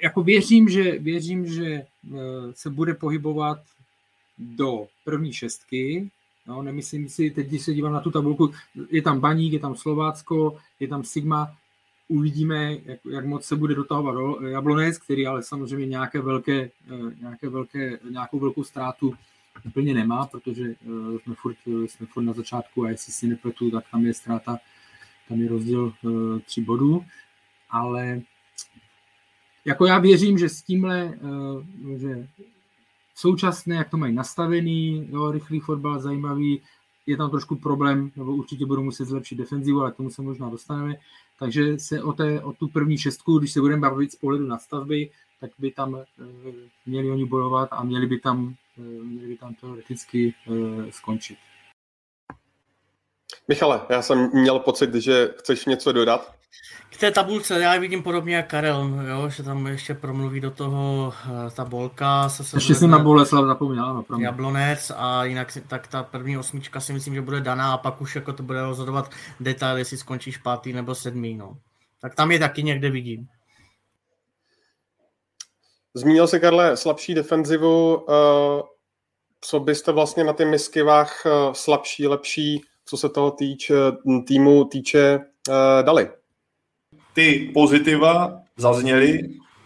jako 0.01 0.23
věřím, 0.23 0.69
že, 0.69 0.99
věřím, 0.99 1.45
že 1.47 1.85
se 2.51 2.69
bude 2.69 2.93
pohybovat 2.93 3.59
do 4.37 4.87
první 5.03 5.33
šestky, 5.33 6.09
No, 6.47 6.61
nemyslím 6.61 7.09
si, 7.09 7.31
teď 7.31 7.47
když 7.47 7.61
se 7.61 7.73
dívám 7.73 7.93
na 7.93 7.99
tu 7.99 8.11
tabulku, 8.11 8.51
je 8.91 9.01
tam 9.01 9.19
Baník, 9.19 9.53
je 9.53 9.59
tam 9.59 9.75
Slovácko, 9.75 10.57
je 10.79 10.87
tam 10.87 11.03
Sigma, 11.03 11.57
uvidíme, 12.07 12.77
jak, 12.85 12.99
jak 13.05 13.25
moc 13.25 13.45
se 13.45 13.55
bude 13.55 13.75
dotahovat 13.75 14.15
Jablonec, 14.47 14.97
který 14.97 15.27
ale 15.27 15.43
samozřejmě 15.43 15.85
nějaké 15.85 16.21
velké, 16.21 16.61
eh, 16.61 17.15
nějaké 17.21 17.49
velké, 17.49 17.99
nějakou 18.09 18.39
velkou 18.39 18.63
ztrátu 18.63 19.13
úplně 19.65 19.93
nemá, 19.93 20.27
protože 20.27 20.63
uh, 20.63 21.19
jsme, 21.19 21.35
furt, 21.35 21.57
jsme 21.85 22.05
furt 22.05 22.23
na 22.23 22.33
začátku 22.33 22.83
a 22.83 22.89
jestli 22.89 23.13
si 23.13 23.27
nepletu, 23.27 23.71
tak 23.71 23.83
tam 23.91 24.05
je 24.05 24.13
ztráta, 24.13 24.57
tam 25.29 25.41
je 25.41 25.49
rozdíl 25.49 25.93
tři 26.45 26.61
bodů, 26.61 27.05
ale 27.69 28.21
jako 29.65 29.85
já 29.85 29.99
věřím, 29.99 30.37
že 30.37 30.49
s 30.49 30.61
tímhle, 30.61 31.19
že 31.97 32.27
současné, 33.15 33.75
jak 33.75 33.89
to 33.89 33.97
mají 33.97 34.13
nastavený, 34.13 35.07
jo, 35.11 35.31
rychlý 35.31 35.59
fotbal, 35.59 35.99
zajímavý, 35.99 36.61
je 37.05 37.17
tam 37.17 37.29
trošku 37.29 37.55
problém, 37.55 38.11
nebo 38.15 38.35
určitě 38.35 38.65
budou 38.65 38.83
muset 38.83 39.05
zlepšit 39.05 39.35
defenzivu, 39.35 39.81
ale 39.81 39.91
k 39.91 39.95
tomu 39.95 40.09
se 40.09 40.21
možná 40.21 40.49
dostaneme. 40.49 40.95
Takže 41.39 41.79
se 41.79 42.03
o, 42.03 42.13
té, 42.13 42.41
o 42.41 42.53
tu 42.53 42.67
první 42.67 42.97
šestku, 42.97 43.39
když 43.39 43.53
se 43.53 43.61
budeme 43.61 43.81
bavit 43.81 44.11
z 44.11 44.15
pohledu 44.15 44.47
na 44.47 44.57
stavby, 44.57 45.09
tak 45.39 45.51
by 45.57 45.71
tam 45.71 45.95
e, 45.95 46.03
měli 46.85 47.11
oni 47.11 47.25
bojovat 47.25 47.69
a 47.71 47.83
měli 47.83 48.07
by 48.07 48.19
tam, 48.19 48.55
e, 48.77 48.81
měli 48.81 49.27
by 49.27 49.37
tam 49.37 49.53
teoreticky 49.53 50.33
e, 50.47 50.91
skončit. 50.91 51.37
Michale, 53.47 53.81
já 53.89 54.01
jsem 54.01 54.29
měl 54.33 54.59
pocit, 54.59 54.95
že 54.95 55.33
chceš 55.39 55.65
něco 55.65 55.91
dodat. 55.91 56.35
K 56.95 56.97
té 56.97 57.11
tabulce 57.11 57.61
já 57.61 57.79
vidím 57.79 58.03
podobně 58.03 58.35
jak 58.35 58.49
Karel, 58.49 58.91
jo, 59.09 59.29
že 59.29 59.43
tam 59.43 59.67
ještě 59.67 59.93
promluví 59.93 60.39
do 60.39 60.51
toho 60.51 61.13
eh, 61.25 61.51
ta 61.51 61.65
bolka. 61.65 62.29
Se 62.29 62.43
se 62.43 62.57
ještě 62.57 62.75
jsem 62.75 62.89
na 62.89 62.99
Boleslav 62.99 63.45
zapomněl, 63.45 63.85
ano. 63.85 64.03
Promiň. 64.03 64.23
Jablonec 64.25 64.91
a 64.95 65.23
jinak 65.25 65.57
tak 65.67 65.87
ta 65.87 66.03
první 66.03 66.37
osmička 66.37 66.79
si 66.79 66.93
myslím, 66.93 67.15
že 67.15 67.21
bude 67.21 67.41
daná 67.41 67.73
a 67.73 67.77
pak 67.77 68.01
už 68.01 68.15
jako 68.15 68.33
to 68.33 68.43
bude 68.43 68.61
rozhodovat 68.61 69.11
detail, 69.39 69.77
jestli 69.77 69.97
skončíš 69.97 70.37
pátý 70.37 70.73
nebo 70.73 70.95
sedmý, 70.95 71.35
no. 71.35 71.57
Tak 72.01 72.15
tam 72.15 72.31
je 72.31 72.39
taky 72.39 72.63
někde 72.63 72.89
vidím. 72.89 73.27
Zmínil 75.93 76.27
si, 76.27 76.39
Karle, 76.39 76.77
slabší 76.77 77.13
defenzivu. 77.13 78.05
Eh, 78.09 78.61
co 79.41 79.59
byste 79.59 79.91
vlastně 79.91 80.23
na 80.23 80.33
ty 80.33 80.45
miskivách 80.45 81.25
eh, 81.25 81.29
slabší, 81.53 82.07
lepší, 82.07 82.61
co 82.85 82.97
se 82.97 83.09
toho 83.09 83.31
týče, 83.31 83.75
týmu 84.27 84.65
týče, 84.65 85.19
dali? 85.81 86.09
Ty 87.15 87.51
pozitiva 87.53 88.39
zazněly 88.57 89.19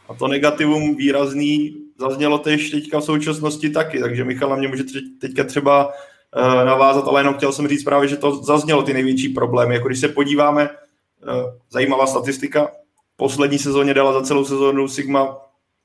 a 0.10 0.14
to 0.14 0.28
negativum 0.28 0.96
výrazný 0.96 1.76
zaznělo 2.00 2.38
tež 2.38 2.70
teďka 2.70 3.00
v 3.00 3.04
současnosti 3.04 3.70
taky, 3.70 4.00
takže 4.00 4.24
Michal 4.24 4.50
na 4.50 4.56
mě 4.56 4.68
může 4.68 4.84
teďka 5.22 5.44
třeba 5.44 5.88
uh, 5.88 6.66
navázat, 6.66 7.08
ale 7.08 7.20
jenom 7.20 7.34
chtěl 7.34 7.52
jsem 7.52 7.68
říct 7.68 7.84
právě, 7.84 8.08
že 8.08 8.18
to 8.18 8.44
zaznělo 8.44 8.84
ty 8.84 8.94
největší 8.94 9.30
problémy. 9.30 9.76
Jako 9.76 9.88
když 9.88 10.00
se 10.00 10.08
podíváme, 10.08 10.70
uh, 10.70 11.34
zajímavá 11.70 12.08
statistika, 12.08 12.72
poslední 13.16 13.60
sezóně 13.60 13.94
dala 13.94 14.14
za 14.14 14.22
celou 14.22 14.46
sezónu 14.46 14.88
Sigma 14.88 15.38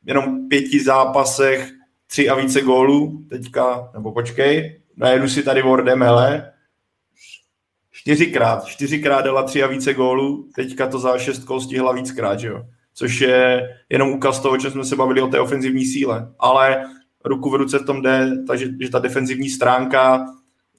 jenom 0.06 0.48
pěti 0.48 0.84
zápasech 0.84 1.70
tři 2.06 2.28
a 2.28 2.34
více 2.34 2.60
gólů, 2.60 3.24
teďka, 3.28 3.90
nebo 3.94 4.12
počkej, 4.12 4.80
najedu 4.96 5.28
si 5.28 5.42
tady 5.42 5.62
Wordem, 5.62 6.02
hele, 6.02 6.52
čtyřikrát, 8.04 8.64
čtyřikrát 8.64 9.24
dala 9.24 9.42
tři 9.42 9.62
a 9.62 9.66
více 9.66 9.94
gólů, 9.94 10.48
teďka 10.54 10.86
to 10.86 10.98
za 10.98 11.18
šest 11.18 11.44
kol 11.44 11.60
stihla 11.60 11.92
víckrát, 11.92 12.40
že 12.40 12.48
jo? 12.48 12.62
Což 12.94 13.20
je 13.20 13.68
jenom 13.90 14.10
úkaz 14.10 14.40
toho, 14.40 14.58
že 14.58 14.70
jsme 14.70 14.84
se 14.84 14.96
bavili 14.96 15.22
o 15.22 15.26
té 15.26 15.40
ofenzivní 15.40 15.84
síle. 15.84 16.32
Ale 16.38 16.84
ruku 17.24 17.50
v 17.50 17.54
ruce 17.54 17.78
v 17.78 17.86
tom 17.86 18.02
jde, 18.02 18.32
takže 18.46 18.66
že 18.80 18.90
ta 18.90 18.98
defenzivní 18.98 19.48
stránka 19.48 20.26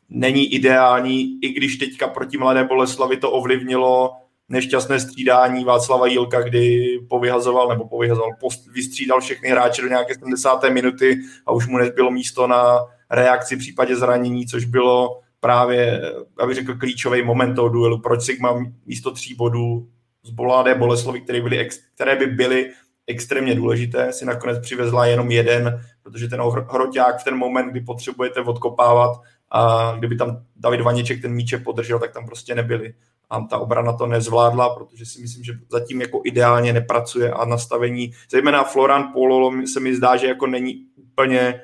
není 0.10 0.54
ideální, 0.54 1.40
i 1.42 1.50
když 1.50 1.78
teďka 1.78 2.08
proti 2.08 2.38
Mladé 2.38 2.64
Boleslavi 2.64 3.18
to 3.18 3.32
ovlivnilo 3.32 4.12
nešťastné 4.50 5.00
střídání 5.00 5.64
Václava 5.64 6.08
Jílka, 6.08 6.42
kdy 6.42 7.00
povyhazoval, 7.10 7.70
nebo 7.70 7.88
povyhazoval, 7.88 8.30
post, 8.40 8.68
vystřídal 8.68 9.22
všechny 9.22 9.50
hráče 9.50 9.82
do 9.82 9.88
nějaké 9.88 10.16
70. 10.16 10.64
minuty 10.70 11.20
a 11.46 11.52
už 11.52 11.68
mu 11.68 11.78
nezbylo 11.78 12.12
místo 12.12 12.48
na 12.48 12.80
reakci 13.10 13.56
v 13.56 13.60
případě 13.60 13.96
zranění, 13.96 14.48
což 14.48 14.66
bylo 14.66 15.25
právě, 15.46 16.02
abych 16.40 16.56
řekl, 16.56 16.76
klíčový 16.76 17.24
moment 17.24 17.56
toho 17.56 17.70
duelu. 17.70 18.02
Proč 18.02 18.24
Sigma 18.24 18.66
místo 18.86 19.12
tří 19.12 19.36
bodů 19.36 19.88
z 20.24 20.30
Boládé 20.30 20.76
Boleslovy, 20.76 21.22
které, 21.22 21.42
byly, 21.42 21.70
které 21.96 22.16
by 22.16 22.26
byly 22.26 22.72
extrémně 23.08 23.56
důležité, 23.56 24.14
si 24.14 24.26
nakonec 24.26 24.60
přivezla 24.60 25.06
jenom 25.06 25.32
jeden, 25.32 25.82
protože 26.04 26.28
ten 26.28 26.42
hroťák 26.70 27.20
v 27.20 27.24
ten 27.24 27.36
moment, 27.36 27.72
kdy 27.72 27.82
potřebujete 27.82 28.42
odkopávat 28.42 29.22
a 29.52 29.94
kdyby 30.00 30.16
tam 30.16 30.42
David 30.56 30.82
Vaněček 30.82 31.22
ten 31.22 31.32
míček 31.32 31.64
podržel, 31.64 32.00
tak 32.00 32.14
tam 32.14 32.26
prostě 32.26 32.56
nebyli. 32.56 32.94
A 33.30 33.42
ta 33.42 33.58
obrana 33.58 33.94
to 33.94 34.08
nezvládla, 34.08 34.76
protože 34.76 35.06
si 35.06 35.22
myslím, 35.22 35.44
že 35.44 35.54
zatím 35.70 36.02
jako 36.02 36.22
ideálně 36.24 36.74
nepracuje 36.74 37.32
a 37.32 37.46
nastavení, 37.46 38.12
zejména 38.32 38.64
Florian 38.64 39.10
Pololo 39.14 39.54
se 39.74 39.80
mi 39.80 39.96
zdá, 39.96 40.18
že 40.18 40.28
jako 40.28 40.48
není 40.48 40.86
úplně 40.96 41.62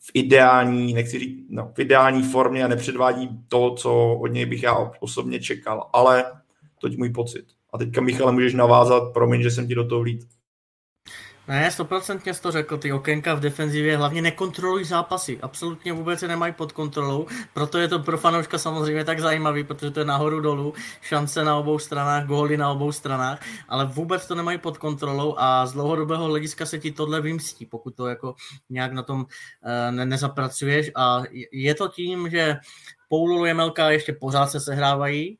v 0.00 0.10
ideální, 0.14 0.94
nechci 0.94 1.18
říct, 1.18 1.46
no, 1.50 1.72
v 1.74 1.78
ideální 1.78 2.22
formě 2.22 2.64
a 2.64 2.68
nepředvádí 2.68 3.28
to, 3.48 3.74
co 3.74 4.14
od 4.14 4.26
něj 4.26 4.46
bych 4.46 4.62
já 4.62 4.90
osobně 5.00 5.40
čekal, 5.40 5.90
ale 5.92 6.24
to 6.78 6.88
je 6.88 6.96
můj 6.96 7.10
pocit. 7.10 7.44
A 7.72 7.78
teďka, 7.78 8.00
Michale, 8.00 8.32
můžeš 8.32 8.54
navázat, 8.54 9.12
promiň, 9.12 9.42
že 9.42 9.50
jsem 9.50 9.68
ti 9.68 9.74
do 9.74 9.88
toho 9.88 10.00
vlít. 10.00 10.26
Ne, 11.48 11.70
stoprocentně 11.70 12.34
jsi 12.34 12.42
to 12.42 12.50
řekl, 12.50 12.78
ty 12.78 12.92
okénka 12.92 13.34
v 13.34 13.40
defenzivě 13.40 13.96
hlavně 13.96 14.22
nekontrolují 14.22 14.84
zápasy, 14.84 15.38
absolutně 15.42 15.92
vůbec 15.92 16.20
se 16.20 16.28
nemají 16.28 16.52
pod 16.52 16.72
kontrolou, 16.72 17.26
proto 17.54 17.78
je 17.78 17.88
to 17.88 17.98
pro 17.98 18.18
fanouška 18.18 18.58
samozřejmě 18.58 19.04
tak 19.04 19.20
zajímavý, 19.20 19.64
protože 19.64 19.90
to 19.90 20.00
je 20.00 20.06
nahoru 20.06 20.40
dolů, 20.40 20.74
šance 21.00 21.44
na 21.44 21.56
obou 21.56 21.78
stranách, 21.78 22.26
góly 22.26 22.56
na 22.56 22.70
obou 22.70 22.92
stranách, 22.92 23.40
ale 23.68 23.86
vůbec 23.86 24.26
to 24.26 24.34
nemají 24.34 24.58
pod 24.58 24.78
kontrolou 24.78 25.34
a 25.38 25.66
z 25.66 25.72
dlouhodobého 25.72 26.24
hlediska 26.24 26.66
se 26.66 26.78
ti 26.78 26.92
tohle 26.92 27.20
vymstí, 27.20 27.66
pokud 27.66 27.94
to 27.94 28.06
jako 28.06 28.34
nějak 28.70 28.92
na 28.92 29.02
tom 29.02 29.20
uh, 29.20 29.26
ne- 29.90 30.06
nezapracuješ. 30.06 30.90
A 30.96 31.22
je 31.52 31.74
to 31.74 31.88
tím, 31.88 32.30
že 32.30 32.56
Poululu 33.08 33.44
Jemelka 33.44 33.90
ještě 33.90 34.12
pořád 34.12 34.46
se 34.46 34.60
sehrávají, 34.60 35.38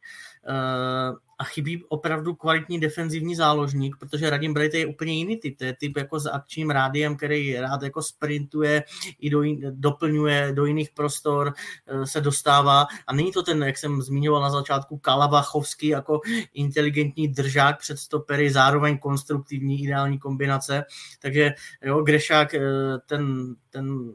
uh, 0.49 1.17
a 1.41 1.45
chybí 1.45 1.85
opravdu 1.89 2.35
kvalitní 2.35 2.81
defenzivní 2.81 3.37
záložník, 3.37 3.97
protože 3.97 4.31
Radim 4.31 4.55
Brejte 4.55 4.79
je 4.79 4.87
úplně 4.87 5.13
jiný 5.13 5.37
typ. 5.37 5.59
To 5.59 5.65
je 5.65 5.77
typ 5.77 5.97
jako 5.97 6.21
s 6.21 6.27
akčním 6.27 6.71
rádiem, 6.71 7.17
který 7.17 7.55
rád 7.55 7.83
jako 7.83 8.03
sprintuje, 8.03 8.85
i 9.21 9.31
do, 9.31 9.43
doplňuje 9.71 10.53
do 10.53 10.65
jiných 10.65 10.91
prostor, 10.91 11.53
eh, 11.87 12.07
se 12.07 12.21
dostává. 12.21 12.87
A 13.07 13.13
není 13.13 13.33
to 13.33 13.43
ten, 13.43 13.63
jak 13.63 13.79
jsem 13.79 14.03
zmiňoval 14.03 14.43
na 14.43 14.51
začátku, 14.51 14.99
Kalavachovský 14.99 15.87
jako 15.87 16.21
inteligentní 16.55 17.29
držák 17.29 17.79
před 17.79 17.99
stopery, 17.99 18.51
zároveň 18.51 18.99
konstruktivní 18.99 19.83
ideální 19.83 20.19
kombinace. 20.19 20.85
Takže 21.23 21.51
jo, 21.83 22.03
Grešák, 22.03 22.55
eh, 22.55 22.61
ten, 23.07 23.55
ten 23.71 24.13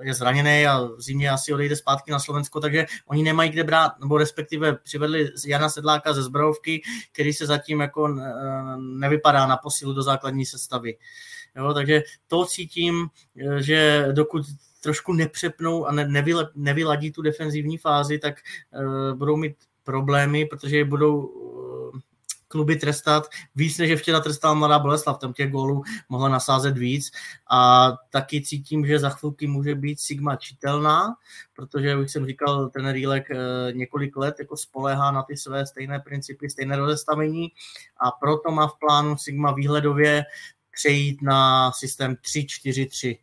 je 0.00 0.14
zraněný 0.14 0.66
a 0.66 0.80
v 0.80 1.00
zimě 1.00 1.30
asi 1.30 1.54
odejde 1.54 1.76
zpátky 1.76 2.10
na 2.10 2.18
Slovensko, 2.18 2.60
takže 2.60 2.86
oni 3.06 3.22
nemají 3.22 3.50
kde 3.50 3.64
brát, 3.64 3.92
nebo 4.00 4.18
respektive 4.18 4.76
přivedli 4.76 5.30
Jana 5.46 5.68
Sedláka 5.68 6.12
ze 6.12 6.22
Zbrojovky, 6.22 6.82
který 7.12 7.32
se 7.32 7.46
zatím 7.46 7.80
jako 7.80 8.08
nevypadá 8.78 9.46
na 9.46 9.56
posilu 9.56 9.92
do 9.92 10.02
základní 10.02 10.46
sestavy. 10.46 10.96
Jo, 11.56 11.74
takže 11.74 12.02
to 12.26 12.46
cítím, 12.46 13.08
že 13.58 14.08
dokud 14.12 14.42
trošku 14.82 15.12
nepřepnou 15.12 15.86
a 15.86 15.92
nevyladí 16.54 17.12
tu 17.12 17.22
defenzivní 17.22 17.78
fázi, 17.78 18.18
tak 18.18 18.34
budou 19.14 19.36
mít 19.36 19.56
problémy, 19.84 20.46
protože 20.46 20.84
budou 20.84 21.30
kluby 22.50 22.76
trestat. 22.76 23.28
Víc, 23.54 23.78
než 23.78 24.00
včera 24.00 24.20
trestal 24.20 24.54
Mladá 24.54 24.78
Boleslav, 24.78 25.18
tam 25.18 25.32
těch 25.32 25.50
gólů 25.50 25.82
mohla 26.08 26.28
nasázet 26.28 26.78
víc. 26.78 27.10
A 27.50 27.92
taky 28.10 28.42
cítím, 28.42 28.86
že 28.86 28.98
za 28.98 29.10
chvilky 29.10 29.46
může 29.46 29.74
být 29.74 30.00
Sigma 30.00 30.36
čitelná, 30.36 31.14
protože, 31.56 31.88
jak 31.88 32.10
jsem 32.10 32.26
říkal, 32.26 32.68
ten 32.68 32.90
Rýlek 32.92 33.30
eh, 33.30 33.36
několik 33.72 34.16
let 34.16 34.34
jako 34.38 34.56
spoléhá 34.56 35.10
na 35.10 35.22
ty 35.22 35.36
své 35.36 35.66
stejné 35.66 36.00
principy, 36.00 36.50
stejné 36.50 36.76
rozestavení. 36.76 37.48
A 38.00 38.10
proto 38.10 38.50
má 38.50 38.66
v 38.66 38.78
plánu 38.80 39.16
Sigma 39.16 39.52
výhledově 39.52 40.24
přejít 40.70 41.22
na 41.22 41.72
systém 41.72 42.14
3-4-3. 42.14 43.18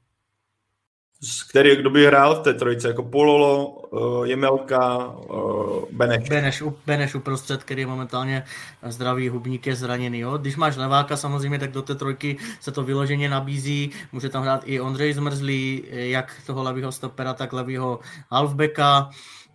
Který, 1.49 1.75
kdo 1.75 1.89
by 1.89 2.05
hrál 2.05 2.35
v 2.35 2.43
té 2.43 2.53
trojice, 2.53 2.87
jako 2.87 3.03
Pololo, 3.03 3.67
uh, 3.67 4.25
Jemelka, 4.25 5.07
uh, 5.07 5.83
Beneš. 5.91 6.29
Beneš, 6.29 6.63
Beneš 6.85 7.15
uprostřed, 7.15 7.63
který 7.63 7.81
je 7.81 7.87
momentálně 7.87 8.43
zdravý, 8.87 9.29
Hubník 9.29 9.67
je 9.67 9.75
zraněný. 9.75 10.19
Jo? 10.19 10.37
Když 10.37 10.55
máš 10.55 10.75
leváka 10.75 11.17
samozřejmě, 11.17 11.59
tak 11.59 11.71
do 11.71 11.81
té 11.81 11.95
trojky 11.95 12.37
se 12.59 12.71
to 12.71 12.83
vyloženě 12.83 13.29
nabízí. 13.29 13.91
Může 14.11 14.29
tam 14.29 14.43
hrát 14.43 14.61
i 14.65 14.81
Ondřej 14.81 15.13
Zmrzlý, 15.13 15.83
jak 15.89 16.41
toho 16.45 16.63
levého 16.63 16.91
stopera, 16.91 17.33
tak 17.33 17.53
levého 17.53 17.99
halfbacka 18.31 19.09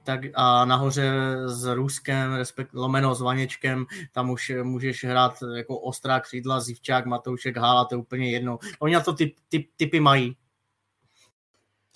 tak 0.05 0.21
a 0.35 0.65
nahoře 0.65 1.13
s 1.47 1.75
Ruskem, 1.75 2.35
respekt, 2.35 2.75
lomeno 2.75 3.15
s 3.15 3.21
Vaněčkem, 3.21 3.87
tam 4.13 4.31
už 4.31 4.53
můžeš 4.63 5.05
hrát 5.05 5.35
jako 5.57 5.79
ostrá 5.79 6.21
křídla, 6.21 6.61
Zivčák, 6.61 7.07
Matoušek, 7.07 7.57
Hála, 7.57 7.85
to 7.85 7.95
je 7.95 7.99
úplně 7.99 8.31
jedno. 8.31 8.59
Oni 8.79 8.95
na 8.95 9.01
to 9.01 9.13
typ, 9.13 9.35
typ, 9.49 9.71
typy 9.77 10.01
mají. 10.01 10.37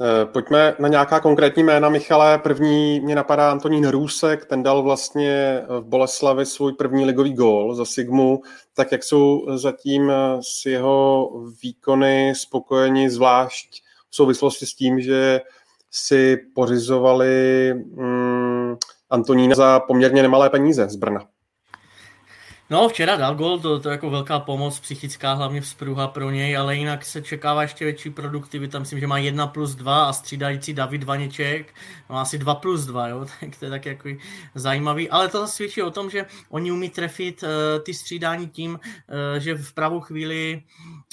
Eh, 0.03 0.27
pojďme 0.27 0.75
na 0.79 0.89
nějaká 0.89 1.21
konkrétní 1.21 1.63
jména, 1.63 1.89
Michale. 1.89 2.39
První 2.39 3.01
mě 3.01 3.15
napadá 3.15 3.51
Antonín 3.51 3.89
Růsek, 3.89 4.45
ten 4.45 4.63
dal 4.63 4.83
vlastně 4.83 5.63
v 5.69 5.85
Boleslavi 5.85 6.47
svůj 6.47 6.73
první 6.73 7.05
ligový 7.05 7.35
gól 7.35 7.75
za 7.75 7.85
Sigmu. 7.85 8.43
Tak 8.75 8.93
jak 8.93 9.05
jsou 9.05 9.47
zatím 9.55 10.13
s 10.41 10.67
jeho 10.67 11.31
výkony 11.63 12.33
spokojeni, 12.37 13.11
zvlášť 13.11 13.83
v 14.11 14.17
souvislosti 14.17 14.67
s 14.67 14.75
tím, 14.75 15.01
že 15.01 15.41
si 15.91 16.37
pořizovali 16.55 17.75
mm, 17.75 18.77
Antonína 19.11 19.55
za 19.55 19.81
poměrně 19.81 20.23
nemalé 20.23 20.51
peníze 20.51 20.89
z 20.89 20.97
Brna. 20.97 21.27
No, 22.71 22.89
včera 22.89 23.17
dal 23.17 23.35
gol, 23.35 23.59
to, 23.59 23.81
to 23.81 23.89
je 23.89 23.93
jako 23.93 24.11
velká 24.11 24.41
pomoc, 24.41 24.81
psychická 24.81 25.33
hlavně 25.33 25.61
vzpruha 25.61 26.09
pro 26.09 26.31
něj, 26.31 26.57
ale 26.57 26.77
jinak 26.77 27.05
se 27.05 27.23
čekává 27.23 27.63
ještě 27.63 27.85
větší 27.85 28.11
produktivita. 28.11 28.79
Myslím, 28.79 29.01
že 29.01 29.07
má 29.07 29.19
1 29.19 29.47
plus 29.47 29.75
2 29.75 30.05
a 30.05 30.13
střídající 30.13 30.75
David 30.75 31.05
Vaněček 31.05 31.75
má 32.09 32.23
asi 32.23 32.39
2 32.39 32.55
plus 32.55 32.85
2, 32.85 33.09
jo? 33.09 33.27
tak 33.41 33.57
to 33.57 33.65
je 33.65 33.71
tak 33.71 33.87
jako 33.87 34.09
zajímavý. 34.55 35.11
Ale 35.11 35.29
to 35.29 35.47
svědčí 35.47 35.83
o 35.83 35.91
tom, 35.91 36.11
že 36.11 36.27
oni 36.51 36.73
umí 36.73 36.91
trefit 36.91 37.43
uh, 37.43 37.49
ty 37.83 37.95
střídání 37.95 38.49
tím, 38.49 38.71
uh, 38.73 39.39
že 39.39 39.55
v 39.55 39.73
pravou 39.73 40.01
chvíli 40.01 40.63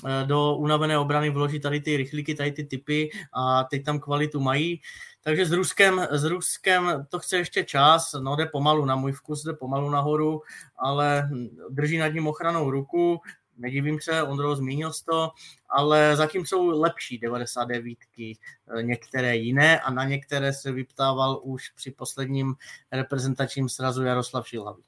uh, 0.03 0.09
do 0.27 0.55
unavené 0.55 0.97
obrany 0.97 1.29
vloží 1.29 1.59
tady 1.59 1.79
ty 1.81 1.97
rychlíky, 1.97 2.35
tady 2.35 2.51
ty 2.51 2.63
typy 2.63 3.09
a 3.33 3.63
teď 3.63 3.83
tam 3.83 3.99
kvalitu 3.99 4.39
mají. 4.39 4.81
Takže 5.23 5.45
s 5.45 5.51
Ruskem, 5.51 6.07
s 6.11 6.23
Ruskem 6.23 7.05
to 7.09 7.19
chce 7.19 7.37
ještě 7.37 7.63
čas, 7.63 8.13
no 8.19 8.35
jde 8.35 8.45
pomalu 8.45 8.85
na 8.85 8.95
můj 8.95 9.11
vkus, 9.11 9.43
jde 9.43 9.53
pomalu 9.53 9.89
nahoru, 9.89 10.41
ale 10.77 11.29
drží 11.69 11.97
nad 11.97 12.07
ním 12.07 12.27
ochranou 12.27 12.71
ruku, 12.71 13.21
nedivím 13.57 14.01
se, 14.01 14.23
Ondro 14.23 14.55
zmínil 14.55 14.91
to, 15.09 15.31
ale 15.69 16.15
zatím 16.15 16.45
jsou 16.45 16.81
lepší 16.81 17.19
99 17.19 17.97
eh, 18.19 18.83
některé 18.83 19.35
jiné 19.35 19.79
a 19.79 19.91
na 19.91 20.03
některé 20.03 20.53
se 20.53 20.71
vyptával 20.71 21.39
už 21.43 21.69
při 21.69 21.91
posledním 21.91 22.55
reprezentačním 22.91 23.69
srazu 23.69 24.03
Jaroslav 24.03 24.47
Šilhavý 24.47 24.83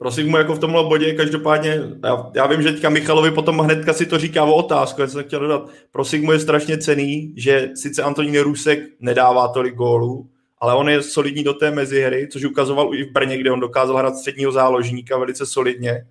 pro 0.00 0.10
Sigmu 0.10 0.36
jako 0.36 0.54
v 0.54 0.58
tomhle 0.58 0.84
bodě, 0.84 1.12
každopádně, 1.12 1.80
já, 2.04 2.30
já 2.34 2.46
vím, 2.46 2.62
že 2.62 2.72
teďka 2.72 2.88
Michalovi 2.88 3.30
potom 3.30 3.58
hnedka 3.58 3.92
si 3.92 4.06
to 4.06 4.18
říká 4.18 4.44
o 4.44 4.54
otázku, 4.54 5.00
já 5.00 5.08
jsem 5.08 5.24
chtěl 5.24 5.40
dodat, 5.40 5.70
pro 5.90 6.04
Sigmu 6.04 6.32
je 6.32 6.38
strašně 6.38 6.78
cený, 6.78 7.34
že 7.36 7.70
sice 7.74 8.02
Antonín 8.02 8.40
Rusek 8.40 8.80
nedává 9.00 9.48
tolik 9.48 9.74
gólů, 9.74 10.30
ale 10.58 10.74
on 10.74 10.88
je 10.88 11.02
solidní 11.02 11.44
do 11.44 11.54
té 11.54 11.70
mezihry, 11.70 12.28
což 12.32 12.44
ukazoval 12.44 12.94
i 12.94 13.04
v 13.04 13.12
Brně, 13.12 13.38
kde 13.38 13.50
on 13.50 13.60
dokázal 13.60 13.96
hrát 13.96 14.16
středního 14.16 14.52
záložníka 14.52 15.18
velice 15.18 15.46
solidně. 15.46 16.06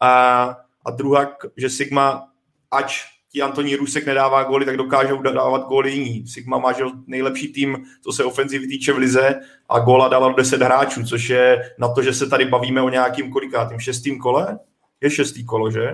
A, 0.00 0.44
a 0.84 0.90
druhá, 0.90 1.36
že 1.56 1.70
Sigma, 1.70 2.28
ač 2.70 3.04
ti 3.32 3.42
Antoní 3.42 3.76
Rusek 3.76 4.06
nedává 4.06 4.42
góly, 4.42 4.64
tak 4.64 4.76
dokážou 4.76 5.22
dávat 5.22 5.66
góly 5.68 5.92
jiní. 5.92 6.26
Sigma 6.26 6.58
má 6.58 6.72
že 6.72 6.84
nejlepší 7.06 7.52
tým, 7.52 7.84
co 8.04 8.12
se 8.12 8.24
ofenzivy 8.24 8.66
týče 8.66 8.92
v 8.92 8.98
lize 8.98 9.40
a 9.68 9.78
góla 9.78 10.08
dala 10.08 10.32
10 10.32 10.62
hráčů, 10.62 11.04
což 11.04 11.28
je 11.28 11.62
na 11.78 11.88
to, 11.88 12.02
že 12.02 12.14
se 12.14 12.26
tady 12.26 12.44
bavíme 12.44 12.82
o 12.82 12.88
nějakým 12.88 13.30
kolikátým 13.30 13.80
šestým 13.80 14.18
kole? 14.18 14.58
Je 15.00 15.10
šestý 15.10 15.44
kolo, 15.44 15.70
že? 15.70 15.92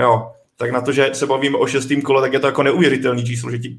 Jo, 0.00 0.32
tak 0.56 0.70
na 0.70 0.80
to, 0.80 0.92
že 0.92 1.10
se 1.12 1.26
bavíme 1.26 1.58
o 1.58 1.66
šestým 1.66 2.02
kole, 2.02 2.20
tak 2.22 2.32
je 2.32 2.40
to 2.40 2.46
jako 2.46 2.62
neuvěřitelný 2.62 3.24
číslo, 3.24 3.50
že 3.50 3.58
ti 3.58 3.78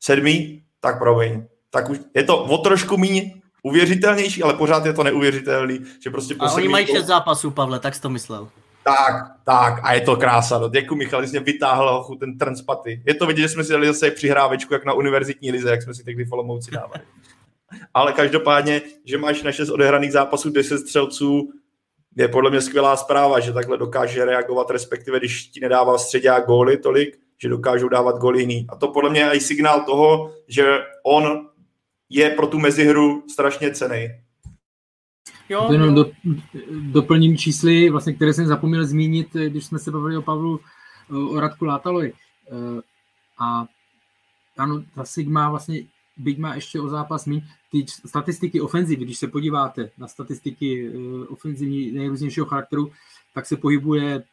sedmý, 0.00 0.62
tak 0.80 0.98
promiň. 0.98 1.44
Tak 1.70 1.90
už 1.90 1.98
je 2.14 2.22
to 2.22 2.44
o 2.44 2.58
trošku 2.58 2.96
méně 2.96 3.34
uvěřitelnější, 3.62 4.42
ale 4.42 4.54
pořád 4.54 4.86
je 4.86 4.92
to 4.92 5.02
neuvěřitelný, 5.02 5.80
že 6.04 6.10
prostě... 6.10 6.34
A 6.38 6.52
oni 6.52 6.68
mají 6.68 6.86
šest 6.86 7.06
zápasů, 7.06 7.50
Pavle, 7.50 7.80
tak 7.80 7.94
jsi 7.94 8.00
to 8.00 8.10
myslel. 8.10 8.48
Tak, 8.84 9.14
tak, 9.44 9.80
a 9.82 9.92
je 9.92 10.00
to 10.00 10.16
krása. 10.16 10.58
No. 10.58 10.68
Děkuji, 10.68 10.94
Michal, 10.94 11.22
jsi 11.22 11.30
mě 11.30 11.40
vytáhl 11.40 12.16
ten 12.20 12.38
transpaty. 12.38 13.02
Je 13.06 13.14
to 13.14 13.26
vidět, 13.26 13.42
že 13.42 13.48
jsme 13.48 13.64
si 13.64 13.72
dali 13.72 13.86
zase 13.86 14.10
přihrávečku, 14.10 14.74
jak 14.74 14.84
na 14.84 14.92
univerzitní 14.92 15.52
lize, 15.52 15.70
jak 15.70 15.82
jsme 15.82 15.94
si 15.94 16.04
tehdy 16.04 16.26
Olomouci 16.30 16.70
dávali. 16.70 17.00
Ale 17.94 18.12
každopádně, 18.12 18.82
že 19.04 19.18
máš 19.18 19.42
na 19.42 19.52
6 19.52 19.68
odehraných 19.68 20.12
zápasů 20.12 20.50
10 20.50 20.78
střelců, 20.78 21.52
je 22.16 22.28
podle 22.28 22.50
mě 22.50 22.60
skvělá 22.60 22.96
zpráva, 22.96 23.40
že 23.40 23.52
takhle 23.52 23.78
dokáže 23.78 24.24
reagovat, 24.24 24.70
respektive 24.70 25.18
když 25.18 25.46
ti 25.46 25.60
nedává 25.60 25.98
středě 25.98 26.30
góly 26.46 26.76
tolik, 26.76 27.18
že 27.42 27.48
dokážou 27.48 27.88
dávat 27.88 28.18
góly 28.18 28.40
jiný. 28.40 28.66
A 28.68 28.76
to 28.76 28.88
podle 28.88 29.10
mě 29.10 29.20
je 29.20 29.30
i 29.30 29.40
signál 29.40 29.80
toho, 29.80 30.32
že 30.48 30.78
on 31.04 31.48
je 32.08 32.30
pro 32.30 32.46
tu 32.46 32.58
mezihru 32.58 33.22
strašně 33.32 33.70
cený. 33.70 34.23
Jo, 35.48 35.68
jenom 35.72 35.88
jo. 35.88 35.94
Do, 35.94 36.10
doplním 36.80 37.36
čísly, 37.36 37.90
vlastně, 37.90 38.12
které 38.12 38.32
jsem 38.32 38.46
zapomněl 38.46 38.86
zmínit, 38.86 39.28
když 39.32 39.64
jsme 39.64 39.78
se 39.78 39.90
bavili 39.90 40.16
o 40.16 40.22
Pavlu, 40.22 40.60
o 41.10 41.40
Radku 41.40 41.64
Látalovi. 41.64 42.12
Eh, 42.12 42.80
a 43.38 43.66
ano, 44.56 44.84
ta 44.94 45.04
Sigma 45.04 45.50
vlastně, 45.50 45.82
byť 46.16 46.38
má 46.38 46.54
ještě 46.54 46.80
o 46.80 46.88
zápas 46.88 47.26
míň, 47.26 47.42
ty 47.70 47.84
statistiky 48.06 48.60
ofenzivy, 48.60 49.04
když 49.04 49.18
se 49.18 49.28
podíváte 49.28 49.90
na 49.98 50.08
statistiky 50.08 50.88
eh, 50.88 51.26
ofenzivní 51.26 51.92
nejrůznějšího 51.92 52.46
charakteru, 52.46 52.92
tak 53.34 53.46
se 53.46 53.56
pohybuje 53.56 54.24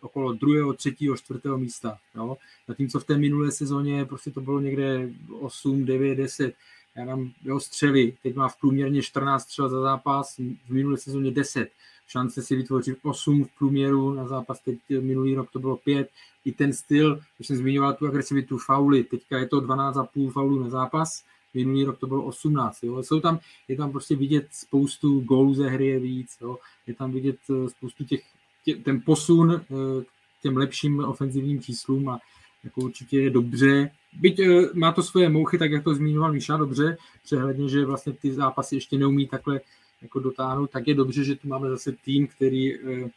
okolo 0.00 0.32
druhého, 0.32 0.72
třetího, 0.72 1.16
čtvrtého 1.16 1.58
místa. 1.58 1.98
Jo? 2.14 2.36
Zatímco 2.68 3.00
v 3.00 3.04
té 3.04 3.18
minulé 3.18 3.52
sezóně 3.52 4.04
prostě 4.04 4.30
to 4.30 4.40
bylo 4.40 4.60
někde 4.60 5.08
8, 5.40 5.84
9, 5.84 6.14
10 6.14 6.54
já 6.96 7.04
dám 7.04 7.32
jeho 7.44 7.60
střely, 7.60 8.16
teď 8.22 8.34
má 8.34 8.48
v 8.48 8.60
průměrně 8.60 9.02
14 9.02 9.42
střel 9.42 9.68
za 9.68 9.80
zápas, 9.80 10.36
v 10.38 10.70
minulé 10.70 10.96
sezóně 10.96 11.30
10, 11.30 11.70
šance 12.08 12.42
si 12.42 12.56
vytvořit 12.56 12.98
8 13.02 13.44
v 13.44 13.48
průměru 13.58 14.14
na 14.14 14.28
zápas, 14.28 14.60
teď 14.60 14.78
minulý 15.00 15.34
rok 15.34 15.50
to 15.50 15.58
bylo 15.58 15.76
5, 15.76 16.10
i 16.44 16.52
ten 16.52 16.72
styl, 16.72 17.20
když 17.36 17.46
jsem 17.46 17.56
zmiňoval 17.56 17.94
tu 17.94 18.06
agresivitu 18.06 18.58
fauly, 18.58 19.04
teďka 19.04 19.38
je 19.38 19.46
to 19.46 19.60
12,5 19.60 20.30
faulů 20.30 20.62
na 20.62 20.70
zápas, 20.70 21.24
minulý 21.54 21.84
rok 21.84 21.98
to 21.98 22.06
bylo 22.06 22.22
18, 22.22 22.82
jo. 22.82 23.02
Jsou 23.02 23.20
tam, 23.20 23.38
je 23.68 23.76
tam 23.76 23.92
prostě 23.92 24.16
vidět 24.16 24.48
spoustu 24.50 25.20
gólů 25.20 25.54
ze 25.54 25.68
hry 25.68 25.86
je 25.86 26.00
víc, 26.00 26.36
jo. 26.40 26.58
je 26.86 26.94
tam 26.94 27.12
vidět 27.12 27.36
eh, 27.50 27.68
spoustu 27.68 28.04
těch, 28.04 28.22
tě, 28.64 28.76
ten 28.76 29.00
posun 29.00 29.52
eh, 29.52 30.04
k 30.38 30.42
těm 30.42 30.56
lepším 30.56 31.04
ofenzivním 31.04 31.60
číslům 31.60 32.08
a 32.08 32.18
jako 32.66 32.80
určitě 32.80 33.20
je 33.20 33.30
dobře, 33.30 33.90
byť 34.12 34.40
uh, 34.40 34.64
má 34.74 34.92
to 34.92 35.02
svoje 35.02 35.28
mouchy, 35.28 35.58
tak 35.58 35.70
jak 35.70 35.84
to 35.84 35.94
zmiňoval 35.94 36.32
Míša 36.32 36.56
dobře, 36.56 36.96
přehledně, 37.24 37.68
že 37.68 37.84
vlastně 37.84 38.12
ty 38.12 38.32
zápasy 38.32 38.74
ještě 38.74 38.98
neumí 38.98 39.28
takhle 39.28 39.60
jako 40.02 40.20
dotáhnout, 40.20 40.70
tak 40.70 40.88
je 40.88 40.94
dobře, 40.94 41.24
že 41.24 41.36
tu 41.36 41.48
máme 41.48 41.68
zase 41.70 41.92
tým, 41.92 42.26
který 42.26 42.78
uh, 42.78 43.08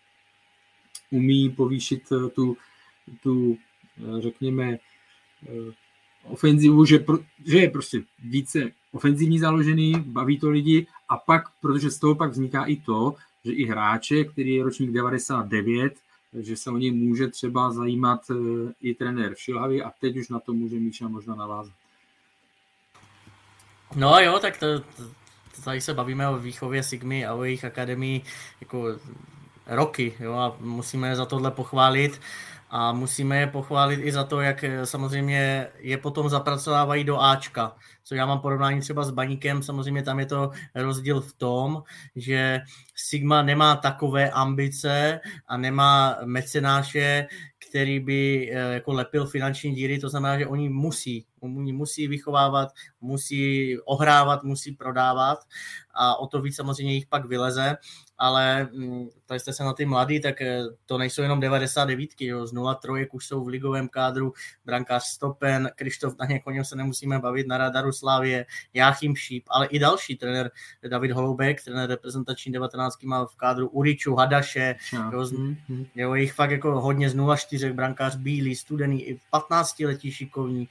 umí 1.12 1.50
povýšit 1.50 2.12
uh, 2.12 2.30
tu, 2.30 2.58
tu 3.24 3.58
řekněme, 4.20 4.78
ofenzivu, 6.24 6.86
že, 6.86 7.00
pro, 7.00 7.20
že 7.46 7.58
je 7.58 7.70
prostě 7.70 8.02
více 8.20 8.72
ofenzivní 8.92 9.40
založený, 9.40 9.94
baví 10.06 10.40
to 10.40 10.50
lidi 10.50 10.88
a 11.10 11.18
pak, 11.18 11.44
protože 11.62 11.90
z 11.90 12.00
toho 12.00 12.16
pak 12.16 12.32
vzniká 12.32 12.66
i 12.66 12.76
to, 12.76 13.16
že 13.46 13.52
i 13.52 13.66
hráče, 13.66 14.24
který 14.24 14.56
je 14.56 14.64
ročník 14.64 14.92
99, 14.92 15.94
že 16.34 16.58
se 16.58 16.72
o 16.72 16.78
něj 16.78 16.92
může 16.92 17.28
třeba 17.28 17.72
zajímat 17.72 18.22
e, 18.30 18.34
i 18.82 18.96
trenér 18.96 19.36
Šilhavý 19.36 19.84
a 19.84 19.92
teď 20.02 20.18
už 20.18 20.30
na 20.30 20.40
to 20.40 20.54
může 20.54 20.76
Míša 20.76 21.08
možná 21.08 21.36
navázat. 21.36 21.74
No 23.96 24.20
jo, 24.20 24.40
tak 24.40 24.58
to, 24.58 24.80
to, 24.80 25.04
tady 25.64 25.82
se 25.82 25.94
bavíme 25.94 26.30
o 26.30 26.38
výchově 26.38 26.84
Sigmy 26.84 27.26
a 27.26 27.34
o 27.34 27.44
jejich 27.44 27.66
akademii 27.66 28.22
jako 28.62 29.00
roky, 29.68 30.14
jo, 30.20 30.34
a 30.34 30.58
musíme 30.60 31.16
za 31.16 31.26
tohle 31.26 31.52
pochválit 31.52 32.22
a 32.70 32.92
musíme 32.92 33.40
je 33.40 33.48
pochválit 33.48 34.00
i 34.04 34.12
za 34.12 34.24
to, 34.24 34.42
jak 34.42 34.64
e, 34.64 34.86
samozřejmě 34.86 35.68
je 35.80 35.98
potom 35.98 36.30
zapracovávají 36.30 37.04
do 37.04 37.22
Ačka. 37.22 37.76
Co 38.04 38.16
já 38.16 38.26
mám 38.26 38.40
porovnání 38.40 38.82
třeba 38.82 39.04
s 39.04 39.12
Baníkem, 39.12 39.64
samozřejmě 39.64 40.04
tam 40.04 40.20
je 40.20 40.26
to 40.26 40.52
rozdíl 40.76 41.22
v 41.22 41.34
tom, 41.34 41.84
že 42.16 42.60
Sigma 42.96 43.42
nemá 43.42 43.76
takové 43.76 44.30
ambice 44.32 45.20
a 45.48 45.58
nemá 45.58 46.18
mecenáše, 46.26 47.28
který 47.70 48.00
by 48.00 48.52
eh, 48.52 48.74
jako 48.74 48.94
lepil 48.94 49.26
finanční 49.26 49.76
díry, 49.76 50.00
to 50.00 50.10
znamená, 50.10 50.40
že 50.40 50.48
oni 50.48 50.70
musí 50.70 51.26
musí 51.42 52.08
vychovávat, 52.08 52.70
musí 53.02 53.78
ohrávat, 53.80 54.44
musí 54.44 54.72
prodávat 54.72 55.40
a 55.94 56.16
o 56.16 56.28
to 56.28 56.42
víc 56.42 56.56
samozřejmě 56.56 56.94
jich 56.94 57.08
pak 57.08 57.26
vyleze, 57.26 57.78
ale 58.18 58.70
mm, 58.74 59.08
tady 59.26 59.40
jste 59.40 59.54
se 59.54 59.64
na 59.64 59.74
ty 59.74 59.86
mladý, 59.86 60.22
tak 60.22 60.42
eh, 60.42 60.64
to 60.86 60.98
nejsou 60.98 61.22
jenom 61.22 61.40
99, 61.40 62.10
jo, 62.20 62.48
z 62.48 62.54
0 62.54 62.76
trojek 62.76 63.14
už 63.14 63.28
jsou 63.28 63.44
v 63.44 63.48
ligovém 63.48 63.90
kádru, 63.90 64.34
brankář 64.66 65.04
Stopen, 65.04 65.70
Krištof 65.76 66.16
na 66.20 66.28
o 66.46 66.52
něm 66.52 66.66
se 66.66 66.76
nemusíme 66.76 67.20
bavit, 67.20 67.48
na 67.48 67.58
radaru 67.58 67.92
Slávě, 67.92 68.46
Jáchym 68.74 69.16
Šíp, 69.16 69.44
ale 69.48 69.68
i 69.68 69.80
další 69.80 70.16
trenér 70.16 70.52
David 70.90 71.12
Holoubek, 71.12 71.64
trenér 71.64 71.90
reprezentační 71.90 72.52
19 72.52 73.04
má 73.04 73.26
v 73.26 73.36
kádru 73.36 73.70
Uriču, 73.70 74.16
Hadaše, 74.16 74.76
jo, 75.14 75.26
z, 75.26 75.34
jo, 75.96 76.14
jich 76.14 76.34
fakt 76.34 76.52
jako 76.52 76.82
hodně 76.82 77.10
z 77.10 77.16
0-4, 77.16 77.74
brankář 77.74 78.16
Bílý, 78.16 78.56
Studený, 78.56 79.04
i 79.04 79.20
15 79.30 79.80
letí 79.80 80.12
šikovní, 80.12 80.68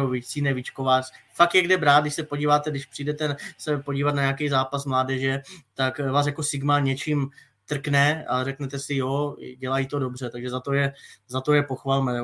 Mokrovič, 0.00 0.26
Cinevič, 0.26 0.70
Kovář, 0.70 1.12
fakt 1.34 1.54
je 1.54 1.62
kde 1.62 1.78
brát, 1.78 2.00
když 2.00 2.14
se 2.14 2.22
podíváte, 2.22 2.70
když 2.70 2.86
přijdete 2.86 3.36
se 3.58 3.78
podívat 3.78 4.14
na 4.14 4.22
nějaký 4.22 4.48
zápas 4.48 4.84
mládeže, 4.84 5.42
tak 5.74 5.98
vás 5.98 6.26
jako 6.26 6.42
Sigma 6.42 6.80
něčím 6.80 7.30
trkne 7.66 8.24
a 8.28 8.44
řeknete 8.44 8.78
si, 8.78 8.94
jo, 8.94 9.36
dělají 9.58 9.86
to 9.86 9.98
dobře, 9.98 10.30
takže 10.30 10.50
za 10.50 10.60
to 10.60 10.72
je, 10.72 10.92
za 11.28 11.40
to 11.40 11.52
je 11.52 11.62
pochvalme. 11.62 12.20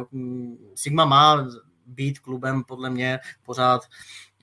Sigma 0.74 1.04
má 1.04 1.48
být 1.86 2.18
klubem 2.18 2.64
podle 2.64 2.90
mě 2.90 3.18
pořád, 3.42 3.82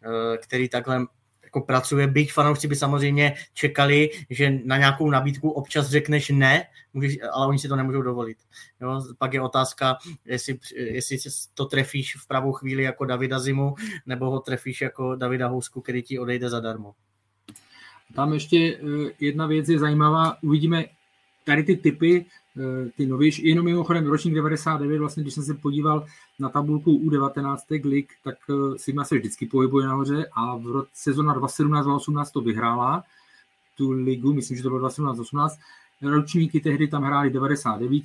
eh, 0.03 0.37
který 0.37 0.69
takhle 0.69 1.05
jako 1.53 1.65
pracuje, 1.65 2.07
byť 2.07 2.33
fanoušci 2.33 2.67
by 2.67 2.75
samozřejmě 2.75 3.33
čekali, 3.53 4.09
že 4.29 4.51
na 4.65 4.77
nějakou 4.77 5.09
nabídku 5.09 5.49
občas 5.49 5.89
řekneš 5.89 6.29
ne, 6.29 6.65
můžeš, 6.93 7.17
ale 7.31 7.47
oni 7.47 7.59
si 7.59 7.67
to 7.67 7.75
nemůžou 7.75 8.01
dovolit. 8.01 8.37
Jo? 8.81 9.01
Pak 9.17 9.33
je 9.33 9.41
otázka, 9.41 9.97
jestli, 10.25 10.59
jestli 10.75 11.17
to 11.53 11.65
trefíš 11.65 12.15
v 12.15 12.27
pravou 12.27 12.51
chvíli 12.51 12.83
jako 12.83 13.05
Davida 13.05 13.39
Zimu, 13.39 13.75
nebo 14.05 14.29
ho 14.29 14.39
trefíš 14.39 14.81
jako 14.81 15.15
Davida 15.15 15.47
Housku, 15.47 15.81
který 15.81 16.01
ti 16.01 16.19
odejde 16.19 16.49
zadarmo. 16.49 16.95
Tam 18.15 18.33
ještě 18.33 18.57
eh, 18.57 19.11
jedna 19.19 19.47
věc 19.47 19.69
je 19.69 19.79
zajímavá. 19.79 20.37
Uvidíme 20.41 20.85
tady 21.45 21.63
ty 21.63 21.75
typy, 21.75 22.25
ty 22.97 23.05
novější, 23.05 23.47
jenom 23.47 23.65
mimochodem 23.65 24.07
ročník 24.07 24.33
99, 24.33 24.99
vlastně 24.99 25.23
když 25.23 25.33
jsem 25.33 25.43
se 25.43 25.53
podíval 25.53 26.05
na 26.39 26.49
tabulku 26.49 26.91
U19 26.91 27.89
lig, 27.89 28.13
tak 28.23 28.35
eh, 28.49 28.77
Sigma 28.77 29.03
se 29.03 29.17
vždycky 29.17 29.45
pohybuje 29.45 29.87
nahoře 29.87 30.25
a 30.33 30.57
v 30.57 30.65
roce 30.65 30.89
sezona 30.93 31.35
2017-2018 31.35 32.25
to 32.33 32.41
vyhrála, 32.41 33.03
tu 33.77 33.91
ligu, 33.91 34.33
myslím, 34.33 34.57
že 34.57 34.63
to 34.63 34.69
bylo 34.69 34.89
2017-2018, 34.89 35.49
ročníky 36.01 36.59
tehdy 36.59 36.87
tam 36.87 37.03
hráli 37.03 37.29
99 37.29 38.03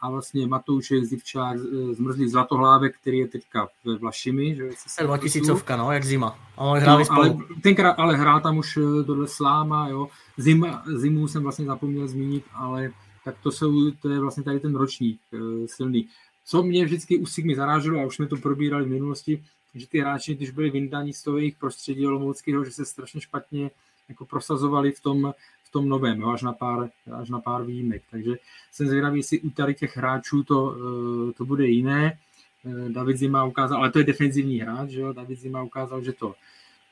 a 0.00 0.10
vlastně 0.10 0.46
Matoušek, 0.46 1.04
Zivčák, 1.04 1.58
zmrzlý 1.92 2.28
Zlatohlávek, 2.28 2.98
který 3.00 3.18
je 3.18 3.28
teďka 3.28 3.68
ve 3.84 3.96
Vlašimi. 3.96 4.54
Že 4.54 4.70
2000, 5.02 5.52
no, 5.76 5.92
jak 5.92 6.04
zima. 6.04 6.38
Ale, 6.56 6.80
hráli 6.80 7.04
no, 7.10 7.16
ale, 7.16 7.36
tenkrát, 7.62 7.92
ale 7.92 8.16
hrál 8.16 8.40
tam 8.40 8.58
už 8.58 8.76
eh, 8.76 9.04
tohle 9.04 9.28
Sláma, 9.28 9.88
jo. 9.88 10.08
Zima, 10.36 10.82
zimu 10.96 11.28
jsem 11.28 11.42
vlastně 11.42 11.64
zapomněl 11.64 12.08
zmínit, 12.08 12.44
ale 12.54 12.90
tak 13.24 13.36
to, 13.42 13.52
jsou, 13.52 13.90
to 13.90 14.08
je 14.08 14.20
vlastně 14.20 14.42
tady 14.42 14.60
ten 14.60 14.74
ročník 14.74 15.20
uh, 15.32 15.66
silný. 15.66 16.08
Co 16.44 16.62
mě 16.62 16.84
vždycky 16.84 17.18
u 17.18 17.26
Sigmy 17.26 17.54
zaráželo, 17.54 18.00
a 18.00 18.06
už 18.06 18.16
jsme 18.16 18.26
to 18.26 18.36
probírali 18.36 18.84
v 18.84 18.90
minulosti, 18.90 19.44
že 19.74 19.86
ty 19.88 20.00
hráči, 20.00 20.34
když 20.34 20.50
byli 20.50 20.70
vyndaní 20.70 21.12
z 21.12 21.22
toho 21.22 21.38
jejich 21.38 21.56
prostředí 21.56 22.06
olomouckého, 22.06 22.64
že 22.64 22.70
se 22.70 22.84
strašně 22.84 23.20
špatně 23.20 23.70
jako 24.08 24.24
prosazovali 24.24 24.92
v 24.92 25.00
tom, 25.00 25.32
tom 25.72 25.88
novém, 25.88 26.20
jo, 26.20 26.30
až, 26.30 26.42
na 26.42 26.52
pár, 26.52 26.90
až 27.12 27.28
na 27.30 27.40
pár 27.40 27.64
výjimek. 27.64 28.02
Takže 28.10 28.36
jsem 28.72 28.88
zvědavý, 28.88 29.18
jestli 29.18 29.40
u 29.40 29.50
tady 29.50 29.74
těch 29.74 29.96
hráčů 29.96 30.44
to, 30.44 30.76
eh, 30.76 31.32
to 31.32 31.44
bude 31.44 31.66
jiné. 31.66 32.18
Eh, 32.64 32.88
David 32.92 33.16
Zima 33.16 33.44
ukázal, 33.44 33.78
ale 33.78 33.90
to 33.90 33.98
je 33.98 34.04
defenzivní 34.04 34.58
hráč, 34.58 34.90
že 34.90 35.00
jo? 35.00 35.12
David 35.12 35.38
Zima 35.38 35.62
ukázal, 35.62 36.02
že 36.04 36.12
to, 36.12 36.34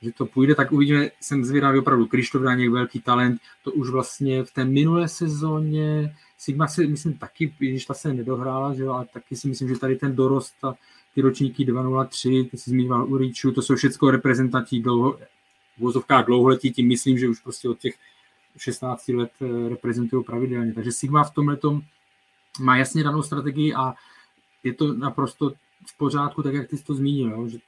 že 0.02 0.12
to 0.12 0.26
půjde, 0.26 0.54
tak 0.54 0.72
uvidíme, 0.72 1.10
jsem 1.20 1.44
zvědavý 1.44 1.78
opravdu, 1.78 2.06
Krištof 2.06 2.42
Daněk, 2.42 2.70
velký 2.70 3.00
talent, 3.00 3.40
to 3.64 3.72
už 3.72 3.90
vlastně 3.90 4.44
v 4.44 4.52
té 4.52 4.64
minulé 4.64 5.08
sezóně, 5.08 6.16
Sigma 6.38 6.68
si 6.68 6.86
myslím 6.86 7.14
taky, 7.14 7.54
když 7.58 7.86
ta 7.86 7.94
se 7.94 8.14
nedohrála, 8.14 8.74
že 8.74 8.84
ale 8.84 9.06
taky 9.12 9.36
si 9.36 9.48
myslím, 9.48 9.68
že 9.68 9.78
tady 9.78 9.96
ten 9.96 10.16
dorost, 10.16 10.54
ta, 10.60 10.74
ty 11.14 11.20
ročníky 11.20 11.64
203, 11.64 12.48
ty 12.50 12.58
si 12.58 12.70
zmínil 12.70 13.04
Uriču, 13.04 13.52
to 13.52 13.62
jsou 13.62 13.76
všechno 13.76 14.10
reprezentanti 14.10 14.80
dlouho, 14.80 15.18
v 15.76 15.80
vozovkách 15.80 16.26
dlouholetí, 16.26 16.70
tím 16.70 16.88
myslím, 16.88 17.18
že 17.18 17.28
už 17.28 17.40
prostě 17.40 17.68
od 17.68 17.78
těch 17.78 17.94
16 18.56 19.08
let 19.08 19.30
eh, 19.42 19.68
reprezentují 19.68 20.24
pravidelně. 20.24 20.72
Takže 20.72 20.92
Sigma 20.92 21.24
v 21.24 21.34
tomhle 21.34 21.58
má 22.60 22.76
jasně 22.76 23.04
danou 23.04 23.22
strategii 23.22 23.74
a 23.74 23.94
je 24.64 24.74
to 24.74 24.94
naprosto 24.94 25.52
v 25.86 25.96
pořádku, 25.96 26.42
tak 26.42 26.54
jak 26.54 26.68
ty 26.68 26.76
jsi 26.76 26.84
to 26.84 26.94
zmínil, 26.94 27.30
jo? 27.30 27.48
že 27.48 27.58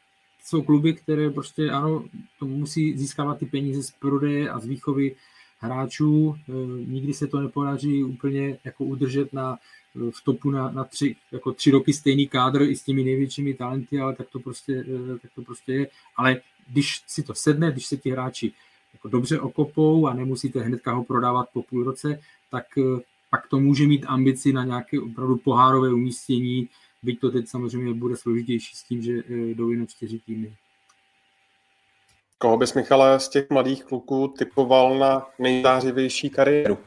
jsou 0.44 0.62
kluby, 0.62 0.94
které 0.94 1.30
prostě 1.30 1.70
ano, 1.70 2.04
to 2.38 2.46
musí 2.46 2.98
získávat 2.98 3.38
ty 3.38 3.46
peníze 3.46 3.82
z 3.82 3.90
prodeje 3.90 4.50
a 4.50 4.60
z 4.60 4.66
výchovy 4.66 5.16
hráčů. 5.58 6.34
Eh, 6.48 6.52
nikdy 6.86 7.14
se 7.14 7.26
to 7.26 7.40
nepodaří 7.40 8.04
úplně 8.04 8.58
jako 8.64 8.84
udržet 8.84 9.32
na, 9.32 9.58
eh, 9.96 10.10
v 10.10 10.24
topu 10.24 10.50
na, 10.50 10.70
na 10.70 10.84
tři, 10.84 11.16
jako 11.32 11.52
tři 11.52 11.70
roky 11.70 11.92
stejný 11.92 12.28
kádr 12.28 12.62
i 12.62 12.76
s 12.76 12.82
těmi 12.82 13.04
největšími 13.04 13.54
talenty, 13.54 14.00
ale 14.00 14.14
tak 14.14 14.28
to 14.30 14.38
prostě, 14.38 14.84
tak 15.22 15.30
to 15.34 15.42
prostě 15.42 15.72
je. 15.72 15.88
Ale 16.16 16.40
když 16.68 17.02
si 17.06 17.22
to 17.22 17.34
sedne, 17.34 17.72
když 17.72 17.86
se 17.86 17.96
ti 17.96 18.10
hráči 18.10 18.52
jako 18.92 19.08
dobře 19.08 19.40
okopou 19.40 20.06
a 20.06 20.14
nemusíte 20.14 20.60
hnedka 20.60 20.92
ho 20.92 21.04
prodávat 21.04 21.48
po 21.52 21.62
půl 21.62 21.84
roce, 21.84 22.20
tak 22.50 22.64
pak 23.30 23.48
to 23.48 23.60
může 23.60 23.86
mít 23.86 24.04
ambici 24.08 24.52
na 24.52 24.64
nějaké 24.64 25.00
opravdu 25.00 25.36
pohárové 25.36 25.92
umístění, 25.92 26.68
byť 27.02 27.20
to 27.20 27.30
teď 27.30 27.48
samozřejmě 27.48 27.94
bude 27.94 28.16
složitější 28.16 28.76
s 28.76 28.82
tím, 28.82 29.02
že 29.02 29.12
eh, 29.12 29.34
jdou 29.34 29.70
jenom 29.70 29.86
čtyři 29.86 30.18
týmy. 30.18 30.56
Koho 32.38 32.56
bys, 32.56 32.74
Michale, 32.74 33.20
z 33.20 33.28
těch 33.28 33.50
mladých 33.50 33.84
kluků 33.84 34.34
typoval 34.38 34.98
na 34.98 35.26
nejzářivější 35.38 36.30
kariéru? 36.30 36.78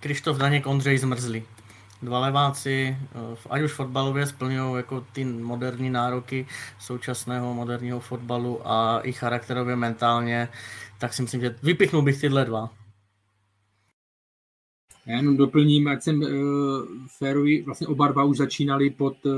Krištof 0.00 0.38
Daněk, 0.38 0.66
Ondřej 0.66 0.98
Zmrzlý. 0.98 1.42
Dva 2.02 2.18
leváci, 2.18 2.96
eh, 3.00 3.36
ať 3.50 3.62
už 3.62 3.72
fotbalově 3.72 4.26
splňují 4.26 4.76
jako 4.76 5.06
ty 5.12 5.24
moderní 5.24 5.90
nároky 5.90 6.46
současného 6.78 7.54
moderního 7.54 8.00
fotbalu 8.00 8.68
a 8.68 9.00
i 9.00 9.12
charakterově 9.12 9.76
mentálně 9.76 10.48
tak 11.00 11.14
si 11.14 11.22
myslím, 11.22 11.40
že 11.40 11.56
vypichnul 11.62 12.02
bych 12.02 12.20
tyhle 12.20 12.44
dva. 12.44 12.70
Já 15.10 15.16
jenom 15.16 15.36
doplním, 15.36 15.88
ať 15.88 16.02
jsem 16.02 16.20
uh, 16.20 16.28
férový, 17.18 17.62
vlastně 17.62 17.86
oba 17.86 18.08
dva 18.08 18.24
už 18.24 18.36
začínali 18.36 18.90
pod 18.90 19.16
uh, 19.26 19.32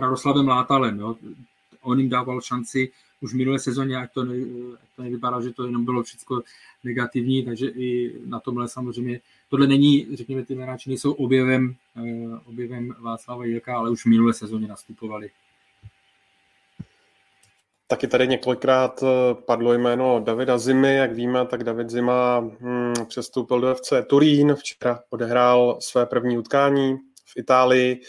Radoslavem 0.00 0.48
Látalem. 0.48 0.98
Jo. 0.98 1.16
On 1.82 2.00
jim 2.00 2.08
dával 2.08 2.40
šanci 2.40 2.90
už 3.20 3.32
v 3.32 3.36
minulé 3.36 3.58
sezóně, 3.58 3.96
ať 3.96 4.12
to, 4.12 4.24
ne, 4.24 4.34
ať 4.82 4.88
to 4.96 5.02
nevypadá, 5.02 5.40
že 5.40 5.52
to 5.52 5.66
jenom 5.66 5.84
bylo 5.84 6.02
všechno 6.02 6.42
negativní, 6.84 7.44
takže 7.44 7.66
i 7.68 8.12
na 8.26 8.40
tomhle 8.40 8.68
samozřejmě, 8.68 9.20
tohle 9.50 9.66
není, 9.66 10.06
řekněme, 10.14 10.44
ty 10.44 10.54
hráči 10.54 10.90
nejsou 10.90 11.12
objevem, 11.12 11.74
uh, 11.96 12.38
objevem 12.44 12.94
Václava 13.00 13.44
Jilka, 13.44 13.76
ale 13.76 13.90
už 13.90 14.02
v 14.02 14.08
minulé 14.08 14.34
sezóně 14.34 14.68
nastupovali. 14.68 15.30
Taky 17.90 18.06
tady 18.08 18.28
několikrát 18.28 19.02
eh, 19.02 19.34
padlo 19.34 19.72
jméno 19.72 20.20
Davida 20.20 20.58
Zimy, 20.58 20.96
jak 20.96 21.12
víme, 21.12 21.46
tak 21.46 21.64
David 21.64 21.90
Zima 21.90 22.38
hmm, 22.38 22.94
přestoupil 23.08 23.60
do 23.60 23.74
FC 23.74 23.92
Turín, 24.06 24.54
včera 24.54 25.00
odehrál 25.10 25.78
své 25.80 26.06
první 26.06 26.38
utkání 26.38 26.96
v 27.24 27.36
Itálii. 27.36 28.00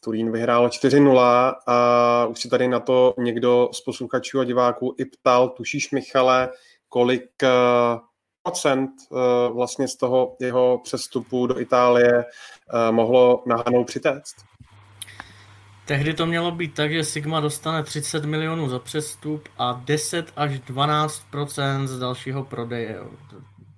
Turín 0.00 0.32
vyhrál 0.32 0.68
4-0 0.68 1.54
a 1.66 2.26
už 2.26 2.40
si 2.40 2.48
tady 2.48 2.68
na 2.68 2.80
to 2.80 3.14
někdo 3.18 3.68
z 3.72 3.80
posluchačů 3.80 4.40
a 4.40 4.44
diváků 4.44 4.94
i 4.98 5.04
ptal, 5.04 5.48
tušíš 5.48 5.90
Michale, 5.90 6.48
kolik 6.88 7.30
uh, 7.42 8.00
procent 8.42 8.90
uh, 9.10 9.18
vlastně 9.56 9.88
z 9.88 9.96
toho 9.96 10.36
jeho 10.40 10.80
přestupu 10.84 11.46
do 11.46 11.60
Itálie 11.60 12.24
mohlo 12.90 13.42
nahánout 13.46 13.86
přitéct? 13.86 14.34
Tehdy 15.84 16.14
to 16.14 16.26
mělo 16.26 16.50
být 16.50 16.74
tak, 16.74 16.92
že 16.92 17.04
Sigma 17.04 17.40
dostane 17.40 17.82
30 17.82 18.24
milionů 18.24 18.68
za 18.68 18.78
přestup 18.78 19.48
a 19.58 19.82
10 19.84 20.32
až 20.36 20.50
12% 20.50 21.86
z 21.86 21.98
dalšího 21.98 22.44
prodeje. 22.44 22.98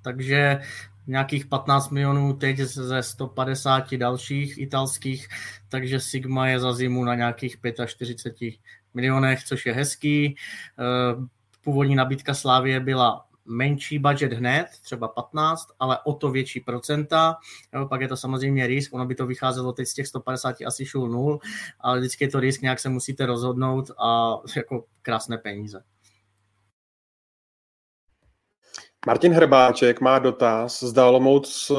Takže 0.02 0.60
nějakých 1.06 1.47
15 1.47 1.90
milionů 1.90 2.32
teď 2.32 2.59
ze 2.59 3.02
150 3.02 3.94
dalších 3.94 4.59
italských, 4.59 5.28
takže 5.68 6.01
Sigma 6.01 6.48
je 6.48 6.60
za 6.60 6.72
zimu 6.72 7.05
na 7.05 7.14
nějakých 7.14 7.56
45 7.86 8.55
milionech, 8.94 9.44
což 9.44 9.66
je 9.66 9.72
hezký. 9.72 10.36
Eh, 10.78 11.26
původní 11.64 11.94
nabídka 11.94 12.35
Slávie 12.35 12.81
byla 12.81 13.26
menší 13.45 13.99
budget 13.99 14.33
hned, 14.33 14.66
třeba 14.83 15.09
15, 15.09 15.66
ale 15.79 15.99
o 16.05 16.12
to 16.12 16.31
větší 16.31 16.61
procenta. 16.61 17.37
Jo, 17.75 17.87
pak 17.89 18.01
je 18.01 18.09
to 18.09 18.16
samozřejmě 18.16 18.66
risk, 18.66 18.95
ono 18.95 19.07
by 19.07 19.15
to 19.15 19.27
vycházelo 19.27 19.73
teď 19.73 19.89
z 19.89 19.95
těch 19.95 20.07
150 20.07 20.57
asi 20.66 20.87
šul 20.87 21.09
nul, 21.09 21.39
ale 21.81 21.99
vždycky 21.99 22.25
je 22.25 22.29
to 22.29 22.41
risk, 22.41 22.62
nějak 22.62 22.81
se 22.81 22.89
musíte 22.89 23.27
rozhodnout 23.27 23.91
a 23.99 24.37
jako 24.57 24.85
krásné 25.03 25.39
peníze. 25.39 25.85
Martin 29.07 29.33
Hrbáček 29.33 30.01
má 30.01 30.19
dotaz, 30.19 30.83
zda 30.83 31.07
Olomouc 31.07 31.71
eh, 31.71 31.75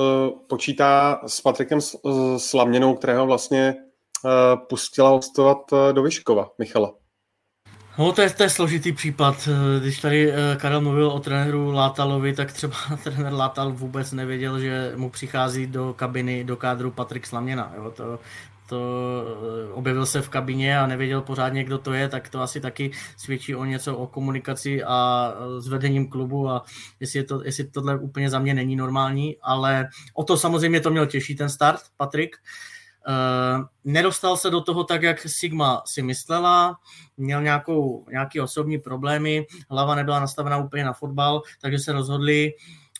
počítá 0.50 1.22
s 1.28 1.42
Patrikem 1.42 1.80
Slaměnou, 2.38 2.96
kterého 2.96 3.26
vlastně 3.26 3.76
eh, 3.76 4.58
pustila 4.70 5.10
hostovat 5.10 5.58
eh, 5.74 5.94
do 5.94 6.04
Vyškova. 6.04 6.50
Michala. 6.58 7.05
No 7.98 8.12
to 8.12 8.22
je, 8.22 8.30
to 8.30 8.44
je 8.44 8.50
složitý 8.50 8.92
případ. 8.92 9.50
Když 9.80 10.00
tady 10.00 10.32
eh, 10.32 10.36
Karel 10.56 10.82
mluvil 10.82 11.08
o 11.08 11.20
trenéru 11.20 11.72
Látalovi, 11.72 12.34
tak 12.34 12.52
třeba 12.52 12.76
trenér 13.04 13.34
Látal 13.34 13.72
vůbec 13.72 14.12
nevěděl, 14.12 14.60
že 14.60 14.94
mu 14.96 15.10
přichází 15.10 15.68
do 15.68 15.94
kabiny, 15.94 16.44
do 16.44 16.58
kádru 16.58 16.92
Patrik 16.92 17.26
Slaměna. 17.26 17.74
Jo? 17.76 17.92
To, 17.92 18.20
to 18.70 18.80
eh, 19.70 19.74
objevil 19.74 20.06
se 20.06 20.22
v 20.22 20.30
kabině 20.30 20.80
a 20.80 20.88
nevěděl 20.88 21.22
pořádně, 21.22 21.64
kdo 21.64 21.78
to 21.78 21.94
je, 21.94 22.10
tak 22.10 22.30
to 22.30 22.42
asi 22.42 22.62
taky 22.62 22.92
svědčí 23.18 23.56
o 23.56 23.66
něco 23.66 23.98
o 23.98 24.08
komunikaci 24.08 24.84
a 24.84 25.34
s 25.60 25.68
vedením 25.68 26.10
klubu 26.10 26.50
a 26.50 26.64
jestli, 27.00 27.20
je 27.20 27.24
to, 27.24 27.44
jestli 27.44 27.64
tohle 27.64 27.98
úplně 28.00 28.30
za 28.30 28.40
mě 28.40 28.54
není 28.54 28.76
normální, 28.76 29.38
ale 29.42 29.88
o 30.14 30.24
to 30.24 30.38
samozřejmě 30.38 30.80
to 30.80 30.90
měl 30.90 31.06
těžší 31.06 31.36
ten 31.36 31.50
start, 31.50 31.82
Patrik. 31.98 32.36
Uh, 32.36 32.74
nedostal 33.84 34.38
se 34.38 34.49
do 34.49 34.61
toho 34.61 34.84
tak, 34.84 35.03
jak 35.03 35.22
Sigma 35.22 35.84
si 35.86 36.02
myslela, 36.02 36.80
měl 37.18 37.41
nějakou, 37.41 38.06
nějaký 38.11 38.41
osobní 38.41 38.77
problémy, 38.77 39.48
hlava 39.69 39.95
nebyla 39.95 40.19
nastavená 40.19 40.57
úplně 40.57 40.84
na 40.84 40.94
fotbal, 40.94 41.41
takže 41.61 41.80
se 41.80 41.91
rozhodli, 41.91 42.53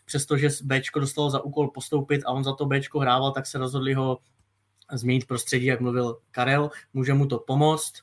přestože 0.06 0.50
Bčko 0.64 1.00
dostalo 1.00 1.30
za 1.30 1.42
úkol 1.42 1.68
postoupit 1.68 2.22
a 2.26 2.32
on 2.32 2.44
za 2.44 2.54
to 2.54 2.66
Bčko 2.66 3.00
hrával, 3.00 3.32
tak 3.32 3.46
se 3.46 3.58
rozhodli 3.58 3.94
ho 3.94 4.18
změnit 4.94 5.28
prostředí, 5.28 5.66
jak 5.66 5.82
mluvil 5.82 6.18
Karel, 6.32 6.70
může 6.94 7.14
mu 7.14 7.26
to 7.26 7.40
pomoct. 7.40 7.94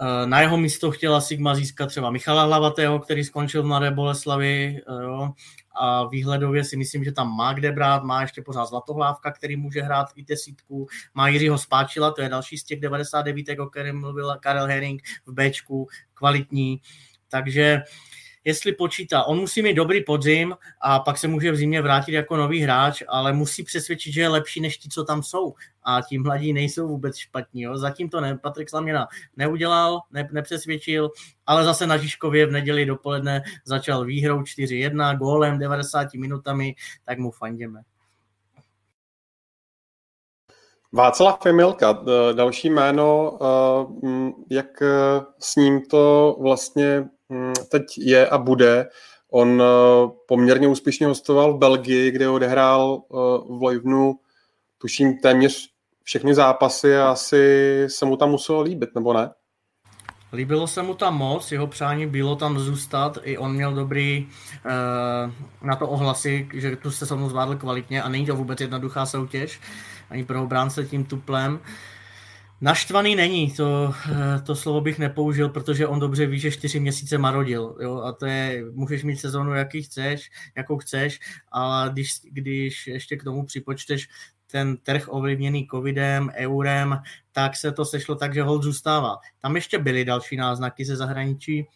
Eh, 0.00 0.26
na 0.26 0.40
jeho 0.40 0.56
místo 0.56 0.90
chtěla 0.90 1.20
Sigma 1.20 1.54
získat 1.54 1.86
třeba 1.86 2.10
Michala 2.10 2.44
Hlavatého, 2.44 2.98
který 2.98 3.24
skončil 3.24 3.62
v 3.62 3.66
Mladé 3.66 3.90
Boleslavi 3.90 4.80
eh, 4.88 5.02
jo, 5.02 5.32
a 5.74 6.04
výhledově 6.04 6.64
si 6.64 6.76
myslím, 6.76 7.04
že 7.04 7.12
tam 7.12 7.36
má 7.36 7.52
kde 7.52 7.72
brát, 7.72 8.02
má 8.04 8.20
ještě 8.20 8.42
pořád 8.42 8.64
Zlatohlávka, 8.64 9.32
který 9.32 9.56
může 9.56 9.82
hrát 9.82 10.06
i 10.16 10.24
desítku, 10.24 10.86
má 11.14 11.28
Jiřího 11.28 11.58
Spáčila, 11.58 12.10
to 12.10 12.22
je 12.22 12.28
další 12.28 12.58
z 12.58 12.64
těch 12.64 12.80
99, 12.80 13.58
o 13.58 13.66
kterém 13.66 14.00
mluvil 14.00 14.36
Karel 14.40 14.66
Herring 14.66 15.02
v 15.26 15.32
Bčku, 15.32 15.88
kvalitní, 16.14 16.80
takže 17.28 17.82
jestli 18.44 18.72
počítá. 18.72 19.24
On 19.24 19.40
musí 19.40 19.62
mít 19.62 19.74
dobrý 19.74 20.04
podzim 20.04 20.56
a 20.80 21.00
pak 21.00 21.18
se 21.18 21.28
může 21.28 21.52
v 21.52 21.56
zimě 21.56 21.82
vrátit 21.82 22.12
jako 22.12 22.36
nový 22.36 22.60
hráč, 22.60 23.02
ale 23.08 23.32
musí 23.32 23.62
přesvědčit, 23.62 24.12
že 24.12 24.20
je 24.20 24.28
lepší 24.28 24.60
než 24.60 24.78
ti, 24.78 24.88
co 24.88 25.04
tam 25.04 25.22
jsou. 25.22 25.54
A 25.84 26.00
ti 26.02 26.18
mladí 26.18 26.52
nejsou 26.52 26.88
vůbec 26.88 27.16
špatní. 27.16 27.62
Jo. 27.62 27.76
Zatím 27.76 28.08
to 28.08 28.20
ne, 28.20 28.38
Patrik 28.38 28.70
Slaměna 28.70 29.08
neudělal, 29.36 30.00
ne, 30.10 30.28
nepřesvědčil, 30.32 31.10
ale 31.46 31.64
zase 31.64 31.86
na 31.86 31.96
Žižkově 31.96 32.46
v 32.46 32.52
neděli 32.52 32.86
dopoledne 32.86 33.42
začal 33.64 34.04
výhrou 34.04 34.40
4-1, 34.40 35.18
gólem 35.18 35.58
90 35.58 36.14
minutami, 36.14 36.74
tak 37.04 37.18
mu 37.18 37.30
fandíme. 37.30 37.80
Václav 40.94 41.40
Femilka, 41.42 42.04
další 42.32 42.70
jméno, 42.70 43.38
jak 44.50 44.82
s 45.38 45.56
ním 45.56 45.86
to 45.90 46.36
vlastně 46.40 47.04
teď 47.68 47.82
je 47.98 48.28
a 48.28 48.38
bude. 48.38 48.88
On 49.30 49.62
poměrně 50.28 50.68
úspěšně 50.68 51.06
hostoval 51.06 51.54
v 51.54 51.58
Belgii, 51.58 52.10
kde 52.10 52.28
odehrál 52.28 53.02
v 53.48 53.58
Lojvnu, 53.62 54.14
tuším, 54.78 55.18
téměř 55.18 55.68
všechny 56.02 56.34
zápasy 56.34 56.96
a 56.96 57.10
asi 57.10 57.84
se 57.86 58.06
mu 58.06 58.16
tam 58.16 58.30
muselo 58.30 58.60
líbit, 58.60 58.94
nebo 58.94 59.12
ne? 59.12 59.30
Líbilo 60.32 60.66
se 60.66 60.82
mu 60.82 60.94
tam 60.94 61.16
moc, 61.16 61.52
jeho 61.52 61.66
přání 61.66 62.06
bylo 62.06 62.36
tam 62.36 62.58
zůstat, 62.58 63.18
i 63.22 63.38
on 63.38 63.54
měl 63.54 63.74
dobrý 63.74 64.26
uh, 64.26 65.66
na 65.68 65.76
to 65.76 65.88
ohlasy, 65.88 66.48
že 66.54 66.76
tu 66.76 66.90
se 66.90 67.16
mnou 67.16 67.28
zvládl 67.28 67.56
kvalitně 67.56 68.02
a 68.02 68.08
není 68.08 68.26
to 68.26 68.36
vůbec 68.36 68.60
jednoduchá 68.60 69.06
soutěž, 69.06 69.60
ani 70.10 70.24
pro 70.24 70.42
obránce 70.42 70.84
tím 70.84 71.04
tuplem. 71.04 71.60
Naštvaný 72.62 73.16
není, 73.16 73.50
to, 73.50 73.94
uh, 74.10 74.44
to 74.46 74.56
slovo 74.56 74.80
bych 74.80 74.98
nepoužil, 74.98 75.48
protože 75.48 75.86
on 75.86 76.00
dobře 76.00 76.26
ví, 76.26 76.38
že 76.38 76.50
čtyři 76.50 76.80
měsíce 76.80 77.18
marodil. 77.18 77.76
Jo? 77.80 78.00
A 78.00 78.12
to 78.12 78.26
je, 78.26 78.64
můžeš 78.72 79.04
mít 79.04 79.16
sezonu, 79.16 79.54
jaký 79.54 79.82
chceš, 79.82 80.30
jakou 80.56 80.78
chceš, 80.78 81.20
ale 81.52 81.90
když, 81.90 82.10
když 82.22 82.86
ještě 82.86 83.16
k 83.16 83.24
tomu 83.24 83.46
připočteš 83.46 84.08
ten 84.46 84.76
trh 84.76 85.04
ovlivněný 85.08 85.66
covidem, 85.70 86.30
eurem, 86.34 87.02
tak 87.32 87.56
se 87.56 87.72
to 87.72 87.84
sešlo 87.84 88.14
tak, 88.14 88.34
že 88.34 88.42
hold 88.42 88.62
zůstává. 88.62 89.18
Tam 89.40 89.56
ještě 89.56 89.78
byly 89.78 90.04
další 90.04 90.36
náznaky 90.36 90.84
ze 90.84 90.96
zahraničí, 90.96 91.66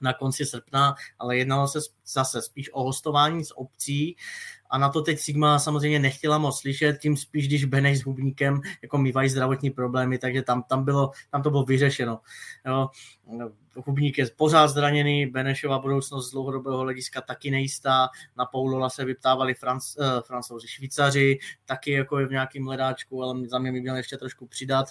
na 0.00 0.12
konci 0.12 0.46
srpna, 0.46 0.94
ale 1.18 1.36
jednalo 1.36 1.68
se 1.68 1.78
zase 2.06 2.42
spíš 2.42 2.70
o 2.72 2.82
hostování 2.82 3.44
z 3.44 3.52
obcí 3.54 4.16
a 4.70 4.78
na 4.78 4.88
to 4.88 5.02
teď 5.02 5.18
Sigma 5.18 5.58
samozřejmě 5.58 5.98
nechtěla 5.98 6.38
moc 6.38 6.60
slyšet, 6.60 6.98
tím 6.98 7.16
spíš, 7.16 7.48
když 7.48 7.64
Beneš 7.64 7.98
s 7.98 8.04
Hubníkem 8.04 8.60
jako 8.82 8.98
mývají 8.98 9.28
zdravotní 9.28 9.70
problémy, 9.70 10.18
takže 10.18 10.42
tam, 10.42 10.62
tam, 10.62 10.84
bylo, 10.84 11.10
tam 11.30 11.42
to 11.42 11.50
bylo 11.50 11.64
vyřešeno. 11.64 12.20
Jo. 12.66 12.88
Hubník 13.86 14.18
je 14.18 14.26
pořád 14.36 14.68
zraněný, 14.68 15.26
Benešova 15.26 15.78
budoucnost 15.78 16.28
z 16.28 16.32
dlouhodobého 16.32 16.78
hlediska 16.78 17.20
taky 17.20 17.50
nejistá, 17.50 18.08
na 18.36 18.46
Paulola 18.46 18.90
se 18.90 19.04
vyptávali 19.04 19.54
Franc, 19.54 19.96
uh, 19.96 20.04
francouzi, 20.20 20.68
Švýcaři, 20.68 21.38
taky 21.64 21.92
jako 21.92 22.18
je 22.18 22.26
v 22.26 22.30
nějakém 22.30 22.66
ledáčku, 22.66 23.22
ale 23.22 23.48
za 23.48 23.58
mě 23.58 23.72
by 23.72 23.80
měl 23.80 23.96
ještě 23.96 24.16
trošku 24.16 24.46
přidat 24.46 24.86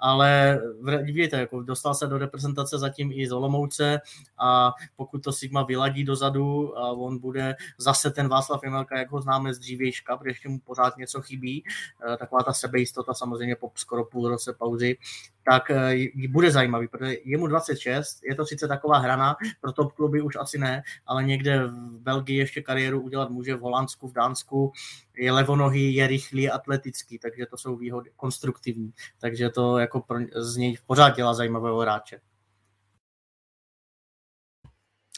ale 0.00 0.60
vidíte, 1.02 1.40
jako 1.40 1.62
dostal 1.62 1.94
se 1.94 2.06
do 2.06 2.18
reprezentace 2.18 2.78
zatím 2.78 3.12
i 3.12 3.28
z 3.28 3.32
Olomouce 3.32 4.00
a 4.38 4.72
pokud 4.96 5.22
to 5.22 5.32
Sigma 5.32 5.62
vyladí 5.62 6.04
dozadu 6.04 6.78
a 6.78 6.90
on 6.90 7.18
bude 7.18 7.56
zase 7.78 8.10
ten 8.10 8.28
Václav 8.28 8.64
Jemelka, 8.64 8.98
jak 8.98 9.10
ho 9.10 9.20
známe 9.20 9.54
z 9.54 9.58
dřívějška, 9.58 10.16
protože 10.16 10.30
ještě 10.30 10.48
mu 10.48 10.58
pořád 10.58 10.96
něco 10.96 11.22
chybí, 11.22 11.64
eh, 12.12 12.16
taková 12.16 12.42
ta 12.42 12.52
sebejistota 12.52 13.14
samozřejmě 13.14 13.56
po 13.56 13.72
skoro 13.74 14.04
půl 14.04 14.28
roce 14.28 14.52
pauzy, 14.52 14.96
tak 15.44 15.70
eh, 15.70 15.94
bude 16.28 16.50
zajímavý, 16.50 16.88
protože 16.88 17.16
je 17.24 17.38
mu 17.38 17.46
26, 17.46 18.20
je 18.24 18.34
to 18.34 18.46
sice 18.46 18.68
taková 18.68 18.98
hrana, 18.98 19.36
pro 19.60 19.72
top 19.72 19.92
kluby 19.92 20.22
už 20.22 20.36
asi 20.36 20.58
ne, 20.58 20.82
ale 21.06 21.24
někde 21.24 21.66
v 21.66 21.98
Belgii 21.98 22.38
ještě 22.38 22.62
kariéru 22.62 23.00
udělat 23.00 23.30
může, 23.30 23.54
v 23.54 23.60
Holandsku, 23.60 24.08
v 24.08 24.12
Dánsku, 24.12 24.72
je 25.16 25.32
levonohý, 25.32 25.94
je 25.94 26.06
rychlý, 26.06 26.50
atletický, 26.50 27.18
takže 27.18 27.46
to 27.46 27.56
jsou 27.56 27.76
výhody 27.76 28.10
konstruktivní, 28.16 28.92
takže 29.20 29.50
to 29.50 29.78
jako 29.78 30.00
pro, 30.00 30.18
z 30.36 30.56
něj 30.56 30.76
pořád 30.86 31.16
dělá 31.16 31.34
zajímavého 31.34 31.78
hráče. 31.78 32.20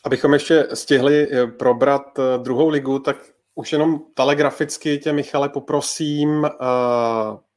Abychom 0.05 0.33
ještě 0.33 0.69
stihli 0.75 1.29
eh, 1.31 1.47
probrat 1.47 2.19
eh, 2.19 2.39
druhou 2.39 2.69
ligu, 2.69 2.99
tak 2.99 3.17
už 3.55 3.73
jenom 3.73 4.01
telegraficky 4.15 4.99
tě, 4.99 5.13
Michale, 5.13 5.49
poprosím 5.49 6.29
uh, 6.29 6.49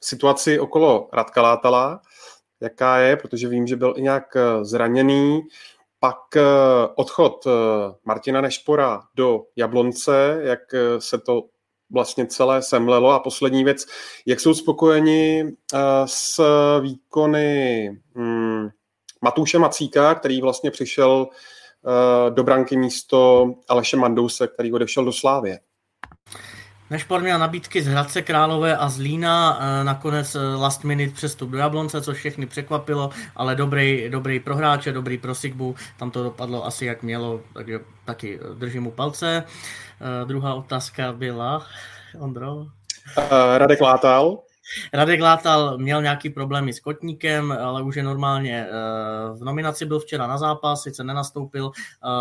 situaci 0.04 0.60
okolo 0.60 1.10
Radka 1.14 1.42
Látala, 1.42 2.02
jaká 2.66 2.98
je, 2.98 3.16
protože 3.18 3.48
vím, 3.48 3.68
že 3.68 3.76
byl 3.76 3.94
i 3.98 4.02
nějak 4.02 4.36
eh, 4.36 4.66
zraněný. 4.66 5.42
Pak 6.00 6.36
eh, 6.36 6.42
odchod 6.96 7.48
eh, 7.48 7.50
Martina 8.06 8.42
Nešpora 8.42 9.02
do 9.16 9.44
Jablonce, 9.56 10.40
jak 10.42 10.60
se 11.00 11.18
to 11.18 11.44
vlastně 11.90 12.26
celé 12.26 12.62
semlelo. 12.62 13.12
A 13.12 13.20
poslední 13.20 13.64
věc, 13.64 13.86
jak 14.26 14.40
jsou 14.40 14.54
spokojeni 14.54 15.56
s 16.06 16.42
výkony 16.82 17.90
hmm, 18.16 18.70
Matouše 19.22 19.60
Macíka, 19.60 20.16
který 20.16 20.42
vlastně 20.42 20.72
přišel 20.72 21.28
do 22.30 22.44
branky 22.44 22.78
místo 22.78 23.52
Aleše 23.68 23.98
Mandouse, 23.98 24.48
který 24.48 24.74
odešel 24.74 25.06
do 25.06 25.14
Slávě. 25.14 25.60
Nešpor 26.90 27.22
měl 27.22 27.40
nabídky 27.40 27.84
z 27.84 27.88
Hradce 27.88 28.22
Králové 28.22 28.78
a 28.78 28.90
z 28.90 29.00
Lína, 29.00 29.60
eh, 29.60 29.84
nakonec 29.84 30.36
eh, 30.36 30.40
last 30.40 30.84
minute 30.84 31.14
přestup 31.16 31.50
do 31.50 31.58
Jablonce, 31.58 32.02
což 32.02 32.18
všechny 32.18 32.46
překvapilo, 32.46 33.10
ale 33.36 33.56
dobrý, 33.56 34.10
dobrý 34.10 34.40
pro 34.40 34.56
hráče, 34.56 34.92
dobrý 34.92 35.18
pro 35.18 35.36
Sigbu, 35.36 35.76
tam 35.98 36.12
to 36.12 36.24
dopadlo 36.24 36.66
asi 36.66 36.86
jak 36.86 37.04
mělo, 37.04 37.42
takže 37.54 37.80
taky 38.06 38.40
eh, 38.42 38.56
držím 38.56 38.84
mu 38.84 38.92
palce. 38.92 39.44
Druhá 40.26 40.54
otázka 40.54 41.12
byla, 41.12 41.66
Ondro? 42.20 42.66
Radek 43.58 43.82
Látal. 43.82 44.38
Radek 44.94 45.22
Látal 45.22 45.78
měl 45.78 46.02
nějaký 46.02 46.30
problémy 46.30 46.74
s 46.74 46.80
kotníkem, 46.80 47.52
ale 47.52 47.84
už 47.84 47.96
je 47.96 48.04
normálně 48.04 48.68
v 49.34 49.44
nominaci 49.44 49.86
byl 49.86 50.00
včera 50.00 50.28
na 50.28 50.38
zápas, 50.38 50.84
sice 50.84 51.04
nenastoupil, 51.04 51.72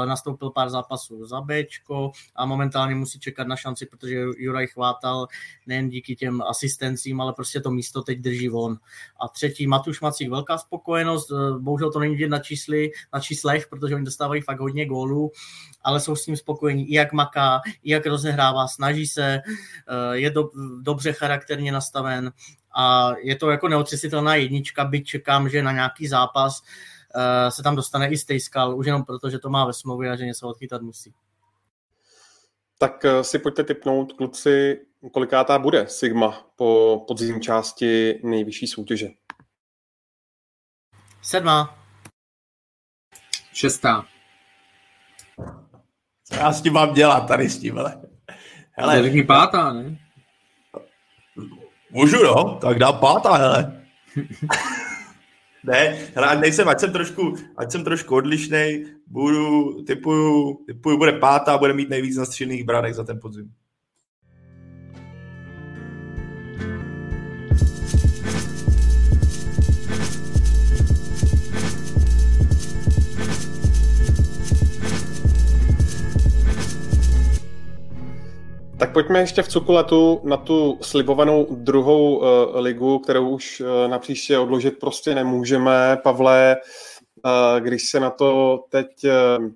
nastoupil 0.04 0.50
pár 0.50 0.70
zápasů 0.70 1.26
za 1.26 1.40
Bčko 1.40 2.10
a 2.36 2.46
momentálně 2.46 2.94
musí 2.94 3.20
čekat 3.20 3.46
na 3.46 3.56
šanci, 3.56 3.86
protože 3.86 4.24
Juraj 4.36 4.66
chvátal 4.66 5.26
nejen 5.66 5.88
díky 5.88 6.16
těm 6.16 6.42
asistencím, 6.42 7.20
ale 7.20 7.32
prostě 7.32 7.60
to 7.60 7.70
místo 7.70 8.02
teď 8.02 8.18
drží 8.18 8.50
on. 8.50 8.76
A 9.20 9.28
třetí 9.28 9.66
Matuš 9.66 10.00
Macík, 10.00 10.30
velká 10.30 10.58
spokojenost, 10.58 11.32
bohužel 11.58 11.92
to 11.92 11.98
není 11.98 12.14
vidět 12.14 12.28
na, 12.28 12.38
čísli, 12.38 12.90
na 13.12 13.20
číslech, 13.20 13.66
protože 13.66 13.94
oni 13.94 14.04
dostávají 14.04 14.42
fakt 14.42 14.60
hodně 14.60 14.86
gólů, 14.86 15.30
ale 15.82 16.00
jsou 16.00 16.16
s 16.16 16.24
tím 16.24 16.36
spokojení 16.36 16.90
i 16.90 16.94
jak 16.94 17.12
maká, 17.12 17.60
i 17.82 17.92
jak 17.92 18.06
rozehrává, 18.06 18.68
snaží 18.68 19.06
se, 19.06 19.40
je 20.12 20.30
do, 20.30 20.50
dobře 20.82 21.12
charakterně 21.12 21.72
nastaven, 21.72 22.32
a 22.76 23.12
je 23.22 23.36
to 23.36 23.50
jako 23.50 23.68
neotřesitelná 23.68 24.34
jednička, 24.34 24.84
byť 24.84 25.06
čekám, 25.06 25.48
že 25.48 25.62
na 25.62 25.72
nějaký 25.72 26.08
zápas 26.08 26.60
uh, 26.60 27.50
se 27.50 27.62
tam 27.62 27.76
dostane 27.76 28.08
i 28.08 28.16
Stejskal, 28.16 28.76
už 28.76 28.86
jenom 28.86 29.04
proto, 29.04 29.30
že 29.30 29.38
to 29.38 29.50
má 29.50 29.66
ve 29.66 29.72
smlouvě 29.72 30.10
a 30.10 30.16
že 30.16 30.26
něco 30.26 30.48
odchytat 30.48 30.82
musí. 30.82 31.14
Tak 32.78 33.04
uh, 33.04 33.22
si 33.22 33.38
pojďte 33.38 33.64
typnout, 33.64 34.12
kluci, 34.12 34.80
kolikátá 35.12 35.58
bude 35.58 35.86
Sigma 35.88 36.46
po 36.56 37.04
podzimní 37.08 37.40
části 37.40 38.20
nejvyšší 38.24 38.66
soutěže? 38.66 39.08
Sedmá. 41.22 41.78
Šestá. 43.52 44.06
Co 46.24 46.34
já 46.34 46.52
s 46.52 46.62
tím 46.62 46.72
mám 46.72 46.94
dělat 46.94 47.20
tady 47.20 47.50
s 47.50 47.58
tím, 47.58 47.78
ale... 47.78 48.02
Hele, 48.70 49.02
řekni 49.02 49.22
pátá, 49.22 49.72
ne? 49.72 50.03
Můžu, 51.94 52.22
no, 52.22 52.58
tak 52.60 52.78
dám 52.78 52.98
pátá, 52.98 53.34
hele. 53.34 53.82
ne, 55.64 55.98
hele, 56.14 56.40
nejsem, 56.40 56.68
ať 56.68 56.80
jsem 56.80 56.92
trošku, 56.92 57.34
ať 57.56 57.72
jsem 57.72 57.84
trošku 57.84 58.14
odlišnej, 58.14 58.86
budu, 59.06 59.82
typuju, 59.82 60.58
typuju, 60.66 60.98
bude 60.98 61.12
pátá, 61.12 61.58
bude 61.58 61.72
mít 61.72 61.88
nejvíc 61.88 62.16
nastřelených 62.16 62.64
branek 62.64 62.94
za 62.94 63.04
ten 63.04 63.20
podzim. 63.20 63.50
Pojďme 78.94 79.20
ještě 79.20 79.42
v 79.42 79.48
cukuletu 79.48 80.20
na 80.24 80.36
tu 80.36 80.78
slibovanou 80.82 81.46
druhou 81.50 82.16
uh, 82.16 82.26
ligu, 82.60 82.98
kterou 82.98 83.28
už 83.28 83.60
uh, 83.60 83.90
na 83.90 83.98
příště 83.98 84.38
odložit 84.38 84.78
prostě 84.78 85.14
nemůžeme. 85.14 85.96
Pavle, 86.02 86.56
uh, 87.24 87.60
když 87.60 87.90
se 87.90 88.00
na 88.00 88.10
to 88.10 88.58
teď 88.68 88.86
uh, 89.04 89.46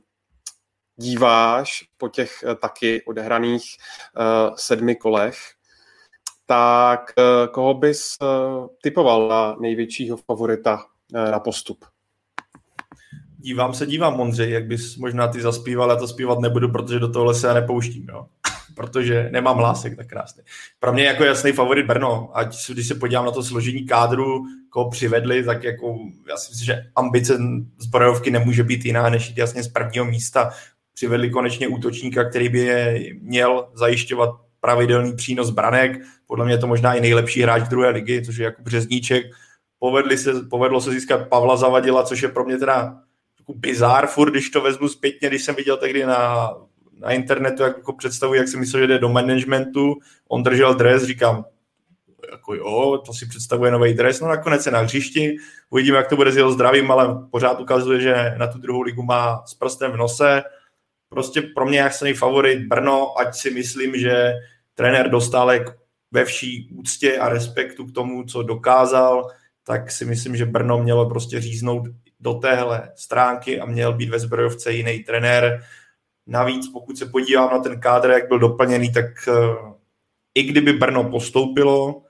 díváš 0.96 1.84
po 1.96 2.08
těch 2.08 2.44
uh, 2.46 2.54
taky 2.54 3.02
odehraných 3.02 3.62
uh, 3.62 4.54
sedmi 4.56 4.96
kolech, 4.96 5.38
tak 6.46 7.00
uh, 7.18 7.52
koho 7.52 7.74
bys 7.74 8.16
uh, 8.22 8.66
typoval 8.82 9.28
na 9.28 9.56
největšího 9.60 10.16
favorita 10.16 10.84
uh, 11.14 11.30
na 11.30 11.40
postup? 11.40 11.84
Dívám 13.40 13.74
se, 13.74 13.86
dívám, 13.86 14.16
Mondřej, 14.16 14.50
jak 14.50 14.66
bys 14.66 14.96
možná 14.96 15.28
ty 15.28 15.42
zaspíval, 15.42 15.90
já 15.90 15.96
to 15.96 16.08
zpívat 16.08 16.38
nebudu, 16.38 16.68
protože 16.68 16.98
do 16.98 17.12
tohle 17.12 17.34
se 17.34 17.46
já 17.46 17.54
nepouštím, 17.54 18.06
jo 18.08 18.26
protože 18.78 19.28
nemám 19.32 19.56
hlásek 19.56 19.96
tak 19.96 20.06
krásný. 20.06 20.42
Pro 20.78 20.92
mě 20.92 21.04
jako 21.04 21.24
jasný 21.24 21.52
favorit 21.52 21.86
Brno, 21.86 22.30
ať 22.34 22.70
když 22.70 22.88
se 22.88 22.94
podívám 22.94 23.24
na 23.24 23.30
to 23.30 23.42
složení 23.42 23.86
kádru, 23.86 24.44
koho 24.70 24.90
přivedli, 24.90 25.44
tak 25.44 25.64
jako 25.64 25.98
já 26.28 26.36
si 26.36 26.50
myslím, 26.50 26.66
že 26.66 26.82
ambice 26.96 27.38
zbrojovky 27.78 28.30
nemůže 28.30 28.64
být 28.64 28.84
jiná, 28.84 29.10
než 29.10 29.28
jít 29.28 29.38
jasně 29.38 29.62
z 29.62 29.68
prvního 29.68 30.04
místa. 30.04 30.50
Přivedli 30.94 31.30
konečně 31.30 31.68
útočníka, 31.68 32.24
který 32.24 32.48
by 32.48 32.58
je 32.58 33.00
měl 33.20 33.68
zajišťovat 33.74 34.30
pravidelný 34.60 35.16
přínos 35.16 35.50
branek. 35.50 36.00
Podle 36.26 36.44
mě 36.44 36.54
je 36.54 36.58
to 36.58 36.66
možná 36.66 36.94
i 36.94 37.00
nejlepší 37.00 37.42
hráč 37.42 37.68
druhé 37.68 37.90
ligy, 37.90 38.22
což 38.22 38.36
je 38.36 38.44
jako 38.44 38.62
Březníček. 38.62 39.24
Povedli 39.78 40.18
se, 40.18 40.32
povedlo 40.50 40.80
se 40.80 40.90
získat 40.90 41.28
Pavla 41.28 41.56
Zavadila, 41.56 42.02
což 42.02 42.22
je 42.22 42.28
pro 42.28 42.44
mě 42.44 42.56
teda 42.56 42.96
bizár 43.54 44.06
furt, 44.06 44.30
když 44.30 44.50
to 44.50 44.60
vezmu 44.60 44.88
zpětně, 44.88 45.28
když 45.28 45.44
jsem 45.44 45.54
viděl 45.54 45.76
tehdy 45.76 46.06
na 46.06 46.50
na 46.98 47.10
internetu 47.10 47.62
jako 47.62 47.92
představuji, 47.92 48.38
jak 48.38 48.48
si 48.48 48.56
myslel, 48.56 48.82
že 48.82 48.86
jde 48.86 48.98
do 48.98 49.08
managementu, 49.08 49.94
on 50.28 50.42
držel 50.42 50.74
dres, 50.74 51.04
říkám, 51.04 51.44
jako 52.30 52.54
jo, 52.54 53.02
to 53.06 53.12
si 53.12 53.26
představuje 53.26 53.70
nový 53.70 53.94
dres, 53.94 54.20
no 54.20 54.28
nakonec 54.28 54.66
je 54.66 54.72
na 54.72 54.80
hřišti, 54.80 55.36
uvidíme, 55.70 55.96
jak 55.96 56.08
to 56.08 56.16
bude 56.16 56.32
s 56.32 56.36
jeho 56.36 56.52
zdravím, 56.52 56.90
ale 56.90 57.26
pořád 57.30 57.60
ukazuje, 57.60 58.00
že 58.00 58.34
na 58.38 58.46
tu 58.46 58.58
druhou 58.58 58.82
ligu 58.82 59.02
má 59.02 59.42
s 59.46 59.54
prstem 59.54 59.92
v 59.92 59.96
nose. 59.96 60.42
Prostě 61.08 61.42
pro 61.42 61.66
mě 61.66 61.78
jasný 61.78 62.12
favorit 62.12 62.66
Brno, 62.66 63.18
ať 63.18 63.34
si 63.34 63.50
myslím, 63.50 63.96
že 63.96 64.32
trenér 64.74 65.10
Dostálek 65.10 65.62
ve 66.10 66.24
vší 66.24 66.70
úctě 66.74 67.18
a 67.18 67.28
respektu 67.28 67.86
k 67.86 67.92
tomu, 67.92 68.24
co 68.24 68.42
dokázal, 68.42 69.30
tak 69.66 69.90
si 69.90 70.04
myslím, 70.04 70.36
že 70.36 70.46
Brno 70.46 70.78
mělo 70.78 71.08
prostě 71.08 71.40
říznout 71.40 71.88
do 72.20 72.34
téhle 72.34 72.92
stránky 72.96 73.60
a 73.60 73.66
měl 73.66 73.92
být 73.92 74.08
ve 74.08 74.18
zbrojovce 74.18 74.72
jiný 74.72 74.98
trenér. 75.04 75.62
Navíc, 76.28 76.68
pokud 76.68 76.98
se 76.98 77.06
podívám 77.06 77.50
na 77.50 77.58
ten 77.58 77.80
kádr, 77.80 78.10
jak 78.10 78.28
byl 78.28 78.38
doplněný, 78.38 78.92
tak 78.92 79.04
eh, 79.28 79.32
i 80.34 80.42
kdyby 80.42 80.72
Brno 80.72 81.04
postoupilo, 81.04 82.02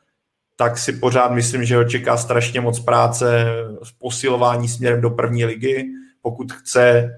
tak 0.57 0.78
si 0.78 0.93
pořád 0.93 1.32
myslím, 1.32 1.65
že 1.65 1.77
ho 1.77 1.85
čeká 1.85 2.16
strašně 2.16 2.61
moc 2.61 2.81
práce 2.81 3.47
v 3.85 3.99
posilování 3.99 4.69
směrem 4.69 5.01
do 5.01 5.11
první 5.11 5.45
ligy. 5.45 5.86
Pokud 6.23 6.53
chce 6.53 7.11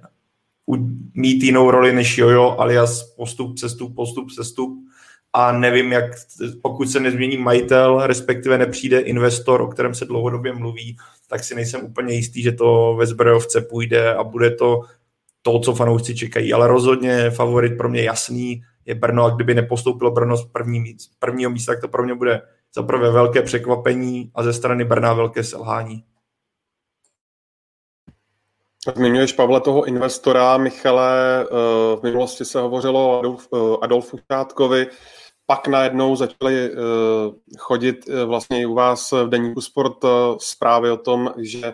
mít 1.14 1.42
jinou 1.42 1.70
roli 1.70 1.92
než 1.92 2.18
Jojo, 2.18 2.56
alias 2.58 3.02
postup, 3.02 3.58
cestup, 3.58 3.94
postup, 3.94 4.30
cestup. 4.30 4.78
A 5.32 5.52
nevím, 5.52 5.92
jak, 5.92 6.04
pokud 6.62 6.90
se 6.90 7.00
nezmění 7.00 7.36
majitel, 7.36 8.06
respektive 8.06 8.58
nepřijde 8.58 9.00
investor, 9.00 9.60
o 9.60 9.66
kterém 9.66 9.94
se 9.94 10.04
dlouhodobě 10.04 10.52
mluví, 10.52 10.96
tak 11.28 11.44
si 11.44 11.54
nejsem 11.54 11.84
úplně 11.84 12.14
jistý, 12.14 12.42
že 12.42 12.52
to 12.52 12.96
ve 12.98 13.06
zbrojovce 13.06 13.60
půjde 13.60 14.14
a 14.14 14.24
bude 14.24 14.50
to 14.50 14.82
to, 15.42 15.60
co 15.60 15.74
fanoušci 15.74 16.14
čekají, 16.14 16.52
ale 16.52 16.68
rozhodně 16.68 17.30
favorit 17.30 17.76
pro 17.78 17.88
mě 17.88 18.02
jasný 18.02 18.62
je 18.84 18.94
Brno 18.94 19.24
a 19.24 19.30
kdyby 19.30 19.54
nepostoupilo 19.54 20.10
Brno 20.10 20.36
z 20.36 20.46
první 20.46 20.80
míst, 20.80 21.10
prvního 21.18 21.50
místa, 21.50 21.72
tak 21.72 21.80
to 21.80 21.88
pro 21.88 22.02
mě 22.02 22.14
bude 22.14 22.42
za 22.74 22.82
prvé 22.82 23.10
velké 23.10 23.42
překvapení 23.42 24.30
a 24.34 24.42
ze 24.42 24.52
strany 24.52 24.84
Brna 24.84 25.12
velké 25.12 25.44
selhání. 25.44 26.04
Zmiňuješ, 28.96 29.32
Pavle, 29.32 29.60
toho 29.60 29.84
investora, 29.84 30.56
Michale, 30.56 31.42
eh, 31.42 31.46
v 31.96 32.00
minulosti 32.02 32.44
se 32.44 32.60
hovořilo 32.60 33.10
o 33.10 33.18
Adolf, 33.18 33.48
eh, 33.54 33.76
Adolfu 33.82 34.18
Šátkovi, 34.32 34.86
pak 35.46 35.68
najednou 35.68 36.16
začaly 36.16 36.70
eh, 36.72 36.76
chodit 37.58 38.08
vlastně 38.26 38.60
i 38.60 38.66
u 38.66 38.74
vás 38.74 39.12
v 39.12 39.28
Deníku 39.28 39.60
Sport 39.60 39.96
zprávy 40.38 40.90
o 40.90 40.96
tom, 40.96 41.34
že 41.38 41.72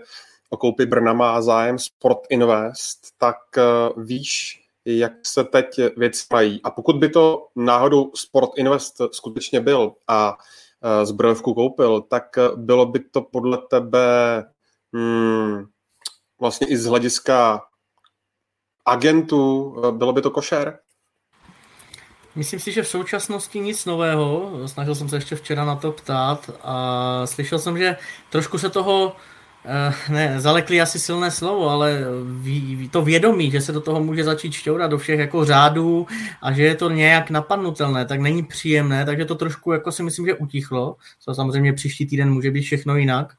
o 0.51 0.57
koupi 0.57 0.87
Brna 0.87 1.13
má 1.13 1.43
zájem 1.43 1.79
Sport 1.79 2.21
Invest, 2.31 2.99
tak 3.19 3.37
uh, 3.57 4.05
víš, 4.05 4.61
jak 4.85 5.13
se 5.23 5.45
teď 5.45 5.67
věci 5.97 6.27
mají. 6.33 6.61
A 6.65 6.71
pokud 6.71 6.97
by 6.97 7.09
to 7.09 7.47
náhodou 7.57 8.11
Sport 8.15 8.51
Invest 8.57 9.01
skutečně 9.13 9.61
byl 9.61 9.93
a 10.09 10.31
uh, 10.31 11.05
zbrojovku 11.05 11.55
koupil, 11.55 12.01
tak 12.01 12.37
uh, 12.37 12.59
bylo 12.59 12.87
by 12.87 12.99
to 12.99 13.23
podle 13.23 13.59
tebe 13.71 14.45
hmm, 14.93 15.65
vlastně 16.41 16.67
i 16.67 16.77
z 16.77 16.87
hlediska 16.87 17.63
agentů, 18.85 19.77
bylo 19.91 20.13
by 20.13 20.23
to 20.23 20.31
košer? 20.31 20.79
Myslím 22.37 22.61
si, 22.61 22.73
že 22.73 22.83
v 22.83 22.89
současnosti 22.89 23.61
nic 23.61 23.85
nového. 23.85 24.53
Snažil 24.67 24.95
jsem 24.95 25.09
se 25.09 25.17
ještě 25.17 25.37
včera 25.37 25.65
na 25.65 25.77
to 25.77 25.93
ptát 25.93 26.51
a 26.63 27.27
slyšel 27.27 27.59
jsem, 27.59 27.79
že 27.79 27.97
trošku 28.31 28.59
se 28.59 28.71
toho 28.71 29.17
Eh, 29.69 30.13
ne, 30.13 30.41
zalekli 30.41 30.81
asi 30.81 30.99
silné 30.99 31.31
slovo, 31.31 31.69
ale 31.69 32.05
ví, 32.41 32.89
to 32.89 33.03
vědomí, 33.03 33.51
že 33.51 33.61
se 33.61 33.73
do 33.73 33.81
toho 33.81 34.01
může 34.01 34.25
začít 34.25 34.53
šťourat 34.53 34.91
do 34.91 34.99
všech 34.99 35.19
jako 35.19 35.45
řádů 35.45 36.07
a 36.43 36.53
že 36.53 36.63
je 36.63 36.75
to 36.75 36.91
nějak 36.91 37.31
napadnutelné, 37.31 38.05
tak 38.05 38.21
není 38.21 38.43
příjemné, 38.43 39.05
takže 39.05 39.25
to 39.25 39.35
trošku 39.35 39.73
jako 39.73 39.93
si 39.93 40.03
myslím, 40.03 40.27
že 40.27 40.35
utichlo. 40.35 40.97
Co 41.21 41.35
samozřejmě 41.35 41.73
příští 41.73 42.07
týden 42.07 42.33
může 42.33 42.51
být 42.51 42.63
všechno 42.63 42.97
jinak. 42.97 43.35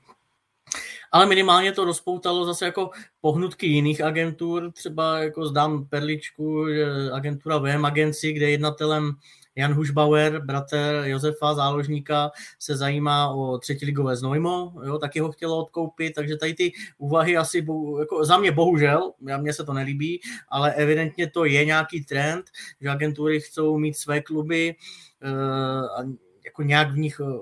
Ale 1.11 1.25
minimálně 1.25 1.71
to 1.71 1.85
rozpoutalo 1.85 2.45
zase 2.45 2.65
jako 2.65 2.89
pohnutky 3.21 3.67
jiných 3.67 4.01
agentur, 4.01 4.71
třeba 4.71 5.19
jako 5.19 5.45
zdám 5.45 5.85
perličku, 5.85 6.69
že 6.69 7.11
agentura 7.11 7.57
VM 7.57 7.85
Agency, 7.85 8.33
kde 8.33 8.49
jednatelem 8.49 9.11
Jan 9.57 9.73
Hušbauer, 9.73 10.41
bratr 10.45 11.03
Josefa 11.03 11.53
Záložníka, 11.53 12.31
se 12.59 12.77
zajímá 12.77 13.29
o 13.29 13.57
třetiligové 13.57 14.15
znojmo, 14.15 14.73
jo, 14.85 14.97
taky 14.97 15.19
ho 15.19 15.31
chtělo 15.31 15.57
odkoupit, 15.57 16.13
takže 16.13 16.37
tady 16.37 16.53
ty 16.53 16.71
úvahy 16.97 17.37
asi, 17.37 17.65
jako 17.99 18.25
za 18.25 18.37
mě 18.37 18.51
bohužel, 18.51 19.11
mně 19.37 19.53
se 19.53 19.63
to 19.63 19.73
nelíbí, 19.73 20.21
ale 20.49 20.73
evidentně 20.73 21.29
to 21.29 21.45
je 21.45 21.65
nějaký 21.65 22.03
trend, 22.03 22.45
že 22.81 22.89
agentury 22.89 23.41
chcou 23.41 23.77
mít 23.77 23.97
své 23.97 24.21
kluby 24.21 24.75
eh, 25.21 25.29
a 26.01 26.03
jako 26.45 26.63
nějak 26.63 26.91
v 26.91 26.97
nich 26.97 27.21
eh, 27.23 27.39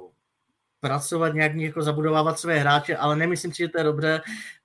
pracovat, 0.79 1.33
nějak 1.33 1.51
v 1.51 1.55
nich 1.55 1.67
jako 1.67 1.81
zabudovávat 1.81 2.39
své 2.39 2.59
hráče, 2.59 2.97
ale 2.97 3.15
nemyslím 3.15 3.53
si, 3.53 3.57
že 3.57 3.69
to 3.69 3.77
je 3.77 3.83
dobře, 3.83 4.21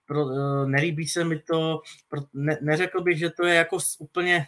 pro, 0.06 0.31
eh, 0.31 0.66
nelíbí 0.66 1.09
se 1.09 1.24
mi 1.24 1.39
to, 1.39 1.81
pro, 2.09 2.20
ne, 2.35 2.59
neřekl 2.62 3.01
bych, 3.02 3.18
že 3.18 3.31
to 3.31 3.47
je 3.47 3.55
jako 3.55 3.78
úplně 3.98 4.47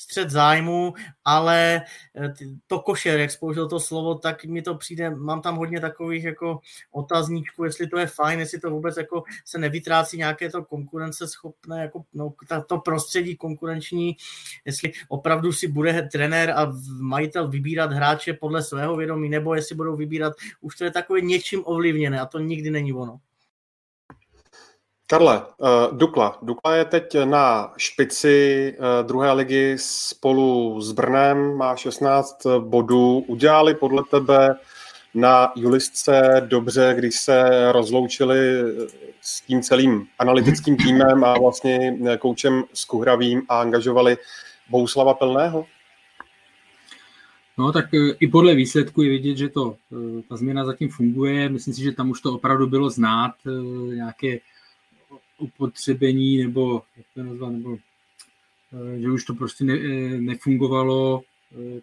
střed 0.00 0.30
zájmu, 0.30 0.94
ale 1.24 1.82
eh, 2.16 2.34
to 2.66 2.80
košer, 2.80 3.20
jak 3.20 3.30
spoužil 3.30 3.68
to 3.68 3.80
slovo, 3.80 4.14
tak 4.14 4.44
mi 4.44 4.62
to 4.62 4.74
přijde, 4.74 5.10
mám 5.10 5.42
tam 5.42 5.56
hodně 5.56 5.80
takových 5.80 6.24
jako 6.24 6.60
otazníčků, 6.92 7.64
jestli 7.64 7.86
to 7.86 7.98
je 7.98 8.06
fajn, 8.06 8.40
jestli 8.40 8.60
to 8.60 8.70
vůbec 8.70 8.96
jako 8.96 9.22
se 9.44 9.58
nevytrácí 9.58 10.16
nějaké 10.16 10.50
to 10.50 10.64
konkurenceschopné, 10.64 11.82
jako 11.82 12.04
no, 12.14 12.34
to 12.66 12.78
prostředí 12.78 13.36
konkurenční, 13.36 14.16
jestli 14.64 14.92
opravdu 15.08 15.52
si 15.52 15.68
bude 15.68 16.08
trenér 16.12 16.50
a 16.50 16.72
majitel 17.00 17.48
vybírat 17.48 17.92
hráče 17.92 18.32
podle 18.32 18.62
svého 18.62 18.96
vědomí, 18.96 19.28
nebo 19.28 19.54
jestli 19.54 19.74
budou 19.74 19.96
vybírat, 19.96 20.32
už 20.60 20.76
to 20.76 20.84
je 20.84 20.90
takové 20.90 21.20
něčím 21.20 21.62
ovlivněné 21.64 22.20
a 22.20 22.26
to 22.26 22.38
nikdy 22.38 22.70
není 22.70 22.92
ono. 22.92 23.20
Karle, 25.10 25.42
uh, 25.58 25.98
Dukla. 25.98 26.38
Dukla 26.42 26.74
je 26.74 26.84
teď 26.84 27.16
na 27.24 27.72
špici 27.76 28.74
uh, 28.78 29.06
druhé 29.06 29.32
ligy 29.32 29.76
spolu 29.78 30.80
s 30.80 30.92
Brnem, 30.92 31.56
má 31.56 31.76
16 31.76 32.46
bodů. 32.58 33.18
Udělali 33.18 33.74
podle 33.74 34.02
tebe 34.10 34.56
na 35.14 35.52
Julistce 35.56 36.46
dobře, 36.48 36.94
když 36.98 37.14
se 37.14 37.48
rozloučili 37.72 38.38
s 39.20 39.40
tím 39.40 39.62
celým 39.62 40.06
analytickým 40.18 40.76
týmem 40.84 41.24
a 41.24 41.38
vlastně 41.38 41.98
koučem 42.18 42.64
Skuhravým 42.72 43.42
a 43.48 43.60
angažovali 43.60 44.16
Bouslava 44.70 45.14
Plného? 45.14 45.66
No 47.58 47.72
tak 47.72 47.84
i 48.20 48.26
podle 48.26 48.54
výsledku 48.54 49.02
je 49.02 49.10
vidět, 49.10 49.36
že 49.36 49.48
to, 49.48 49.76
ta 50.28 50.36
změna 50.36 50.64
zatím 50.64 50.88
funguje. 50.88 51.48
Myslím 51.48 51.74
si, 51.74 51.82
že 51.82 51.92
tam 51.92 52.10
už 52.10 52.20
to 52.20 52.34
opravdu 52.34 52.66
bylo 52.66 52.90
znát, 52.90 53.32
nějaké 53.94 54.38
upotřebení 55.38 56.44
nebo, 56.44 56.82
jak 56.96 57.06
to 57.14 57.22
nazvat, 57.22 57.52
nebo 57.52 57.78
že 58.98 59.10
už 59.10 59.24
to 59.24 59.34
prostě 59.34 59.64
ne, 59.64 59.78
nefungovalo 60.20 61.22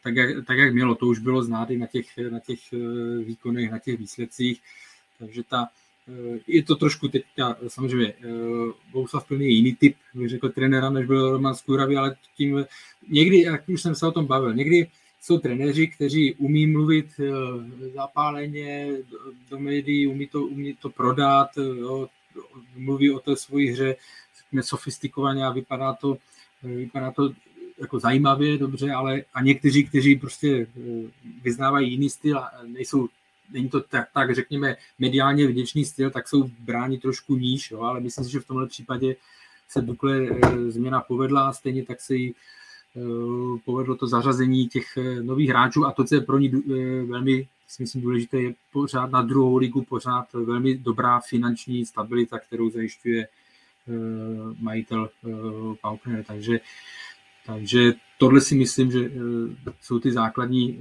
tak 0.04 0.16
jak, 0.16 0.46
tak, 0.46 0.58
jak 0.58 0.74
mělo. 0.74 0.96
To 0.96 1.06
už 1.06 1.20
bylo 1.20 1.44
znát 1.44 1.70
i 1.70 1.78
na 1.78 1.88
těch, 1.88 2.06
na 2.30 2.40
těch 2.40 2.60
výkonech, 3.24 3.72
na 3.72 3.80
těch 3.80 4.00
výsledcích. 4.00 4.62
Takže 5.20 5.44
ta, 5.44 5.68
je 6.48 6.64
to 6.64 6.76
trošku 6.76 7.08
teď, 7.08 7.24
samozřejmě, 7.68 8.14
Bouslav 8.92 9.28
Plný 9.28 9.46
je 9.46 9.52
jiný 9.52 9.76
typ, 9.76 9.96
bych 10.14 10.30
řekl, 10.30 10.50
trenéra, 10.50 10.90
než 10.90 11.06
byl 11.06 11.32
Roman 11.32 11.56
Skůravý, 11.56 11.98
ale 11.98 12.16
tím 12.38 12.66
někdy, 13.10 13.42
jak 13.42 13.70
už 13.70 13.82
jsem 13.82 13.96
se 13.96 14.08
o 14.08 14.12
tom 14.12 14.26
bavil, 14.26 14.54
někdy 14.54 14.88
jsou 15.22 15.40
trenéři, 15.40 15.88
kteří 15.88 16.34
umí 16.34 16.68
mluvit 16.68 17.06
eh, 17.20 17.90
zapáleně 17.96 18.98
do 19.50 19.60
médií, 19.60 20.08
umí 20.08 20.28
to, 20.28 20.44
umí 20.44 20.76
to 20.82 20.90
prodat, 20.90 21.50
eh, 21.58 21.62
jo, 21.62 22.10
mluví 22.76 23.12
o 23.12 23.20
té 23.20 23.36
svoji 23.36 23.72
hře 23.72 23.96
sofistikovaně 24.62 25.46
a 25.46 25.52
vypadá 25.52 25.94
to, 25.94 26.18
eh, 26.64 26.68
vypadá 26.68 27.12
to 27.12 27.34
jako 27.78 28.00
zajímavě, 28.00 28.58
dobře, 28.58 28.92
ale 28.92 29.24
a 29.34 29.42
někteří, 29.42 29.84
kteří 29.88 30.16
prostě 30.16 30.68
vyznávají 31.44 31.92
jiný 31.92 32.10
styl 32.10 32.40
a 32.40 32.52
nejsou, 32.64 33.08
není 33.52 33.70
to 33.70 33.82
tak, 33.82 34.10
tak 34.14 34.36
řekněme, 34.36 34.76
mediálně 35.00 35.48
vděčný 35.48 35.86
styl, 35.86 36.12
tak 36.12 36.28
jsou 36.28 36.50
bráni 36.60 36.98
trošku 36.98 37.36
níž, 37.36 37.72
jo, 37.72 37.82
ale 37.82 38.00
myslím 38.00 38.26
si, 38.26 38.32
že 38.32 38.40
v 38.40 38.48
tomhle 38.48 38.68
případě 38.68 39.16
se 39.70 39.82
Dukle 39.82 40.28
změna 40.68 41.02
povedla, 41.02 41.54
stejně 41.54 41.86
tak 41.86 42.02
se 42.02 42.16
jí 42.16 42.34
Eh, 42.34 42.36
povedlo 43.66 43.96
to 43.96 44.08
zařazení 44.08 44.68
těch 44.68 44.98
eh, 44.98 45.24
nových 45.24 45.50
hráčů 45.50 45.86
a 45.86 45.92
to, 45.92 46.04
co 46.04 46.16
je 46.16 46.22
pro 46.22 46.38
ní 46.38 46.52
eh, 46.54 47.04
velmi 47.06 47.48
si 47.68 47.84
myslím 47.84 48.02
důležité, 48.02 48.42
je 48.42 48.54
pořád 48.72 49.12
na 49.12 49.22
druhou 49.22 49.58
ligu 49.58 49.82
pořád 49.82 50.34
velmi 50.34 50.78
dobrá 50.78 51.20
finanční 51.20 51.86
stabilita, 51.86 52.40
kterou 52.40 52.70
zajišťuje 52.70 53.28
majitel 54.60 55.10
Paukner. 55.82 56.24
Takže, 56.24 56.60
takže 57.46 57.94
tohle 58.18 58.42
si 58.42 58.56
myslím, 58.56 58.92
že 58.92 59.12
jsou 59.82 60.00
ty 60.00 60.12
základní, 60.12 60.80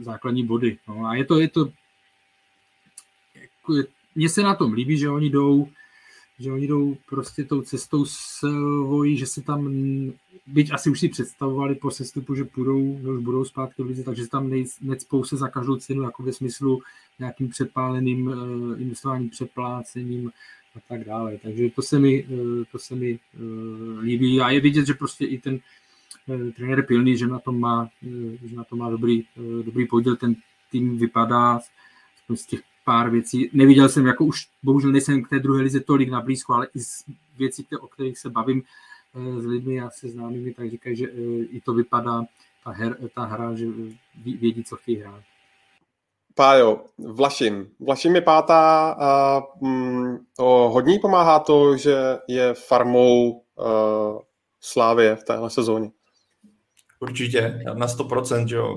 základní 0.00 0.46
body. 0.46 0.78
No 0.88 1.06
a 1.06 1.14
je 1.14 1.24
to, 1.24 1.40
je 1.40 1.48
to 1.48 1.68
jako 3.34 3.88
mně 4.14 4.28
se 4.28 4.42
na 4.42 4.54
tom 4.54 4.72
líbí, 4.72 4.98
že 4.98 5.10
oni 5.10 5.30
jdou 5.30 5.68
že 6.38 6.52
oni 6.52 6.66
jdou 6.66 6.96
prostě 7.08 7.44
tou 7.44 7.62
cestou 7.62 8.04
svojí, 8.04 9.16
že 9.16 9.26
se 9.26 9.42
tam, 9.42 9.72
byť 10.52 10.72
asi 10.72 10.90
už 10.90 11.00
si 11.00 11.08
představovali 11.08 11.74
po 11.74 11.90
sestupu, 11.90 12.34
že 12.34 12.44
půjdou, 12.44 12.98
že 13.02 13.08
už 13.08 13.20
budou 13.22 13.44
zpátky 13.44 13.82
v 13.82 13.86
lize, 13.86 14.04
takže 14.04 14.24
se 14.24 14.30
tam 14.30 14.52
necpou 14.80 15.24
se 15.24 15.36
za 15.36 15.48
každou 15.48 15.76
cenu, 15.76 16.02
jako 16.02 16.22
ve 16.22 16.32
smyslu 16.32 16.82
nějakým 17.18 17.48
přepáleným 17.48 18.26
uh, 18.26 18.80
investováním, 18.80 19.30
přeplácením 19.30 20.32
a 20.76 20.78
tak 20.88 21.04
dále. 21.04 21.38
Takže 21.42 21.70
to 21.70 21.82
se 21.82 21.98
mi, 21.98 22.24
uh, 22.24 22.64
to 22.72 22.78
se 22.78 22.94
mi 22.94 23.18
uh, 23.18 23.98
líbí 23.98 24.40
a 24.40 24.50
je 24.50 24.60
vidět, 24.60 24.86
že 24.86 24.94
prostě 24.94 25.26
i 25.26 25.38
ten 25.38 25.58
uh, 26.26 26.50
trenér 26.50 26.86
Pilný, 26.86 27.16
že 27.16 27.26
na 27.26 27.38
tom 27.38 27.60
má, 27.60 27.82
uh, 27.82 28.48
že 28.48 28.56
na 28.56 28.64
tom 28.64 28.78
má 28.78 28.90
dobrý, 28.90 29.24
uh, 29.36 29.64
dobrý 29.64 29.86
podíl, 29.86 30.16
ten 30.16 30.36
tým 30.70 30.98
vypadá 30.98 31.60
z 32.34 32.46
těch 32.46 32.60
pár 32.84 33.10
věcí. 33.10 33.50
Neviděl 33.52 33.88
jsem, 33.88 34.06
jako 34.06 34.24
už 34.24 34.48
bohužel 34.62 34.92
nejsem 34.92 35.22
k 35.24 35.28
té 35.28 35.38
druhé 35.38 35.62
lize 35.62 35.80
tolik 35.80 36.10
na 36.10 36.20
blízko, 36.20 36.54
ale 36.54 36.68
i 36.74 36.80
z 36.80 37.04
věcí, 37.38 37.66
o 37.80 37.86
kterých 37.86 38.18
se 38.18 38.30
bavím 38.30 38.62
s 39.14 39.44
lidmi 39.44 39.80
a 39.80 39.90
se 39.90 40.08
známými, 40.08 40.54
tak 40.54 40.70
říkají, 40.70 40.96
že 40.96 41.06
eh, 41.06 41.44
i 41.44 41.60
to 41.60 41.74
vypadá, 41.74 42.24
ta, 42.64 42.70
her, 42.70 42.96
ta 43.14 43.24
hra, 43.24 43.54
že 43.54 43.66
vědí, 44.24 44.64
co 44.64 44.76
chtějí 44.76 44.98
hrát. 44.98 45.22
Pájo, 46.34 46.84
Vlašim. 46.98 47.68
Vlašim 47.80 48.14
je 48.14 48.20
pátá 48.20 48.90
a 49.00 49.42
mm, 49.60 50.18
to 50.36 50.70
hodně 50.72 50.98
pomáhá 50.98 51.38
to, 51.38 51.76
že 51.76 52.18
je 52.28 52.54
farmou 52.54 53.30
uh, 53.30 54.20
Slávě 54.60 55.16
v 55.16 55.24
téhle 55.24 55.50
sezóně. 55.50 55.90
Určitě, 57.00 57.60
na 57.74 57.86
100%, 57.86 58.46
že 58.46 58.56
jo 58.56 58.76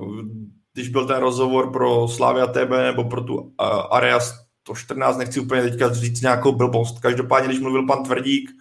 když 0.73 0.89
byl 0.89 1.07
ten 1.07 1.17
rozhovor 1.17 1.71
pro 1.71 2.07
Slavia 2.07 2.47
TB 2.47 2.69
nebo 2.69 3.03
pro 3.03 3.23
tu 3.23 3.35
uh, 3.35 3.51
Area 3.91 4.19
114, 4.19 5.17
nechci 5.17 5.39
úplně 5.39 5.61
teďka 5.61 5.93
říct 5.93 6.21
nějakou 6.21 6.51
blbost. 6.51 6.99
Každopádně, 6.99 7.47
když 7.47 7.59
mluvil 7.59 7.85
pan 7.85 8.03
Tvrdík 8.03 8.49
uh, 8.49 8.60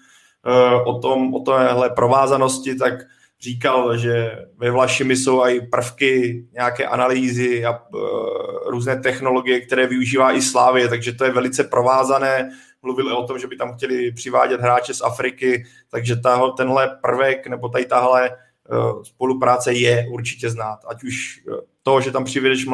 o 0.85 0.99
tom, 0.99 1.35
o 1.35 1.41
téhle 1.41 1.91
provázanosti, 1.91 2.75
tak 2.75 2.95
říkal, 3.41 3.97
že 3.97 4.39
ve 4.57 4.71
Vlašimi 4.71 5.17
jsou 5.17 5.41
i 5.41 5.61
prvky 5.61 6.45
nějaké 6.53 6.87
analýzy 6.87 7.65
a 7.65 7.71
uh, 7.71 8.01
různé 8.67 9.01
technologie, 9.01 9.61
které 9.61 9.87
využívá 9.87 10.33
i 10.33 10.43
Slávie, 10.43 10.89
takže 10.89 11.13
to 11.13 11.25
je 11.25 11.31
velice 11.31 11.65
provázané. 11.65 12.51
Mluvili 12.83 13.13
o 13.13 13.25
tom, 13.25 13.39
že 13.39 13.47
by 13.47 13.57
tam 13.57 13.75
chtěli 13.75 14.13
přivádět 14.13 14.61
hráče 14.61 14.95
z 14.95 15.03
Afriky, 15.03 15.65
takže 15.91 16.17
tahle, 16.17 16.53
tenhle 16.57 16.99
prvek 17.03 17.47
nebo 17.47 17.69
tady 17.69 17.85
tahle 17.87 18.31
spolupráce 19.03 19.73
je 19.73 20.07
určitě 20.11 20.51
znát. 20.51 20.79
Ať 20.89 21.05
už 21.05 21.41
to, 21.83 22.01
že 22.01 22.11
tam 22.11 22.25
přivedeš 22.25 22.67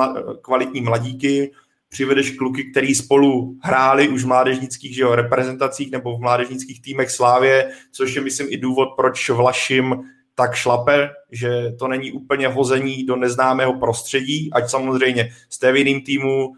kvalitní 0.42 0.80
mladíky, 0.80 1.52
přivedeš 1.88 2.30
kluky, 2.30 2.64
který 2.64 2.94
spolu 2.94 3.58
hráli 3.62 4.08
už 4.08 4.24
v 4.24 4.26
mládežnických 4.26 4.94
že 4.94 5.02
jo, 5.02 5.14
reprezentacích 5.14 5.90
nebo 5.90 6.16
v 6.16 6.20
mládežnických 6.20 6.82
týmech 6.82 7.10
Slávě, 7.10 7.70
což 7.92 8.14
je, 8.14 8.22
myslím, 8.22 8.46
i 8.50 8.56
důvod, 8.56 8.88
proč 8.96 9.30
Vlašim 9.30 9.94
tak 10.34 10.54
šlape, 10.54 11.10
že 11.32 11.72
to 11.78 11.88
není 11.88 12.12
úplně 12.12 12.48
hození 12.48 13.04
do 13.04 13.16
neznámého 13.16 13.78
prostředí, 13.78 14.52
ať 14.52 14.70
samozřejmě 14.70 15.32
jste 15.50 15.72
v 15.72 15.76
jiným 15.76 16.02
týmu, 16.02 16.54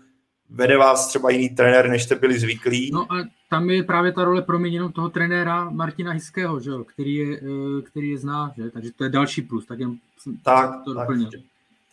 vede 0.50 0.76
vás 0.76 1.08
třeba 1.08 1.30
jiný 1.30 1.48
trenér, 1.48 1.88
než 1.88 2.02
jste 2.04 2.14
byli 2.14 2.38
zvyklí. 2.38 2.90
No 2.92 3.12
a 3.12 3.16
tam 3.50 3.70
je 3.70 3.82
právě 3.82 4.12
ta 4.12 4.24
role 4.24 4.42
proměněnou 4.42 4.88
toho 4.88 5.08
trenéra 5.08 5.70
Martina 5.70 6.12
Hiského, 6.12 6.60
že 6.60 6.70
jo, 6.70 6.84
který, 6.84 7.14
je, 7.14 7.36
eh, 7.36 7.82
který 7.82 8.08
je 8.08 8.18
zná, 8.18 8.52
že? 8.56 8.70
takže 8.70 8.90
to 8.96 9.04
je 9.04 9.10
další 9.10 9.42
plus, 9.42 9.66
tak 9.66 9.78
jen 9.78 9.98
tak, 10.42 10.70
to 10.84 10.94
tak, 10.94 11.08
doplnil. 11.08 11.30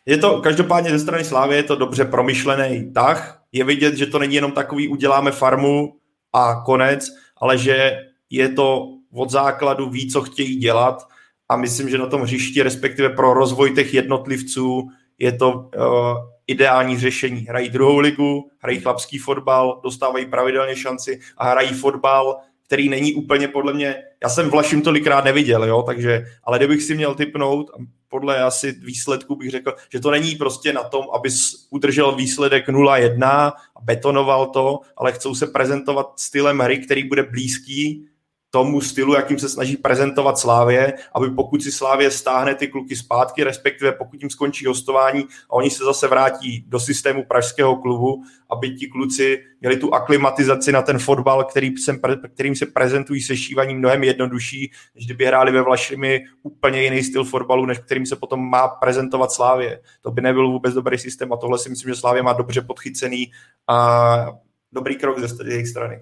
Je 0.05 0.17
to 0.17 0.41
každopádně 0.41 0.91
ze 0.91 0.99
strany 0.99 1.23
Slávy 1.23 1.55
je 1.55 1.63
to 1.63 1.75
dobře 1.75 2.05
promyšlený 2.05 2.93
tah. 2.93 3.41
Je 3.51 3.63
vidět, 3.63 3.97
že 3.97 4.05
to 4.05 4.19
není 4.19 4.35
jenom 4.35 4.51
takový 4.51 4.87
uděláme 4.87 5.31
farmu 5.31 5.95
a 6.33 6.61
konec, 6.65 7.07
ale 7.37 7.57
že 7.57 7.97
je 8.29 8.49
to 8.49 8.87
od 9.13 9.29
základu 9.29 9.89
ví, 9.89 10.11
co 10.11 10.21
chtějí 10.21 10.55
dělat 10.55 11.07
a 11.49 11.55
myslím, 11.55 11.89
že 11.89 11.97
na 11.97 12.07
tom 12.07 12.21
hřišti, 12.21 12.63
respektive 12.63 13.09
pro 13.09 13.33
rozvoj 13.33 13.75
těch 13.75 13.93
jednotlivců, 13.93 14.89
je 15.19 15.31
to 15.31 15.51
uh, 15.51 16.17
ideální 16.47 16.99
řešení. 16.99 17.41
Hrají 17.41 17.69
druhou 17.69 17.99
ligu, 17.99 18.49
hrají 18.59 18.79
chlapský 18.79 19.17
fotbal, 19.17 19.81
dostávají 19.83 20.25
pravidelně 20.25 20.75
šanci 20.75 21.19
a 21.37 21.49
hrají 21.49 21.69
fotbal, 21.69 22.37
který 22.67 22.89
není 22.89 23.13
úplně 23.13 23.47
podle 23.47 23.73
mě, 23.73 23.95
já 24.23 24.29
jsem 24.29 24.49
Vlašim 24.49 24.81
tolikrát 24.81 25.25
neviděl, 25.25 25.63
jo, 25.63 25.83
takže, 25.83 26.25
ale 26.43 26.57
kdybych 26.57 26.83
si 26.83 26.95
měl 26.95 27.15
typnout, 27.15 27.71
podle 28.09 28.43
asi 28.43 28.71
výsledku 28.71 29.35
bych 29.35 29.51
řekl, 29.51 29.75
že 29.91 29.99
to 29.99 30.11
není 30.11 30.35
prostě 30.35 30.73
na 30.73 30.83
tom, 30.83 31.05
aby 31.13 31.29
udržel 31.69 32.15
výsledek 32.15 32.67
0-1 32.67 33.51
a 33.75 33.81
betonoval 33.81 34.45
to, 34.45 34.79
ale 34.97 35.11
chcou 35.11 35.35
se 35.35 35.47
prezentovat 35.47 36.19
stylem 36.19 36.59
hry, 36.59 36.77
který 36.77 37.03
bude 37.03 37.23
blízký 37.23 38.07
tomu 38.55 38.81
stylu, 38.81 39.13
jakým 39.13 39.39
se 39.39 39.49
snaží 39.49 39.77
prezentovat 39.77 40.37
Slávě, 40.37 40.93
aby 41.13 41.29
pokud 41.29 41.63
si 41.63 41.71
Slávě 41.71 42.11
stáhne 42.11 42.55
ty 42.55 42.67
kluky 42.67 42.95
zpátky, 42.95 43.43
respektive 43.43 43.91
pokud 43.91 44.21
jim 44.21 44.29
skončí 44.29 44.65
hostování 44.65 45.23
a 45.49 45.53
oni 45.53 45.69
se 45.69 45.83
zase 45.83 46.07
vrátí 46.07 46.65
do 46.67 46.79
systému 46.79 47.23
pražského 47.23 47.75
klubu, 47.75 48.23
aby 48.49 48.75
ti 48.75 48.87
kluci 48.87 49.43
měli 49.61 49.77
tu 49.77 49.93
aklimatizaci 49.93 50.71
na 50.71 50.81
ten 50.81 50.99
fotbal, 50.99 51.43
který 51.43 51.77
se, 51.77 51.99
kterým 52.33 52.55
se 52.55 52.65
prezentují 52.65 53.21
sešívaní 53.21 53.75
mnohem 53.75 54.03
jednodušší, 54.03 54.71
než 54.95 55.05
kdyby 55.05 55.25
hráli 55.25 55.51
ve 55.51 55.61
Vlašimi 55.61 56.23
úplně 56.43 56.83
jiný 56.83 57.03
styl 57.03 57.23
fotbalu, 57.23 57.65
než 57.65 57.79
kterým 57.79 58.05
se 58.05 58.15
potom 58.15 58.49
má 58.49 58.67
prezentovat 58.67 59.31
Slávě. 59.31 59.81
To 60.01 60.11
by 60.11 60.21
nebyl 60.21 60.51
vůbec 60.51 60.73
dobrý 60.73 60.97
systém 60.97 61.33
a 61.33 61.37
tohle 61.37 61.59
si 61.59 61.69
myslím, 61.69 61.93
že 61.93 61.99
Slávě 61.99 62.23
má 62.23 62.33
dobře 62.33 62.61
podchycený 62.61 63.31
a 63.67 64.27
dobrý 64.71 64.95
krok 64.95 65.19
ze 65.19 65.49
jejich 65.49 65.67
strany. 65.67 66.01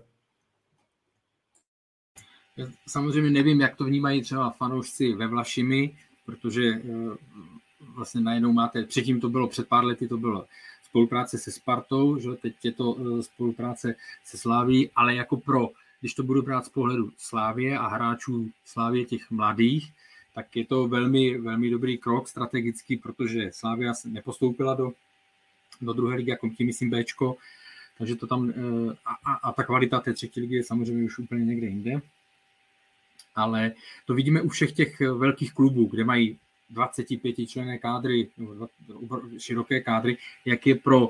Samozřejmě 2.87 3.29
nevím, 3.29 3.61
jak 3.61 3.75
to 3.75 3.83
vnímají 3.83 4.21
třeba 4.21 4.49
fanoušci 4.49 5.13
ve 5.13 5.27
Vlašimi, 5.27 5.97
protože 6.25 6.63
eh, 6.63 6.81
vlastně 7.95 8.21
najednou 8.21 8.53
máte, 8.53 8.83
předtím 8.83 9.21
to 9.21 9.29
bylo 9.29 9.47
před 9.47 9.67
pár 9.67 9.85
lety, 9.85 10.07
to 10.07 10.17
bylo 10.17 10.45
spolupráce 10.83 11.37
se 11.37 11.51
Spartou, 11.51 12.19
že 12.19 12.29
teď 12.31 12.53
je 12.63 12.71
to 12.71 12.97
eh, 12.99 13.23
spolupráce 13.23 13.95
se 14.25 14.37
Sláví, 14.37 14.89
ale 14.95 15.15
jako 15.15 15.37
pro, 15.37 15.69
když 15.99 16.13
to 16.13 16.23
budu 16.23 16.41
brát 16.41 16.65
z 16.65 16.69
pohledu 16.69 17.11
Slávě 17.17 17.77
a 17.77 17.87
hráčů 17.87 18.51
Slávě 18.65 19.05
těch 19.05 19.31
mladých, 19.31 19.91
tak 20.35 20.55
je 20.55 20.65
to 20.65 20.87
velmi, 20.87 21.37
velmi 21.37 21.69
dobrý 21.69 21.97
krok 21.97 22.27
strategický, 22.27 22.97
protože 22.97 23.49
Slávia 23.53 23.93
se 23.93 24.09
nepostoupila 24.09 24.73
do 24.73 24.93
do 25.81 25.93
druhé 25.93 26.15
ligy, 26.15 26.31
jako 26.31 26.49
tím 26.49 26.67
myslím 26.67 26.89
Bčko, 26.89 27.37
takže 27.97 28.15
to 28.15 28.27
tam, 28.27 28.53
a, 29.05 29.31
a, 29.31 29.33
a 29.33 29.51
ta 29.51 29.63
kvalita 29.63 29.99
té 29.99 30.13
třetí 30.13 30.41
ligy 30.41 30.55
je 30.55 30.63
samozřejmě 30.63 31.05
už 31.05 31.19
úplně 31.19 31.45
někde 31.45 31.67
jinde. 31.67 32.01
Ale 33.35 33.71
to 34.05 34.13
vidíme 34.13 34.41
u 34.41 34.49
všech 34.49 34.71
těch 34.71 34.99
velkých 34.99 35.53
klubů, 35.53 35.85
kde 35.85 36.03
mají 36.03 36.37
25 36.69 37.47
člené 37.47 37.77
kádry, 37.77 38.29
široké 39.37 39.81
kádry, 39.81 40.17
jak 40.45 40.67
je 40.67 40.75
pro, 40.75 41.09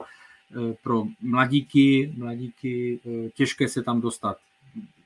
pro 0.84 1.06
mladíky, 1.22 2.14
mladíky 2.18 3.00
těžké 3.34 3.68
se 3.68 3.84
tam 3.84 4.02
dostat. 4.02 4.38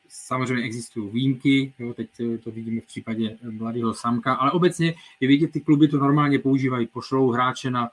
Samozřejmě 0.10 0.64
existují 0.64 1.10
výjimky, 1.12 1.74
jo, 1.80 1.94
teď 1.94 2.10
to 2.44 2.52
vidíme 2.52 2.82
v 2.82 2.86
případě 2.86 3.38
mladého 3.52 3.94
Samka, 3.94 4.34
ale 4.34 4.52
obecně 4.52 4.94
je 5.20 5.28
vidět, 5.28 5.52
ty 5.52 5.62
kluby 5.62 5.88
to 5.88 5.98
normálně 5.98 6.40
používají, 6.40 6.88
pošlou 6.88 7.32
hráče 7.32 7.72
na, 7.72 7.90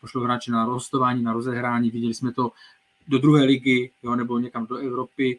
pošlou 0.00 0.22
hráče 0.22 0.52
na 0.52 0.64
rozhostování, 0.64 1.22
na 1.22 1.32
rozehrání, 1.32 1.90
viděli 1.90 2.14
jsme 2.14 2.32
to 2.32 2.52
do 3.08 3.18
druhé 3.18 3.44
ligy, 3.44 3.90
jo, 4.02 4.16
nebo 4.16 4.38
někam 4.38 4.66
do 4.66 4.76
Evropy, 4.76 5.38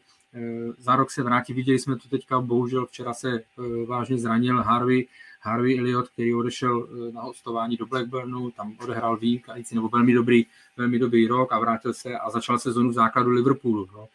za 0.77 0.95
rok 0.95 1.11
se 1.11 1.23
vrátí, 1.23 1.53
viděli 1.53 1.80
jsme 1.80 1.95
to 1.95 2.10
teďka, 2.10 2.39
bohužel 2.39 2.85
včera 2.85 3.14
se 3.14 3.31
e, 3.31 3.43
vážně 3.85 4.18
zranil 4.18 4.61
Harvey, 4.61 5.07
Harvey 5.41 5.80
Elliot, 5.80 6.10
který 6.10 6.35
odešel 6.35 6.88
e, 7.10 7.11
na 7.11 7.22
hostování 7.22 7.77
do 7.77 7.85
Blackburnu, 7.85 8.51
tam 8.51 8.76
odehrál 8.84 9.18
vynikající 9.18 9.76
nebo 9.76 9.89
velmi 9.89 10.14
dobrý, 10.14 10.45
velmi 10.77 10.99
dobrý 10.99 11.27
rok 11.27 11.51
a 11.51 11.60
vrátil 11.60 11.93
se 11.93 12.18
a 12.18 12.30
začal 12.30 12.60
sezonu 12.60 12.89
v 12.89 12.93
základu 12.93 13.30
Liverpoolu. 13.30 13.88
No. 13.93 14.07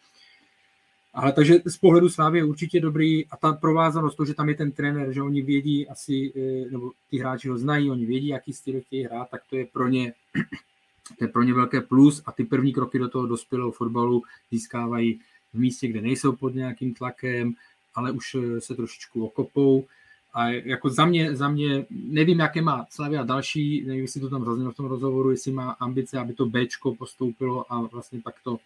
Ale 1.13 1.31
takže 1.31 1.59
z 1.65 1.77
pohledu 1.77 2.09
Slávy 2.09 2.37
je 2.37 2.43
určitě 2.43 2.79
dobrý 2.79 3.27
a 3.27 3.37
ta 3.37 3.53
provázanost, 3.53 4.15
to, 4.15 4.25
že 4.25 4.33
tam 4.33 4.49
je 4.49 4.55
ten 4.55 4.71
trenér, 4.71 5.13
že 5.13 5.21
oni 5.21 5.41
vědí 5.41 5.87
asi, 5.87 6.33
nebo 6.71 6.91
ty 7.09 7.17
hráči 7.17 7.49
ho 7.49 7.57
znají, 7.57 7.91
oni 7.91 8.05
vědí, 8.05 8.27
jaký 8.27 8.53
styl 8.53 8.81
chtějí 8.81 9.03
hrát, 9.03 9.29
tak 9.29 9.41
to 9.49 9.55
je 9.55 9.65
pro 9.65 9.87
ně 9.87 10.13
to 11.17 11.23
je 11.23 11.27
pro 11.27 11.43
ně 11.43 11.53
velké 11.53 11.81
plus 11.81 12.23
a 12.25 12.31
ty 12.31 12.43
první 12.43 12.73
kroky 12.73 12.99
do 12.99 13.09
toho 13.09 13.27
dospělého 13.27 13.71
fotbalu 13.71 14.23
získávají 14.51 15.19
v 15.53 15.59
místě, 15.59 15.87
kde 15.87 16.01
nejsou 16.01 16.31
pod 16.35 16.55
nějakým 16.55 16.93
tlakem, 16.93 17.53
ale 17.95 18.11
už 18.11 18.35
e, 18.35 18.61
se 18.61 18.75
trošičku 18.75 19.25
okopou. 19.25 19.85
A 20.33 20.49
jako 20.49 20.89
za 20.89 21.05
mě, 21.05 21.35
za 21.35 21.49
mě 21.49 21.85
nevím, 21.89 22.39
jaké 22.39 22.61
má 22.61 22.85
Slavia 22.89 23.23
další, 23.23 23.83
nevím, 23.87 24.01
jestli 24.01 24.21
to 24.21 24.29
tam 24.29 24.45
zaznělo 24.45 24.71
v 24.71 24.75
tom 24.75 24.85
rozhovoru, 24.85 25.31
jestli 25.31 25.51
má 25.51 25.71
ambice, 25.71 26.19
aby 26.19 26.33
to 26.33 26.45
Bčko 26.45 26.95
postoupilo 26.95 27.73
a 27.73 27.81
vlastně 27.81 28.19
pak 28.23 28.35
to 28.43 28.59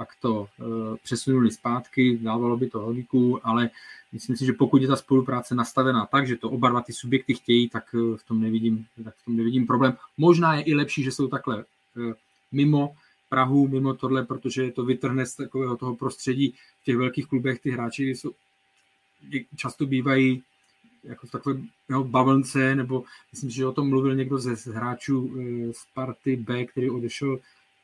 pak 0.00 0.08
to 0.20 0.40
uh, 0.40 0.96
přesunuli 1.02 1.50
zpátky, 1.50 2.18
dávalo 2.22 2.56
by 2.56 2.70
to 2.70 2.82
logiku, 2.82 3.40
ale 3.42 3.70
myslím 4.12 4.36
si, 4.36 4.46
že 4.46 4.52
pokud 4.52 4.82
je 4.82 4.88
ta 4.88 4.96
spolupráce 4.96 5.54
nastavená 5.54 6.06
tak, 6.06 6.26
že 6.26 6.36
to 6.36 6.50
oba 6.50 6.68
dva 6.68 6.80
ty 6.80 6.92
subjekty 6.92 7.34
chtějí, 7.34 7.68
tak 7.68 7.94
uh, 7.94 8.16
v 8.16 8.24
tom 8.24 8.40
nevidím, 8.40 8.86
tak 9.04 9.14
v 9.14 9.24
tom 9.24 9.36
nevidím 9.36 9.66
problém. 9.66 9.96
Možná 10.16 10.54
je 10.54 10.62
i 10.62 10.74
lepší, 10.74 11.02
že 11.02 11.12
jsou 11.12 11.28
takhle 11.28 11.56
uh, 11.56 12.12
mimo 12.52 12.94
Prahu, 13.30 13.68
mimo 13.68 13.94
tohle, 13.94 14.24
protože 14.24 14.70
to 14.70 14.84
vytrhne 14.84 15.26
z 15.26 15.34
takového 15.34 15.76
toho 15.76 15.96
prostředí 15.96 16.54
v 16.82 16.84
těch 16.84 16.96
velkých 16.96 17.26
klubech, 17.26 17.60
ty 17.60 17.70
hráči 17.70 18.04
jsou, 18.04 18.30
často 19.56 19.86
bývají 19.86 20.42
jako 21.04 21.26
v 21.26 21.30
takové 21.30 21.60
jo, 21.88 22.04
bavlnce, 22.04 22.74
nebo 22.74 23.04
myslím, 23.32 23.50
že 23.50 23.66
o 23.66 23.72
tom 23.72 23.88
mluvil 23.88 24.14
někdo 24.14 24.38
ze 24.38 24.72
hráčů 24.72 25.34
z 25.72 25.86
party 25.94 26.36
B, 26.36 26.64
který 26.64 26.90
odešel 26.90 27.38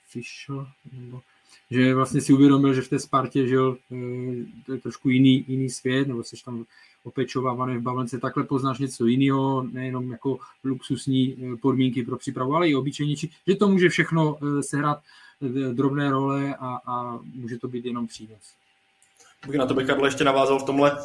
Fischer, 0.09 0.67
nebo 0.93 1.23
že 1.71 1.95
vlastně 1.95 2.21
si 2.21 2.33
uvědomil, 2.33 2.75
že 2.75 2.83
v 2.83 2.89
té 2.89 2.99
Spartě 2.99 3.47
žil 3.47 3.79
eh, 3.93 3.97
to 4.67 4.73
je 4.73 4.79
trošku 4.79 5.09
jiný, 5.09 5.45
jiný 5.49 5.71
svět, 5.71 6.09
nebo 6.09 6.25
jsi 6.25 6.37
tam 6.45 6.65
opečovávaný 7.05 7.77
v 7.77 7.83
Bavlence, 7.83 8.19
takhle 8.19 8.45
poznáš 8.45 8.79
něco 8.79 9.07
jiného, 9.07 9.63
nejenom 9.73 10.11
jako 10.11 10.39
luxusní 10.65 11.37
eh, 11.37 11.57
podmínky 11.57 12.03
pro 12.03 12.17
přípravu, 12.17 12.55
ale 12.55 12.69
i 12.69 12.75
obyčejnější, 12.75 13.33
že 13.47 13.55
to 13.55 13.69
může 13.69 13.89
všechno 13.89 14.39
eh, 14.43 14.63
sehrát 14.63 14.99
drobné 15.73 16.11
role 16.11 16.55
a, 16.61 16.79
a 16.87 17.19
může 17.35 17.59
to 17.59 17.69
být 17.69 17.85
jenom 17.85 18.07
přínos. 18.07 18.53
Bych 19.47 19.57
na 19.57 19.67
to 19.67 19.75
bych 19.75 19.87
Karlo 19.87 20.07
ještě 20.07 20.25
navázal 20.25 20.59
v 20.59 20.63
tomhle, 20.63 20.99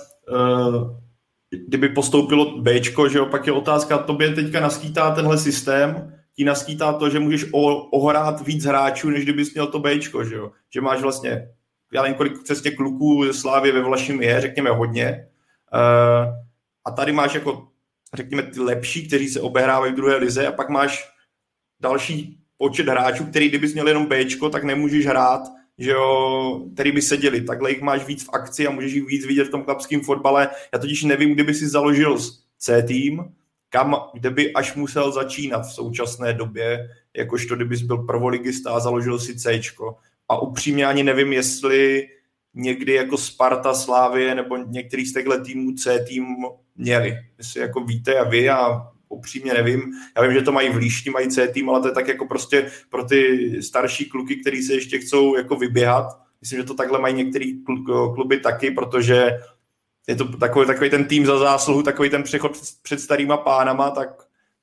kdyby 1.50 1.90
postoupilo 1.90 2.62
B, 2.62 2.82
že 3.10 3.22
opak 3.22 3.48
je 3.48 3.54
otázka, 3.54 3.98
tobě 3.98 4.36
teďka 4.36 4.60
naskýtá 4.60 5.12
tenhle 5.12 5.38
systém, 5.38 6.18
ti 6.36 6.44
naskýtá 6.44 6.94
to, 6.94 7.10
že 7.10 7.20
můžeš 7.20 7.46
ohrát 7.92 8.48
víc 8.48 8.66
hráčů, 8.66 9.10
než 9.10 9.24
kdybys 9.24 9.54
měl 9.54 9.68
to 9.68 9.80
Bčko, 9.80 10.24
že 10.24 10.36
jo? 10.36 10.52
Že 10.70 10.82
máš 10.82 11.02
vlastně, 11.02 11.50
já 11.94 12.02
nevím, 12.02 12.18
kolik 12.18 12.44
přesně 12.44 12.72
kluků 12.72 13.34
Slávy 13.34 13.72
ve 13.72 13.82
Vlašim 13.82 14.22
je, 14.22 14.42
řekněme 14.42 14.70
hodně. 14.70 15.28
Uh, 15.74 16.34
a 16.86 16.92
tady 16.92 17.12
máš 17.12 17.34
jako, 17.34 17.68
řekněme, 18.14 18.44
ty 18.44 18.60
lepší, 18.60 19.08
kteří 19.08 19.28
se 19.28 19.42
obehrávají 19.42 19.94
v 19.94 19.96
druhé 19.96 20.16
lize 20.16 20.48
a 20.48 20.52
pak 20.52 20.70
máš 20.70 21.12
další 21.80 22.41
počet 22.62 22.88
hráčů, 22.88 23.26
který 23.26 23.50
kdybys 23.50 23.74
měl 23.74 23.88
jenom 23.88 24.06
Bčko, 24.06 24.50
tak 24.50 24.64
nemůžeš 24.64 25.06
hrát, 25.06 25.42
že 25.78 25.92
jo, 25.92 26.62
který 26.74 26.92
by 26.92 27.02
seděli. 27.02 27.42
Takhle 27.42 27.70
jich 27.70 27.82
máš 27.82 28.06
víc 28.06 28.24
v 28.24 28.30
akci 28.34 28.68
a 28.68 28.72
můžeš 28.72 28.94
jich 28.94 29.06
víc 29.06 29.26
vidět 29.26 29.48
v 29.48 29.50
tom 29.50 29.64
chlapském 29.64 30.02
fotbale. 30.02 30.50
Já 30.74 30.80
totiž 30.80 31.04
nevím, 31.04 31.34
kdyby 31.34 31.54
si 31.54 31.68
založil 31.68 32.18
C 32.58 32.84
tým, 32.84 33.24
kam, 33.70 33.96
kde 34.14 34.30
by 34.30 34.54
až 34.54 34.76
musel 34.76 35.12
začínat 35.12 35.62
v 35.62 35.74
současné 35.74 36.34
době, 36.34 36.90
jakožto 37.18 37.56
kdybys 37.56 37.82
byl 37.82 37.98
prvoligista 37.98 38.72
a 38.72 38.80
založil 38.80 39.20
si 39.20 39.36
C. 39.36 39.62
A 40.30 40.42
upřímně 40.42 40.86
ani 40.86 41.04
nevím, 41.04 41.34
jestli 41.34 42.08
někdy 42.54 42.94
jako 42.94 43.18
Sparta, 43.18 43.74
Slávie 43.74 44.36
nebo 44.36 44.58
některý 44.58 45.06
z 45.06 45.14
těchto 45.14 45.44
týmů 45.44 45.72
C 45.72 46.06
tým 46.08 46.26
měli. 46.76 47.18
Jestli 47.38 47.62
jako 47.62 47.80
víte 47.84 48.20
a 48.20 48.30
vy, 48.30 48.50
a 48.50 48.92
upřímně 49.12 49.54
nevím. 49.54 49.92
Já 50.16 50.22
vím, 50.22 50.34
že 50.34 50.42
to 50.42 50.52
mají 50.52 50.70
v 50.70 50.76
Líšti, 50.76 51.10
mají 51.10 51.30
C 51.30 51.48
tým, 51.48 51.70
ale 51.70 51.82
to 51.82 51.88
je 51.88 51.94
tak 51.94 52.08
jako 52.08 52.26
prostě 52.26 52.72
pro 52.90 53.04
ty 53.04 53.50
starší 53.64 54.06
kluky, 54.06 54.36
kteří 54.36 54.64
se 54.64 54.74
ještě 54.74 55.00
chcou 55.00 55.36
jako 55.36 55.56
vyběhat. 55.56 56.06
Myslím, 56.42 56.60
že 56.60 56.66
to 56.66 56.74
takhle 56.74 57.00
mají 57.00 57.16
některé 57.16 57.46
kluby 58.16 58.40
taky, 58.40 58.72
protože 58.72 59.32
je 60.08 60.16
to 60.16 60.38
takový, 60.38 60.68
takový 60.68 60.90
ten 60.90 61.06
tým 61.06 61.26
za 61.26 61.40
zásluhu, 61.40 61.84
takový 61.84 62.10
ten 62.10 62.24
přechod 62.24 62.62
před 62.84 63.00
starýma 63.00 63.38
pánama, 63.38 63.90
tak 63.90 64.10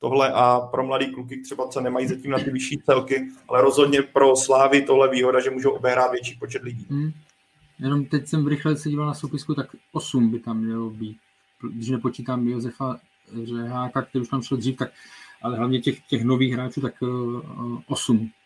tohle 0.00 0.32
a 0.32 0.60
pro 0.60 0.86
mladý 0.86 1.06
kluky 1.06 1.40
třeba, 1.40 1.68
co 1.68 1.80
nemají 1.80 2.08
zatím 2.08 2.30
na 2.30 2.38
ty 2.38 2.50
vyšší 2.50 2.78
celky, 2.86 3.28
ale 3.48 3.62
rozhodně 3.62 4.02
pro 4.02 4.36
Slávy 4.36 4.82
tohle 4.82 5.08
výhoda, 5.10 5.40
že 5.40 5.50
můžou 5.50 5.70
obehrát 5.70 6.12
větší 6.12 6.36
počet 6.38 6.62
lidí. 6.62 6.86
Hmm. 6.90 7.12
Jenom 7.78 8.04
teď 8.04 8.28
jsem 8.28 8.46
rychle 8.46 8.76
se 8.76 8.88
díval 8.88 9.06
na 9.06 9.14
soupisku, 9.14 9.54
tak 9.54 9.66
8 9.92 10.30
by 10.30 10.38
tam 10.38 10.58
mělo 10.58 10.90
být. 10.90 11.16
Když 11.72 11.88
nepočítám 11.88 12.48
Josefa 12.48 12.98
Řeháka, 13.44 14.02
který 14.02 14.22
už 14.22 14.28
tam 14.28 14.42
šel 14.42 14.56
dřív, 14.56 14.76
tak 14.76 14.90
ale 15.42 15.56
hlavně 15.56 15.80
těch, 15.80 16.00
těch 16.06 16.24
nových 16.24 16.52
hráčů, 16.52 16.80
tak 16.80 16.94
8. 17.86 18.20
Eh, 18.22 18.38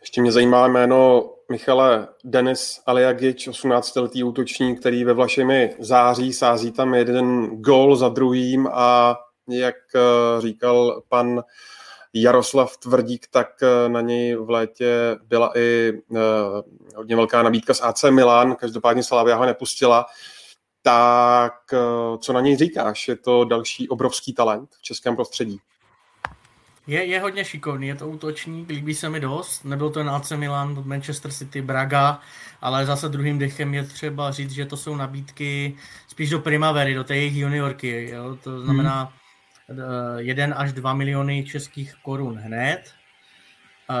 Ještě 0.00 0.20
mě 0.20 0.32
zajímá 0.32 0.66
jméno 0.66 1.30
Michale 1.50 2.08
Denis 2.24 2.82
Aliagic, 2.86 3.48
18-letý 3.48 4.24
útočník, 4.24 4.80
který 4.80 5.04
ve 5.04 5.12
Vlašimi 5.12 5.74
září, 5.78 6.32
sází 6.32 6.72
tam 6.72 6.94
jeden 6.94 7.46
gol 7.46 7.96
za 7.96 8.08
druhým 8.08 8.68
a 8.72 9.16
jak 9.48 9.76
eh, 9.94 10.40
říkal 10.40 11.02
pan 11.08 11.42
Jaroslav 12.14 12.76
Tvrdík, 12.76 13.26
tak 13.30 13.48
eh, 13.62 13.88
na 13.88 14.00
něj 14.00 14.34
v 14.34 14.50
létě 14.50 15.16
byla 15.22 15.58
i 15.58 15.92
hodně 16.96 17.16
velká 17.16 17.42
nabídka 17.42 17.74
z 17.74 17.82
AC 17.82 18.04
Milan, 18.10 18.56
každopádně 18.56 19.02
Slavia 19.02 19.36
ho 19.36 19.46
nepustila. 19.46 20.06
Tak 20.86 21.74
co 22.18 22.32
na 22.32 22.40
něj 22.40 22.56
říkáš? 22.56 23.08
Je 23.08 23.16
to 23.16 23.44
další 23.44 23.88
obrovský 23.88 24.32
talent 24.32 24.70
v 24.78 24.82
českém 24.82 25.16
prostředí. 25.16 25.60
Je, 26.86 27.04
je 27.04 27.20
hodně 27.20 27.44
šikovný, 27.44 27.86
je 27.88 27.94
to 27.94 28.08
útočník, 28.08 28.68
líbí 28.68 28.94
se 28.94 29.08
mi 29.08 29.20
dost. 29.20 29.64
Nebyl 29.64 29.90
to 29.90 30.00
AC 30.00 30.32
Milan, 30.32 30.82
Manchester 30.84 31.32
City, 31.32 31.62
Braga, 31.62 32.20
ale 32.60 32.86
zase 32.86 33.08
druhým 33.08 33.38
dechem 33.38 33.74
je 33.74 33.84
třeba 33.84 34.30
říct, 34.30 34.50
že 34.50 34.66
to 34.66 34.76
jsou 34.76 34.96
nabídky 34.96 35.76
spíš 36.08 36.30
do 36.30 36.38
primavery, 36.38 36.94
do 36.94 37.04
té 37.04 37.16
jejich 37.16 37.36
juniorky. 37.36 38.10
Jo? 38.10 38.38
To 38.42 38.60
znamená 38.60 39.12
hmm. 39.68 40.18
1 40.18 40.56
až 40.56 40.72
2 40.72 40.94
miliony 40.94 41.44
českých 41.44 41.94
korun 42.02 42.38
hned 42.38 42.82
eh, 42.84 42.95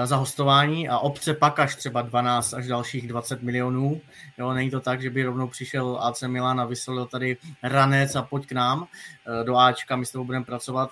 za 0.04 0.16
hostování 0.16 0.88
a 0.88 0.98
obce 0.98 1.34
pak 1.34 1.58
až 1.58 1.76
třeba 1.76 2.02
12 2.02 2.54
až 2.54 2.66
dalších 2.66 3.08
20 3.08 3.42
milionů. 3.42 4.00
Jo, 4.38 4.52
není 4.52 4.70
to 4.70 4.80
tak, 4.80 5.02
že 5.02 5.10
by 5.10 5.24
rovnou 5.24 5.48
přišel 5.48 5.98
AC 6.02 6.22
Milan 6.22 6.60
a 6.60 6.64
vyslal 6.64 7.06
tady 7.06 7.36
ranec 7.62 8.16
a 8.16 8.22
pojď 8.22 8.46
k 8.46 8.52
nám 8.52 8.86
eh, 8.86 9.44
do 9.44 9.56
Ačka, 9.56 9.96
my 9.96 10.06
s 10.06 10.12
tebou 10.12 10.24
budeme 10.24 10.44
pracovat 10.44 10.90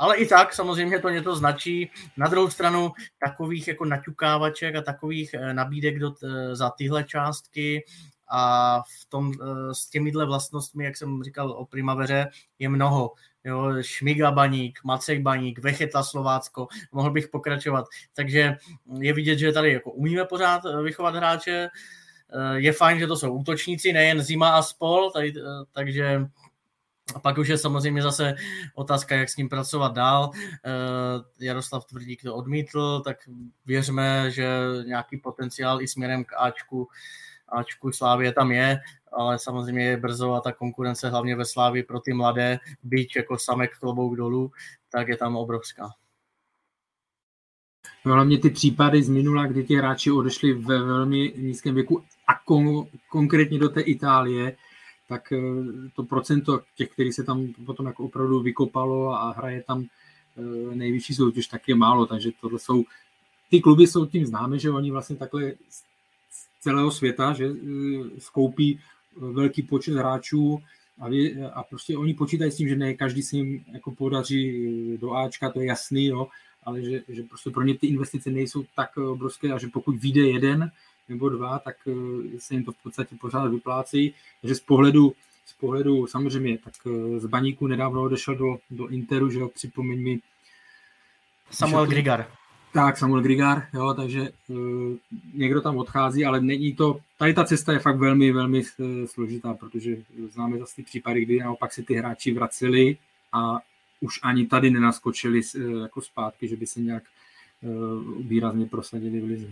ale 0.00 0.16
i 0.16 0.26
tak 0.26 0.54
samozřejmě 0.54 0.98
to 0.98 1.08
něco 1.08 1.36
značí. 1.36 1.90
Na 2.16 2.28
druhou 2.28 2.50
stranu 2.50 2.92
takových 3.26 3.68
jako 3.68 3.84
naťukávaček 3.84 4.76
a 4.76 4.82
takových 4.82 5.34
eh, 5.34 5.54
nabídek 5.54 5.98
do, 5.98 6.14
eh, 6.24 6.56
za 6.56 6.70
tyhle 6.70 7.04
částky 7.04 7.84
a 8.30 8.82
v 9.00 9.04
tom, 9.08 9.32
eh, 9.32 9.74
s 9.74 9.88
těmihle 9.88 10.26
vlastnostmi, 10.26 10.84
jak 10.84 10.96
jsem 10.96 11.22
říkal 11.22 11.50
o 11.50 11.66
primaveře, 11.66 12.28
je 12.58 12.68
mnoho. 12.68 13.12
Jo, 13.44 13.72
Šmiga 13.80 14.30
Baník, 14.30 14.80
Macek 14.84 15.22
Baník, 15.22 15.58
Vecheta 15.58 16.02
Slovácko, 16.02 16.68
mohl 16.92 17.10
bych 17.10 17.28
pokračovat. 17.28 17.86
Takže 18.14 18.56
je 18.98 19.12
vidět, 19.12 19.38
že 19.38 19.52
tady 19.52 19.72
jako 19.72 19.90
umíme 19.90 20.24
pořád 20.24 20.62
vychovat 20.82 21.14
hráče. 21.14 21.68
Je 22.54 22.72
fajn, 22.72 22.98
že 22.98 23.06
to 23.06 23.16
jsou 23.16 23.32
útočníci, 23.32 23.92
nejen 23.92 24.22
Zima 24.22 24.56
a 24.56 24.62
spol, 24.62 25.10
tady, 25.10 25.34
takže 25.72 26.26
A 27.14 27.18
pak 27.18 27.38
už 27.38 27.48
je 27.48 27.58
samozřejmě 27.58 28.02
zase 28.02 28.34
otázka, 28.74 29.16
jak 29.16 29.28
s 29.28 29.36
ním 29.36 29.48
pracovat 29.48 29.92
dál. 29.92 30.30
Jaroslav 31.40 31.84
Tvrdík 31.84 32.22
to 32.22 32.34
odmítl, 32.34 33.00
tak 33.00 33.16
věřme, 33.66 34.30
že 34.30 34.48
nějaký 34.86 35.16
potenciál 35.16 35.82
i 35.82 35.88
směrem 35.88 36.24
k 36.24 36.32
Ačku, 36.38 36.88
Ačku 37.52 37.92
Slávě 37.92 38.32
tam 38.32 38.52
je, 38.52 38.80
ale 39.12 39.38
samozřejmě 39.38 39.84
je 39.84 39.96
brzo 39.96 40.32
a 40.32 40.40
ta 40.40 40.52
konkurence 40.52 41.10
hlavně 41.10 41.36
ve 41.36 41.44
Slávě 41.44 41.82
pro 41.84 42.00
ty 42.00 42.12
mladé, 42.12 42.58
byť 42.82 43.16
jako 43.16 43.38
samek 43.38 43.78
klobouk 43.78 44.16
dolů, 44.16 44.52
tak 44.92 45.08
je 45.08 45.16
tam 45.16 45.36
obrovská. 45.36 45.90
No, 48.04 48.14
hlavně 48.14 48.38
ty 48.38 48.50
případy 48.50 49.02
z 49.02 49.08
minula, 49.08 49.46
kdy 49.46 49.64
ti 49.64 49.76
hráči 49.76 50.10
odešli 50.10 50.52
ve 50.52 50.78
velmi 50.78 51.32
nízkém 51.36 51.74
věku 51.74 52.04
a 52.26 52.32
kon, 52.44 52.86
konkrétně 53.08 53.58
do 53.58 53.68
té 53.68 53.80
Itálie, 53.80 54.56
tak 55.08 55.32
eh, 55.32 55.38
to 55.96 56.02
procento 56.02 56.60
těch, 56.76 56.90
který 56.90 57.12
se 57.12 57.24
tam 57.24 57.46
potom 57.66 57.86
jako 57.86 58.04
opravdu 58.04 58.40
vykopalo 58.40 59.10
a 59.10 59.32
hraje 59.32 59.62
tam 59.62 59.84
eh, 59.84 60.74
nejvyšší 60.74 61.14
soutěž, 61.14 61.46
tak 61.46 61.68
je 61.68 61.74
málo, 61.74 62.06
takže 62.06 62.30
tohle 62.40 62.58
jsou, 62.58 62.84
ty 63.50 63.60
kluby 63.60 63.86
jsou 63.86 64.06
tím 64.06 64.26
známy, 64.26 64.58
že 64.58 64.70
oni 64.70 64.90
vlastně 64.90 65.16
takhle 65.16 65.52
celého 66.60 66.90
světa, 66.90 67.32
že 67.32 67.46
eh, 67.46 68.20
skoupí 68.20 68.80
velký 69.16 69.62
počet 69.62 69.94
hráčů 69.94 70.62
a, 70.98 71.08
vy, 71.08 71.42
a 71.42 71.62
prostě 71.62 71.96
oni 71.96 72.14
počítají 72.14 72.50
s 72.50 72.56
tím, 72.56 72.68
že 72.68 72.76
ne 72.76 72.94
každý 72.94 73.22
se 73.22 73.36
jim 73.36 73.64
jako 73.72 73.90
podaří 73.90 74.98
do 75.00 75.12
Ačka, 75.12 75.50
to 75.50 75.60
je 75.60 75.66
jasný, 75.66 76.06
jo, 76.06 76.28
ale 76.62 76.82
že, 76.82 77.02
že 77.08 77.22
prostě 77.22 77.50
pro 77.50 77.62
ně 77.62 77.74
ty 77.74 77.86
investice 77.86 78.30
nejsou 78.30 78.64
tak 78.76 78.96
obrovské 78.96 79.52
a 79.52 79.58
že 79.58 79.68
pokud 79.68 79.96
vyjde 79.96 80.20
jeden 80.20 80.70
nebo 81.08 81.28
dva, 81.28 81.58
tak 81.58 81.76
eh, 81.86 82.38
se 82.38 82.54
jim 82.54 82.64
to 82.64 82.72
v 82.72 82.82
podstatě 82.82 83.16
pořád 83.20 83.48
vyplácí. 83.48 84.14
Takže 84.40 84.54
z 84.54 84.60
pohledu, 84.60 85.12
z 85.46 85.52
pohledu 85.52 86.06
samozřejmě, 86.06 86.58
tak 86.58 86.74
eh, 86.86 87.20
z 87.20 87.26
baníku 87.26 87.66
nedávno 87.66 88.02
odešel 88.02 88.34
do, 88.34 88.58
do 88.70 88.88
Interu, 88.88 89.30
že 89.30 89.38
jo, 89.38 89.48
připomeň 89.48 90.02
mi. 90.02 90.18
Samuel 91.50 91.86
Grigar. 91.86 92.39
Tak, 92.72 92.98
Samuel 92.98 93.22
Grigar, 93.22 93.66
jo, 93.74 93.94
takže 93.94 94.28
uh, 94.48 94.56
někdo 95.34 95.60
tam 95.60 95.76
odchází, 95.76 96.24
ale 96.24 96.40
není 96.40 96.72
to, 96.72 97.00
tady 97.18 97.34
ta 97.34 97.44
cesta 97.44 97.72
je 97.72 97.78
fakt 97.78 97.98
velmi, 97.98 98.32
velmi 98.32 98.62
složitá, 99.06 99.54
protože 99.54 99.96
známe 100.32 100.58
zase 100.58 100.76
ty 100.76 100.82
případy, 100.82 101.24
kdy 101.24 101.38
naopak 101.38 101.72
se 101.72 101.82
ty 101.82 101.94
hráči 101.94 102.34
vraceli 102.34 102.96
a 103.32 103.58
už 104.00 104.20
ani 104.22 104.46
tady 104.46 104.70
nenaskočili 104.70 105.40
jako 105.82 106.00
zpátky, 106.00 106.48
že 106.48 106.56
by 106.56 106.66
se 106.66 106.80
nějak 106.80 107.02
uh, 107.62 108.22
výrazně 108.26 108.66
prosadili 108.66 109.20
v 109.20 109.24
lize. 109.24 109.46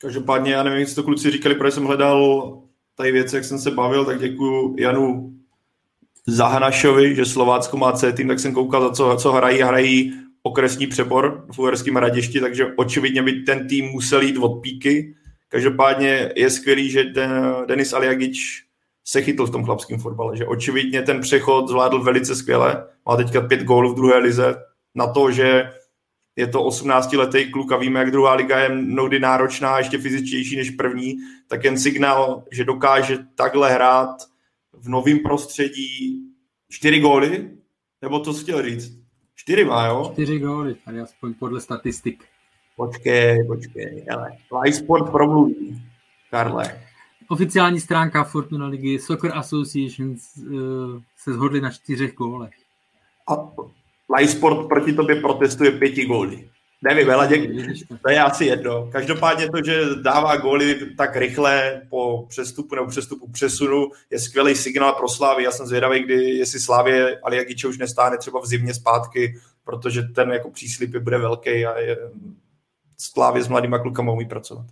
Každopádně, 0.00 0.52
já 0.52 0.62
nevím, 0.62 0.80
jestli 0.80 0.94
to 0.94 1.02
kluci 1.02 1.30
říkali, 1.30 1.54
protože 1.54 1.72
jsem 1.72 1.84
hledal 1.84 2.62
tady 2.94 3.12
věci, 3.12 3.36
jak 3.36 3.44
jsem 3.44 3.58
se 3.58 3.70
bavil, 3.70 4.04
tak 4.04 4.20
děkuji 4.20 4.76
Janu 4.78 5.34
Zahanašovi, 6.26 7.14
že 7.14 7.24
Slovácko 7.24 7.76
má 7.76 7.92
C 7.92 8.12
tým, 8.12 8.28
tak 8.28 8.40
jsem 8.40 8.54
koukal, 8.54 8.82
za 8.82 8.90
co, 8.90 9.16
co 9.20 9.32
hrají. 9.32 9.62
Hrají 9.62 10.12
okresní 10.48 10.86
přebor 10.86 11.46
v 11.52 11.58
Uherském 11.58 11.96
radišti, 11.96 12.40
takže 12.40 12.66
očividně 12.76 13.22
by 13.22 13.32
ten 13.32 13.68
tým 13.68 13.84
musel 13.84 14.22
jít 14.22 14.38
od 14.38 14.60
píky. 14.60 15.14
Každopádně 15.48 16.32
je 16.36 16.50
skvělý, 16.50 16.90
že 16.90 17.04
ten 17.04 17.54
Denis 17.66 17.92
Aliagič 17.92 18.64
se 19.04 19.22
chytl 19.22 19.46
v 19.46 19.50
tom 19.50 19.64
chlapském 19.64 19.98
fotbale, 19.98 20.36
že 20.36 20.46
očividně 20.46 21.02
ten 21.02 21.20
přechod 21.20 21.68
zvládl 21.68 22.02
velice 22.02 22.36
skvěle. 22.36 22.86
Má 23.06 23.16
teďka 23.16 23.40
pět 23.40 23.62
gólů 23.62 23.92
v 23.92 23.96
druhé 23.96 24.18
lize 24.18 24.54
na 24.94 25.06
to, 25.06 25.30
že 25.30 25.70
je 26.36 26.46
to 26.46 26.64
18-letý 26.64 27.50
kluk 27.50 27.72
a 27.72 27.76
víme, 27.76 28.00
jak 28.00 28.10
druhá 28.10 28.34
liga 28.34 28.58
je 28.58 28.68
mnohdy 28.68 29.20
náročná 29.20 29.70
a 29.70 29.78
ještě 29.78 29.98
fyzičtější 29.98 30.56
než 30.56 30.70
první, 30.70 31.14
tak 31.48 31.64
jen 31.64 31.78
signál, 31.78 32.44
že 32.52 32.64
dokáže 32.64 33.18
takhle 33.34 33.72
hrát 33.72 34.16
v 34.72 34.88
novém 34.88 35.18
prostředí 35.18 36.22
čtyři 36.70 37.00
góly, 37.00 37.50
nebo 38.02 38.20
to 38.20 38.34
chtěl 38.34 38.62
říct? 38.62 38.97
Čtyři 39.48 39.64
má, 39.64 39.86
jo? 39.86 40.10
Čtyři 40.12 40.38
góly, 40.38 40.74
tady 40.74 41.00
aspoň 41.00 41.34
podle 41.34 41.60
statistik. 41.60 42.24
Počkej, 42.76 43.44
počkej, 43.46 44.04
ale 44.10 44.72
Sport 44.72 45.10
promluví, 45.10 45.82
Karle. 46.30 46.80
Oficiální 47.28 47.80
stránka 47.80 48.24
Fortuna 48.24 48.66
ligy 48.66 48.98
Soccer 48.98 49.32
Association 49.34 50.10
uh, 50.10 50.16
se 51.16 51.32
shodli 51.32 51.60
na 51.60 51.70
čtyřech 51.70 52.14
gólech. 52.14 52.54
A 53.28 53.36
Sport 54.26 54.68
proti 54.68 54.92
tobě 54.92 55.20
protestuje 55.20 55.70
pěti 55.70 56.06
góly. 56.06 56.48
Nevím, 56.82 57.10
ale 57.10 57.28
děk, 57.28 57.50
to 58.02 58.10
je 58.10 58.20
asi 58.20 58.44
jedno. 58.44 58.88
Každopádně 58.92 59.50
to, 59.50 59.64
že 59.64 59.80
dává 60.02 60.36
góly 60.36 60.78
tak 60.96 61.16
rychle 61.16 61.82
po 61.90 62.26
přestupu 62.28 62.74
nebo 62.74 62.86
přestupu 62.86 63.28
přesunu, 63.32 63.90
je 64.10 64.18
skvělý 64.18 64.54
signál 64.54 64.92
pro 64.92 65.08
Slávy. 65.08 65.44
Já 65.44 65.50
jsem 65.50 65.66
zvědavý, 65.66 66.02
kdy, 66.02 66.14
jestli 66.14 66.60
Slávě 66.60 67.20
Aliagiče 67.20 67.68
už 67.68 67.78
nestáhne 67.78 68.18
třeba 68.18 68.40
v 68.40 68.46
zimě 68.46 68.74
zpátky, 68.74 69.34
protože 69.64 70.02
ten 70.02 70.30
jako 70.30 70.50
příslip 70.50 70.96
bude 70.96 71.18
velký 71.18 71.66
a 71.66 71.78
je, 71.78 71.96
Slávě 72.98 73.42
s 73.42 73.48
mladýma 73.48 73.78
klukama 73.78 74.12
umí 74.12 74.26
pracovat. 74.26 74.66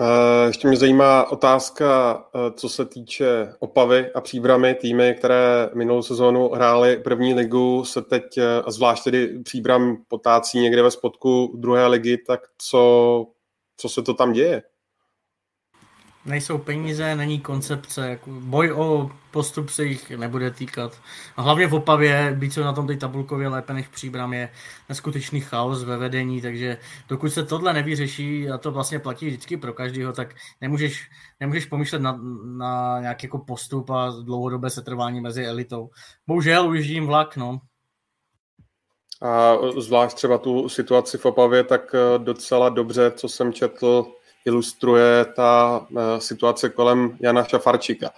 Eh, 0.00 0.46
ještě 0.46 0.68
mě 0.68 0.76
zajímá 0.76 1.30
otázka, 1.30 2.18
eh, 2.34 2.50
co 2.56 2.68
se 2.68 2.84
týče 2.84 3.54
Opavy 3.58 4.12
a 4.12 4.20
Příbramy, 4.20 4.74
týmy, 4.74 5.14
které 5.18 5.70
minulou 5.74 6.02
sezónu 6.02 6.48
hrály 6.48 6.96
první 6.96 7.34
ligu, 7.34 7.84
se 7.84 8.02
teď, 8.02 8.38
eh, 8.38 8.62
a 8.64 8.70
zvlášť 8.70 9.04
tedy 9.04 9.38
Příbram 9.42 9.96
potácí 10.08 10.60
někde 10.60 10.82
ve 10.82 10.90
spodku 10.90 11.52
druhé 11.58 11.86
ligy, 11.86 12.18
tak 12.26 12.40
co, 12.58 13.26
co 13.76 13.88
se 13.88 14.02
to 14.02 14.14
tam 14.14 14.32
děje? 14.32 14.62
Nejsou 16.28 16.58
peníze, 16.58 17.16
není 17.16 17.40
koncepce, 17.40 18.10
jako 18.10 18.30
boj 18.30 18.72
o 18.72 19.10
postup 19.30 19.68
se 19.68 19.84
jich 19.84 20.10
nebude 20.10 20.50
týkat. 20.50 21.00
A 21.36 21.42
hlavně 21.42 21.66
v 21.66 21.74
Opavě, 21.74 22.34
být 22.38 22.52
co 22.52 22.64
na 22.64 22.72
tom 22.72 22.86
té 22.86 22.96
tabulkově 22.96 23.48
lépe 23.48 23.74
než 23.74 23.88
příbram, 23.88 24.32
je 24.32 24.48
neskutečný 24.88 25.40
chaos 25.40 25.84
ve 25.84 25.96
vedení, 25.96 26.42
takže 26.42 26.78
dokud 27.08 27.28
se 27.28 27.44
tohle 27.44 27.72
nevyřeší, 27.72 28.50
a 28.50 28.58
to 28.58 28.72
vlastně 28.72 28.98
platí 28.98 29.26
vždycky 29.26 29.56
pro 29.56 29.72
každého, 29.72 30.12
tak 30.12 30.34
nemůžeš, 30.60 31.10
nemůžeš 31.40 31.66
pomýšlet 31.66 32.02
na, 32.02 32.20
na 32.44 33.00
nějaký 33.00 33.26
jako 33.26 33.38
postup 33.38 33.90
a 33.90 34.10
dlouhodobé 34.22 34.70
setrvání 34.70 35.20
mezi 35.20 35.46
elitou. 35.46 35.90
Bohužel 36.26 36.68
už 36.68 36.86
jim 36.86 37.06
vlak, 37.06 37.36
no. 37.36 37.58
A 39.22 39.56
zvlášť 39.78 40.16
třeba 40.16 40.38
tu 40.38 40.68
situaci 40.68 41.18
v 41.18 41.26
Opavě, 41.26 41.64
tak 41.64 41.94
eh, 41.94 42.18
docela 42.18 42.68
dobře, 42.68 43.10
co 43.10 43.28
jsem 43.28 43.52
četl, 43.52 44.06
ilustruje 44.44 45.24
ta 45.24 45.80
eh, 45.90 46.20
situace 46.20 46.68
kolem 46.68 47.16
Jana 47.20 47.44
Šafarčíka. 47.44 48.10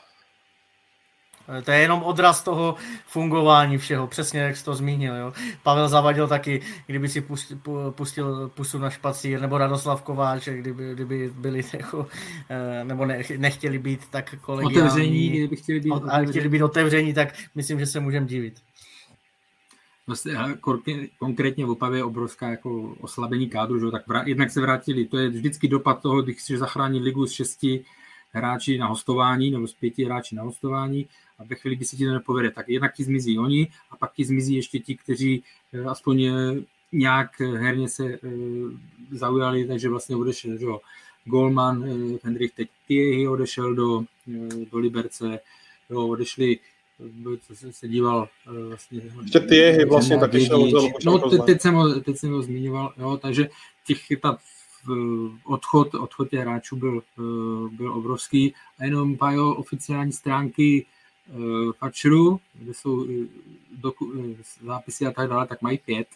Eh, 1.58 1.62
to 1.62 1.70
je 1.70 1.78
jenom 1.78 2.02
odraz 2.02 2.42
toho 2.42 2.74
fungování 3.06 3.78
všeho, 3.78 4.06
přesně 4.06 4.40
jak 4.40 4.56
jsi 4.56 4.64
to 4.64 4.74
zmínil. 4.74 5.14
Jo. 5.14 5.32
Pavel 5.62 5.88
Zavadil 5.88 6.28
taky, 6.28 6.60
kdyby 6.86 7.08
si 7.08 7.20
pustil, 7.20 7.58
pustil 7.90 8.48
pusu 8.48 8.78
na 8.78 8.90
špacír, 8.90 9.40
nebo 9.40 9.58
Radoslav 9.58 10.02
Kováč, 10.02 10.48
kdyby, 10.48 10.94
kdyby 10.94 11.30
byli 11.34 11.62
jako, 11.72 12.06
eh, 12.48 12.84
nebo 12.84 13.06
ne, 13.06 13.22
nechtěli 13.36 13.78
být 13.78 14.08
tak 14.10 14.34
kolegiální. 14.40 14.78
Otevření, 14.78 15.28
kdyby 15.28 15.56
chtěli 15.56 15.80
být 15.80 15.90
otevření. 15.90 16.30
chtěli 16.30 16.48
být 16.48 16.62
otevření, 16.62 17.14
tak 17.14 17.34
myslím, 17.54 17.78
že 17.78 17.86
se 17.86 18.00
můžeme 18.00 18.26
divit. 18.26 18.54
Vlastně, 20.10 20.34
konkrétně 21.18 21.66
v 21.66 21.70
Opavě 21.70 21.98
je 21.98 22.04
obrovská 22.04 22.48
jako 22.48 22.96
oslabení 23.00 23.48
kádru, 23.48 23.80
že? 23.80 23.90
tak 23.90 24.08
vrát, 24.08 24.26
jednak 24.26 24.50
se 24.50 24.60
vrátili, 24.60 25.04
to 25.04 25.18
je 25.18 25.28
vždycky 25.28 25.68
dopad 25.68 26.02
toho, 26.02 26.22
když 26.22 26.36
chceš 26.36 26.58
zachránit 26.58 27.02
ligu 27.02 27.26
z 27.26 27.32
šesti 27.32 27.84
hráči 28.32 28.78
na 28.78 28.86
hostování 28.86 29.50
nebo 29.50 29.66
z 29.66 29.74
pěti 29.74 30.04
hráči 30.04 30.34
na 30.34 30.42
hostování 30.42 31.08
a 31.38 31.44
ve 31.44 31.56
chvíli, 31.56 31.76
kdy 31.76 31.84
se 31.84 31.96
ti 31.96 32.04
to 32.04 32.12
nepovede, 32.12 32.50
tak 32.50 32.68
jednak 32.68 32.94
ti 32.94 33.04
zmizí 33.04 33.38
oni 33.38 33.68
a 33.90 33.96
pak 33.96 34.12
ti 34.12 34.24
zmizí 34.24 34.54
ještě 34.54 34.78
ti, 34.78 34.96
kteří 34.96 35.42
eh, 35.72 35.84
aspoň 35.84 36.22
eh, 36.22 36.32
nějak 36.92 37.40
herně 37.40 37.88
se 37.88 38.18
zaujali, 39.10 39.64
takže 39.64 39.88
vlastně 39.88 40.16
odešel, 40.16 40.58
že 40.58 40.64
jo. 40.64 40.80
Golman, 41.24 41.84
Hendrik 42.22 42.54
teď 42.54 42.68
odešel 43.28 43.74
do, 43.74 44.04
do 44.72 44.78
Liberce, 44.78 45.40
jo, 45.90 46.08
odešli 46.08 46.58
co 47.46 47.56
jsem 47.56 47.72
se 47.72 47.88
díval 47.88 48.28
eh, 48.46 48.64
vlastně. 48.68 49.00
Ještě 49.22 49.40
ty 49.40 49.56
jehy 49.56 49.84
vlastně 49.84 50.18
taky 50.18 50.46
šel 50.46 50.68
No, 51.04 51.30
te, 51.30 51.38
teď, 51.38 51.60
jsem 51.60 51.74
ho, 51.74 52.00
teď 52.00 52.16
jsem 52.16 52.32
ho 52.32 52.42
zmiňoval, 52.42 52.92
jo, 52.98 53.16
takže 53.16 53.48
těch, 53.86 54.00
ta 54.22 54.38
odchod, 55.44 55.94
odchod 55.94 56.30
těch 56.30 56.40
hráčů 56.40 56.76
byl, 56.76 57.02
eh, 57.18 57.76
byl 57.76 57.92
obrovský 57.92 58.54
a 58.78 58.84
jenom 58.84 59.16
pajo 59.16 59.54
oficiální 59.54 60.12
stránky 60.12 60.86
uh, 61.34 61.72
Fatscheru, 61.72 62.40
kde 62.54 62.74
jsou 62.74 63.06
doku, 63.72 64.12
zápisy 64.64 65.06
a 65.06 65.10
tak 65.10 65.28
dále, 65.28 65.46
tak 65.46 65.62
mají 65.62 65.78
pět 65.78 66.06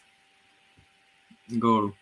gólů. 1.49 1.93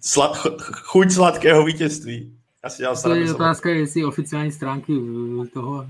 Sla, 0.00 0.32
chuť 0.72 1.10
sladkého 1.10 1.64
vítězství. 1.64 2.38
Asi 2.62 2.82
to 3.02 3.14
je 3.14 3.34
otázka, 3.34 3.70
jestli 3.70 4.04
oficiální 4.04 4.52
stránky 4.52 4.92
toho 5.52 5.86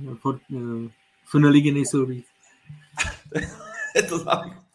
Fun 1.30 1.46
ligy 1.46 1.72
nejsou 1.72 2.06
víc. 2.06 2.26
je 3.96 4.02
to 4.08 4.24
tak. 4.24 4.68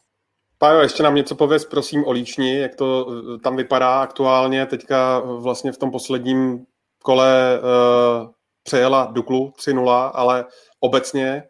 Pájo, 0.57 0.79
ještě 0.79 1.03
nám 1.03 1.15
něco 1.15 1.35
pověz, 1.35 1.65
prosím, 1.65 2.05
o 2.05 2.11
Líčni, 2.11 2.59
jak 2.59 2.75
to 2.75 3.07
eh, 3.35 3.39
tam 3.39 3.55
vypadá 3.55 4.01
aktuálně, 4.01 4.65
teďka 4.65 5.19
vlastně 5.19 5.71
v 5.71 5.77
tom 5.77 5.91
posledním 5.91 6.65
kole 7.03 7.59
uh, 7.59 8.31
přejela 8.63 9.09
Duklu 9.11 9.53
3-0, 9.59 10.11
ale 10.13 10.45
obecně, 10.79 11.43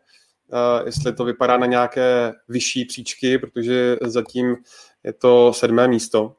uh, 0.54 0.86
jestli 0.86 1.14
to 1.14 1.26
vypadá 1.26 1.58
na 1.58 1.66
nějaké 1.66 2.34
vyšší 2.48 2.86
příčky, 2.86 3.38
protože 3.38 3.98
zatím 4.02 4.56
je 5.04 5.14
to 5.14 5.54
sedmé 5.54 5.88
místo. 5.88 6.36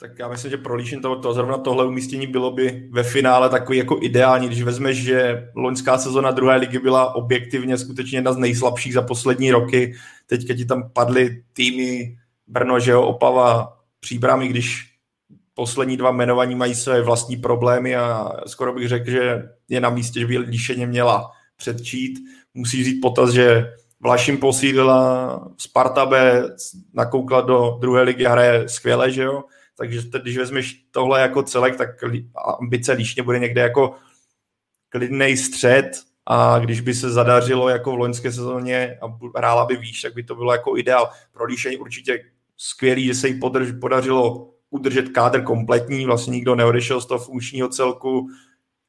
Tak 0.00 0.18
já 0.18 0.28
myslím, 0.28 0.50
že 0.50 0.56
pro 0.56 0.74
Líšin 0.74 1.02
to, 1.02 1.16
to 1.16 1.34
zrovna 1.34 1.58
tohle 1.58 1.86
umístění 1.86 2.26
bylo 2.26 2.50
by 2.50 2.88
ve 2.90 3.02
finále 3.02 3.48
takový 3.48 3.78
jako 3.78 3.98
ideální, 4.02 4.46
když 4.46 4.62
vezmeš, 4.62 4.96
že 4.96 5.48
loňská 5.54 5.98
sezona 5.98 6.30
druhé 6.30 6.56
ligy 6.56 6.78
byla 6.78 7.14
objektivně 7.14 7.78
skutečně 7.78 8.18
jedna 8.18 8.32
z 8.32 8.36
nejslabších 8.36 8.94
za 8.94 9.02
poslední 9.02 9.50
roky. 9.50 9.94
Teďka 10.26 10.54
ti 10.54 10.64
tam 10.64 10.90
padly 10.92 11.42
týmy 11.52 12.16
Brno, 12.46 12.80
že 12.80 12.90
jo, 12.90 13.02
Opava, 13.02 13.76
Příbramy, 14.00 14.48
když 14.48 14.92
poslední 15.54 15.96
dva 15.96 16.10
jmenovaní 16.10 16.54
mají 16.54 16.74
své 16.74 17.02
vlastní 17.02 17.36
problémy 17.36 17.96
a 17.96 18.32
skoro 18.46 18.72
bych 18.72 18.88
řekl, 18.88 19.10
že 19.10 19.42
je 19.68 19.80
na 19.80 19.90
místě, 19.90 20.20
že 20.20 20.26
by 20.26 20.38
Líšeně 20.38 20.86
měla 20.86 21.30
předčít. 21.56 22.18
Musí 22.54 22.84
říct 22.84 23.00
potaz, 23.00 23.30
že 23.30 23.72
Vlašim 24.00 24.38
posílila, 24.38 25.48
Sparta 25.58 26.06
B 26.06 26.42
nakoukla 26.94 27.40
do 27.40 27.78
druhé 27.80 28.02
ligy, 28.02 28.24
hraje 28.24 28.68
skvěle, 28.68 29.10
že 29.10 29.22
jo? 29.22 29.42
Takže 29.78 30.00
když 30.22 30.38
vezmeš 30.38 30.84
tohle 30.90 31.20
jako 31.20 31.42
celek, 31.42 31.76
tak 31.76 31.88
ambice 32.60 32.92
líšně 32.92 33.22
bude 33.22 33.38
někde 33.38 33.60
jako 33.60 33.94
klidný 34.88 35.36
střed 35.36 35.90
a 36.26 36.58
když 36.58 36.80
by 36.80 36.94
se 36.94 37.10
zadařilo 37.10 37.68
jako 37.68 37.92
v 37.92 37.98
loňské 37.98 38.32
sezóně 38.32 38.98
a 39.02 39.36
hrála 39.38 39.66
by 39.66 39.76
výš, 39.76 40.02
tak 40.02 40.14
by 40.14 40.22
to 40.22 40.34
bylo 40.34 40.52
jako 40.52 40.76
ideál. 40.76 41.10
Pro 41.32 41.44
líšení 41.44 41.76
určitě 41.76 42.24
skvělý, 42.56 43.06
že 43.06 43.14
se 43.14 43.28
jí 43.28 43.40
podrž, 43.40 43.68
podařilo 43.80 44.50
udržet 44.70 45.08
kádr 45.08 45.42
kompletní, 45.42 46.06
vlastně 46.06 46.30
nikdo 46.30 46.54
neodešel 46.54 47.00
z 47.00 47.06
toho 47.06 47.18
funkčního 47.18 47.68
celku 47.68 48.28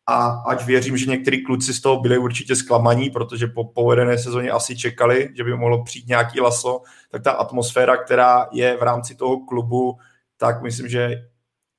a 0.09 0.43
ať 0.47 0.65
věřím, 0.65 0.97
že 0.97 1.05
některý 1.05 1.43
kluci 1.43 1.73
z 1.73 1.81
toho 1.81 1.99
byli 1.99 2.17
určitě 2.17 2.55
zklamaní, 2.55 3.09
protože 3.09 3.47
po 3.47 3.63
povedené 3.63 4.17
sezóně 4.17 4.51
asi 4.51 4.77
čekali, 4.77 5.29
že 5.37 5.43
by 5.43 5.57
mohlo 5.57 5.83
přijít 5.83 6.07
nějaký 6.07 6.41
laso, 6.41 6.81
tak 7.11 7.23
ta 7.23 7.31
atmosféra, 7.31 7.97
která 7.97 8.47
je 8.51 8.77
v 8.77 8.83
rámci 8.83 9.15
toho 9.15 9.39
klubu, 9.39 9.97
tak 10.37 10.61
myslím, 10.61 10.87
že 10.87 11.27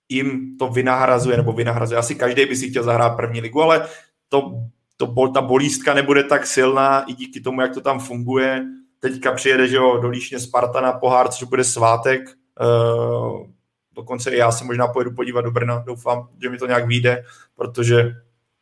jim 0.08 0.56
to 0.58 0.68
vynahrazuje, 0.68 1.36
nebo 1.36 1.52
vynahrazuje. 1.52 1.98
Asi 1.98 2.14
každý 2.14 2.46
by 2.46 2.56
si 2.56 2.70
chtěl 2.70 2.82
zahrát 2.82 3.16
první 3.16 3.40
ligu, 3.40 3.62
ale 3.62 3.88
to, 4.28 4.52
to, 4.96 5.28
ta 5.28 5.40
bolístka 5.40 5.94
nebude 5.94 6.24
tak 6.24 6.46
silná 6.46 7.00
i 7.00 7.12
díky 7.12 7.40
tomu, 7.40 7.60
jak 7.60 7.74
to 7.74 7.80
tam 7.80 8.00
funguje. 8.00 8.64
Teďka 9.00 9.32
přijede, 9.32 9.68
že 9.68 9.76
jo, 9.76 9.98
do 10.02 10.08
Líšně 10.08 10.38
Sparta 10.38 10.80
na 10.80 10.92
pohár, 10.92 11.28
což 11.28 11.48
bude 11.48 11.64
svátek. 11.64 12.20
Uh, 12.60 13.46
dokonce 13.94 14.30
i 14.30 14.36
já 14.36 14.52
se 14.52 14.64
možná 14.64 14.88
pojedu 14.88 15.10
podívat 15.14 15.40
do 15.40 15.50
Brna. 15.50 15.84
Doufám, 15.86 16.28
že 16.42 16.50
mi 16.50 16.58
to 16.58 16.66
nějak 16.66 16.86
vyjde, 16.86 17.24
protože 17.56 18.14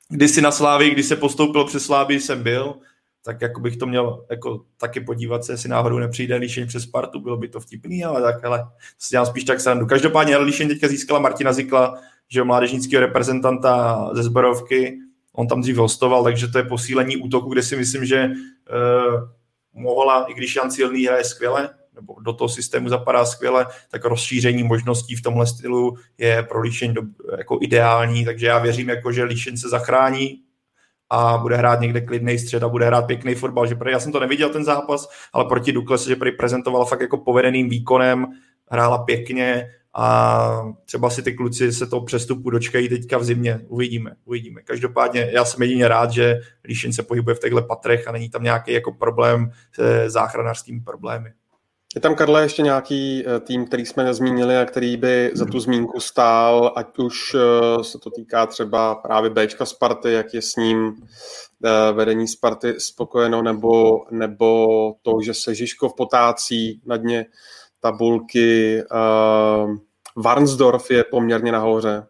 kdysi 0.09 0.43
na 0.43 0.51
Slávii, 0.51 0.91
když 0.91 1.07
se 1.07 1.17
postoupil 1.17 1.65
přes 1.65 1.85
Slávii, 1.85 2.21
jsem 2.21 2.43
byl, 2.43 2.75
tak 3.27 3.43
jako 3.43 3.61
bych 3.61 3.77
to 3.77 3.87
měl 3.87 4.25
jako 4.31 4.65
taky 4.77 5.01
podívat 5.01 5.45
se, 5.45 5.53
jestli 5.53 5.69
náhodou 5.69 5.99
nepřijde 5.99 6.37
Líšeň 6.37 6.67
přes 6.67 6.83
Spartu, 6.83 7.21
bylo 7.21 7.37
by 7.37 7.49
to 7.49 7.61
vtipný, 7.61 8.05
ale 8.05 8.23
tak, 8.23 8.45
ale 8.45 8.67
si 8.99 9.11
dělám 9.11 9.27
spíš 9.27 9.45
tak 9.45 9.61
srandu. 9.61 9.87
Každopádně 9.87 10.37
Líšeň 10.37 10.69
teďka 10.69 10.89
získala 10.89 11.21
Martina 11.21 11.53
Zikla, 11.53 11.95
že 12.29 12.45
mládežnického 12.45 13.01
reprezentanta 13.01 14.09
ze 14.13 14.23
Zborovky, 14.23 14.99
on 15.33 15.49
tam 15.49 15.61
dřív 15.61 15.77
hostoval, 15.77 16.25
takže 16.25 16.49
to 16.49 16.59
je 16.59 16.65
posílení 16.65 17.17
útoku, 17.17 17.49
kde 17.49 17.63
si 17.63 17.77
myslím, 17.77 18.05
že 18.05 18.31
uh, 18.31 19.29
mohla, 19.83 20.25
i 20.25 20.35
když 20.35 20.57
Jan 20.57 20.71
Silný 20.71 21.07
hraje 21.07 21.25
skvěle, 21.25 21.71
nebo 21.95 22.17
do 22.21 22.33
toho 22.33 22.49
systému 22.49 22.89
zapadá 22.89 23.25
skvěle, 23.25 23.67
tak 23.91 24.05
rozšíření 24.05 24.63
možností 24.63 25.17
v 25.17 25.23
tomhle 25.23 25.47
stylu 25.47 25.97
je 26.19 26.43
pro 26.43 26.61
Líšeň 26.61 26.95
do, 26.95 27.03
jako 27.39 27.59
ideální, 27.63 28.25
takže 28.25 28.47
já 28.47 28.59
věřím, 28.59 28.89
jako, 28.89 29.13
že 29.13 29.25
Líšeň 29.25 29.57
se 29.57 29.69
zachrání, 29.69 30.46
a 31.11 31.39
bude 31.39 31.57
hrát 31.57 31.81
někde 31.81 32.01
klidný 32.01 32.39
střed 32.39 32.63
a 32.63 32.69
bude 32.69 32.87
hrát 32.87 33.07
pěkný 33.07 33.35
fotbal. 33.35 33.67
Že 33.67 33.75
prý, 33.75 33.93
já 33.93 34.01
jsem 34.01 34.13
to 34.13 34.21
neviděl 34.21 34.49
ten 34.49 34.65
zápas, 34.65 35.09
ale 35.33 35.45
proti 35.45 35.73
Dukle 35.73 35.99
se 35.99 36.09
že 36.09 36.17
prý 36.17 36.33
prezentovala 36.33 36.85
fakt 36.85 37.01
jako 37.01 37.19
povedeným 37.19 37.69
výkonem, 37.69 38.27
hrála 38.71 38.99
pěkně 38.99 39.71
a 39.99 40.63
třeba 40.85 41.11
si 41.11 41.23
ty 41.23 41.33
kluci 41.33 41.73
se 41.73 41.87
toho 41.87 42.05
přestupu 42.05 42.51
dočkají 42.51 42.89
teďka 42.89 43.19
v 43.19 43.25
zimě. 43.25 43.61
Uvidíme, 43.69 44.13
uvidíme. 44.25 44.63
Každopádně 44.63 45.31
já 45.33 45.45
jsem 45.45 45.63
jedině 45.63 45.89
rád, 45.89 46.11
že 46.11 46.41
Líšin 46.65 46.93
se 46.93 47.03
pohybuje 47.03 47.35
v 47.35 47.39
těchto 47.39 47.63
patrech 47.63 48.09
a 48.09 48.13
není 48.13 48.31
tam 48.31 48.43
nějaký 48.43 48.73
jako 48.73 48.93
problém 48.93 49.51
se 49.73 50.11
záchranářskými 50.11 50.81
problémy. 50.81 51.33
Je 51.97 52.01
tam, 52.01 52.15
Karle, 52.15 52.43
ještě 52.43 52.63
nějaký 52.63 53.25
eh, 53.27 53.41
tým, 53.41 53.67
který 53.67 53.87
jsme 53.87 54.05
nezmínili 54.05 54.59
a 54.59 54.65
který 54.65 54.97
by 54.97 55.31
za 55.35 55.45
tu 55.45 55.61
zmínku 55.61 56.01
stál, 56.01 56.73
ať 56.77 56.99
už 56.99 57.35
eh, 57.35 57.85
se 57.85 57.99
to 57.99 58.11
týká 58.11 58.47
třeba 58.47 58.95
právě 58.95 59.31
Bčka 59.31 59.67
Sparty, 59.67 60.13
jak 60.13 60.35
je 60.35 60.43
s 60.43 60.57
ním 60.57 60.97
eh, 61.65 61.93
vedení 61.93 62.29
Sparty 62.29 62.75
spokojeno, 62.79 63.43
nebo, 63.43 64.05
nebo 64.11 64.67
to, 65.03 65.19
že 65.25 65.35
se 65.35 65.55
Žižkov 65.55 65.95
potácí 65.97 66.81
na 66.87 66.97
dně 66.97 67.27
tabulky. 67.81 68.83
Varnsdorf 70.17 70.91
je 70.91 71.05
poměrně 71.05 71.53
nahoře. 71.53 72.07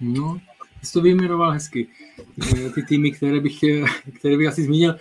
No, 0.00 0.38
jsi 0.82 0.92
to 0.92 1.00
vyjmenoval 1.00 1.50
hezky. 1.50 1.88
Ty 2.74 2.82
týmy, 2.82 3.10
které 3.12 3.40
bych, 3.40 3.58
které 4.18 4.36
bych 4.36 4.48
asi 4.48 4.62
zmínil. 4.62 4.96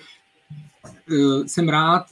Jsem 1.45 1.69
rád, 1.69 2.03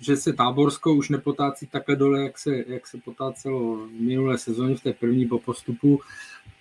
že 0.00 0.16
se 0.16 0.32
Táborsko 0.32 0.94
už 0.94 1.08
nepotácí 1.08 1.66
takhle 1.66 1.96
dole, 1.96 2.22
jak 2.22 2.38
se, 2.38 2.64
jak 2.66 2.86
se 2.86 2.98
potácelo 2.98 3.76
v 3.76 3.90
minulé 4.00 4.38
sezóně 4.38 4.76
v 4.76 4.82
té 4.82 4.92
první 4.92 5.26
po 5.26 5.38
postupu, 5.38 6.00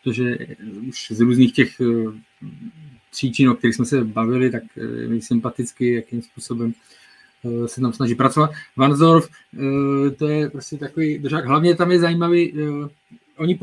protože 0.04 0.38
už 0.88 1.08
z 1.12 1.20
různých 1.20 1.54
těch 1.54 1.82
eh, 1.82 2.46
příčin, 3.12 3.50
o 3.50 3.56
kterých 3.56 3.76
jsme 3.76 3.86
se 3.86 4.04
bavili, 4.04 4.52
tak 4.52 4.64
je 4.76 5.08
mi 5.08 5.22
sympaticky, 5.22 5.94
jakým 5.94 6.22
způsobem 6.22 6.74
eh, 7.46 7.68
se 7.68 7.82
tam 7.82 7.94
snaží 7.94 8.16
pracovat. 8.16 8.52
Vansdorf, 8.78 9.30
eh, 9.54 10.12
to 10.12 10.28
je 10.28 10.50
prostě 10.50 10.78
takový 10.78 11.20
držák. 11.20 11.46
Hlavně 11.46 11.76
tam 11.76 11.92
je 11.92 12.00
zajímavý, 12.00 12.54
oni 13.38 13.60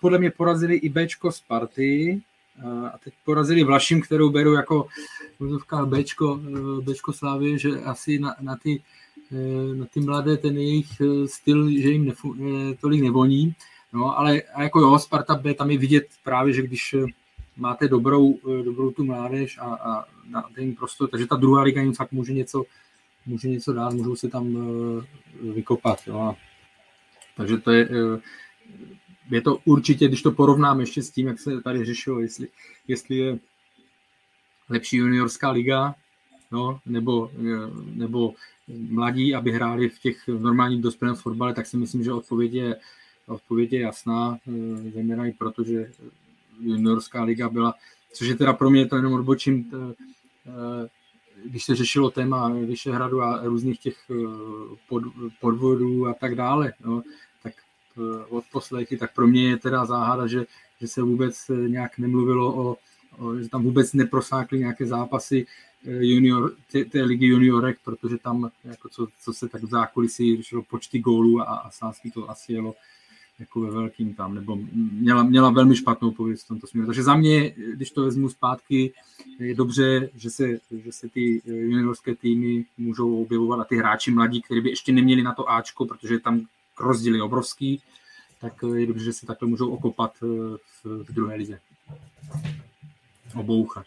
podle 0.00 0.18
mě 0.18 0.30
porazili 0.30 0.76
i 0.76 0.88
Bčko 0.88 1.32
Sparty, 1.32 2.20
a 2.92 2.98
teď 2.98 3.14
porazili 3.24 3.64
Vlašim, 3.64 4.02
kterou 4.02 4.30
beru 4.30 4.52
jako 4.52 4.86
vozovka 5.38 5.86
Bčko, 5.86 6.40
eh, 6.46 6.82
Bčko 6.82 7.12
Slávy, 7.12 7.58
že 7.58 7.70
asi 7.70 8.18
na, 8.18 8.36
na, 8.40 8.56
ty, 8.56 8.82
eh, 9.32 9.74
na 9.74 9.86
ty 9.86 10.00
mladé 10.00 10.36
ten 10.36 10.58
jejich 10.58 11.00
eh, 11.00 11.28
styl, 11.28 11.70
že 11.70 11.90
jim 11.90 12.04
nefu, 12.04 12.36
tolik 12.80 13.02
nevoní. 13.02 13.54
No, 13.92 14.18
ale 14.18 14.42
a 14.42 14.62
jako 14.62 14.80
jo, 14.80 14.98
Sparta 14.98 15.34
B, 15.34 15.54
tam 15.54 15.70
je 15.70 15.78
vidět 15.78 16.06
právě, 16.24 16.52
že 16.52 16.62
když 16.62 16.94
máte 17.56 17.88
dobrou, 17.88 18.38
dobrou 18.64 18.90
tu 18.90 19.04
mládež 19.04 19.58
a, 19.58 19.64
a 19.64 20.04
na 20.28 20.42
ten 20.54 20.74
prostor, 20.74 21.08
takže 21.08 21.26
ta 21.26 21.36
druhá 21.36 21.62
liga 21.62 21.82
jim 21.82 21.94
fakt 21.94 22.12
může 22.12 22.32
něco, 22.32 22.64
může 23.26 23.48
něco 23.48 23.72
dát, 23.72 23.92
můžou 23.92 24.16
se 24.16 24.28
tam 24.28 24.56
vykopat. 25.54 25.98
Jo. 26.06 26.34
Takže 27.36 27.58
to 27.58 27.70
je, 27.70 27.88
je 29.30 29.42
to 29.42 29.58
určitě, 29.64 30.08
když 30.08 30.22
to 30.22 30.32
porovnám 30.32 30.80
ještě 30.80 31.02
s 31.02 31.10
tím, 31.10 31.26
jak 31.26 31.40
se 31.40 31.60
tady 31.60 31.84
řešilo, 31.84 32.20
jestli, 32.20 32.48
jestli 32.88 33.16
je 33.16 33.38
lepší 34.68 34.96
juniorská 34.96 35.50
liga, 35.50 35.94
no, 36.52 36.80
nebo, 36.86 37.30
nebo 37.94 38.34
mladí, 38.68 39.34
aby 39.34 39.52
hráli 39.52 39.88
v 39.88 39.98
těch 39.98 40.28
normálních 40.28 40.82
dospělém 40.82 41.16
fotbale, 41.16 41.54
tak 41.54 41.66
si 41.66 41.76
myslím, 41.76 42.04
že 42.04 42.12
odpověď 42.12 42.52
je, 42.52 42.76
odpověď 43.26 43.72
je 43.72 43.80
jasná, 43.80 44.38
eh, 44.48 44.90
zejména 44.90 45.26
i 45.26 45.32
proto, 45.32 45.64
že 45.64 45.90
juniorská 46.60 47.22
liga 47.22 47.48
byla, 47.48 47.74
což 48.12 48.28
je 48.28 48.34
teda 48.34 48.52
pro 48.52 48.70
mě 48.70 48.86
to 48.86 48.96
jenom 48.96 49.12
odbočím, 49.12 49.70
eh, 49.74 50.88
když 51.44 51.64
se 51.64 51.74
řešilo 51.74 52.10
téma 52.10 52.48
Vyšehradu 52.48 53.22
a 53.22 53.40
různých 53.44 53.80
těch 53.80 53.96
eh, 54.10 54.14
pod, 54.88 55.02
podvodů 55.40 56.06
a 56.06 56.14
tak 56.14 56.34
dále, 56.34 56.72
no, 56.84 57.02
Eh, 57.02 57.31
od 58.28 58.44
poslechy, 58.52 58.96
tak 58.96 59.14
pro 59.14 59.26
mě 59.26 59.48
je 59.48 59.56
teda 59.56 59.84
záhada, 59.86 60.26
že, 60.26 60.44
že 60.80 60.88
se 60.88 61.02
vůbec 61.02 61.50
eh, 61.50 61.68
nějak 61.68 61.98
nemluvilo 61.98 62.54
o, 62.54 62.76
o 63.18 63.36
že 63.36 63.48
tam 63.48 63.62
vůbec 63.62 63.92
neprosákly 63.92 64.58
nějaké 64.58 64.86
zápasy 64.86 65.46
eh, 65.86 66.04
junior, 66.04 66.54
té, 66.72 66.84
té 66.84 67.02
ligy 67.02 67.26
juniorek, 67.26 67.78
protože 67.84 68.18
tam, 68.18 68.50
jako 68.64 68.88
co, 68.88 69.06
co 69.20 69.32
se 69.32 69.48
tak 69.48 69.62
v 69.62 69.70
zákulisí 69.70 70.36
řešilo 70.36 70.62
počty 70.62 70.98
gólů 70.98 71.40
a, 71.40 71.44
a 71.44 71.70
sásky 71.70 72.10
to 72.10 72.30
asi 72.30 72.52
jelo 72.52 72.74
jako 73.38 73.60
ve 73.60 73.70
velkým 73.70 74.14
tam, 74.14 74.34
nebo 74.34 74.58
měla, 74.92 75.22
měla 75.22 75.50
velmi 75.50 75.76
špatnou 75.76 76.10
pověst 76.10 76.44
v 76.44 76.48
tomto 76.48 76.66
směru. 76.66 76.86
Takže 76.86 77.02
za 77.02 77.16
mě, 77.16 77.50
když 77.50 77.90
to 77.90 78.04
vezmu 78.04 78.28
zpátky, 78.28 78.92
je 79.38 79.54
dobře, 79.54 80.10
že 80.14 80.30
se, 80.30 80.58
že 80.70 80.92
se 80.92 81.08
ty 81.08 81.42
juniorské 81.44 82.14
týmy 82.14 82.64
můžou 82.78 83.22
objevovat 83.22 83.60
a 83.60 83.64
ty 83.64 83.76
hráči 83.76 84.10
mladí, 84.10 84.42
kteří 84.42 84.60
by 84.60 84.70
ještě 84.70 84.92
neměli 84.92 85.22
na 85.22 85.34
to 85.34 85.50
Ačko, 85.50 85.86
protože 85.86 86.18
tam 86.18 86.46
rozdíl 86.82 87.14
je 87.14 87.22
obrovský, 87.22 87.82
tak 88.40 88.52
je 88.74 88.86
dobře, 88.86 89.04
že 89.04 89.12
se 89.12 89.26
takhle 89.26 89.48
můžou 89.48 89.70
okopat 89.74 90.12
eh, 90.22 90.26
v, 90.84 91.04
v 91.04 91.12
druhé 91.12 91.36
lize. 91.36 91.60
Obouchat. 93.36 93.86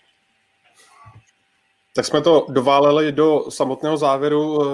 Tak 1.96 2.06
jsme 2.06 2.22
to 2.22 2.46
dováleli 2.50 3.12
do 3.12 3.46
samotného 3.50 3.98
závěru. 3.98 4.62
Eh, 4.62 4.66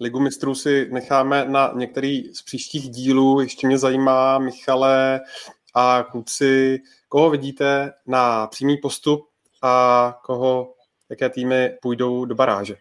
Ligu 0.00 0.20
mistrů 0.20 0.54
si 0.54 0.88
necháme 0.92 1.44
na 1.48 1.72
některý 1.74 2.34
z 2.34 2.42
příštích 2.42 2.90
dílů. 2.90 3.40
Ještě 3.40 3.66
mě 3.66 3.78
zajímá, 3.78 4.38
Michale, 4.38 5.20
a 5.74 6.02
kluci, 6.02 6.80
koho 7.08 7.30
vidíte 7.30 7.92
na 8.06 8.46
přímý 8.46 8.76
postup 8.76 9.28
a 9.62 10.14
koho, 10.22 10.74
jaké 11.10 11.30
týmy 11.30 11.70
půjdou 11.82 12.24
do 12.24 12.34
baráže? 12.34 12.76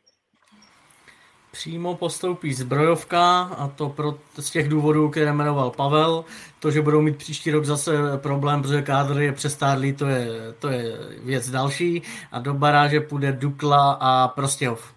Přímo 1.55 1.95
postoupí 1.95 2.53
zbrojovka 2.53 3.41
a 3.41 3.67
to 3.67 3.89
pro, 3.89 4.17
z 4.39 4.51
těch 4.51 4.69
důvodů, 4.69 5.09
které 5.09 5.33
jmenoval 5.33 5.71
Pavel. 5.71 6.25
To, 6.59 6.71
že 6.71 6.81
budou 6.81 7.01
mít 7.01 7.17
příští 7.17 7.51
rok 7.51 7.65
zase 7.65 8.17
problém, 8.17 8.61
protože 8.61 8.81
kádr 8.81 9.21
je 9.21 9.31
přestárlý, 9.31 9.93
to 9.93 10.05
je, 10.05 10.27
to 10.59 10.67
je 10.67 10.97
věc 11.23 11.49
další. 11.49 12.01
A 12.31 12.39
do 12.39 12.53
baráže 12.53 12.99
půjde 12.99 13.31
Dukla 13.31 13.91
a 13.91 14.27
Prostějov. 14.27 14.93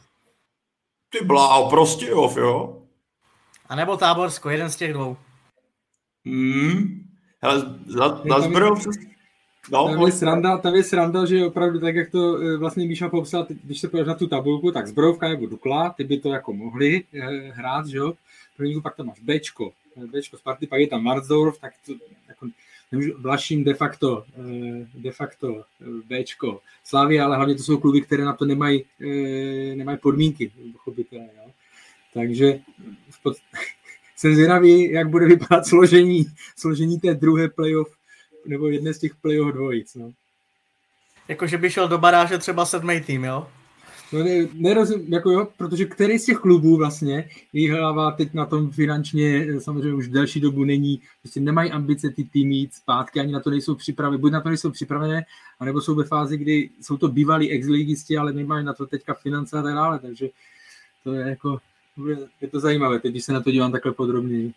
Ty 1.10 1.24
bláho, 1.24 1.70
Prostějov, 1.70 2.36
jo? 2.36 2.82
A 3.68 3.74
nebo 3.74 3.96
Táborsko, 3.96 4.50
jeden 4.50 4.70
z 4.70 4.76
těch 4.76 4.92
dvou. 4.92 5.16
Hmm. 6.26 7.04
Hele, 7.42 7.62
za, 7.86 8.20
za 8.28 8.40
zbrojovce 8.40 8.90
No, 9.70 9.88
tam, 9.88 10.06
je 10.06 10.12
sranda, 10.12 10.58
tam 10.58 10.74
je 10.74 10.82
sranda, 10.82 11.26
že 11.26 11.46
opravdu 11.46 11.80
tak, 11.80 11.94
jak 11.94 12.10
to 12.10 12.38
eh, 12.40 12.56
vlastně 12.56 12.86
Míša 12.86 13.08
popsal, 13.08 13.46
když 13.64 13.80
se 13.80 13.88
podíváš 13.88 14.08
na 14.08 14.14
tu 14.14 14.26
tabulku, 14.26 14.72
tak 14.72 14.86
Zbrojovka 14.86 15.28
nebo 15.28 15.46
Dukla, 15.46 15.90
ty 15.90 16.04
by 16.04 16.18
to 16.18 16.28
jako 16.28 16.52
mohli 16.52 17.04
eh, 17.14 17.50
hrát, 17.52 17.86
že 17.86 17.98
jo. 17.98 18.14
První 18.56 18.82
pak 18.82 18.96
tam 18.96 19.06
máš 19.06 19.20
Bčko, 19.20 19.72
eh, 19.96 20.06
Bčko 20.06 20.38
Sparty, 20.38 20.66
pak 20.66 20.80
je 20.80 20.86
tam 20.86 21.02
Marsdorf, 21.02 21.58
tak 21.60 21.72
to 21.86 21.92
jako 22.28 22.46
nemůžu, 22.92 23.12
Vlaším 23.18 23.64
de 23.64 23.74
facto, 23.74 24.24
de 24.94 25.12
facto 25.12 25.64
Bčko 26.08 26.60
Slavia, 26.84 27.24
ale 27.24 27.36
hlavně 27.36 27.54
to 27.54 27.62
jsou 27.62 27.78
kluby, 27.78 28.00
které 28.00 28.24
na 28.24 28.32
to 28.32 28.44
nemají, 28.44 28.84
nemají 29.74 29.98
podmínky, 29.98 30.52
pochopitelně, 30.72 31.30
jo. 31.36 31.50
Takže 32.14 32.60
v 33.10 33.22
pod... 33.22 33.36
jsem 34.16 34.34
zvědavý, 34.34 34.92
jak 34.92 35.08
bude 35.08 35.26
vypadat 35.26 35.66
složení, 35.66 36.26
složení 36.56 37.00
té 37.00 37.14
druhé 37.14 37.48
playoff 37.48 37.97
nebo 38.46 38.68
jedné 38.68 38.94
z 38.94 38.98
těch 38.98 39.14
playoff 39.14 39.54
dvojic. 39.54 39.94
No. 39.94 40.12
Jakože 41.28 41.58
by 41.58 41.70
šel 41.70 41.88
do 41.88 41.98
baráže 41.98 42.38
třeba 42.38 42.66
sedmý 42.66 43.00
tým, 43.00 43.24
jo? 43.24 43.46
No 44.12 44.24
ne, 44.24 44.48
nerozum, 44.54 45.04
jako 45.08 45.30
jo, 45.30 45.48
protože 45.56 45.84
který 45.84 46.18
z 46.18 46.24
těch 46.24 46.38
klubů 46.38 46.76
vlastně 46.76 47.28
vyhrává 47.52 48.10
teď 48.10 48.34
na 48.34 48.46
tom 48.46 48.70
finančně, 48.70 49.60
samozřejmě 49.60 49.94
už 49.94 50.08
delší 50.08 50.40
dobu 50.40 50.64
není, 50.64 51.00
prostě 51.22 51.40
nemají 51.40 51.70
ambice 51.70 52.10
ty 52.10 52.24
týmy 52.24 52.54
jít 52.54 52.74
zpátky, 52.74 53.20
ani 53.20 53.32
na 53.32 53.40
to 53.40 53.50
nejsou 53.50 53.74
připraveny, 53.74 54.18
buď 54.18 54.32
na 54.32 54.40
to 54.40 54.48
nejsou 54.48 54.70
připravené, 54.70 55.24
anebo 55.60 55.80
jsou 55.80 55.94
ve 55.94 56.04
fázi, 56.04 56.38
kdy 56.38 56.70
jsou 56.80 56.96
to 56.96 57.08
bývalí 57.08 57.50
exligisti, 57.50 58.18
ale 58.18 58.32
nemají 58.32 58.64
na 58.64 58.72
to 58.72 58.86
teďka 58.86 59.14
finance 59.14 59.58
a 59.58 59.62
tak 59.62 59.74
dále, 59.74 59.98
takže 59.98 60.28
to 61.04 61.12
je 61.12 61.28
jako, 61.28 61.58
je 62.40 62.48
to 62.48 62.60
zajímavé, 62.60 63.00
teď 63.00 63.10
když 63.10 63.24
se 63.24 63.32
na 63.32 63.40
to 63.40 63.50
dívám 63.50 63.72
takhle 63.72 63.92
podrobněji. 63.92 64.52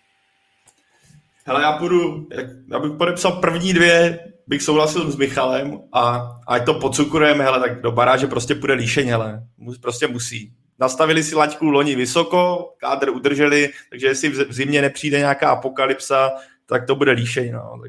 Hele, 1.45 1.61
já 1.61 1.71
půjdu, 1.71 2.27
já 2.71 2.79
bych 2.79 2.91
podepsal 2.91 3.31
první 3.31 3.73
dvě, 3.73 4.19
bych 4.47 4.61
souhlasil 4.61 5.11
s 5.11 5.15
Michalem 5.15 5.79
a 5.93 6.31
ať 6.47 6.65
to 6.65 6.73
pocukrujeme, 6.73 7.43
hele, 7.43 7.59
tak 7.59 7.81
do 7.81 7.91
baráže 7.91 8.27
prostě 8.27 8.55
půjde 8.55 8.73
líšeň, 8.73 9.07
hele, 9.07 9.43
prostě 9.81 10.07
musí. 10.07 10.53
Nastavili 10.79 11.23
si 11.23 11.35
laťku 11.35 11.69
loni 11.69 11.95
vysoko, 11.95 12.73
kádr 12.77 13.09
udrželi, 13.09 13.69
takže 13.89 14.07
jestli 14.07 14.29
v 14.29 14.53
zimě 14.53 14.81
nepřijde 14.81 15.17
nějaká 15.17 15.49
apokalypsa, 15.49 16.31
tak 16.65 16.85
to 16.85 16.95
bude 16.95 17.11
líšeň, 17.11 17.51
no. 17.51 17.81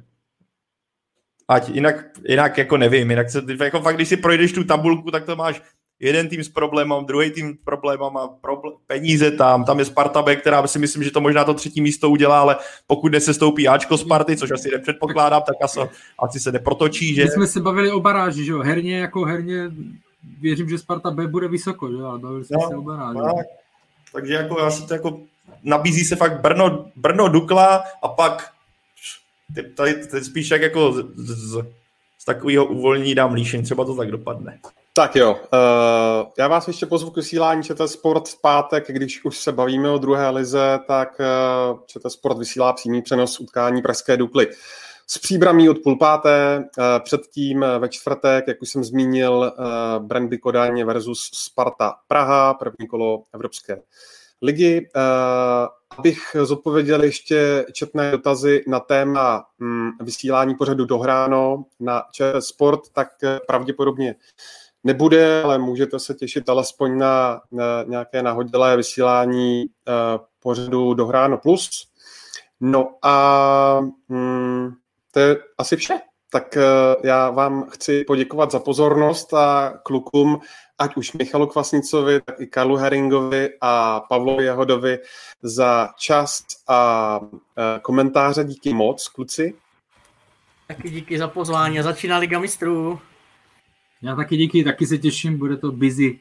Ať 1.49 1.69
jinak, 1.69 1.97
jinak 2.29 2.59
jako 2.59 2.77
nevím, 2.77 3.11
jinak 3.11 3.31
se, 3.31 3.43
jako 3.65 3.81
fakt, 3.81 3.95
když 3.95 4.09
si 4.09 4.17
projdeš 4.17 4.53
tu 4.53 4.65
tabulku, 4.65 5.11
tak 5.11 5.25
to 5.25 5.37
máš 5.37 5.63
jeden 6.03 6.29
tým 6.29 6.45
s 6.45 6.49
problémem, 6.49 7.05
druhý 7.05 7.31
tým 7.31 7.55
s 7.55 7.65
problémem 7.65 8.17
a 8.17 8.29
problém, 8.29 8.75
peníze 8.87 9.31
tam, 9.31 9.65
tam 9.65 9.79
je 9.79 9.85
Sparta 9.85 10.23
B, 10.23 10.37
která 10.37 10.67
si 10.67 10.79
myslím, 10.79 11.03
že 11.03 11.11
to 11.11 11.21
možná 11.21 11.45
to 11.45 11.55
třetí 11.55 11.81
místo 11.81 12.11
udělá, 12.11 12.41
ale 12.41 12.57
pokud 12.87 13.13
nesestoupí 13.13 13.69
Ačko 13.69 13.99
Sparty, 13.99 14.37
což 14.37 14.51
asi 14.51 14.71
nepředpokládám, 14.71 15.43
tak 15.43 15.57
asi, 15.63 15.81
asi 16.19 16.41
se 16.41 16.53
neprotočí, 16.53 17.15
že... 17.15 17.25
My 17.25 17.31
jsme 17.31 17.47
se 17.47 17.61
bavili 17.61 17.91
o 17.91 18.01
baráži, 18.01 18.45
že 18.45 18.53
jo, 18.53 18.63
herně 18.63 18.99
jako 18.99 19.25
herně 19.25 19.71
věřím, 20.41 20.69
že 20.69 20.79
Sparta 20.79 21.11
B 21.11 21.27
bude 21.27 21.49
vysoko, 21.49 21.91
že 21.91 21.97
jo, 21.97 22.07
ale 22.07 22.19
bavili 22.19 22.45
jsme 22.45 22.57
no, 22.63 22.69
se 22.69 22.77
o 22.77 22.83
baráži. 22.83 23.19
Tak. 23.19 23.47
Takže 24.13 24.35
jako 24.35 24.61
já 24.61 24.71
si 24.71 24.87
to 24.87 24.95
jako 24.95 25.21
nabízí 25.63 26.05
se 26.05 26.17
fakt 26.17 26.41
Brno, 26.41 26.87
Brno 26.97 27.29
Dukla 27.29 27.85
a 28.03 28.09
pak 28.09 28.51
tady, 29.77 30.07
tady 30.07 30.25
spíš 30.25 30.51
jak 30.51 30.63
jako 30.63 30.93
z, 30.93 31.05
z, 31.17 31.67
z 32.19 32.25
takového 32.25 32.65
uvolnění 32.65 33.15
dám 33.15 33.35
líšení, 33.35 33.63
třeba 33.63 33.85
to 33.85 33.97
tak 33.97 34.11
dopadne. 34.11 34.59
Tak 34.95 35.17
jo, 35.17 35.33
uh, 35.33 36.31
já 36.39 36.49
vás 36.49 36.69
ještě 36.69 36.87
pozvu 36.87 37.11
k 37.11 37.17
vysílání 37.17 37.63
ČT 37.63 37.89
Sport 37.89 38.29
v 38.29 38.41
pátek, 38.41 38.85
když 38.89 39.25
už 39.25 39.39
se 39.39 39.53
bavíme 39.53 39.91
o 39.91 39.99
druhé 39.99 40.31
lize, 40.31 40.79
tak 40.87 41.21
uh, 41.21 41.79
ČT 41.87 42.13
Sport 42.13 42.39
vysílá 42.39 42.73
přímý 42.73 43.03
přenos 43.03 43.41
utkání 43.41 43.83
Pražské 43.83 44.17
Dukly. 44.17 44.49
Z 45.07 45.19
příbramí 45.19 45.69
od 45.69 45.79
půl 45.79 45.99
páté, 45.99 46.59
uh, 46.59 46.85
předtím 47.05 47.65
ve 47.79 47.89
čtvrtek, 47.89 48.45
jak 48.49 48.63
už 48.63 48.69
jsem 48.69 48.85
zmínil, 48.85 49.53
uh, 49.59 50.07
Brandby 50.07 50.39
Kodaň 50.39 50.85
versus 50.85 51.31
Sparta 51.35 51.95
Praha, 52.09 52.55
první 52.55 52.87
kolo 52.89 53.23
Evropské 53.35 53.83
ligy. 54.43 54.89
Uh, 54.97 55.69
abych 55.99 56.37
zodpověděl 56.43 57.03
ještě 57.03 57.67
četné 57.73 58.11
dotazy 58.11 58.65
na 58.67 58.81
téma 58.81 59.45
um, 59.61 59.93
vysílání 60.01 60.55
pořadu 60.55 60.85
dohráno 60.85 61.65
na 61.81 62.03
ČT 62.13 62.45
Sport, 62.45 62.81
tak 62.93 63.09
pravděpodobně 63.47 64.15
nebude, 64.85 65.43
ale 65.43 65.59
můžete 65.59 65.99
se 65.99 66.15
těšit 66.15 66.49
alespoň 66.49 66.99
na, 66.99 67.41
na 67.53 67.83
nějaké 67.83 68.23
nahodilé 68.23 68.77
vysílání 68.77 69.65
uh, 69.65 70.25
pořadu 70.41 70.95
Dohráno 70.95 71.39
Plus. 71.39 71.89
No 72.61 72.95
a 73.03 73.81
hmm, 74.09 74.73
to 75.13 75.21
je 75.21 75.37
asi 75.59 75.77
vše. 75.77 76.01
Tak 76.31 76.57
uh, 76.57 76.63
já 77.05 77.31
vám 77.31 77.71
chci 77.71 78.05
poděkovat 78.05 78.51
za 78.51 78.59
pozornost 78.59 79.35
a 79.35 79.73
klukům, 79.83 80.41
ať 80.79 80.97
už 80.97 81.13
Michalu 81.13 81.47
Kvasnicovi, 81.47 82.21
tak 82.21 82.41
i 82.41 82.47
Karlu 82.47 82.77
Heringovi 82.77 83.51
a 83.61 84.01
Pavlovi 84.01 84.45
Jahodovi 84.45 84.99
za 85.43 85.89
čas 85.99 86.43
a 86.69 87.19
uh, 87.21 87.39
komentáře. 87.83 88.45
Díky 88.45 88.75
moc, 88.75 89.09
kluci. 89.09 89.55
Taky 90.69 90.91
díky 90.91 91.19
za 91.19 91.29
pozvání 91.29 91.83
začíná 91.83 92.19
Liga 92.19 92.39
mistrů. 92.39 93.01
Já 94.03 94.17
taky 94.17 94.37
díky, 94.37 94.65
taky 94.65 94.87
se 94.87 94.99
těším, 94.99 95.39
bude 95.39 95.57
to 95.57 95.73
busy, 95.73 96.19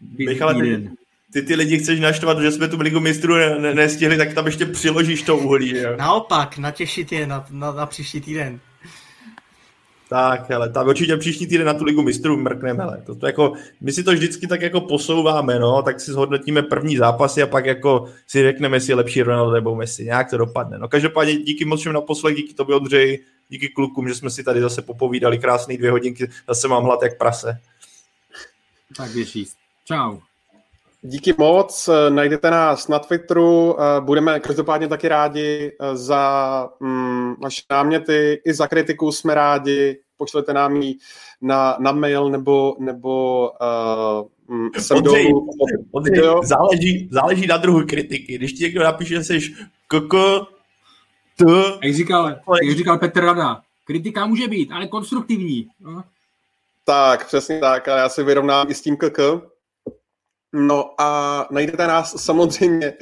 busy 0.00 0.24
Michale, 0.26 0.54
ty, 0.54 0.90
ty, 1.32 1.42
ty 1.42 1.54
lidi 1.54 1.78
chceš 1.78 2.00
naštvat, 2.00 2.40
že 2.40 2.52
jsme 2.52 2.68
tu 2.68 2.80
ligu 2.80 3.00
mistrů 3.00 3.34
ne, 3.34 3.74
nestihli, 3.74 4.16
tak 4.16 4.34
tam 4.34 4.46
ještě 4.46 4.66
přiložíš 4.66 5.22
to 5.22 5.36
uhlí. 5.36 5.76
Jo? 5.76 5.96
Naopak, 5.96 6.58
natěšit 6.58 7.12
je 7.12 7.26
na, 7.26 7.46
na, 7.50 7.72
na 7.72 7.86
příští 7.86 8.20
týden. 8.20 8.60
Tak, 10.08 10.50
hele, 10.50 10.68
tak 10.70 10.86
určitě 10.86 11.16
příští 11.16 11.46
týden 11.46 11.66
na 11.66 11.74
tu 11.74 11.84
ligu 11.84 12.02
mistrů 12.02 12.36
mrkneme, 12.36 12.84
hele. 12.84 13.02
To, 13.06 13.14
to 13.14 13.26
jako, 13.26 13.52
my 13.80 13.92
si 13.92 14.04
to 14.04 14.12
vždycky 14.12 14.46
tak 14.46 14.62
jako 14.62 14.80
posouváme, 14.80 15.58
no, 15.58 15.82
tak 15.82 16.00
si 16.00 16.12
zhodnotíme 16.12 16.62
první 16.62 16.96
zápasy 16.96 17.42
a 17.42 17.46
pak 17.46 17.66
jako 17.66 18.06
si 18.26 18.42
řekneme, 18.42 18.76
jestli 18.76 18.90
je 18.90 18.96
lepší 18.96 19.22
Ronaldo 19.22 19.52
nebo 19.52 19.74
Messi, 19.74 20.04
nějak 20.04 20.30
to 20.30 20.36
dopadne. 20.36 20.78
No, 20.78 20.88
každopádně 20.88 21.36
díky 21.36 21.64
moc 21.64 21.80
všem 21.80 21.92
naposled, 21.92 22.34
díky 22.34 22.54
tobě 22.54 22.76
Ondřej, 22.76 23.24
díky 23.48 23.68
klukům, 23.68 24.08
že 24.08 24.14
jsme 24.14 24.30
si 24.30 24.44
tady 24.44 24.60
zase 24.60 24.82
popovídali 24.82 25.38
krásné 25.38 25.76
dvě 25.76 25.90
hodinky, 25.90 26.30
zase 26.48 26.68
mám 26.68 26.84
hlad 26.84 27.02
jak 27.02 27.18
prase. 27.18 27.60
Tak 28.96 29.10
běží. 29.10 29.48
Čau. 29.84 30.18
Díky 31.02 31.34
moc, 31.38 31.88
najdete 32.08 32.50
nás 32.50 32.88
na 32.88 32.98
Twitteru, 32.98 33.76
budeme 34.00 34.40
každopádně 34.40 34.88
taky 34.88 35.08
rádi 35.08 35.72
za 35.92 36.68
mm, 36.80 37.34
vaše 37.42 37.62
náměty, 37.70 38.42
i 38.46 38.54
za 38.54 38.66
kritiku 38.66 39.12
jsme 39.12 39.34
rádi, 39.34 39.98
pošlete 40.16 40.52
nám 40.52 40.76
ji 40.76 40.94
na, 41.40 41.76
na 41.80 41.92
mail 41.92 42.30
nebo, 42.30 42.76
nebo 42.78 43.50
uh, 43.50 44.68
sem 44.78 44.96
Ondřej, 44.96 45.32
Ondřej, 45.92 46.22
záleží, 46.42 47.08
záleží 47.12 47.46
na 47.46 47.56
druhu 47.56 47.86
kritiky. 47.86 48.38
Když 48.38 48.52
ti 48.52 48.64
někdo 48.64 48.82
napíše, 48.84 49.14
že 49.14 49.24
jsi 49.24 49.40
koko, 49.88 50.46
to... 51.36 51.78
Jak 51.82 51.94
říkal, 51.94 52.28
jak 52.62 52.76
říkal 52.76 52.98
Petr 52.98 53.24
Rada, 53.24 53.62
kritika 53.84 54.26
může 54.26 54.48
být, 54.48 54.72
ale 54.72 54.86
konstruktivní. 54.86 55.68
No. 55.80 56.04
Tak, 56.84 57.26
přesně 57.26 57.58
tak, 57.60 57.88
ale 57.88 58.00
já 58.00 58.08
si 58.08 58.22
vyrovnám 58.22 58.70
i 58.70 58.74
s 58.74 58.82
tím 58.82 58.96
KK. 58.96 59.18
No 60.52 61.00
a 61.00 61.48
najdete 61.50 61.86
nás 61.86 62.24
samozřejmě 62.24 62.92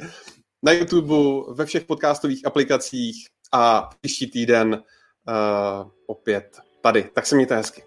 na 0.63 0.71
YouTube, 0.71 1.15
ve 1.53 1.65
všech 1.65 1.85
podcastových 1.85 2.45
aplikacích 2.45 3.27
a 3.51 3.89
příští 4.01 4.31
týden 4.31 4.73
uh, 4.73 5.91
opět 6.07 6.57
tady. 6.81 7.09
Tak 7.13 7.25
se 7.25 7.35
mějte 7.35 7.55
hezky. 7.55 7.83